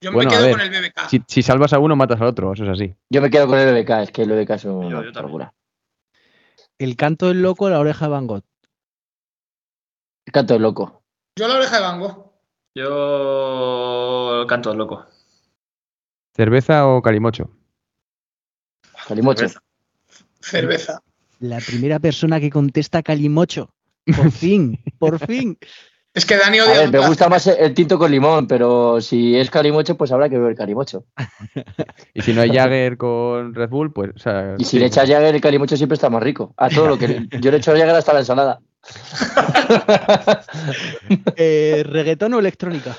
Yo 0.03 0.11
Bueno, 0.11 0.31
me 0.31 0.35
quedo 0.35 0.45
ver, 0.47 0.51
con 0.57 0.61
el 0.61 0.69
BBK. 0.71 1.09
Si, 1.09 1.21
si 1.27 1.41
salvas 1.43 1.73
a 1.73 1.79
uno, 1.79 1.95
matas 1.95 2.19
al 2.21 2.27
otro. 2.27 2.51
Eso 2.53 2.63
es 2.63 2.69
así. 2.71 2.95
yo 3.09 3.21
me 3.21 3.29
quedo 3.29 3.47
con 3.47 3.59
el 3.59 3.71
BBK, 3.73 3.89
es 4.03 4.11
que 4.11 4.23
el 4.23 4.29
BBK 4.31 4.49
es 4.55 4.65
una 4.65 5.01
locura. 5.01 5.53
El 6.79 6.95
canto 6.95 7.27
del 7.27 7.41
loco, 7.43 7.69
la 7.69 7.79
oreja 7.79 8.05
de 8.05 8.11
Van 8.11 8.25
Gogh. 8.25 8.43
El 10.25 10.33
canto 10.33 10.53
del 10.55 10.63
loco. 10.63 11.03
Yo 11.37 11.47
la 11.47 11.55
oreja 11.55 11.75
de 11.77 11.81
Van 11.83 11.99
Gogh. 11.99 12.31
Yo. 12.75 14.41
el 14.41 14.47
Canto 14.47 14.69
del 14.69 14.77
loco. 14.79 15.05
¿Cerveza 16.35 16.87
o 16.87 17.01
calimocho? 17.01 17.49
Calimocho. 19.07 19.47
Cerveza. 19.47 19.61
Cerveza. 20.39 21.01
La 21.39 21.59
primera 21.59 21.99
persona 21.99 22.39
que 22.39 22.49
contesta 22.49 23.01
Calimocho. 23.03 23.73
Por 24.05 24.31
fin, 24.31 24.79
por 24.99 25.19
fin. 25.25 25.57
Es 26.13 26.25
que 26.25 26.35
Dani 26.35 26.59
A 26.59 26.65
odia 26.65 26.79
ver, 26.81 26.91
me 26.91 27.07
gusta 27.07 27.29
más 27.29 27.47
el 27.47 27.73
tinto 27.73 27.97
con 27.97 28.11
limón, 28.11 28.45
pero 28.45 28.99
si 28.99 29.37
es 29.37 29.49
calimocho, 29.49 29.95
pues 29.95 30.11
habrá 30.11 30.27
que 30.29 30.37
beber 30.37 30.55
calimocho. 30.55 31.05
Y 32.13 32.21
si 32.21 32.33
no 32.33 32.41
hay 32.41 32.49
Jagger 32.51 32.97
con 32.97 33.53
Red 33.55 33.69
Bull, 33.69 33.93
pues. 33.93 34.11
o 34.15 34.19
sea, 34.19 34.55
Y 34.57 34.65
si 34.65 34.71
sí. 34.71 34.79
le 34.79 34.87
echas 34.87 35.07
Jagger, 35.09 35.33
el 35.35 35.39
calimocho 35.41 35.77
siempre 35.77 35.93
está 35.95 36.09
más 36.09 36.21
rico. 36.21 36.53
A 36.57 36.67
todo 36.69 36.87
lo 36.87 36.97
que 36.97 37.27
yo 37.39 37.51
le 37.51 37.57
echo 37.57 37.71
Jagger 37.71 37.89
hasta 37.95 38.13
la 38.13 38.19
ensalada. 38.19 38.61
Eh, 41.35 41.83
¿Reggaetón 41.85 42.33
o 42.33 42.39
electrónica? 42.39 42.95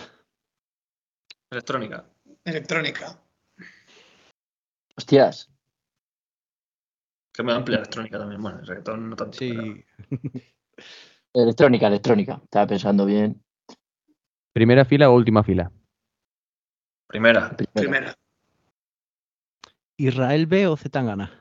Electrónica. 1.51 2.05
Electrónica. 2.45 3.19
Hostias. 4.97 5.51
Que 7.33 7.43
me 7.43 7.53
amplia 7.53 7.79
electrónica 7.79 8.19
también. 8.19 8.43
Bueno, 8.43 8.59
el 8.61 8.67
reggaetón 8.67 9.11
no 9.11 9.17
tanto. 9.17 9.39
pero- 9.39 9.63
Sí. 9.63 9.85
Electrónica, 11.35 11.87
electrónica. 11.87 12.41
Estaba 12.45 12.67
pensando 12.67 13.07
bien. 13.07 13.43
¿Primera 14.53 14.85
fila 14.85 15.09
o 15.09 15.15
última 15.15 15.43
fila? 15.43 15.73
Primera. 17.07 17.57
Primera. 17.73 18.15
¿Israel 19.97 20.47
B 20.47 20.67
o 20.67 20.77
Zetangana? 20.77 21.39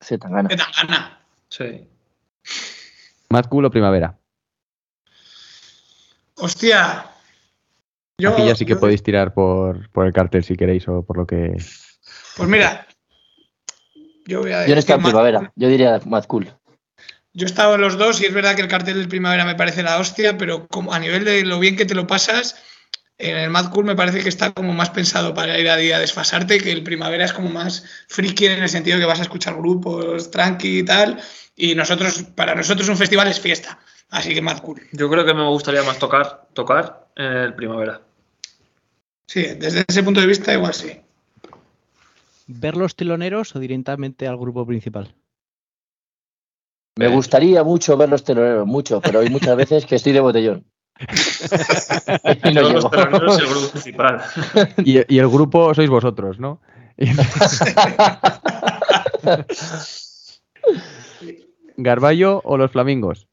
Se 0.00 0.18
tan 0.18 0.32
gana. 0.32 0.48
De 0.50 0.56
Tangana. 0.56 1.26
Sí. 1.48 1.88
¿Mad 3.30 3.46
Cool 3.46 3.64
o 3.64 3.70
primavera? 3.70 4.18
Hostia. 6.36 7.10
Yo, 8.18 8.30
Aquí 8.32 8.46
ya 8.46 8.54
sí 8.54 8.64
que 8.64 8.72
yo- 8.72 8.80
podéis 8.80 9.02
tirar 9.02 9.34
por, 9.34 9.90
por 9.90 10.06
el 10.06 10.12
cartel 10.12 10.42
si 10.42 10.56
queréis 10.56 10.88
o 10.88 11.04
por 11.04 11.18
lo 11.18 11.26
que. 11.26 11.56
Pues 12.36 12.48
mira. 12.48 12.86
Yo 14.26 14.40
voy 14.40 14.52
a 14.52 14.62
Yo 14.66 14.68
no 14.70 14.74
decir 14.74 14.78
estaba 14.78 14.96
en 14.96 15.02
Mad 15.02 15.10
primavera. 15.10 15.52
Yo 15.54 15.68
diría 15.68 16.00
Mad 16.06 16.24
Cool. 16.24 16.50
Yo 17.34 17.44
he 17.44 17.50
estado 17.50 17.74
en 17.74 17.82
los 17.82 17.98
dos 17.98 18.20
y 18.22 18.26
es 18.26 18.32
verdad 18.32 18.56
que 18.56 18.62
el 18.62 18.68
cartel 18.68 18.94
del 18.96 19.08
primavera 19.08 19.44
me 19.44 19.54
parece 19.54 19.82
la 19.82 19.98
hostia, 19.98 20.38
pero 20.38 20.66
como 20.68 20.92
a 20.94 20.98
nivel 20.98 21.24
de 21.24 21.44
lo 21.44 21.58
bien 21.60 21.76
que 21.76 21.84
te 21.84 21.94
lo 21.94 22.06
pasas, 22.06 22.56
en 23.18 23.36
el 23.36 23.50
Mad 23.50 23.70
Cool 23.70 23.84
me 23.84 23.96
parece 23.96 24.22
que 24.22 24.28
está 24.28 24.52
como 24.52 24.74
más 24.74 24.90
pensado 24.90 25.32
para 25.32 25.58
ir 25.58 25.68
a 25.68 25.76
día 25.76 25.96
a 25.96 26.00
desfasarte, 26.00 26.58
que 26.58 26.72
el 26.72 26.82
primavera 26.82 27.24
es 27.24 27.32
como 27.32 27.48
más 27.48 27.84
friki 28.08 28.46
en 28.46 28.62
el 28.62 28.68
sentido 28.68 28.98
que 28.98 29.06
vas 29.06 29.20
a 29.20 29.22
escuchar 29.22 29.56
grupos 29.56 30.30
tranqui 30.30 30.80
y 30.80 30.84
tal. 30.84 31.20
Y 31.56 31.74
nosotros, 31.74 32.24
para 32.34 32.54
nosotros 32.54 32.88
un 32.88 32.96
festival 32.96 33.28
es 33.28 33.40
fiesta. 33.40 33.78
Así 34.10 34.34
que 34.34 34.42
Mad 34.42 34.60
Cool. 34.60 34.82
Yo 34.92 35.08
creo 35.08 35.24
que 35.24 35.34
me 35.34 35.48
gustaría 35.48 35.82
más 35.82 35.98
tocar, 35.98 36.46
tocar 36.52 37.08
en 37.16 37.24
el 37.24 37.54
primavera. 37.54 38.02
Sí, 39.26 39.42
desde 39.58 39.84
ese 39.88 40.02
punto 40.02 40.20
de 40.20 40.26
vista 40.26 40.52
igual 40.52 40.74
sí. 40.74 41.00
¿Ver 42.46 42.76
los 42.76 42.94
teloneros 42.94 43.56
o 43.56 43.58
directamente 43.58 44.28
al 44.28 44.36
grupo 44.36 44.64
principal? 44.66 45.14
Me 46.98 47.08
gustaría 47.08 47.64
mucho 47.64 47.96
ver 47.96 48.08
los 48.08 48.24
teloneros, 48.24 48.66
mucho, 48.66 49.00
pero 49.00 49.20
hay 49.20 49.28
muchas 49.28 49.56
veces 49.56 49.84
que 49.84 49.96
estoy 49.96 50.12
de 50.12 50.20
botellón. 50.20 50.64
y 52.44 52.52
no 52.54 52.62
los 52.62 52.84
el 52.84 52.90
grupo 52.90 53.70
principal. 53.72 54.22
Y, 54.84 55.14
y 55.14 55.18
el 55.18 55.28
grupo 55.28 55.74
sois 55.74 55.90
vosotros, 55.90 56.38
¿no? 56.38 56.60
¿Garballo 61.76 62.40
o 62.44 62.56
los 62.56 62.70
flamingos? 62.70 63.28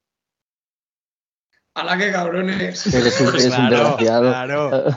A 1.76 1.84
la 1.84 1.98
que 1.98 2.12
cabrones. 2.12 2.86
Eres 2.94 3.20
un, 3.22 3.30
eres 3.30 3.46
un 3.46 3.52
Claro, 3.52 3.78
desgraciado. 3.98 4.30
claro. 4.30 4.72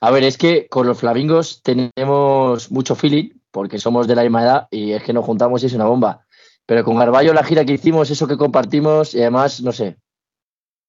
A 0.00 0.10
ver, 0.10 0.24
es 0.24 0.36
que 0.36 0.66
con 0.68 0.86
los 0.88 0.98
flamingos 0.98 1.62
tenemos 1.62 2.70
mucho 2.72 2.96
feeling, 2.96 3.30
porque 3.52 3.78
somos 3.78 4.08
de 4.08 4.16
la 4.16 4.22
misma 4.22 4.42
edad 4.42 4.68
y 4.70 4.92
es 4.92 5.02
que 5.04 5.12
nos 5.12 5.24
juntamos 5.24 5.62
y 5.62 5.66
es 5.66 5.74
una 5.74 5.84
bomba. 5.84 6.26
Pero 6.66 6.84
con 6.84 6.98
Garballo 6.98 7.32
la 7.32 7.44
gira 7.44 7.64
que 7.64 7.74
hicimos, 7.74 8.10
eso 8.10 8.26
que 8.26 8.36
compartimos, 8.36 9.14
y 9.14 9.20
además, 9.20 9.62
no 9.62 9.70
sé, 9.70 9.98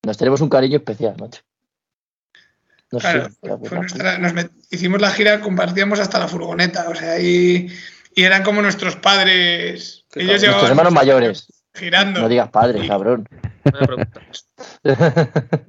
nos 0.05 0.17
tenemos 0.17 0.41
un 0.41 0.49
cariño 0.49 0.77
especial, 0.77 1.15
macho. 1.19 1.41
No 2.91 2.99
Claro, 2.99 3.25
sé. 3.29 3.35
fue- 3.41 3.57
fue 3.69 3.77
nuestra- 3.79 4.17
nos 4.19 4.33
met- 4.33 4.51
hicimos 4.69 5.01
la 5.01 5.09
gira, 5.11 5.39
compartíamos 5.41 5.99
hasta 5.99 6.19
la 6.19 6.27
furgoneta, 6.27 6.87
o 6.89 6.95
sea, 6.95 7.19
y, 7.19 7.67
y 8.13 8.23
eran 8.23 8.43
como 8.43 8.61
nuestros 8.61 8.95
padres. 8.97 10.05
Ellos 10.13 10.33
cabrón. 10.41 10.51
Nuestros 10.51 10.69
hermanos 10.69 10.93
mayores. 10.93 11.47
girando. 11.73 12.21
No 12.21 12.29
digas 12.29 12.49
padre, 12.49 12.87
cabrón. 12.87 13.27
Buena 13.63 13.87
pregunta. 13.87 14.21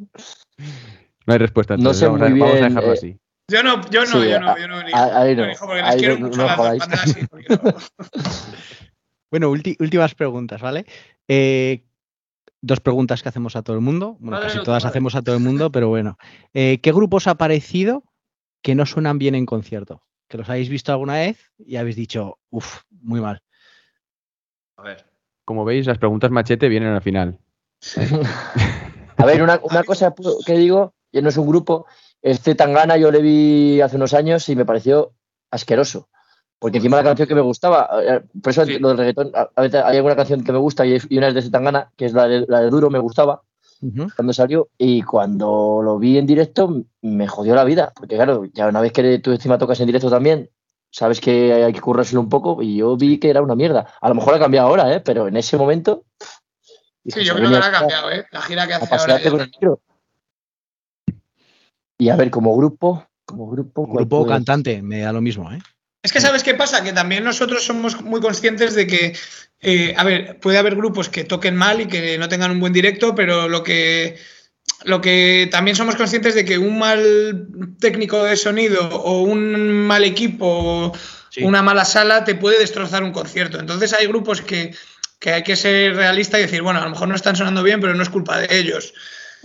No 1.26 1.32
hay 1.32 1.38
respuesta. 1.38 1.76
No 1.78 1.94
sé 1.94 2.04
vamos, 2.06 2.20
a, 2.20 2.28
muy 2.28 2.38
vamos 2.40 2.60
a 2.60 2.64
dejarlo 2.68 2.90
eh, 2.90 2.92
así. 2.98 3.18
Yo 3.50 3.62
no, 3.62 3.88
yo 3.90 4.04
no, 4.04 4.22
Sí, 4.22 4.28
yo 4.28 4.40
no, 4.40 4.50
a- 4.50 4.58
yo 4.58 4.68
no 4.68 4.76
ahí 4.76 5.34
no, 5.34 5.44
porque 5.58 5.74
les 5.76 5.84
ahí 5.84 5.98
quiero 5.98 6.18
no- 6.18 6.26
mucho 6.26 6.36
no 6.38 6.44
a 6.44 6.46
las 6.48 6.56
jodáis. 6.56 6.80
dos 6.80 6.88
bandas 6.90 7.16
y 7.16 7.26
porque 7.26 7.46
no- 7.62 7.76
Bueno, 9.30 9.48
últimas 9.50 10.14
preguntas, 10.14 10.60
¿vale? 10.60 10.84
Eh, 11.26 11.82
dos 12.64 12.80
preguntas 12.80 13.22
que 13.22 13.28
hacemos 13.28 13.56
a 13.56 13.62
todo 13.62 13.76
el 13.76 13.82
mundo. 13.82 14.16
Bueno, 14.18 14.38
Madre 14.38 14.46
casi 14.48 14.64
todas 14.64 14.84
madre. 14.84 14.92
hacemos 14.92 15.14
a 15.14 15.22
todo 15.22 15.36
el 15.36 15.42
mundo, 15.42 15.70
pero 15.70 15.88
bueno. 15.88 16.16
Eh, 16.52 16.78
¿Qué 16.82 16.92
grupos 16.92 17.26
ha 17.26 17.34
parecido 17.36 18.04
que 18.62 18.74
no 18.74 18.86
suenan 18.86 19.18
bien 19.18 19.34
en 19.34 19.46
concierto? 19.46 20.02
Que 20.28 20.38
los 20.38 20.48
habéis 20.48 20.68
visto 20.68 20.90
alguna 20.92 21.14
vez 21.14 21.52
y 21.58 21.76
habéis 21.76 21.96
dicho, 21.96 22.38
uff, 22.50 22.82
muy 22.90 23.20
mal. 23.20 23.42
A 24.76 24.82
ver. 24.82 25.06
Como 25.44 25.64
veis, 25.64 25.86
las 25.86 25.98
preguntas 25.98 26.30
machete 26.30 26.68
vienen 26.68 26.94
al 26.94 27.02
final. 27.02 27.38
A 29.16 29.26
ver, 29.26 29.42
una, 29.42 29.60
una 29.62 29.84
cosa 29.84 30.12
que 30.44 30.54
digo, 30.54 30.94
que 31.12 31.22
no 31.22 31.28
es 31.28 31.36
un 31.36 31.46
grupo, 31.46 31.86
este 32.22 32.54
Tangana 32.54 32.96
yo 32.96 33.10
le 33.10 33.22
vi 33.22 33.80
hace 33.80 33.96
unos 33.96 34.14
años 34.14 34.48
y 34.48 34.56
me 34.56 34.64
pareció 34.64 35.12
asqueroso. 35.50 36.08
Porque 36.64 36.78
encima 36.78 36.96
la 36.96 37.02
canción 37.02 37.28
que 37.28 37.34
me 37.34 37.42
gustaba, 37.42 37.90
eh, 38.02 38.22
por 38.42 38.50
eso 38.50 38.64
Sí. 38.64 38.78
lo 38.78 38.88
del 38.88 38.96
reggaetón, 38.96 39.30
a, 39.34 39.60
veces 39.60 39.82
hay 39.84 39.98
alguna 39.98 40.16
canción 40.16 40.42
que 40.42 40.50
me 40.50 40.56
gusta 40.56 40.86
y, 40.86 40.96
una 41.14 41.28
es 41.28 41.34
de 41.34 41.42
Zetangana, 41.42 41.92
que 41.94 42.06
es 42.06 42.14
la 42.14 42.26
de, 42.26 42.46
la 42.48 42.62
de 42.62 42.70
Duro, 42.70 42.88
me 42.88 42.98
gustaba. 42.98 43.42
Cuando 44.16 44.32
salió 44.32 44.68
y 44.78 45.02
cuando 45.02 45.82
lo 45.84 45.98
vi 45.98 46.16
en 46.16 46.24
directo 46.24 46.84
me 47.02 47.28
jodió 47.28 47.54
la 47.54 47.64
vida, 47.64 47.92
porque 47.94 48.14
claro, 48.14 48.46
ya 48.46 48.66
una 48.66 48.80
vez 48.80 48.92
que 48.92 49.18
tú 49.18 49.32
encima 49.32 49.58
tocas 49.58 49.78
en 49.80 49.86
directo 49.88 50.08
también, 50.08 50.48
sabes 50.90 51.20
que 51.20 51.52
hay 51.52 51.70
que 51.74 51.82
currárselo 51.82 52.22
un 52.22 52.30
poco 52.30 52.62
y 52.62 52.78
yo 52.78 52.96
vi 52.96 53.18
que 53.18 53.28
era 53.28 53.42
una 53.42 53.54
mierda. 53.54 53.86
A 54.00 54.08
lo 54.08 54.14
mejor 54.14 54.32
ha 54.32 54.38
cambiado 54.38 54.68
ahora, 54.68 54.90
¿eh? 54.90 55.00
pero 55.00 55.28
en 55.28 55.36
ese 55.36 55.58
momento... 55.58 56.04
dije, 57.02 57.20
Sí, 57.20 57.26
yo 57.26 57.34
"Se 57.34 57.40
creo 57.40 57.50
que 57.50 57.56
ahora 57.56 57.68
ha 57.68 57.72
cambiado, 57.72 58.10
¿eh? 58.10 58.24
La 58.32 58.40
gira 58.40 58.66
que 58.66 58.72
hace 58.72 58.94
ahora. 58.94 59.20
ya- 59.22 59.30
con 59.30 59.40
el 59.40 59.46
micro". 59.50 59.80
Y 61.98 62.08
a 62.08 62.16
ver, 62.16 62.30
como 62.30 62.56
grupo, 62.56 63.04
como 63.26 63.50
grupo... 63.50 63.84
¿cuál 63.86 64.06
Grupo 64.06 64.24
cantante, 64.26 64.80
me 64.80 65.00
da 65.00 65.12
lo 65.12 65.20
mismo, 65.20 65.52
¿eh? 65.52 65.58
Es 66.04 66.12
que 66.12 66.20
sabes 66.20 66.42
qué 66.42 66.54
pasa, 66.54 66.84
que 66.84 66.92
también 66.92 67.24
nosotros 67.24 67.64
somos 67.64 68.02
muy 68.02 68.20
conscientes 68.20 68.74
de 68.74 68.86
que, 68.86 69.16
eh, 69.62 69.94
a 69.96 70.04
ver, 70.04 70.38
puede 70.38 70.58
haber 70.58 70.76
grupos 70.76 71.08
que 71.08 71.24
toquen 71.24 71.56
mal 71.56 71.80
y 71.80 71.86
que 71.86 72.18
no 72.18 72.28
tengan 72.28 72.50
un 72.50 72.60
buen 72.60 72.74
directo, 72.74 73.14
pero 73.14 73.48
lo 73.48 73.62
que, 73.62 74.18
lo 74.84 75.00
que 75.00 75.48
también 75.50 75.76
somos 75.76 75.96
conscientes 75.96 76.34
de 76.34 76.44
que 76.44 76.58
un 76.58 76.78
mal 76.78 77.48
técnico 77.80 78.22
de 78.22 78.36
sonido 78.36 78.86
o 78.90 79.22
un 79.22 79.72
mal 79.86 80.04
equipo 80.04 80.46
o 80.46 80.92
Sí. 81.30 81.42
una 81.42 81.62
mala 81.62 81.84
sala 81.84 82.22
te 82.22 82.36
puede 82.36 82.58
destrozar 82.60 83.02
un 83.02 83.10
concierto. 83.10 83.58
Entonces 83.58 83.92
hay 83.92 84.06
grupos 84.06 84.40
que, 84.40 84.72
que 85.18 85.32
hay 85.32 85.42
que 85.42 85.56
ser 85.56 85.96
realista 85.96 86.38
y 86.38 86.42
decir, 86.42 86.62
bueno, 86.62 86.80
a 86.80 86.84
lo 86.84 86.90
mejor 86.90 87.08
no 87.08 87.16
están 87.16 87.34
sonando 87.34 87.62
bien, 87.64 87.80
pero 87.80 87.94
no 87.94 88.02
es 88.04 88.08
culpa 88.10 88.38
de 88.38 88.56
ellos. 88.56 88.92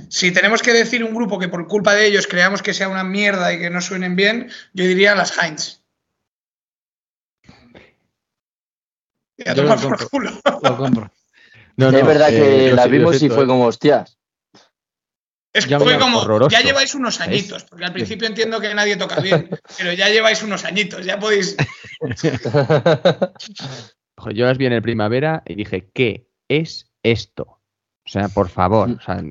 Si 0.10 0.32
tenemos 0.32 0.62
que 0.62 0.72
decir 0.74 1.03
un 1.03 1.16
grupo 1.16 1.39
que 1.39 1.47
por 1.47 1.68
culpa 1.68 1.95
de 1.95 2.05
ellos 2.05 2.28
creamos 2.28 2.62
que 2.62 2.74
sea 2.76 2.89
una 2.89 3.03
mierda 3.03 3.51
y 3.53 3.60
que 3.60 3.70
no 3.72 3.82
suenen 3.82 4.16
bien, 4.16 4.51
yo 4.74 4.86
diría 4.86 5.16
las 5.16 5.34
Heinz. 5.41 5.78
Y 9.39 9.49
a 9.49 9.53
Yo 9.53 9.63
lo 9.63 9.75
tomar 9.75 9.97
por 9.97 10.09
culo. 10.09 10.31
Lo 10.63 10.77
compro. 10.77 11.11
No, 11.77 11.89
es 11.89 12.05
verdad 12.05 12.33
eh, 12.33 12.37
que 12.37 12.69
lo 12.71 12.75
la 12.75 12.87
vimos 12.87 13.23
y 13.23 13.29
fue 13.29 13.45
eh. 13.45 13.47
como, 13.47 13.65
hostias. 13.65 14.17
Es 15.53 15.65
Ya 15.65 15.79
fue 15.79 15.97
como, 15.97 16.19
horroroso. 16.19 16.51
ya 16.51 16.61
lleváis 16.61 16.93
unos 16.93 17.21
añitos, 17.21 17.63
porque 17.63 17.85
al 17.85 17.93
principio 17.93 18.27
entiendo 18.27 18.59
que 18.59 18.73
nadie 18.73 18.97
toca 18.97 19.21
bien, 19.21 19.49
pero 19.77 19.93
ya 19.93 20.09
lleváis 20.09 20.43
unos 20.43 20.65
añitos, 20.65 21.05
ya 21.05 21.17
podéis... 21.17 21.55
Ojo, 24.17 24.31
Yo 24.31 24.45
las 24.45 24.57
vi 24.57 24.65
en 24.65 24.73
el 24.73 24.81
primavera 24.81 25.41
y 25.45 25.55
dije, 25.55 25.89
¿qué 25.93 26.27
es 26.49 26.91
esto? 27.01 27.61
O 28.05 28.09
sea, 28.09 28.27
por 28.27 28.49
favor. 28.49 28.89
O 28.89 29.01
sea, 29.01 29.23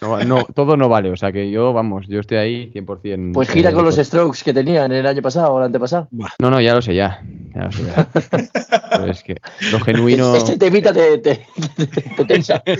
no, 0.00 0.18
no, 0.24 0.44
todo 0.44 0.76
no 0.76 0.88
vale. 0.88 1.10
O 1.10 1.16
sea, 1.16 1.32
que 1.32 1.50
yo, 1.50 1.72
vamos, 1.72 2.06
yo 2.08 2.20
estoy 2.20 2.38
ahí 2.38 2.70
100%. 2.72 3.32
Pues 3.32 3.48
gira 3.50 3.70
eh, 3.70 3.72
con 3.72 3.84
los 3.84 3.96
strokes 3.96 4.42
que 4.44 4.52
tenían 4.52 4.90
el 4.92 5.06
año 5.06 5.22
pasado 5.22 5.52
o 5.54 5.58
el 5.58 5.64
antepasado. 5.66 6.08
No, 6.10 6.50
no, 6.50 6.60
ya 6.60 6.74
lo 6.74 6.82
sé, 6.82 6.94
ya. 6.94 7.22
ya 7.54 7.64
lo 7.64 7.72
sé, 7.72 7.84
ya. 7.84 8.08
Pero 8.90 9.06
es 9.10 9.22
que 9.22 9.36
lo 9.72 9.80
genuino. 9.80 10.34
Este 10.36 10.56
temita 10.58 10.92
te, 10.92 11.18
te- 11.18 11.46
te 12.16 12.24
tensa. 12.24 12.62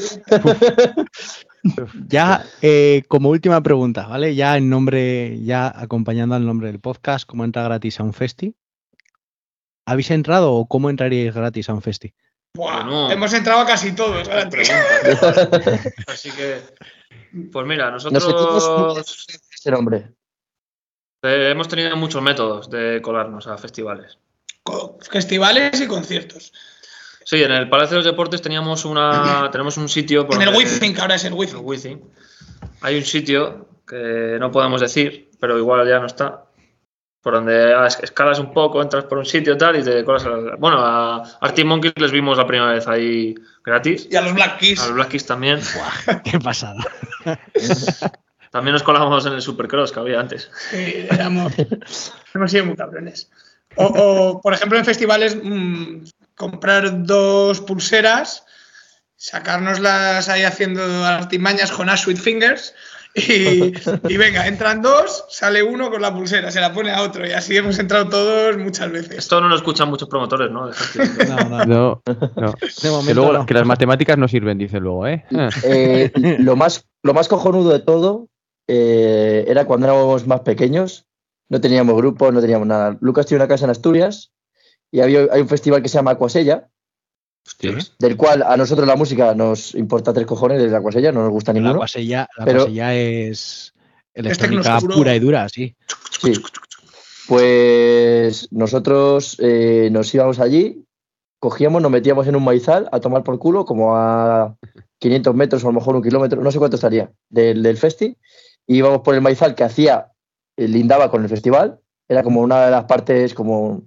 Ya 2.08 2.44
eh, 2.62 3.02
como 3.08 3.30
última 3.30 3.60
pregunta, 3.60 4.06
¿vale? 4.06 4.36
Ya 4.36 4.56
en 4.56 4.70
nombre, 4.70 5.40
ya 5.42 5.66
acompañando 5.74 6.36
al 6.36 6.46
nombre 6.46 6.68
del 6.68 6.78
podcast, 6.78 7.26
¿cómo 7.28 7.44
entra 7.44 7.64
gratis 7.64 7.98
a 7.98 8.04
un 8.04 8.12
festi? 8.12 8.54
¿Habéis 9.84 10.10
entrado 10.12 10.52
o 10.52 10.66
cómo 10.68 10.90
entraríais 10.90 11.34
gratis 11.34 11.68
a 11.68 11.74
un 11.74 11.82
festi? 11.82 12.14
Buah. 12.56 13.12
Hemos 13.12 13.32
entrado 13.32 13.60
a 13.60 13.66
casi 13.66 13.92
todos. 13.92 14.28
Así 16.06 16.30
que, 16.30 16.60
pues 17.52 17.66
mira, 17.66 17.90
nosotros 17.90 18.24
este 19.54 19.70
nombre. 19.70 20.10
eh, 21.22 21.50
hemos 21.50 21.68
tenido 21.68 21.96
muchos 21.96 22.22
métodos 22.22 22.70
de 22.70 23.00
colarnos 23.02 23.46
a 23.46 23.58
festivales. 23.58 24.18
Festivales 25.10 25.80
y 25.80 25.86
conciertos. 25.86 26.52
Sí, 27.24 27.42
en 27.42 27.52
el 27.52 27.68
Palacio 27.68 27.96
de 27.96 28.04
los 28.04 28.04
Deportes 28.04 28.40
teníamos 28.40 28.84
una, 28.84 29.48
tenemos 29.52 29.76
un 29.76 29.88
sitio. 29.88 30.26
por 30.26 30.36
En 30.36 30.42
el 30.48 30.54
Wizzing, 30.54 30.94
que 30.94 31.00
ahora 31.00 31.16
es 31.16 31.24
el. 31.24 31.34
Wizzing. 31.34 32.02
Hay 32.80 32.96
un 32.96 33.04
sitio 33.04 33.68
que 33.86 34.36
no 34.38 34.50
podemos 34.50 34.80
decir, 34.80 35.30
pero 35.40 35.58
igual 35.58 35.88
ya 35.88 35.98
no 35.98 36.06
está. 36.06 36.45
Por 37.26 37.34
donde 37.34 37.74
es- 37.88 37.98
escalas 38.04 38.38
un 38.38 38.52
poco, 38.52 38.80
entras 38.80 39.02
por 39.06 39.18
un 39.18 39.26
sitio 39.26 39.54
y 39.54 39.58
tal 39.58 39.74
y 39.74 39.82
te 39.82 40.04
colas. 40.04 40.24
a- 40.26 40.54
bueno, 40.60 40.78
a 40.78 41.24
Arctic 41.40 41.66
Monkeys 41.66 41.94
les 41.96 42.12
vimos 42.12 42.38
la 42.38 42.46
primera 42.46 42.70
vez 42.70 42.86
ahí 42.86 43.34
gratis. 43.64 44.06
Y 44.08 44.14
a 44.14 44.20
los 44.20 44.32
Black 44.32 44.58
Keys. 44.60 44.78
A 44.80 44.84
los 44.86 44.94
Black 44.94 45.08
Keys 45.08 45.26
también. 45.26 45.58
Qué 46.24 46.38
pasada. 46.38 46.84
También 48.52 48.74
nos 48.74 48.84
colamos 48.84 49.26
en 49.26 49.32
el 49.32 49.42
Supercross 49.42 49.90
que 49.90 49.98
había 49.98 50.20
antes. 50.20 50.48
Sí, 50.70 51.04
éramos- 51.10 51.52
hemos 52.32 52.50
sido 52.52 52.64
muy 52.66 52.76
cabrones. 52.76 53.28
O, 53.74 53.84
o, 53.86 54.40
por 54.40 54.54
ejemplo, 54.54 54.78
en 54.78 54.84
festivales, 54.84 55.36
mm, 55.42 56.04
comprar 56.36 57.02
dos 57.04 57.60
pulseras, 57.60 58.46
sacárnoslas 59.16 60.28
ahí 60.28 60.44
haciendo 60.44 60.82
artimañas 61.04 61.72
con 61.72 61.90
Ash 61.90 62.04
Sweet 62.04 62.18
Fingers. 62.18 62.72
Y, 63.16 63.72
y 64.12 64.16
venga, 64.18 64.46
entran 64.46 64.82
dos, 64.82 65.24
sale 65.30 65.62
uno 65.62 65.90
con 65.90 66.02
la 66.02 66.12
pulsera, 66.14 66.50
se 66.50 66.60
la 66.60 66.72
pone 66.74 66.90
a 66.92 67.00
otro. 67.00 67.26
Y 67.26 67.32
así 67.32 67.56
hemos 67.56 67.78
entrado 67.78 68.08
todos 68.10 68.58
muchas 68.58 68.92
veces. 68.92 69.16
Esto 69.16 69.40
no 69.40 69.48
lo 69.48 69.56
escuchan 69.56 69.88
muchos 69.88 70.08
promotores, 70.08 70.50
¿no? 70.50 70.68
No, 71.28 71.48
no, 71.48 71.64
No, 71.64 72.02
no. 72.36 72.52
de 72.52 72.68
Que 72.82 72.90
momento 72.90 73.14
luego 73.14 73.32
no. 73.32 73.46
que 73.46 73.54
las 73.54 73.66
matemáticas 73.66 74.18
no 74.18 74.28
sirven, 74.28 74.58
dice 74.58 74.80
luego, 74.80 75.06
¿eh? 75.06 75.24
Eh, 75.64 76.12
lo, 76.40 76.56
más, 76.56 76.84
lo 77.02 77.14
más 77.14 77.26
cojonudo 77.28 77.70
de 77.72 77.80
todo 77.80 78.28
eh, 78.68 79.44
era 79.48 79.64
cuando 79.64 79.86
éramos 79.86 80.26
más 80.26 80.40
pequeños. 80.40 81.06
No 81.48 81.60
teníamos 81.60 81.96
grupo, 81.96 82.30
no 82.32 82.40
teníamos 82.42 82.66
nada. 82.66 82.98
Lucas 83.00 83.24
tiene 83.24 83.42
una 83.42 83.48
casa 83.48 83.64
en 83.64 83.70
Asturias 83.70 84.32
y 84.90 85.00
había, 85.00 85.26
hay 85.32 85.40
un 85.40 85.48
festival 85.48 85.80
que 85.80 85.88
se 85.88 85.96
llama 85.96 86.10
Acuasella, 86.12 86.68
Del 87.98 88.16
cual 88.16 88.42
a 88.42 88.56
nosotros 88.56 88.86
la 88.86 88.96
música 88.96 89.34
nos 89.34 89.74
importa 89.74 90.12
tres 90.12 90.26
cojones 90.26 90.60
desde 90.62 90.76
Acuasella, 90.76 91.12
no 91.12 91.22
nos 91.22 91.30
gusta 91.30 91.52
La 91.52 91.60
ninguno. 91.60 91.78
guasella, 91.78 92.28
la 92.36 92.44
Pero- 92.44 92.60
guasella 92.60 92.94
es 92.94 93.72
electrónica 94.14 94.78
pura 94.80 95.14
y 95.14 95.20
dura, 95.20 95.48
sí. 95.48 95.74
Sí. 96.20 96.32
Pues 97.28 98.48
nosotros 98.52 99.36
eh, 99.40 99.88
nos 99.90 100.14
íbamos 100.14 100.38
allí, 100.38 100.84
cogíamos, 101.40 101.82
nos 101.82 101.90
metíamos 101.90 102.26
en 102.26 102.36
un 102.36 102.44
maizal 102.44 102.88
a 102.92 103.00
tomar 103.00 103.24
por 103.24 103.38
culo, 103.38 103.64
como 103.64 103.96
a 103.96 104.56
500 105.00 105.34
metros 105.34 105.64
o 105.64 105.68
a 105.68 105.72
lo 105.72 105.78
mejor 105.80 105.96
un 105.96 106.02
kilómetro, 106.02 106.40
no 106.42 106.50
sé 106.50 106.58
cuánto 106.58 106.76
estaría, 106.76 107.10
del, 107.28 107.62
del 107.62 107.76
festi. 107.76 108.16
Y 108.66 108.76
íbamos 108.78 109.00
por 109.02 109.14
el 109.14 109.20
maizal 109.22 109.54
que 109.54 109.64
hacía, 109.64 110.12
eh, 110.56 110.68
lindaba 110.68 111.10
con 111.10 111.22
el 111.22 111.28
festival, 111.28 111.78
era 112.08 112.22
como 112.22 112.40
una 112.40 112.64
de 112.66 112.70
las 112.70 112.84
partes, 112.84 113.34
como 113.34 113.82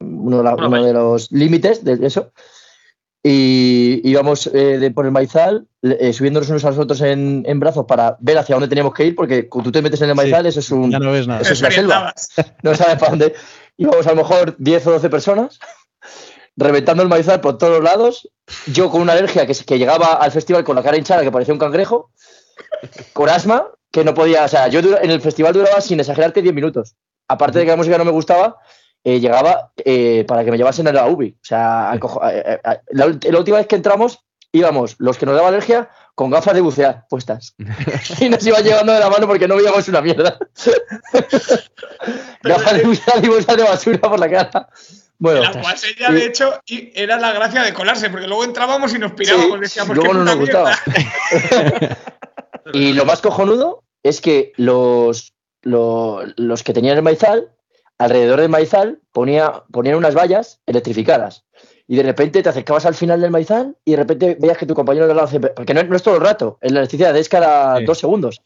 uno 0.00 0.38
de, 0.38 0.42
la- 0.44 0.54
uno 0.54 0.84
de 0.84 0.92
los 0.92 1.30
límites 1.32 1.84
de 1.84 2.04
eso. 2.06 2.32
Y 3.28 4.02
íbamos 4.08 4.46
eh, 4.54 4.78
de 4.78 4.90
por 4.92 5.04
el 5.04 5.10
maizal, 5.10 5.66
eh, 5.82 6.12
subiéndonos 6.12 6.48
unos 6.48 6.64
a 6.64 6.70
los 6.70 6.78
otros 6.78 7.00
en, 7.00 7.42
en 7.44 7.58
brazos 7.58 7.84
para 7.86 8.16
ver 8.20 8.38
hacia 8.38 8.54
dónde 8.54 8.68
teníamos 8.68 8.94
que 8.94 9.04
ir, 9.04 9.16
porque 9.16 9.48
cuando 9.48 9.68
tú 9.68 9.72
te 9.72 9.82
metes 9.82 10.00
en 10.02 10.10
el 10.10 10.14
Sí. 10.14 10.16
maizal, 10.22 10.46
eso 10.46 10.60
es 10.60 10.70
un, 10.70 10.92
Ya 10.92 11.00
no 11.00 11.10
ves 11.10 11.26
nada. 11.26 11.40
Eso 11.40 11.52
es 11.52 11.60
la 11.60 11.70
selva. 11.72 12.14
no 12.62 12.74
sabes 12.76 12.96
para 12.98 13.10
dónde. 13.10 13.34
Íbamos 13.76 14.06
a 14.06 14.10
lo 14.10 14.16
mejor 14.16 14.54
10 14.58 14.86
o 14.86 14.90
12 14.92 15.10
personas, 15.10 15.58
reventando 16.56 17.02
el 17.02 17.08
maizal 17.08 17.40
por 17.40 17.58
todos 17.58 17.82
lados. 17.82 18.30
Yo 18.72 18.90
con 18.92 19.00
una 19.02 19.14
alergia 19.14 19.44
que, 19.44 19.54
que 19.54 19.78
llegaba 19.78 20.14
al 20.14 20.30
festival 20.30 20.62
con 20.62 20.76
la 20.76 20.84
cara 20.84 20.96
hinchada, 20.96 21.22
que 21.22 21.32
parecía 21.32 21.52
un 21.52 21.58
cangrejo, 21.60 22.10
con 23.12 23.28
asma, 23.28 23.66
que 23.90 24.04
no 24.04 24.14
podía. 24.14 24.44
O 24.44 24.48
sea, 24.48 24.68
yo 24.68 24.78
en 24.78 25.10
el 25.10 25.20
festival 25.20 25.52
duraba 25.52 25.80
sin 25.80 25.98
exagerarte 25.98 26.42
10 26.42 26.54
minutos. 26.54 26.94
Aparte 27.26 27.58
de 27.58 27.64
que 27.64 27.72
la 27.72 27.76
música 27.76 27.98
no 27.98 28.04
me 28.04 28.12
gustaba, 28.12 28.56
eh, 29.04 29.20
llegaba 29.20 29.72
eh, 29.76 30.24
para 30.26 30.44
que 30.44 30.50
me 30.50 30.56
llevasen 30.56 30.88
a 30.88 30.92
la 30.92 31.06
UBI. 31.06 31.36
O 31.40 31.44
sea, 31.44 31.92
cojo- 32.00 32.20
eh, 32.28 32.60
eh, 32.64 32.78
la, 32.90 33.06
última 33.38 33.58
vez 33.58 33.66
que 33.66 33.76
entramos, 33.76 34.20
íbamos 34.52 34.96
los 34.98 35.16
que 35.18 35.26
nos 35.26 35.36
daba 35.36 35.48
alergia 35.48 35.88
con 36.14 36.30
gafas 36.30 36.54
de 36.54 36.60
bucear 36.60 37.06
puestas. 37.08 37.54
y 38.20 38.28
nos 38.28 38.44
iban 38.46 38.64
llevando 38.64 38.92
de 38.92 39.00
la 39.00 39.10
mano 39.10 39.26
porque 39.26 39.46
no 39.48 39.56
veíamos 39.56 39.86
una 39.88 40.00
mierda. 40.00 40.38
gafas 42.42 42.74
de 42.78 42.82
bucear 42.84 43.24
y 43.24 43.28
bolsas 43.28 43.56
de 43.56 43.62
basura 43.62 43.98
por 44.00 44.18
la 44.18 44.30
cara. 44.30 44.68
Bueno, 45.18 45.40
La 45.40 45.52
guasella, 45.52 46.10
de 46.10 46.26
hecho, 46.26 46.60
y 46.66 46.92
era 46.94 47.16
la 47.18 47.32
gracia 47.32 47.62
de 47.62 47.72
colarse, 47.72 48.10
porque 48.10 48.26
luego 48.26 48.44
entrábamos 48.44 48.92
y 48.94 48.98
nos 48.98 49.12
pirábamos, 49.12 49.54
Sí, 49.54 49.60
decíamos 49.60 49.96
luego 49.96 50.12
que 50.12 50.18
no 50.18 50.24
nos 50.24 50.36
gustaba. 50.36 50.76
Y 52.74 52.92
lo 52.92 53.06
más 53.06 53.22
cojonudo 53.22 53.84
es 54.02 54.20
que 54.20 54.52
los, 54.56 55.32
lo- 55.62 56.20
los 56.36 56.62
que 56.62 56.74
tenían 56.74 56.98
el 56.98 57.02
maizal, 57.02 57.50
alrededor 57.98 58.40
del 58.40 58.48
maizal, 58.50 59.00
ponía, 59.12 59.64
ponían 59.72 59.96
unas 59.96 60.14
vallas 60.14 60.60
electrificadas. 60.66 61.44
Y 61.88 61.96
de 61.96 62.02
repente 62.02 62.42
te 62.42 62.48
acercabas 62.48 62.84
al 62.84 62.94
final 62.94 63.20
del 63.20 63.30
maizal 63.30 63.76
y 63.84 63.92
de 63.92 63.96
repente 63.98 64.36
veías 64.40 64.58
que 64.58 64.66
tu 64.66 64.74
compañero 64.74 65.06
de 65.06 65.12
al 65.12 65.16
lado 65.18 65.28
hace. 65.28 65.38
Porque 65.40 65.72
no, 65.72 65.80
es- 65.80 65.88
no 65.88 65.96
es 65.96 66.02
todo 66.02 66.16
el 66.16 66.20
rato, 66.22 66.58
en 66.60 66.74
la 66.74 66.80
electricidad 66.80 67.16
es 67.16 67.28
cada 67.28 67.78
Sí. 67.78 67.84
dos 67.84 67.98
segundos. 67.98 68.42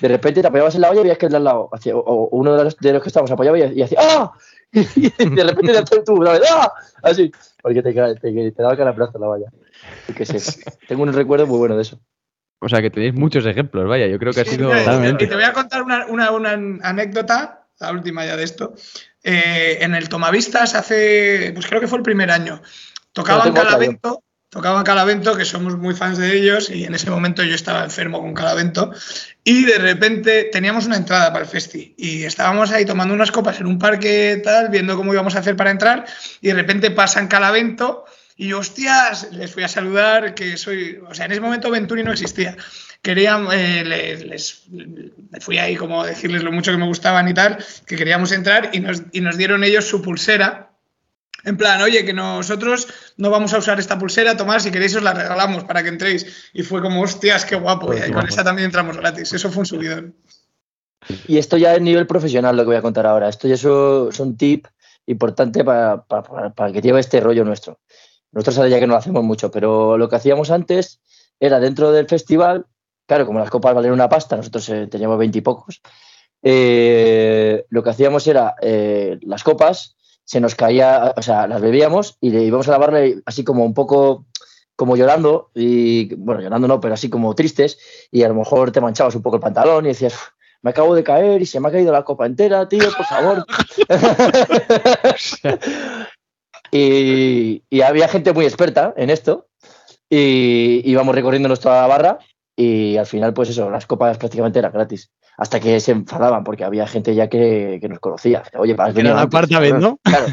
De 0.00 0.08
repente 0.08 0.40
te 0.42 0.48
apoyabas 0.48 0.74
en 0.74 0.80
la 0.82 0.88
valla 0.88 1.00
y 1.00 1.04
veías 1.04 1.18
que 1.18 1.26
el 1.26 1.32
de 1.32 1.36
al 1.38 1.44
lado, 1.44 1.68
hacía- 1.72 1.96
o, 1.96 2.00
o 2.00 2.28
uno 2.36 2.54
de 2.56 2.64
los, 2.64 2.76
de 2.76 2.92
los 2.92 3.02
que 3.02 3.08
estábamos 3.08 3.30
apoyaba 3.30 3.58
y, 3.58 3.62
y 3.78 3.82
hacía 3.82 3.98
¡Ah! 4.02 4.32
Y 4.72 5.10
de 5.34 5.44
repente 5.44 5.72
te 5.84 6.02
tú, 6.02 6.14
una 6.14 6.32
vez, 6.32 6.42
¡Ah! 6.50 6.72
Así. 7.02 7.30
Porque 7.62 7.82
te, 7.82 7.92
te, 7.92 8.52
te 8.52 8.62
daba 8.62 8.76
calabrazo 8.76 9.18
la 9.18 9.26
valla. 9.26 9.46
Qué 10.16 10.24
sé. 10.26 10.64
Tengo 10.88 11.02
un 11.04 11.12
recuerdo 11.12 11.46
muy 11.46 11.58
bueno 11.58 11.76
de 11.76 11.82
eso. 11.82 11.98
O 12.60 12.68
sea, 12.68 12.80
que 12.80 12.90
tenéis 12.90 13.14
muchos 13.14 13.44
ejemplos, 13.46 13.88
vaya. 13.88 14.06
Yo 14.06 14.18
creo 14.18 14.32
que 14.32 14.40
ha 14.40 14.44
Sí, 14.44 14.50
sido. 14.52 14.68
mira, 14.68 14.80
Totalmente. 14.84 15.24
Y 15.24 15.28
te 15.28 15.34
voy 15.34 15.44
a 15.44 15.52
contar 15.52 15.82
una, 15.82 16.06
una- 16.06 16.30
una 16.32 16.50
anécdota, 16.88 17.61
la 17.86 17.92
última 17.92 18.24
ya 18.24 18.36
de 18.36 18.44
esto. 18.44 18.74
Eh, 19.22 19.78
en 19.80 19.94
el 19.94 20.08
Tomavistas 20.08 20.74
hace, 20.74 21.52
pues 21.54 21.66
creo 21.66 21.80
que 21.80 21.88
fue 21.88 21.98
el 21.98 22.04
primer 22.04 22.30
año. 22.30 22.62
Tocaban 23.12 23.52
Calavento, 23.52 24.22
tocaban 24.48 24.84
Calavento, 24.84 25.36
que 25.36 25.44
somos 25.44 25.76
muy 25.76 25.94
fans 25.94 26.18
de 26.18 26.34
ellos, 26.36 26.70
y 26.70 26.84
en 26.84 26.94
ese 26.94 27.10
momento 27.10 27.42
yo 27.42 27.54
estaba 27.54 27.84
enfermo 27.84 28.20
con 28.20 28.34
Calavento, 28.34 28.92
y 29.44 29.64
de 29.64 29.78
repente 29.78 30.44
teníamos 30.52 30.86
una 30.86 30.96
entrada 30.96 31.32
para 31.32 31.44
el 31.44 31.50
festi, 31.50 31.94
y 31.96 32.24
estábamos 32.24 32.70
ahí 32.70 32.84
tomando 32.84 33.14
unas 33.14 33.30
copas 33.30 33.60
en 33.60 33.66
un 33.66 33.78
parque 33.78 34.40
tal, 34.42 34.68
viendo 34.68 34.96
cómo 34.96 35.12
íbamos 35.12 35.36
a 35.36 35.40
hacer 35.40 35.56
para 35.56 35.70
entrar, 35.70 36.06
y 36.40 36.48
de 36.48 36.54
repente 36.54 36.90
pasan 36.90 37.28
Calavento, 37.28 38.04
y 38.36 38.54
hostias, 38.54 39.28
les 39.32 39.52
fui 39.52 39.62
a 39.62 39.68
saludar, 39.68 40.34
que 40.34 40.56
soy, 40.56 41.00
o 41.06 41.14
sea, 41.14 41.26
en 41.26 41.32
ese 41.32 41.40
momento 41.40 41.70
Venturi 41.70 42.02
no 42.02 42.12
existía. 42.12 42.56
Querían, 43.02 43.48
eh, 43.52 43.84
les, 43.84 44.24
les- 44.24 44.62
me 44.70 45.40
fui 45.40 45.58
ahí 45.58 45.74
como 45.76 46.02
a 46.02 46.06
decirles 46.06 46.42
lo 46.44 46.52
mucho 46.52 46.70
que 46.70 46.76
me 46.78 46.86
gustaban 46.86 47.28
y 47.28 47.34
tal, 47.34 47.58
que 47.86 47.96
queríamos 47.96 48.30
entrar 48.32 48.70
y 48.72 48.80
nos, 48.80 49.02
y 49.12 49.20
nos 49.20 49.36
dieron 49.36 49.64
ellos 49.64 49.86
su 49.86 50.00
pulsera. 50.02 50.70
En 51.44 51.56
plan, 51.56 51.82
oye, 51.82 52.04
que 52.04 52.12
nosotros 52.12 52.86
no 53.16 53.28
vamos 53.30 53.52
a 53.52 53.58
usar 53.58 53.80
esta 53.80 53.98
pulsera, 53.98 54.36
tomar, 54.36 54.60
si 54.60 54.70
queréis 54.70 54.94
os 54.94 55.02
la 55.02 55.12
regalamos 55.12 55.64
para 55.64 55.82
que 55.82 55.88
entréis. 55.88 56.50
Y 56.52 56.62
fue 56.62 56.80
como, 56.80 57.02
hostias, 57.02 57.44
qué 57.44 57.56
guapo. 57.56 57.86
Pues 57.86 57.98
y 57.98 58.02
con 58.04 58.12
guapo. 58.12 58.28
esa 58.28 58.44
también 58.44 58.66
entramos 58.66 58.96
gratis. 58.96 59.32
Eso 59.32 59.50
fue 59.50 59.60
un 59.62 59.66
subidón. 59.66 60.14
Y 61.26 61.38
esto 61.38 61.56
ya 61.56 61.74
es 61.74 61.80
nivel 61.82 62.06
profesional 62.06 62.56
lo 62.56 62.62
que 62.62 62.66
voy 62.68 62.76
a 62.76 62.82
contar 62.82 63.06
ahora. 63.06 63.28
Esto 63.28 63.48
ya 63.48 63.54
es 63.54 63.64
un 63.64 64.10
es 64.12 64.20
un 64.20 64.36
tip 64.36 64.66
importante 65.06 65.64
para, 65.64 66.04
para- 66.04 66.22
para- 66.22 66.50
para 66.54 66.72
que 66.72 66.80
lleve 66.80 67.00
este 67.00 67.18
rollo 67.18 67.44
nuestro. 67.44 67.80
Nosotros 68.30 68.58
ahora 68.58 68.70
ya 68.70 68.78
que 68.78 68.86
no 68.86 68.92
lo 68.92 69.00
hacemos 69.00 69.24
mucho, 69.24 69.50
pero 69.50 69.98
lo 69.98 70.08
que 70.08 70.14
hacíamos 70.14 70.52
antes 70.52 71.00
era 71.40 71.58
dentro 71.58 71.90
del 71.90 72.06
festival, 72.06 72.66
claro, 73.06 73.26
como 73.26 73.38
las 73.38 73.50
copas 73.50 73.74
valen 73.74 73.92
una 73.92 74.08
pasta, 74.08 74.36
nosotros 74.36 74.68
eh, 74.68 74.86
teníamos 74.86 75.18
veintipocos, 75.18 75.80
eh, 76.42 77.64
lo 77.70 77.82
que 77.82 77.90
hacíamos 77.90 78.26
era 78.26 78.56
eh, 78.60 79.18
las 79.22 79.44
copas, 79.44 79.96
se 80.24 80.40
nos 80.40 80.54
caía, 80.54 81.14
o 81.16 81.22
sea, 81.22 81.46
las 81.46 81.60
bebíamos 81.60 82.16
y 82.20 82.30
le 82.30 82.42
íbamos 82.42 82.68
a 82.68 82.72
lavarle 82.72 83.22
así 83.26 83.44
como 83.44 83.64
un 83.64 83.74
poco 83.74 84.26
como 84.74 84.96
llorando, 84.96 85.50
y 85.54 86.14
bueno, 86.14 86.40
llorando 86.40 86.66
no, 86.66 86.80
pero 86.80 86.94
así 86.94 87.10
como 87.10 87.34
tristes, 87.34 87.78
y 88.10 88.22
a 88.22 88.28
lo 88.28 88.34
mejor 88.34 88.72
te 88.72 88.80
manchabas 88.80 89.14
un 89.14 89.22
poco 89.22 89.36
el 89.36 89.42
pantalón 89.42 89.84
y 89.84 89.88
decías, 89.88 90.14
"Uf, 90.14 90.28
me 90.62 90.70
acabo 90.70 90.94
de 90.94 91.04
caer 91.04 91.42
y 91.42 91.46
se 91.46 91.60
me 91.60 91.68
ha 91.68 91.72
caído 91.72 91.92
la 91.92 92.04
copa 92.04 92.26
entera, 92.26 92.68
tío, 92.68 92.88
por 92.96 93.06
favor. 93.06 93.44
y, 96.72 97.62
y 97.68 97.80
había 97.82 98.08
gente 98.08 98.32
muy 98.32 98.46
experta 98.46 98.94
en 98.96 99.10
esto, 99.10 99.48
y 100.08 100.82
íbamos 100.90 101.14
recorriéndonos 101.14 101.60
toda 101.60 101.82
la 101.82 101.86
barra, 101.86 102.18
y 102.56 102.96
al 102.96 103.06
final, 103.06 103.32
pues 103.32 103.48
eso, 103.50 103.70
las 103.70 103.86
copas 103.86 104.18
prácticamente 104.18 104.58
eran 104.58 104.72
gratis. 104.72 105.10
Hasta 105.38 105.60
que 105.60 105.80
se 105.80 105.92
enfadaban, 105.92 106.44
porque 106.44 106.64
había 106.64 106.86
gente 106.86 107.14
ya 107.14 107.28
que, 107.28 107.78
que 107.80 107.88
nos 107.88 108.00
conocía. 108.00 108.42
Oye, 108.58 108.74
para 108.74 108.90
Era 108.90 109.14
la 109.14 109.28
cuarta 109.28 109.60
vez, 109.60 109.74
¿no? 109.74 109.98
Claro, 110.02 110.26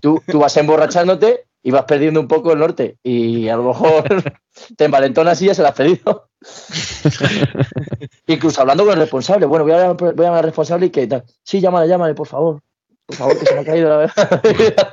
tú, 0.00 0.22
tú 0.26 0.38
vas 0.38 0.56
emborrachándote 0.56 1.46
y 1.62 1.70
vas 1.70 1.84
perdiendo 1.84 2.20
un 2.20 2.28
poco 2.28 2.52
el 2.52 2.60
norte. 2.60 2.96
Y 3.02 3.48
a 3.48 3.56
lo 3.56 3.64
mejor 3.64 4.04
te 4.76 4.84
envalentonas 4.84 5.42
y 5.42 5.46
ya 5.46 5.54
se 5.54 5.62
la 5.62 5.70
has 5.70 5.74
pedido. 5.74 6.30
Incluso 8.26 8.60
hablando 8.60 8.84
con 8.84 8.94
el 8.94 9.00
responsable. 9.00 9.46
Bueno, 9.46 9.64
voy 9.64 9.74
a, 9.74 9.92
voy 9.92 10.08
a 10.10 10.22
llamar 10.22 10.38
al 10.38 10.44
responsable 10.44 10.86
y 10.86 10.90
que 10.90 11.06
tal. 11.06 11.24
Sí, 11.42 11.60
llámale, 11.60 11.88
llámale, 11.88 12.14
por 12.14 12.26
favor. 12.26 12.62
Por 13.04 13.16
favor, 13.16 13.38
que 13.38 13.46
se 13.46 13.54
me 13.54 13.60
ha 13.60 13.64
caído 13.64 13.88
la 13.88 13.96
verdad. 13.98 14.92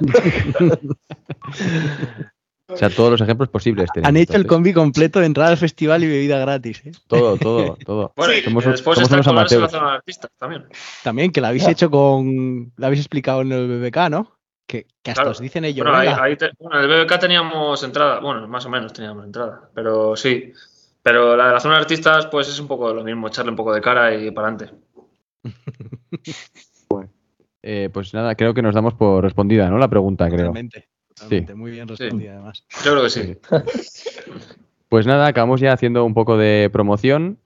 O 2.67 2.77
sea, 2.77 2.89
todos 2.89 3.11
los 3.11 3.21
ejemplos 3.21 3.49
posibles. 3.49 3.89
tenemos, 3.93 4.07
Han 4.09 4.17
hecho 4.17 4.37
el 4.37 4.47
combi 4.47 4.71
completo 4.73 5.19
de 5.19 5.25
entrada 5.25 5.49
al 5.51 5.57
festival 5.57 6.03
y 6.03 6.07
bebida 6.07 6.39
gratis. 6.39 6.81
¿eh? 6.85 6.91
Todo, 7.07 7.35
todo, 7.37 7.77
todo. 7.85 8.13
Bueno, 8.15 8.33
somos 8.43 8.65
después 8.65 8.95
somos 8.97 9.11
unos 9.11 9.27
amateurs. 9.27 9.71
zona 9.71 9.89
de 9.91 9.95
artistas 9.97 10.31
también. 10.37 10.65
También, 11.03 11.31
que 11.31 11.41
lo 11.41 11.47
habéis 11.47 11.67
hecho 11.67 11.89
con. 11.91 12.71
Lo 12.77 12.85
habéis 12.85 13.01
explicado 13.01 13.41
en 13.41 13.51
el 13.51 13.67
BBK, 13.67 14.09
¿no? 14.09 14.37
Que, 14.65 14.87
que 15.03 15.11
hasta 15.11 15.23
Claro. 15.23 15.31
os 15.31 15.39
dicen 15.41 15.65
ellos. 15.65 15.85
Bueno, 15.85 15.99
ahí, 15.99 16.07
ahí 16.07 16.35
te- 16.37 16.51
bueno, 16.57 16.79
en 16.81 16.89
el 16.89 17.03
BBK 17.05 17.19
teníamos 17.19 17.83
entrada, 17.83 18.19
bueno, 18.21 18.47
más 18.47 18.65
o 18.65 18.69
menos 18.69 18.93
teníamos 18.93 19.25
entrada, 19.25 19.69
pero 19.75 20.15
sí. 20.15 20.53
Pero 21.01 21.35
la 21.35 21.47
de 21.47 21.53
la 21.53 21.59
zona 21.59 21.75
de 21.75 21.81
artistas, 21.81 22.27
pues 22.27 22.47
es 22.47 22.57
un 22.61 22.67
poco 22.69 22.93
lo 22.93 23.03
mismo, 23.03 23.27
echarle 23.27 23.51
un 23.51 23.57
poco 23.57 23.73
de 23.73 23.81
cara 23.81 24.15
y 24.15 24.31
para 24.31 24.47
adelante. 24.47 24.73
Eh, 27.65 27.89
pues 27.93 28.13
nada, 28.13 28.35
creo 28.35 28.53
que 28.53 28.61
nos 28.61 28.75
damos 28.75 28.93
por 28.93 29.23
respondida, 29.23 29.69
¿no? 29.69 29.77
La 29.77 29.87
pregunta, 29.87 30.25
creo. 30.27 30.47
Totalmente. 30.47 30.89
Totalmente, 31.13 31.55
Muy 31.55 31.71
bien 31.71 31.87
respondida, 31.87 32.33
además. 32.33 32.65
Yo 32.83 32.91
creo 32.91 33.03
que 33.03 33.09
sí. 33.09 33.37
Pues 34.89 35.07
nada, 35.07 35.25
acabamos 35.25 35.59
ya 35.59 35.73
haciendo 35.73 36.05
un 36.05 36.13
poco 36.13 36.37
de 36.37 36.69
promoción. 36.71 37.39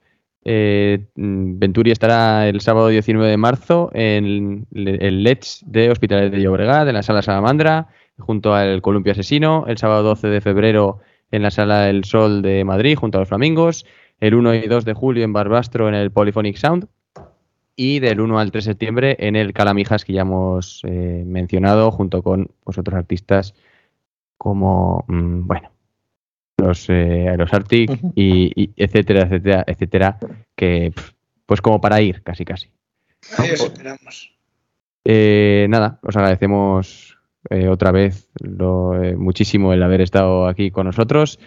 Eh, 0.43 1.05
Venturi 1.15 1.91
estará 1.91 2.49
el 2.49 2.59
sábado 2.59 2.89
19 2.89 3.25
de 3.29 3.37
marzo 3.37 3.89
en 3.93 4.67
el 4.73 5.01
el 5.01 5.23
Let's 5.23 5.63
de 5.65 5.89
Hospitales 5.89 6.29
de 6.29 6.41
Llobregat, 6.41 6.89
en 6.89 6.93
la 6.95 7.03
sala 7.03 7.21
Salamandra, 7.21 7.87
junto 8.17 8.53
al 8.53 8.81
Columpio 8.81 9.13
Asesino. 9.13 9.63
El 9.65 9.77
sábado 9.77 10.03
12 10.03 10.27
de 10.27 10.41
febrero 10.41 10.99
en 11.31 11.41
la 11.41 11.49
sala 11.49 11.89
El 11.89 12.03
Sol 12.03 12.41
de 12.41 12.65
Madrid, 12.65 12.97
junto 12.97 13.17
a 13.17 13.21
los 13.21 13.29
Flamingos. 13.29 13.85
El 14.19 14.35
1 14.35 14.55
y 14.55 14.67
2 14.67 14.83
de 14.83 14.93
julio 14.93 15.23
en 15.23 15.31
Barbastro, 15.31 15.87
en 15.87 15.95
el 15.95 16.11
Polyphonic 16.11 16.57
Sound. 16.57 16.87
Y 17.79 17.99
del 17.99 18.19
1 18.19 18.39
al 18.39 18.51
3 18.51 18.65
de 18.65 18.71
septiembre 18.71 19.15
en 19.19 19.35
el 19.35 19.53
Calamijas, 19.53 20.03
que 20.03 20.13
ya 20.13 20.21
hemos 20.21 20.81
eh, 20.83 21.23
mencionado, 21.25 21.91
junto 21.91 22.23
con 22.23 22.49
pues, 22.63 22.77
otros 22.77 22.97
artistas 22.97 23.53
como, 24.37 25.05
mm, 25.07 25.45
bueno, 25.45 25.71
los, 26.57 26.89
eh, 26.89 27.35
los 27.37 27.53
Arctic 27.53 27.91
y, 28.15 28.51
y 28.55 28.71
etcétera, 28.75 29.21
etcétera, 29.21 29.63
etcétera, 29.67 30.17
que 30.55 30.91
pues 31.45 31.61
como 31.61 31.79
para 31.79 32.01
ir, 32.01 32.23
casi, 32.23 32.43
casi. 32.45 32.71
Ahí 33.37 33.51
os 33.51 33.61
esperamos. 33.63 34.33
Eh, 35.05 35.67
nada, 35.69 35.99
os 36.01 36.15
agradecemos 36.17 37.17
eh, 37.49 37.69
otra 37.69 37.91
vez 37.91 38.29
lo, 38.39 39.01
eh, 39.01 39.15
muchísimo 39.15 39.71
el 39.71 39.83
haber 39.83 40.01
estado 40.01 40.47
aquí 40.47 40.71
con 40.71 40.85
nosotros, 40.85 41.39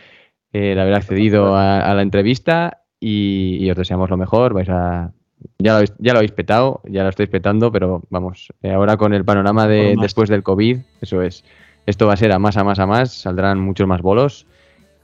eh, 0.53 0.73
el 0.73 0.81
haber 0.81 0.95
accedido 0.95 1.55
a, 1.55 1.81
a 1.81 1.95
la 1.95 2.03
entrevista 2.03 2.85
y, 2.99 3.59
y 3.61 3.71
os 3.71 3.77
deseamos 3.77 4.09
lo 4.09 4.17
mejor. 4.17 4.55
Vais 4.55 4.69
a 4.71 5.13
ya 5.59 5.73
lo, 5.73 5.77
habéis, 5.77 5.93
ya 5.99 6.13
lo 6.13 6.19
habéis 6.19 6.33
petado, 6.33 6.81
ya 6.85 7.03
lo 7.03 7.09
estáis 7.09 7.29
petando, 7.29 7.71
pero 7.73 8.03
vamos, 8.11 8.49
eh, 8.63 8.73
ahora 8.73 8.97
con 8.97 9.13
el 9.15 9.25
panorama 9.25 9.67
de 9.67 9.97
después 10.01 10.29
del 10.29 10.43
COVID, 10.43 10.79
eso 11.01 11.23
es. 11.23 11.45
Esto 11.87 12.07
va 12.07 12.15
a 12.15 12.17
ser 12.17 12.33
a 12.33 12.39
más, 12.39 12.57
a 12.57 12.65
más, 12.65 12.79
a 12.79 12.87
más, 12.87 13.13
saldrán 13.13 13.59
muchos 13.59 13.87
más 13.87 14.03
bolos 14.03 14.47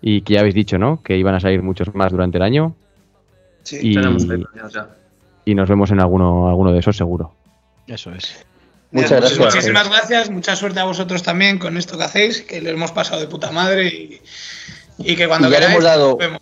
y 0.02 0.20
que 0.22 0.34
ya 0.34 0.40
habéis 0.40 0.54
dicho, 0.54 0.78
¿no? 0.78 1.02
Que 1.02 1.16
iban 1.16 1.34
a 1.34 1.40
salir 1.40 1.62
muchos 1.62 1.94
más 1.94 2.12
durante 2.12 2.36
el 2.38 2.42
año 2.42 2.74
Sí, 3.62 3.78
y, 3.82 3.94
Tenemos 3.94 4.24
ya. 4.72 4.88
y 5.44 5.54
nos 5.56 5.68
vemos 5.68 5.90
en 5.90 5.98
alguno, 6.00 6.48
alguno 6.48 6.70
de 6.72 6.78
esos 6.78 6.96
seguro. 6.96 7.32
Eso 7.88 8.12
es. 8.12 8.46
Muchas 8.92 9.10
Pues 9.10 9.20
gracias. 9.20 9.38
Muchísimas 9.54 9.88
gracias, 9.88 10.30
mucha 10.30 10.54
suerte 10.54 10.78
a 10.78 10.84
vosotros 10.84 11.22
también 11.24 11.58
con 11.58 11.76
esto 11.76 11.98
que 11.98 12.04
hacéis, 12.04 12.42
que 12.42 12.60
lo 12.60 12.70
hemos 12.70 12.92
pasado 12.92 13.20
de 13.20 13.26
puta 13.26 13.50
madre 13.50 13.88
y, 13.88 14.20
y 14.98 15.16
que 15.16 15.26
cuando 15.26 15.48
Y 15.48 15.50
ya 15.50 15.58
le 15.58 15.66
queráis, 15.66 15.72
hemos 15.72 15.84
dado- 15.84 16.08
nos 16.10 16.18
vemos. 16.18 16.40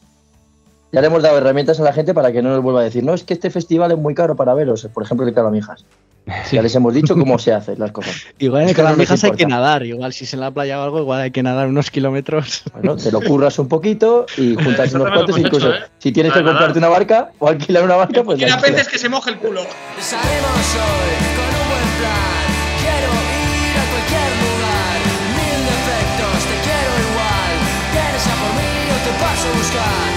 Ya 0.94 1.00
le 1.00 1.08
hemos 1.08 1.24
dado 1.24 1.38
herramientas 1.38 1.80
a 1.80 1.82
la 1.82 1.92
gente 1.92 2.14
para 2.14 2.30
que 2.30 2.40
no 2.40 2.50
nos 2.50 2.62
vuelva 2.62 2.80
a 2.80 2.84
decir, 2.84 3.02
no, 3.02 3.14
es 3.14 3.24
que 3.24 3.34
este 3.34 3.50
festival 3.50 3.90
es 3.90 3.98
muy 3.98 4.14
caro 4.14 4.36
para 4.36 4.54
veros, 4.54 4.88
por 4.94 5.02
ejemplo, 5.02 5.26
el 5.26 5.34
Calamijas. 5.34 5.84
Ya 6.52 6.62
les 6.62 6.74
hemos 6.74 6.94
dicho 6.94 7.14
cómo 7.16 7.38
se 7.38 7.52
hacen 7.52 7.78
las 7.78 7.90
cosas. 7.90 8.14
Igual 8.38 8.62
en 8.62 8.68
el 8.68 8.70
Es 8.70 8.76
que 8.76 8.82
no 8.82 8.88
Calamijas 8.88 9.24
hay 9.24 9.32
que 9.32 9.46
nadar. 9.46 9.84
Igual 9.84 10.12
si 10.12 10.24
es 10.24 10.32
en 10.32 10.40
la 10.40 10.52
playa 10.52 10.80
o 10.80 10.84
algo, 10.84 11.00
igual 11.00 11.20
hay 11.20 11.32
que 11.32 11.42
nadar 11.42 11.66
unos 11.66 11.90
kilómetros. 11.90 12.62
Bueno, 12.72 12.96
te 12.96 13.10
lo 13.10 13.20
curras 13.20 13.58
un 13.58 13.68
poquito 13.68 14.24
y 14.36 14.54
juntas 14.64 14.94
unos 14.94 15.10
cuantos, 15.10 15.36
incluso 15.36 15.68
hecho, 15.68 15.84
¿eh? 15.84 15.88
si 15.98 16.12
tienes 16.12 16.32
que 16.32 16.44
comprarte 16.44 16.78
una 16.78 16.88
barca 16.88 17.32
o 17.40 17.48
alquilar 17.48 17.84
una 17.84 17.96
barca, 17.96 18.22
pues 18.22 18.40
la 18.40 18.54
apetece 18.54 18.90
que 18.90 18.98
se 18.98 19.08
moje 19.08 19.30
el 19.30 19.38
culo. 19.38 19.62
Salimos 20.00 20.74
hoy 20.78 21.14
con 21.36 21.50
un 21.60 21.66
buen 21.74 21.90
plan. 21.98 22.46
Quiero 22.80 23.10
ir 23.10 23.76
a 23.76 23.84
cualquier 23.90 24.30
lugar. 24.46 24.96
Mil 25.36 25.60
defectos, 25.74 26.38
te 26.48 26.56
quiero 26.64 26.92
igual. 27.04 27.52
Vienes 27.92 28.26
a 28.26 28.34
por 28.40 28.52
mí 28.56 28.72
o 28.88 28.98
te 29.04 29.12
paso 29.20 29.48
a 29.48 29.58
buscar. 29.58 30.13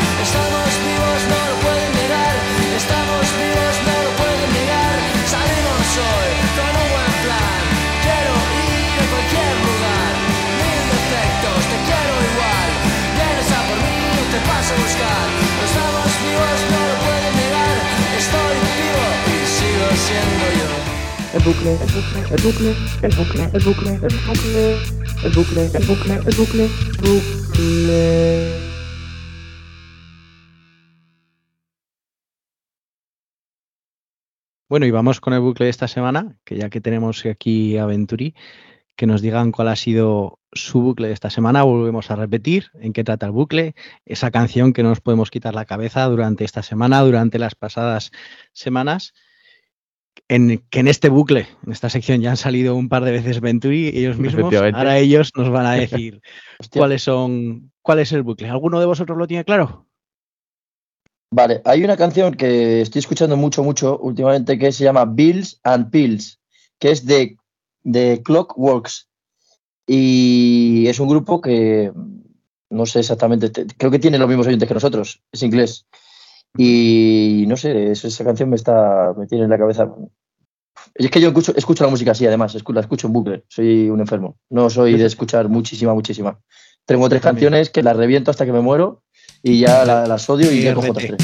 El 21.37 21.43
bucle, 21.43 21.71
el 21.71 21.77
bucle, 21.77 22.21
el 22.31 22.41
bucle, 22.41 22.75
el 23.03 23.13
bucle, 23.13 23.43
el 23.53 23.63
bucle, 23.63 23.93
el 23.93 24.15
bucle, 24.15 24.73
el 25.23 25.31
bucle, 25.35 25.65
el 25.71 25.85
bucle, 25.85 26.13
el 26.15 26.35
bucle, 26.35 26.67
bucle. 26.97 28.53
Bueno, 34.67 34.87
y 34.87 34.91
vamos 34.91 35.21
con 35.21 35.33
el 35.33 35.41
bucle 35.41 35.65
de 35.65 35.69
esta 35.69 35.87
semana, 35.87 36.39
que 36.43 36.57
ya 36.57 36.71
que 36.71 36.81
tenemos 36.81 37.23
aquí 37.27 37.77
a 37.77 37.85
Venturi, 37.85 38.33
que 38.95 39.05
nos 39.05 39.21
digan 39.21 39.51
cuál 39.51 39.67
ha 39.67 39.75
sido 39.75 40.39
su 40.53 40.81
bucle 40.81 41.09
de 41.09 41.13
esta 41.13 41.29
semana. 41.29 41.61
Volvemos 41.61 42.09
a 42.09 42.15
repetir 42.15 42.71
en 42.73 42.93
qué 42.93 43.03
trata 43.03 43.27
el 43.27 43.31
bucle, 43.31 43.75
esa 44.05 44.31
canción 44.31 44.73
que 44.73 44.81
no 44.81 44.89
nos 44.89 45.01
podemos 45.01 45.29
quitar 45.29 45.53
la 45.53 45.65
cabeza 45.65 46.03
durante 46.05 46.45
esta 46.45 46.63
semana, 46.63 47.01
durante 47.01 47.37
las 47.37 47.53
pasadas 47.53 48.11
semanas. 48.53 49.13
En, 50.27 50.63
que 50.69 50.79
en 50.79 50.87
este 50.87 51.09
bucle, 51.09 51.47
en 51.65 51.71
esta 51.71 51.89
sección 51.89 52.21
ya 52.21 52.29
han 52.31 52.37
salido 52.37 52.75
un 52.75 52.89
par 52.89 53.03
de 53.03 53.11
veces 53.11 53.39
Venturi 53.41 53.87
ellos 53.89 54.17
mismos. 54.17 54.51
Ahora 54.75 54.97
ellos 54.97 55.31
nos 55.35 55.49
van 55.49 55.65
a 55.65 55.71
decir 55.73 56.21
cuáles 56.79 57.03
son, 57.03 57.71
cuál 57.81 57.99
es 57.99 58.11
el 58.11 58.23
bucle. 58.23 58.49
¿Alguno 58.49 58.79
de 58.79 58.85
vosotros 58.85 59.17
lo 59.17 59.27
tiene 59.27 59.45
claro? 59.45 59.85
Vale, 61.31 61.61
hay 61.65 61.83
una 61.83 61.97
canción 61.97 62.33
que 62.35 62.81
estoy 62.81 62.99
escuchando 62.99 63.35
mucho, 63.35 63.63
mucho 63.63 63.97
últimamente 63.99 64.57
que 64.57 64.71
se 64.71 64.85
llama 64.85 65.05
Bills 65.05 65.59
and 65.63 65.89
Pills, 65.91 66.39
que 66.79 66.91
es 66.91 67.05
de, 67.05 67.37
de 67.83 68.21
Clockworks. 68.23 69.09
Y 69.85 70.85
es 70.87 70.99
un 70.99 71.07
grupo 71.09 71.41
que 71.41 71.91
no 72.69 72.85
sé 72.85 72.99
exactamente, 72.99 73.49
te- 73.49 73.65
creo 73.65 73.91
que 73.91 73.99
tiene 73.99 74.17
los 74.17 74.27
mismos 74.27 74.47
oyentes 74.47 74.67
que 74.67 74.73
nosotros, 74.73 75.21
es 75.31 75.43
inglés. 75.43 75.85
Y 76.57 77.45
no 77.47 77.55
sé, 77.57 77.91
es- 77.91 78.03
esa 78.05 78.23
canción 78.23 78.49
me 78.49 78.55
está, 78.55 79.13
me 79.17 79.27
tiene 79.27 79.43
en 79.45 79.49
la 79.49 79.57
cabeza. 79.57 79.89
Y 80.97 81.05
es 81.05 81.11
que 81.11 81.21
yo 81.21 81.27
escucho, 81.27 81.53
escucho 81.55 81.83
la 81.83 81.89
música 81.89 82.11
así, 82.11 82.25
además, 82.25 82.55
la 82.67 82.79
escucho 82.81 83.07
en 83.07 83.13
bucle, 83.13 83.43
soy 83.49 83.89
un 83.89 83.99
enfermo. 83.99 84.37
No 84.49 84.69
soy 84.69 84.97
de 84.97 85.05
escuchar 85.05 85.47
muchísima, 85.49 85.93
muchísima. 85.93 86.39
Tengo 86.85 87.07
tres 87.09 87.21
canciones 87.21 87.69
que 87.69 87.83
las 87.83 87.95
reviento 87.95 88.31
hasta 88.31 88.45
que 88.45 88.53
me 88.53 88.61
muero 88.61 89.03
y 89.43 89.59
ya 89.59 89.85
la- 89.85 90.07
las 90.07 90.29
odio 90.29 90.51
y 90.51 90.61
ya 90.63 90.73
cojo 90.73 90.91
otras 90.91 91.05
tres. 91.07 91.17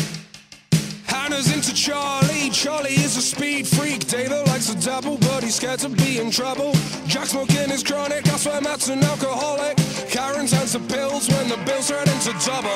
Hannah's 1.07 1.47
into 1.55 1.73
Charlie. 1.73 2.49
Charlie 2.51 2.93
is 2.93 3.17
a 3.17 3.21
speed 3.21 3.65
freak. 3.65 4.05
Data 4.05 4.43
likes 4.51 4.69
a 4.69 4.75
double, 4.75 5.17
but 5.17 5.43
he's 5.43 5.55
scared 5.55 5.79
to 5.79 5.89
be 5.89 6.19
in 6.21 6.29
trouble. 6.29 6.71
Jack 7.07 7.25
smoking 7.25 7.71
is 7.71 7.83
chronic. 7.83 8.27
I 8.27 8.37
swear 8.37 8.61
Matt's 8.61 8.89
an 8.89 8.99
alcoholic. 9.03 9.75
Karen 10.09 10.45
turns 10.45 10.73
to 10.73 10.79
pills 10.79 11.27
when 11.29 11.47
the 11.49 11.57
bills 11.65 11.87
turn 11.87 12.05
into 12.07 12.31
double. 12.45 12.69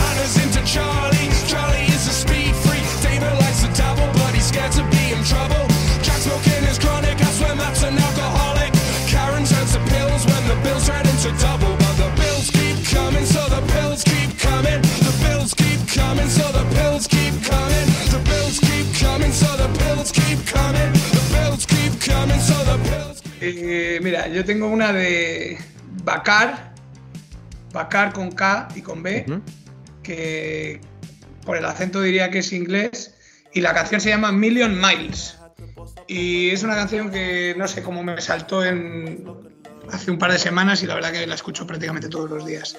Hannah's 0.00 0.36
into. 0.42 0.60
Charlie 0.70 1.19
double, 4.60 4.68
but 4.68 4.68
he's 4.68 4.68
scared 4.68 4.72
to 4.72 4.84
be 4.96 5.12
in 5.12 5.24
trouble. 5.24 5.66
Jack 6.02 6.20
smoking 6.20 6.64
is 6.68 6.78
chronic. 6.78 7.20
I 7.20 7.30
swear 7.32 7.54
Matt's 7.54 7.82
an 7.82 7.96
alcoholic. 7.96 8.72
Karen 9.06 9.44
turns 9.44 9.72
to 9.72 9.80
pills 9.90 10.26
when 10.26 10.48
the 10.48 10.56
bills 10.62 10.86
turn 10.86 11.06
into 11.06 11.30
double. 11.40 11.76
But 11.76 11.96
the 11.96 12.10
bills 12.20 12.50
keep 12.50 12.76
coming, 12.86 13.24
so 13.24 13.42
the 13.48 13.62
pills 13.72 14.04
keep 14.04 14.38
coming. 14.38 14.80
The 14.82 15.14
bills 15.24 15.54
keep 15.54 15.80
coming, 15.88 16.28
so 16.28 16.44
the 16.52 16.64
pills 16.74 17.06
keep 17.06 17.34
coming. 17.44 17.86
The 18.10 18.20
bills 18.24 18.58
keep 18.60 18.86
coming, 18.98 19.32
so 19.32 19.56
the 19.56 19.68
pills 19.78 20.12
keep 20.12 20.46
coming. 20.46 20.92
The 20.92 21.24
bills 21.32 21.66
keep 21.66 22.00
coming, 22.00 22.40
so 22.40 22.56
the 22.64 22.78
pills. 22.88 23.22
Eh, 23.40 23.98
mira, 24.02 24.28
yo 24.28 24.44
tengo 24.44 24.68
una 24.68 24.92
de 24.92 25.58
Bacar, 26.04 26.74
Bacar 27.72 28.12
con 28.12 28.32
K 28.32 28.68
y 28.74 28.82
con 28.82 29.02
B, 29.02 29.24
que 30.02 30.80
por 31.46 31.56
el 31.56 31.64
acento 31.64 32.02
diría 32.02 32.30
que 32.30 32.40
es 32.40 32.52
inglés, 32.52 33.14
y 33.52 33.60
la 33.60 33.74
canción 33.74 34.00
se 34.00 34.10
llama 34.10 34.32
Million 34.32 34.80
Miles. 34.80 35.38
Y 36.06 36.50
es 36.50 36.62
una 36.62 36.74
canción 36.74 37.10
que 37.10 37.54
no 37.56 37.68
sé 37.68 37.82
cómo 37.82 38.02
me 38.02 38.20
saltó 38.20 38.64
en 38.64 39.24
hace 39.90 40.10
un 40.10 40.18
par 40.18 40.32
de 40.32 40.38
semanas 40.38 40.82
y 40.82 40.86
la 40.86 40.94
verdad 40.94 41.12
que 41.12 41.26
la 41.26 41.34
escucho 41.34 41.66
prácticamente 41.66 42.08
todos 42.08 42.30
los 42.30 42.46
días. 42.46 42.76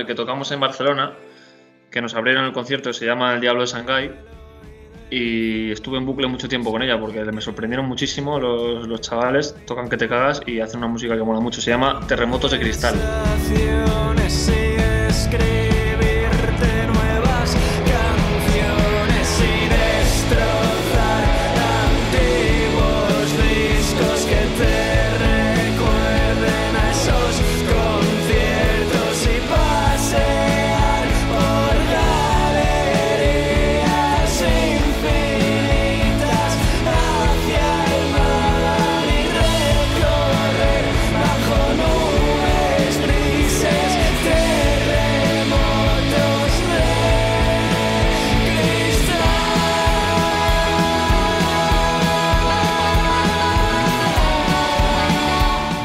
El 0.00 0.06
que 0.06 0.14
tocamos 0.14 0.50
en 0.52 0.60
Barcelona, 0.60 1.12
que 1.90 2.00
nos 2.00 2.14
abrieron 2.14 2.44
el 2.44 2.52
concierto, 2.52 2.92
se 2.92 3.06
llama 3.06 3.34
El 3.34 3.40
Diablo 3.40 3.62
de 3.62 3.66
Shanghái. 3.66 4.10
Y 5.12 5.72
estuve 5.72 5.98
en 5.98 6.06
bucle 6.06 6.28
mucho 6.28 6.48
tiempo 6.48 6.70
con 6.70 6.82
ella 6.82 6.98
porque 6.98 7.20
me 7.24 7.40
sorprendieron 7.40 7.86
muchísimo 7.86 8.38
los, 8.38 8.86
los 8.86 9.00
chavales, 9.00 9.56
tocan 9.66 9.88
que 9.88 9.96
te 9.96 10.08
cagas 10.08 10.40
y 10.46 10.60
hacen 10.60 10.78
una 10.78 10.86
música 10.86 11.16
que 11.16 11.22
mola 11.22 11.40
mucho. 11.40 11.60
Se 11.60 11.70
llama 11.70 12.00
Terremotos 12.06 12.52
de 12.52 12.60
Cristal. 12.60 12.94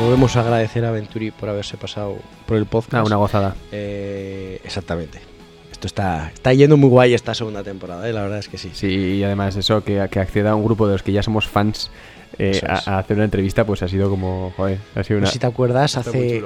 Volvemos 0.06 0.36
a 0.36 0.42
agradecer 0.42 0.86
a 0.86 0.92
Venturi 0.92 1.32
por 1.32 1.50
haberse 1.50 1.78
pasado 1.78 2.18
por 2.46 2.58
el 2.58 2.68
podcast. 2.68 2.94
Ah, 2.94 3.04
una 3.04 3.16
gozada. 3.16 3.56
Eh, 3.72 4.62
exactamente. 4.64 5.20
Esto 5.72 5.88
está, 5.88 6.30
está 6.32 6.54
yendo 6.54 6.78
muy 6.78 6.90
guay 6.90 7.16
esta 7.16 7.34
segunda 7.34 7.64
temporada, 7.64 8.08
¿eh? 8.08 8.14
la 8.14 8.22
verdad 8.22 8.38
es 8.38 8.48
que 8.48 8.60
sí. 8.60 8.70
Sí, 8.74 8.88
y 8.88 9.24
además 9.24 9.56
eso, 9.56 9.84
que, 9.84 10.08
que 10.12 10.20
acceda 10.20 10.52
a 10.52 10.56
un 10.56 10.64
grupo 10.64 10.86
de 10.86 10.94
los 10.94 11.02
que 11.04 11.12
ya 11.12 11.24
somos 11.24 11.48
fans 11.48 11.90
eh, 12.38 12.52
es. 12.52 12.64
a, 12.64 12.96
a 12.96 13.00
hacer 13.00 13.18
una 13.18 13.26
entrevista, 13.26 13.66
pues 13.66 13.82
ha 13.82 13.88
sido 13.88 14.08
como, 14.10 14.54
joder, 14.56 14.78
ha 14.96 15.04
sido 15.04 15.20
una... 15.20 15.28
si 15.28 15.40
te 15.40 15.48
acuerdas, 15.48 15.98
hace, 15.98 16.44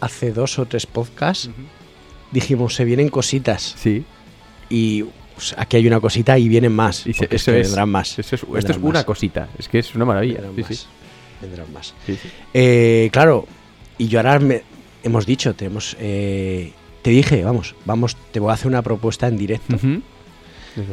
hace 0.00 0.32
dos 0.32 0.58
o 0.58 0.66
tres 0.66 0.84
podcasts 0.86 1.48
dijimos, 2.30 2.74
se 2.74 2.84
vienen 2.84 3.08
cositas. 3.08 3.74
Sí. 3.78 4.04
Y 4.68 5.04
pues, 5.34 5.54
aquí 5.56 5.78
hay 5.78 5.86
una 5.86 5.98
cosita 6.00 6.38
y 6.38 6.46
vienen 6.46 6.72
más. 6.72 7.06
Y 7.06 7.14
se- 7.14 7.24
eso 7.30 7.52
es, 7.52 7.68
vendrán 7.68 7.88
más. 7.88 8.18
Eso 8.18 8.36
es, 8.36 8.42
esto 8.42 8.72
es 8.72 8.76
una 8.78 8.92
más, 8.98 9.04
cosita, 9.04 9.48
es 9.58 9.66
que 9.68 9.78
es 9.78 9.94
una 9.94 10.04
maravilla. 10.04 10.40
Sí, 10.56 10.74
sí. 10.74 10.86
Vendrán 11.42 11.70
más. 11.72 11.94
Sí, 12.06 12.16
sí. 12.16 12.28
Eh, 12.54 13.10
claro, 13.12 13.46
y 13.98 14.08
yo 14.08 14.18
ahora 14.20 14.38
me- 14.38 14.62
hemos 15.02 15.26
dicho, 15.26 15.54
tenemos, 15.54 15.96
eh, 16.00 16.72
te 17.02 17.10
dije, 17.10 17.44
vamos, 17.44 17.74
vamos, 17.84 18.16
te 18.32 18.40
voy 18.40 18.50
a 18.50 18.54
hacer 18.54 18.68
una 18.68 18.80
propuesta 18.82 19.26
en 19.28 19.36
directo. 19.36 19.76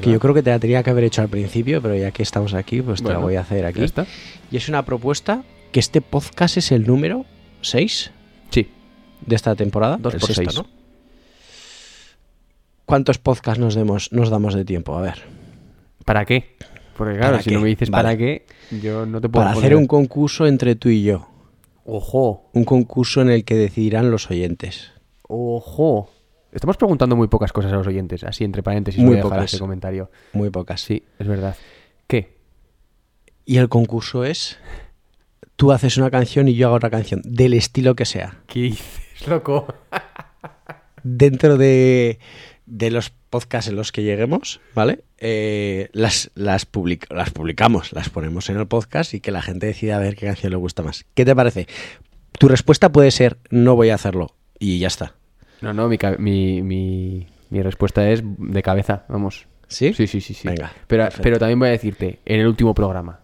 Que 0.01 0.11
yo 0.11 0.19
creo 0.19 0.34
que 0.34 0.43
te 0.43 0.49
la 0.49 0.59
tenía 0.59 0.84
que 0.84 0.89
haber 0.89 1.05
hecho 1.05 1.21
al 1.21 1.30
principio, 1.30 1.81
pero 1.81 1.95
ya 1.95 2.11
que 2.11 2.21
estamos 2.23 2.53
aquí, 2.53 2.81
pues 2.81 3.01
te 3.01 3.09
la 3.09 3.17
voy 3.19 3.35
a 3.35 3.41
hacer 3.41 3.65
aquí. 3.65 3.81
está. 3.84 4.05
Y 4.51 4.57
es 4.57 4.67
una 4.67 4.84
propuesta 4.84 5.43
que 5.71 5.80
este 5.80 6.01
podcast 6.01 6.57
es 6.57 6.71
el 6.73 6.85
número 6.85 7.26
6 7.61 8.11
Sí, 8.51 8.67
de 9.26 9.35
esta 9.35 9.55
temporada. 9.55 9.97
Dos 9.97 10.15
el 10.15 10.19
por 10.19 10.34
sexto, 10.34 10.51
seis. 10.51 10.57
¿no? 10.57 10.67
¿Cuántos 12.85 13.19
podcasts 13.19 13.59
nos, 13.59 13.76
demos, 13.76 14.11
nos 14.11 14.30
damos 14.30 14.53
de 14.55 14.65
tiempo? 14.65 14.97
A 14.97 15.01
ver. 15.01 15.21
¿para 16.05 16.26
qué? 16.26 16.55
Porque 16.99 17.17
claro, 17.17 17.31
¿Para 17.34 17.43
si 17.43 17.49
qué? 17.49 17.55
no 17.55 17.61
me 17.61 17.69
dices 17.69 17.89
Vale. 17.89 18.03
para 18.03 18.17
qué, 18.17 18.45
yo 18.81 19.05
no 19.07 19.19
te 19.21 19.27
puedo 19.30 19.43
Para 19.43 19.55
poner- 19.55 19.65
hacer 19.71 19.77
un 19.77 19.88
concurso 19.88 20.45
entre 20.45 20.76
tú 20.76 20.89
y 20.89 21.01
yo. 21.03 21.27
Ojo, 21.85 22.49
Un 22.53 22.65
concurso 22.65 23.21
en 23.21 23.30
el 23.31 23.43
que 23.45 23.55
decidirán 23.55 24.11
los 24.11 24.30
oyentes. 24.30 24.91
ojo. 25.23 26.11
Estamos 26.51 26.77
preguntando 26.77 27.15
muy 27.15 27.27
pocas 27.27 27.51
cosas 27.53 27.71
a 27.71 27.76
los 27.76 27.85
oyentes, 27.88 28.23
así 28.23 28.43
entre 28.43 28.61
paréntesis 28.63 28.99
Muy 28.99 29.09
voy 29.09 29.13
a 29.13 29.17
dejar 29.17 29.31
pocas. 29.38 29.53
ese 29.53 29.59
comentario. 29.59 30.09
Muy 30.34 30.49
pocas. 30.49 30.81
Sí, 30.81 31.03
es 31.19 31.27
verdad. 31.27 31.55
¿Qué? 32.07 32.38
Y 33.45 33.57
el 33.57 33.69
concurso 33.69 34.23
es. 34.26 34.57
Tú 35.55 35.71
haces 35.71 35.97
una 35.97 36.09
canción 36.11 36.47
y 36.47 36.55
yo 36.55 36.67
hago 36.67 36.76
otra 36.77 36.89
canción, 36.89 37.21
del 37.23 37.53
estilo 37.53 37.95
que 37.95 38.05
sea. 38.05 38.39
¿Qué 38.47 38.61
dices, 38.61 39.27
loco? 39.27 39.67
Dentro 41.03 41.57
de, 41.57 42.19
de 42.65 42.91
los 42.91 43.13
podcasts 43.30 43.69
en 43.69 43.76
los 43.76 43.91
que 43.91 44.03
lleguemos, 44.03 44.60
¿vale? 44.76 45.01
Eh, 45.18 45.89
las, 45.93 46.31
las, 46.35 46.65
public- 46.69 47.07
las 47.14 47.30
publicamos, 47.30 47.93
las 47.93 48.10
ponemos 48.10 48.49
en 48.49 48.57
el 48.57 48.68
podcast 48.68 49.14
y 49.14 49.19
que 49.19 49.31
la 49.31 49.41
gente 49.41 49.68
decida 49.68 49.97
a 49.97 49.99
ver 49.99 50.15
qué 50.15 50.26
canción 50.26 50.51
le 50.51 50.57
gusta 50.57 50.81
más. 50.84 51.06
¿Qué 51.14 51.26
te 51.26 51.35
parece? 51.35 51.68
Tu 52.38 52.47
respuesta 52.47 52.91
puede 52.91 53.11
ser 53.11 53.38
no 53.49 53.76
voy 53.76 53.89
a 53.89 53.95
hacerlo 53.95 54.34
y 54.60 54.80
ya 54.80 54.88
está. 54.88 55.15
No, 55.61 55.73
no, 55.73 55.88
mi, 55.89 55.97
mi, 56.19 56.61
mi, 56.61 57.27
mi 57.49 57.61
respuesta 57.61 58.10
es 58.10 58.22
de 58.23 58.61
cabeza, 58.64 59.06
vamos. 59.10 59.45
¿Sí? 59.68 59.93
Sí, 59.93 60.07
sí, 60.07 60.19
sí, 60.22 60.34
sí. 60.34 60.47
Venga, 60.47 60.72
Pero, 60.88 61.03
perfecto. 61.03 61.23
pero 61.23 61.38
también 61.39 61.60
voy 61.60 61.68
a 61.68 61.72
decirte, 61.72 62.19
en 62.26 62.39
el 62.39 62.47
último 62.47 62.73
programa. 62.73 63.19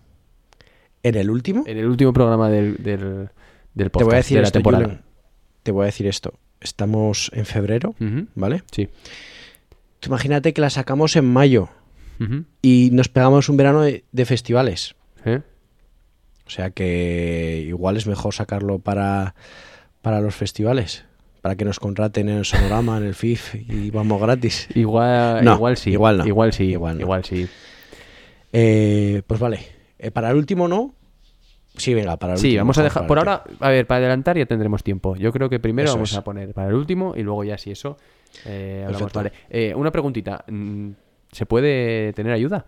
En 1.02 1.16
el 1.16 1.30
último, 1.30 1.64
En 1.66 1.78
el 1.78 1.86
último 1.86 2.14
programa 2.14 2.50
del, 2.50 2.78
del, 2.84 3.30
del 3.74 3.90
podcast 3.90 3.98
te 4.00 4.04
voy 4.04 4.14
a 4.14 4.18
decir 4.18 4.38
de 4.38 4.42
la 4.42 4.48
esto, 4.48 4.60
temporada. 4.60 5.02
Te 5.64 5.72
voy 5.72 5.84
a 5.84 5.86
decir 5.88 6.08
esto. 6.08 6.34
Estamos 6.60 7.32
en 7.34 7.46
febrero, 7.46 7.96
¿vale? 8.36 8.64
Sí. 8.72 8.90
Imagínate 10.06 10.54
que 10.54 10.62
la 10.62 10.70
sacamos 10.70 11.16
en 11.16 11.26
mayo 11.26 11.70
y 12.62 12.90
nos 12.94 13.10
pegamos 13.10 13.50
un 13.50 13.58
verano 13.58 13.82
de, 13.82 14.04
de 14.12 14.26
festivales. 14.26 14.96
O 15.26 16.50
sea 16.50 16.70
que 16.70 17.64
igual 17.68 17.98
es 17.98 18.06
mejor 18.08 18.34
sacarlo 18.34 18.80
para, 18.80 19.34
para 20.02 20.22
los 20.22 20.36
festivales. 20.36 21.06
Para 21.42 21.56
que 21.56 21.66
nos 21.66 21.80
contraten 21.80 22.30
en 22.30 22.38
el 22.38 22.46
Sonorama, 22.46 22.98
en 22.98 23.04
el 23.04 23.16
FIF 23.16 23.56
y 23.56 23.92
vamos 23.92 24.20
gratis. 24.22 24.68
Igual, 24.76 25.44
No, 25.44 25.56
igual 25.56 25.78
sí. 25.78 25.92
igual 25.92 26.18
no. 26.20 26.26
Igual 26.28 26.54
sí. 26.54 26.64
Igual 26.66 27.00
Igual, 27.02 27.22
no. 27.22 27.28
sí. 27.28 27.48
Eh, 28.54 29.22
pues 29.28 29.40
vale. 29.40 29.60
Eh, 30.00 30.12
para 30.12 30.30
el 30.32 30.38
último 30.38 30.68
no. 30.68 30.94
Sí, 31.78 31.94
venga, 31.94 32.18
para 32.18 32.34
el 32.34 32.40
Sí, 32.40 32.48
último. 32.48 32.62
vamos 32.62 32.78
a 32.78 32.84
dejar. 32.84 33.06
Por 33.08 33.18
ahora, 33.20 33.44
a 33.60 33.70
ver, 33.70 33.86
para 33.86 33.98
adelantar 34.00 34.38
ya 34.38 34.46
tendremos 34.46 34.84
tiempo. 34.84 35.16
Yo 35.18 35.32
creo 35.34 35.50
que 35.50 35.60
primero 35.60 35.88
Eso 35.90 35.96
vamos 35.98 36.12
es. 36.14 36.18
a 36.18 36.24
poner 36.24 36.54
para 36.54 36.70
el 36.70 36.76
último 36.76 37.14
y 37.18 37.22
luego 37.24 37.44
ya 37.44 37.58
si 37.58 37.72
eso. 37.72 37.98
Eh, 38.46 38.84
hablamos. 38.86 39.12
Perfecto. 39.12 39.20
Vale. 39.20 39.32
Eh, 39.50 39.74
una 39.76 39.92
preguntita. 39.92 40.44
mm, 40.48 40.90
¿Se 41.32 41.46
puede 41.46 42.14
tener 42.14 42.34
ayuda? 42.34 42.68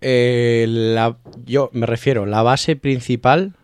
Eh, 0.00 0.66
la, 0.68 1.18
yo 1.44 1.70
me 1.72 1.86
refiero, 1.86 2.26
la 2.26 2.42
base 2.42 2.76
principal. 2.76 3.54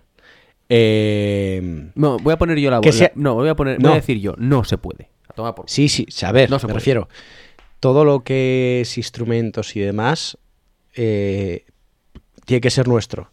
No, 0.69 2.19
voy 2.19 2.33
a 2.33 2.39
poner 2.39 2.59
yo 2.59 2.71
la 2.71 2.79
voz. 2.81 3.03
No, 3.15 3.35
voy 3.35 3.49
a 3.49 3.55
poner. 3.57 3.79
No. 3.81 3.89
Voy 3.89 3.93
a 3.99 4.01
decir 4.01 4.19
yo. 4.21 4.35
No 4.39 4.65
se 4.65 4.79
puede. 4.79 5.11
A 5.29 5.33
tomar 5.33 5.55
por. 5.55 5.69
sí, 5.69 5.89
sí, 5.89 6.07
a 6.25 6.33
ver, 6.33 6.51
No 6.51 6.59
se 6.59 6.67
me 6.67 6.73
puede. 6.73 6.81
refiero. 6.81 7.09
Todo 7.81 8.05
lo 8.05 8.21
que 8.25 8.81
es 8.83 8.97
instrumentos 8.99 9.75
y 9.77 9.81
demás 9.81 10.39
tiene 10.95 11.65
que 12.61 12.71
ser 12.71 12.89
nuestro. 12.89 13.31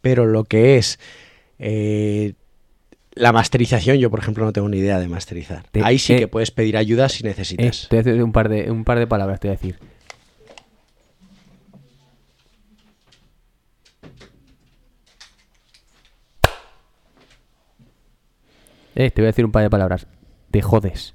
Pero 0.00 0.26
lo 0.26 0.44
que 0.44 0.76
es 0.78 0.98
la 3.14 3.32
masterización, 3.32 3.96
yo 3.98 4.10
por 4.10 4.20
ejemplo 4.20 4.44
no 4.44 4.52
tengo 4.52 4.68
ni 4.68 4.78
idea 4.78 4.98
de 4.98 5.08
masterizar. 5.08 5.64
Te- 5.70 5.82
Ahí 5.84 5.98
sí 5.98 6.14
eh, 6.14 6.18
que 6.18 6.28
puedes 6.28 6.50
pedir 6.50 6.76
ayuda 6.76 7.08
si 7.08 7.24
Eh, 7.24 7.28
necesitas. 7.28 7.88
te 7.88 7.96
voy 7.96 8.00
a 8.00 8.02
decir 8.04 8.22
un 8.22 8.32
par 8.32 8.48
de, 8.48 8.70
un 8.70 8.84
par 8.84 8.98
de 8.98 9.06
palabras, 9.06 9.40
te 9.40 9.48
voy 9.48 9.54
a 9.54 9.58
decir. 9.58 9.78
Eh, 18.94 19.10
te 19.10 19.22
voy 19.22 19.26
a 19.26 19.32
decir 19.32 19.44
un 19.44 19.52
par 19.52 19.62
de 19.62 19.70
palabras. 19.70 20.06
Te 20.50 20.62
jodes. 20.62 21.14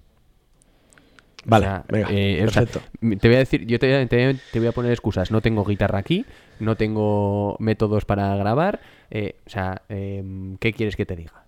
Vale, 1.47 1.67
O 1.67 1.69
sea, 1.69 1.85
venga, 1.89 2.07
eh, 2.11 2.43
o 2.47 2.49
sea, 2.49 2.63
perfecto. 2.65 2.81
te 3.19 3.27
voy 3.27 3.35
a 3.35 3.39
decir, 3.39 3.67
yo 3.67 3.77
te 3.77 3.85
voy 3.85 3.95
a, 3.97 4.07
te 4.07 4.59
voy 4.59 4.67
a- 4.67 4.71
poner 4.71 4.91
excusas. 4.91 5.29
No 5.29 5.41
tengo 5.41 5.63
guitarra 5.63 5.99
aquí, 5.99 6.25
no 6.59 6.75
tengo 6.75 7.55
métodos 7.59 8.05
para 8.05 8.35
grabar. 8.35 8.79
eh, 9.11 9.35
o 9.45 9.49
sea, 9.49 9.83
em, 9.87 10.57
¿qué 10.57 10.73
quieres 10.73 10.95
que 10.95 11.05
te 11.05 11.15
diga? 11.15 11.44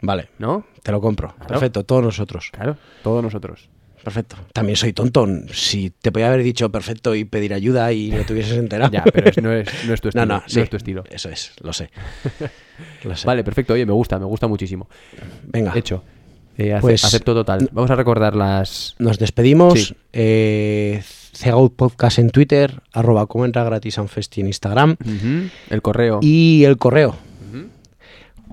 Vale, 0.00 0.28
¿No? 0.38 0.64
te 0.82 0.92
lo 0.92 1.00
compro. 1.00 1.28
Claro. 1.34 1.48
Perfecto, 1.48 1.84
todos 1.84 2.02
nosotros. 2.04 2.50
Claro, 2.52 2.76
todos 3.02 3.22
nosotros. 3.22 3.68
Perfecto. 4.02 4.36
También 4.52 4.76
soy 4.76 4.92
tonto. 4.92 5.26
Si 5.52 5.90
te 5.90 6.12
podía 6.12 6.28
haber 6.28 6.42
dicho 6.42 6.70
perfecto 6.70 7.14
y 7.14 7.24
pedir 7.24 7.52
ayuda 7.52 7.92
y 7.92 8.10
no 8.10 8.22
te 8.24 8.32
hubieses 8.32 8.56
enterado. 8.56 8.90
Ya, 8.92 9.02
pero 9.04 9.28
es- 9.28 9.42
no 9.42 9.52
es- 9.52 9.68
no 9.86 9.92
es 9.92 10.00
tu 10.00 10.08
estilo, 10.10 10.24
No, 10.24 10.34
no 10.34 10.42
no, 10.54 10.62
es 10.62 10.70
tu 10.70 10.76
estilo. 10.76 11.04
Eso 11.10 11.28
es, 11.28 11.52
lo 11.60 11.72
sé. 11.72 11.90
Lo 13.02 13.16
sé. 13.16 13.26
Vale, 13.26 13.42
perfecto. 13.42 13.72
Oye, 13.74 13.84
me 13.84 13.92
gusta, 13.92 14.20
me 14.20 14.24
gusta 14.24 14.46
muchísimo. 14.46 14.88
Venga. 15.42 15.72
Hecho. 15.74 16.04
Eh, 16.56 16.72
ace- 16.72 16.80
Pues- 16.80 17.04
acepto 17.04 17.34
total. 17.34 17.68
Vamos 17.72 17.90
a 17.90 17.96
recordar 17.96 18.36
las. 18.36 18.94
Nos 19.00 19.18
despedimos. 19.18 19.74
Sí. 19.88 19.94
Eh, 20.12 21.02
Cegout 21.32 21.74
Podcast 21.74 22.20
en 22.20 22.30
Twitter, 22.30 22.80
arroba 22.92 23.26
como 23.26 23.44
entra 23.44 23.64
gratis 23.64 23.98
a 23.98 24.02
un 24.02 24.08
festi 24.08 24.40
en 24.40 24.46
Instagram. 24.46 24.96
El 25.70 25.82
correo. 25.82 26.20
Y 26.22 26.62
el 26.64 26.78
correo. 26.78 27.16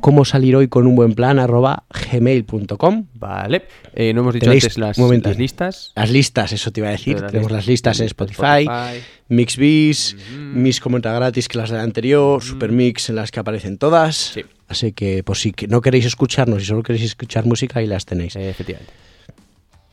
Cómo 0.06 0.24
salir 0.24 0.56
hoy 0.56 0.68
con 0.68 0.86
un 0.86 0.96
buen 0.96 1.16
plan, 1.16 1.40
arroba 1.40 1.86
gmail.com. 2.12 3.08
Vale. 3.16 3.64
Eh, 3.96 4.14
no 4.14 4.22
hemos 4.22 4.36
dicho 4.36 4.52
antes 4.52 4.78
las, 4.78 5.00
listas. 5.36 5.92
Las 5.96 6.12
listas, 6.12 6.52
eso 6.52 6.70
te 6.70 6.80
iba 6.82 6.90
a 6.90 6.92
decir. 6.92 7.20
Las 7.20 7.32
Tenemos 7.32 7.52
listas- 7.52 7.56
las 7.58 7.68
listas 7.68 8.00
en 8.02 8.06
Spotify, 8.06 8.68
Spotify. 8.68 9.04
Mixbiz, 9.30 10.16
Mis 10.38 10.80
como 10.80 10.98
entra 10.98 11.12
gratis, 11.14 11.48
que 11.48 11.58
las 11.58 11.72
del 11.72 11.80
anterior, 11.80 12.44
Supermix, 12.44 13.10
en 13.10 13.16
las 13.16 13.32
que 13.32 13.40
aparecen 13.40 13.80
todas. 13.80 14.16
Sí. 14.16 14.46
Así 14.68 14.92
que, 14.92 15.24
pues 15.24 15.40
si 15.40 15.56
no 15.70 15.82
queréis 15.82 16.06
escucharnos 16.06 16.62
y 16.62 16.66
solo 16.66 16.84
queréis 16.84 17.06
escuchar 17.06 17.48
música, 17.48 17.80
ahí 17.80 17.88
las 17.88 18.06
tenéis. 18.06 18.36
Eh, 18.36 18.48
efectivamente. 18.48 18.94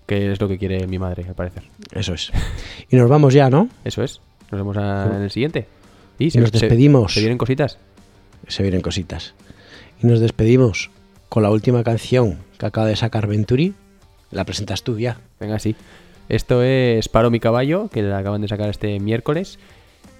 Que 0.06 0.30
es 0.32 0.38
lo 0.38 0.46
que 0.46 0.58
quiere 0.58 0.86
mi 0.86 0.98
madre, 0.98 1.24
al 1.26 1.34
parecer. 1.34 1.62
Eso 1.90 2.12
es. 2.12 2.30
Y 2.90 2.96
nos 2.96 3.08
vamos 3.08 3.32
ya, 3.32 3.48
¿no? 3.48 3.70
Eso 3.82 4.02
es. 4.02 4.20
Nos 4.50 4.60
vemos 4.60 4.76
a- 4.76 5.10
en 5.16 5.22
el 5.22 5.30
siguiente. 5.30 5.66
Y, 6.18 6.36
Y 6.36 6.38
nos 6.38 6.52
despedimos. 6.52 7.14
Se, 7.14 7.20
vienen 7.20 7.38
cositas. 7.38 7.78
Se 8.46 8.62
vienen 8.62 8.82
cositas. 8.82 9.32
Y 10.02 10.06
nos 10.06 10.20
despedimos 10.20 10.90
con 11.28 11.42
la 11.42 11.50
última 11.50 11.82
canción 11.84 12.38
que 12.58 12.66
acaba 12.66 12.86
de 12.86 12.96
sacar 12.96 13.26
Venturi. 13.26 13.74
La 14.30 14.44
presentas 14.44 14.82
tú 14.82 14.98
ya. 14.98 15.18
Venga, 15.40 15.58
sí. 15.58 15.76
Esto 16.28 16.62
es 16.62 17.08
Paro 17.08 17.30
mi 17.30 17.40
caballo, 17.40 17.88
que 17.88 18.02
la 18.02 18.18
acaban 18.18 18.40
de 18.40 18.48
sacar 18.48 18.68
este 18.70 18.98
miércoles. 19.00 19.58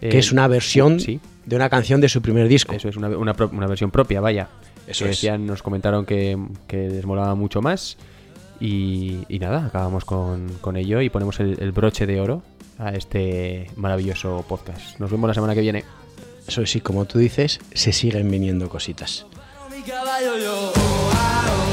Que 0.01 0.09
Eh, 0.11 0.19
es 0.19 0.33
una 0.33 0.49
versión 0.49 1.01
Sí, 1.01 1.21
de 1.47 1.57
una 1.57 1.69
canción 1.71 2.01
de 2.01 2.09
su 2.09 2.21
primer 2.23 2.49
disco. 2.49 2.75
eso 2.75 2.89
es 2.89 2.97
una, 2.97 3.09
una 3.09 3.35
pro- 3.35 3.51
una 3.53 3.67
versión 3.67 3.91
propia, 3.91 4.21
vaya. 4.21 4.49
Eso 4.87 5.05
que 5.05 5.11
es. 5.13 5.17
decían, 5.17 5.47
nos 5.47 5.63
comentaron 5.63 6.05
que, 6.05 6.37
que 6.67 6.89
les 6.89 7.07
molaba 7.07 7.35
mucho 7.35 7.63
más. 7.63 7.97
Y, 8.61 9.25
y 9.29 9.39
nada, 9.39 9.67
acabamos 9.67 10.05
con, 10.05 10.49
con 10.61 10.77
ello 10.77 11.01
y 11.01 11.09
ponemos 11.11 11.41
el, 11.41 11.57
el 11.61 11.73
broche 11.73 12.07
de 12.07 12.21
oro 12.21 12.43
a 12.79 12.91
este 12.93 13.71
maravilloso 13.77 14.45
podcast. 14.49 14.99
Nos 15.01 15.11
vemos 15.11 15.29
la 15.29 15.35
semana 15.35 15.55
que 15.55 15.61
viene. 15.63 15.85
Eso 16.47 16.65
sí, 16.67 16.81
como 16.81 17.05
tú 17.07 17.19
dices, 17.19 17.61
se 17.73 17.93
siguen 17.93 18.31
viniendo 18.31 18.69
cositas. 18.69 19.27
Caballo 19.85 20.39
yo. 20.39 20.73
Si 20.73 21.72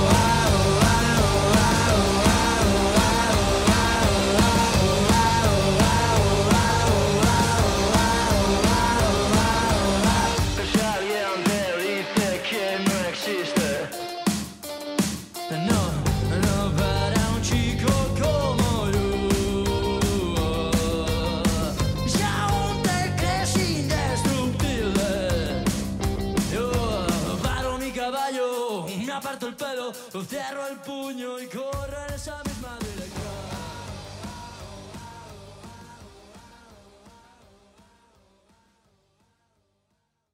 cierro 30.12 30.68
el 30.68 30.78
puño 30.78 31.40
y 31.40 31.48
corro. 31.48 31.69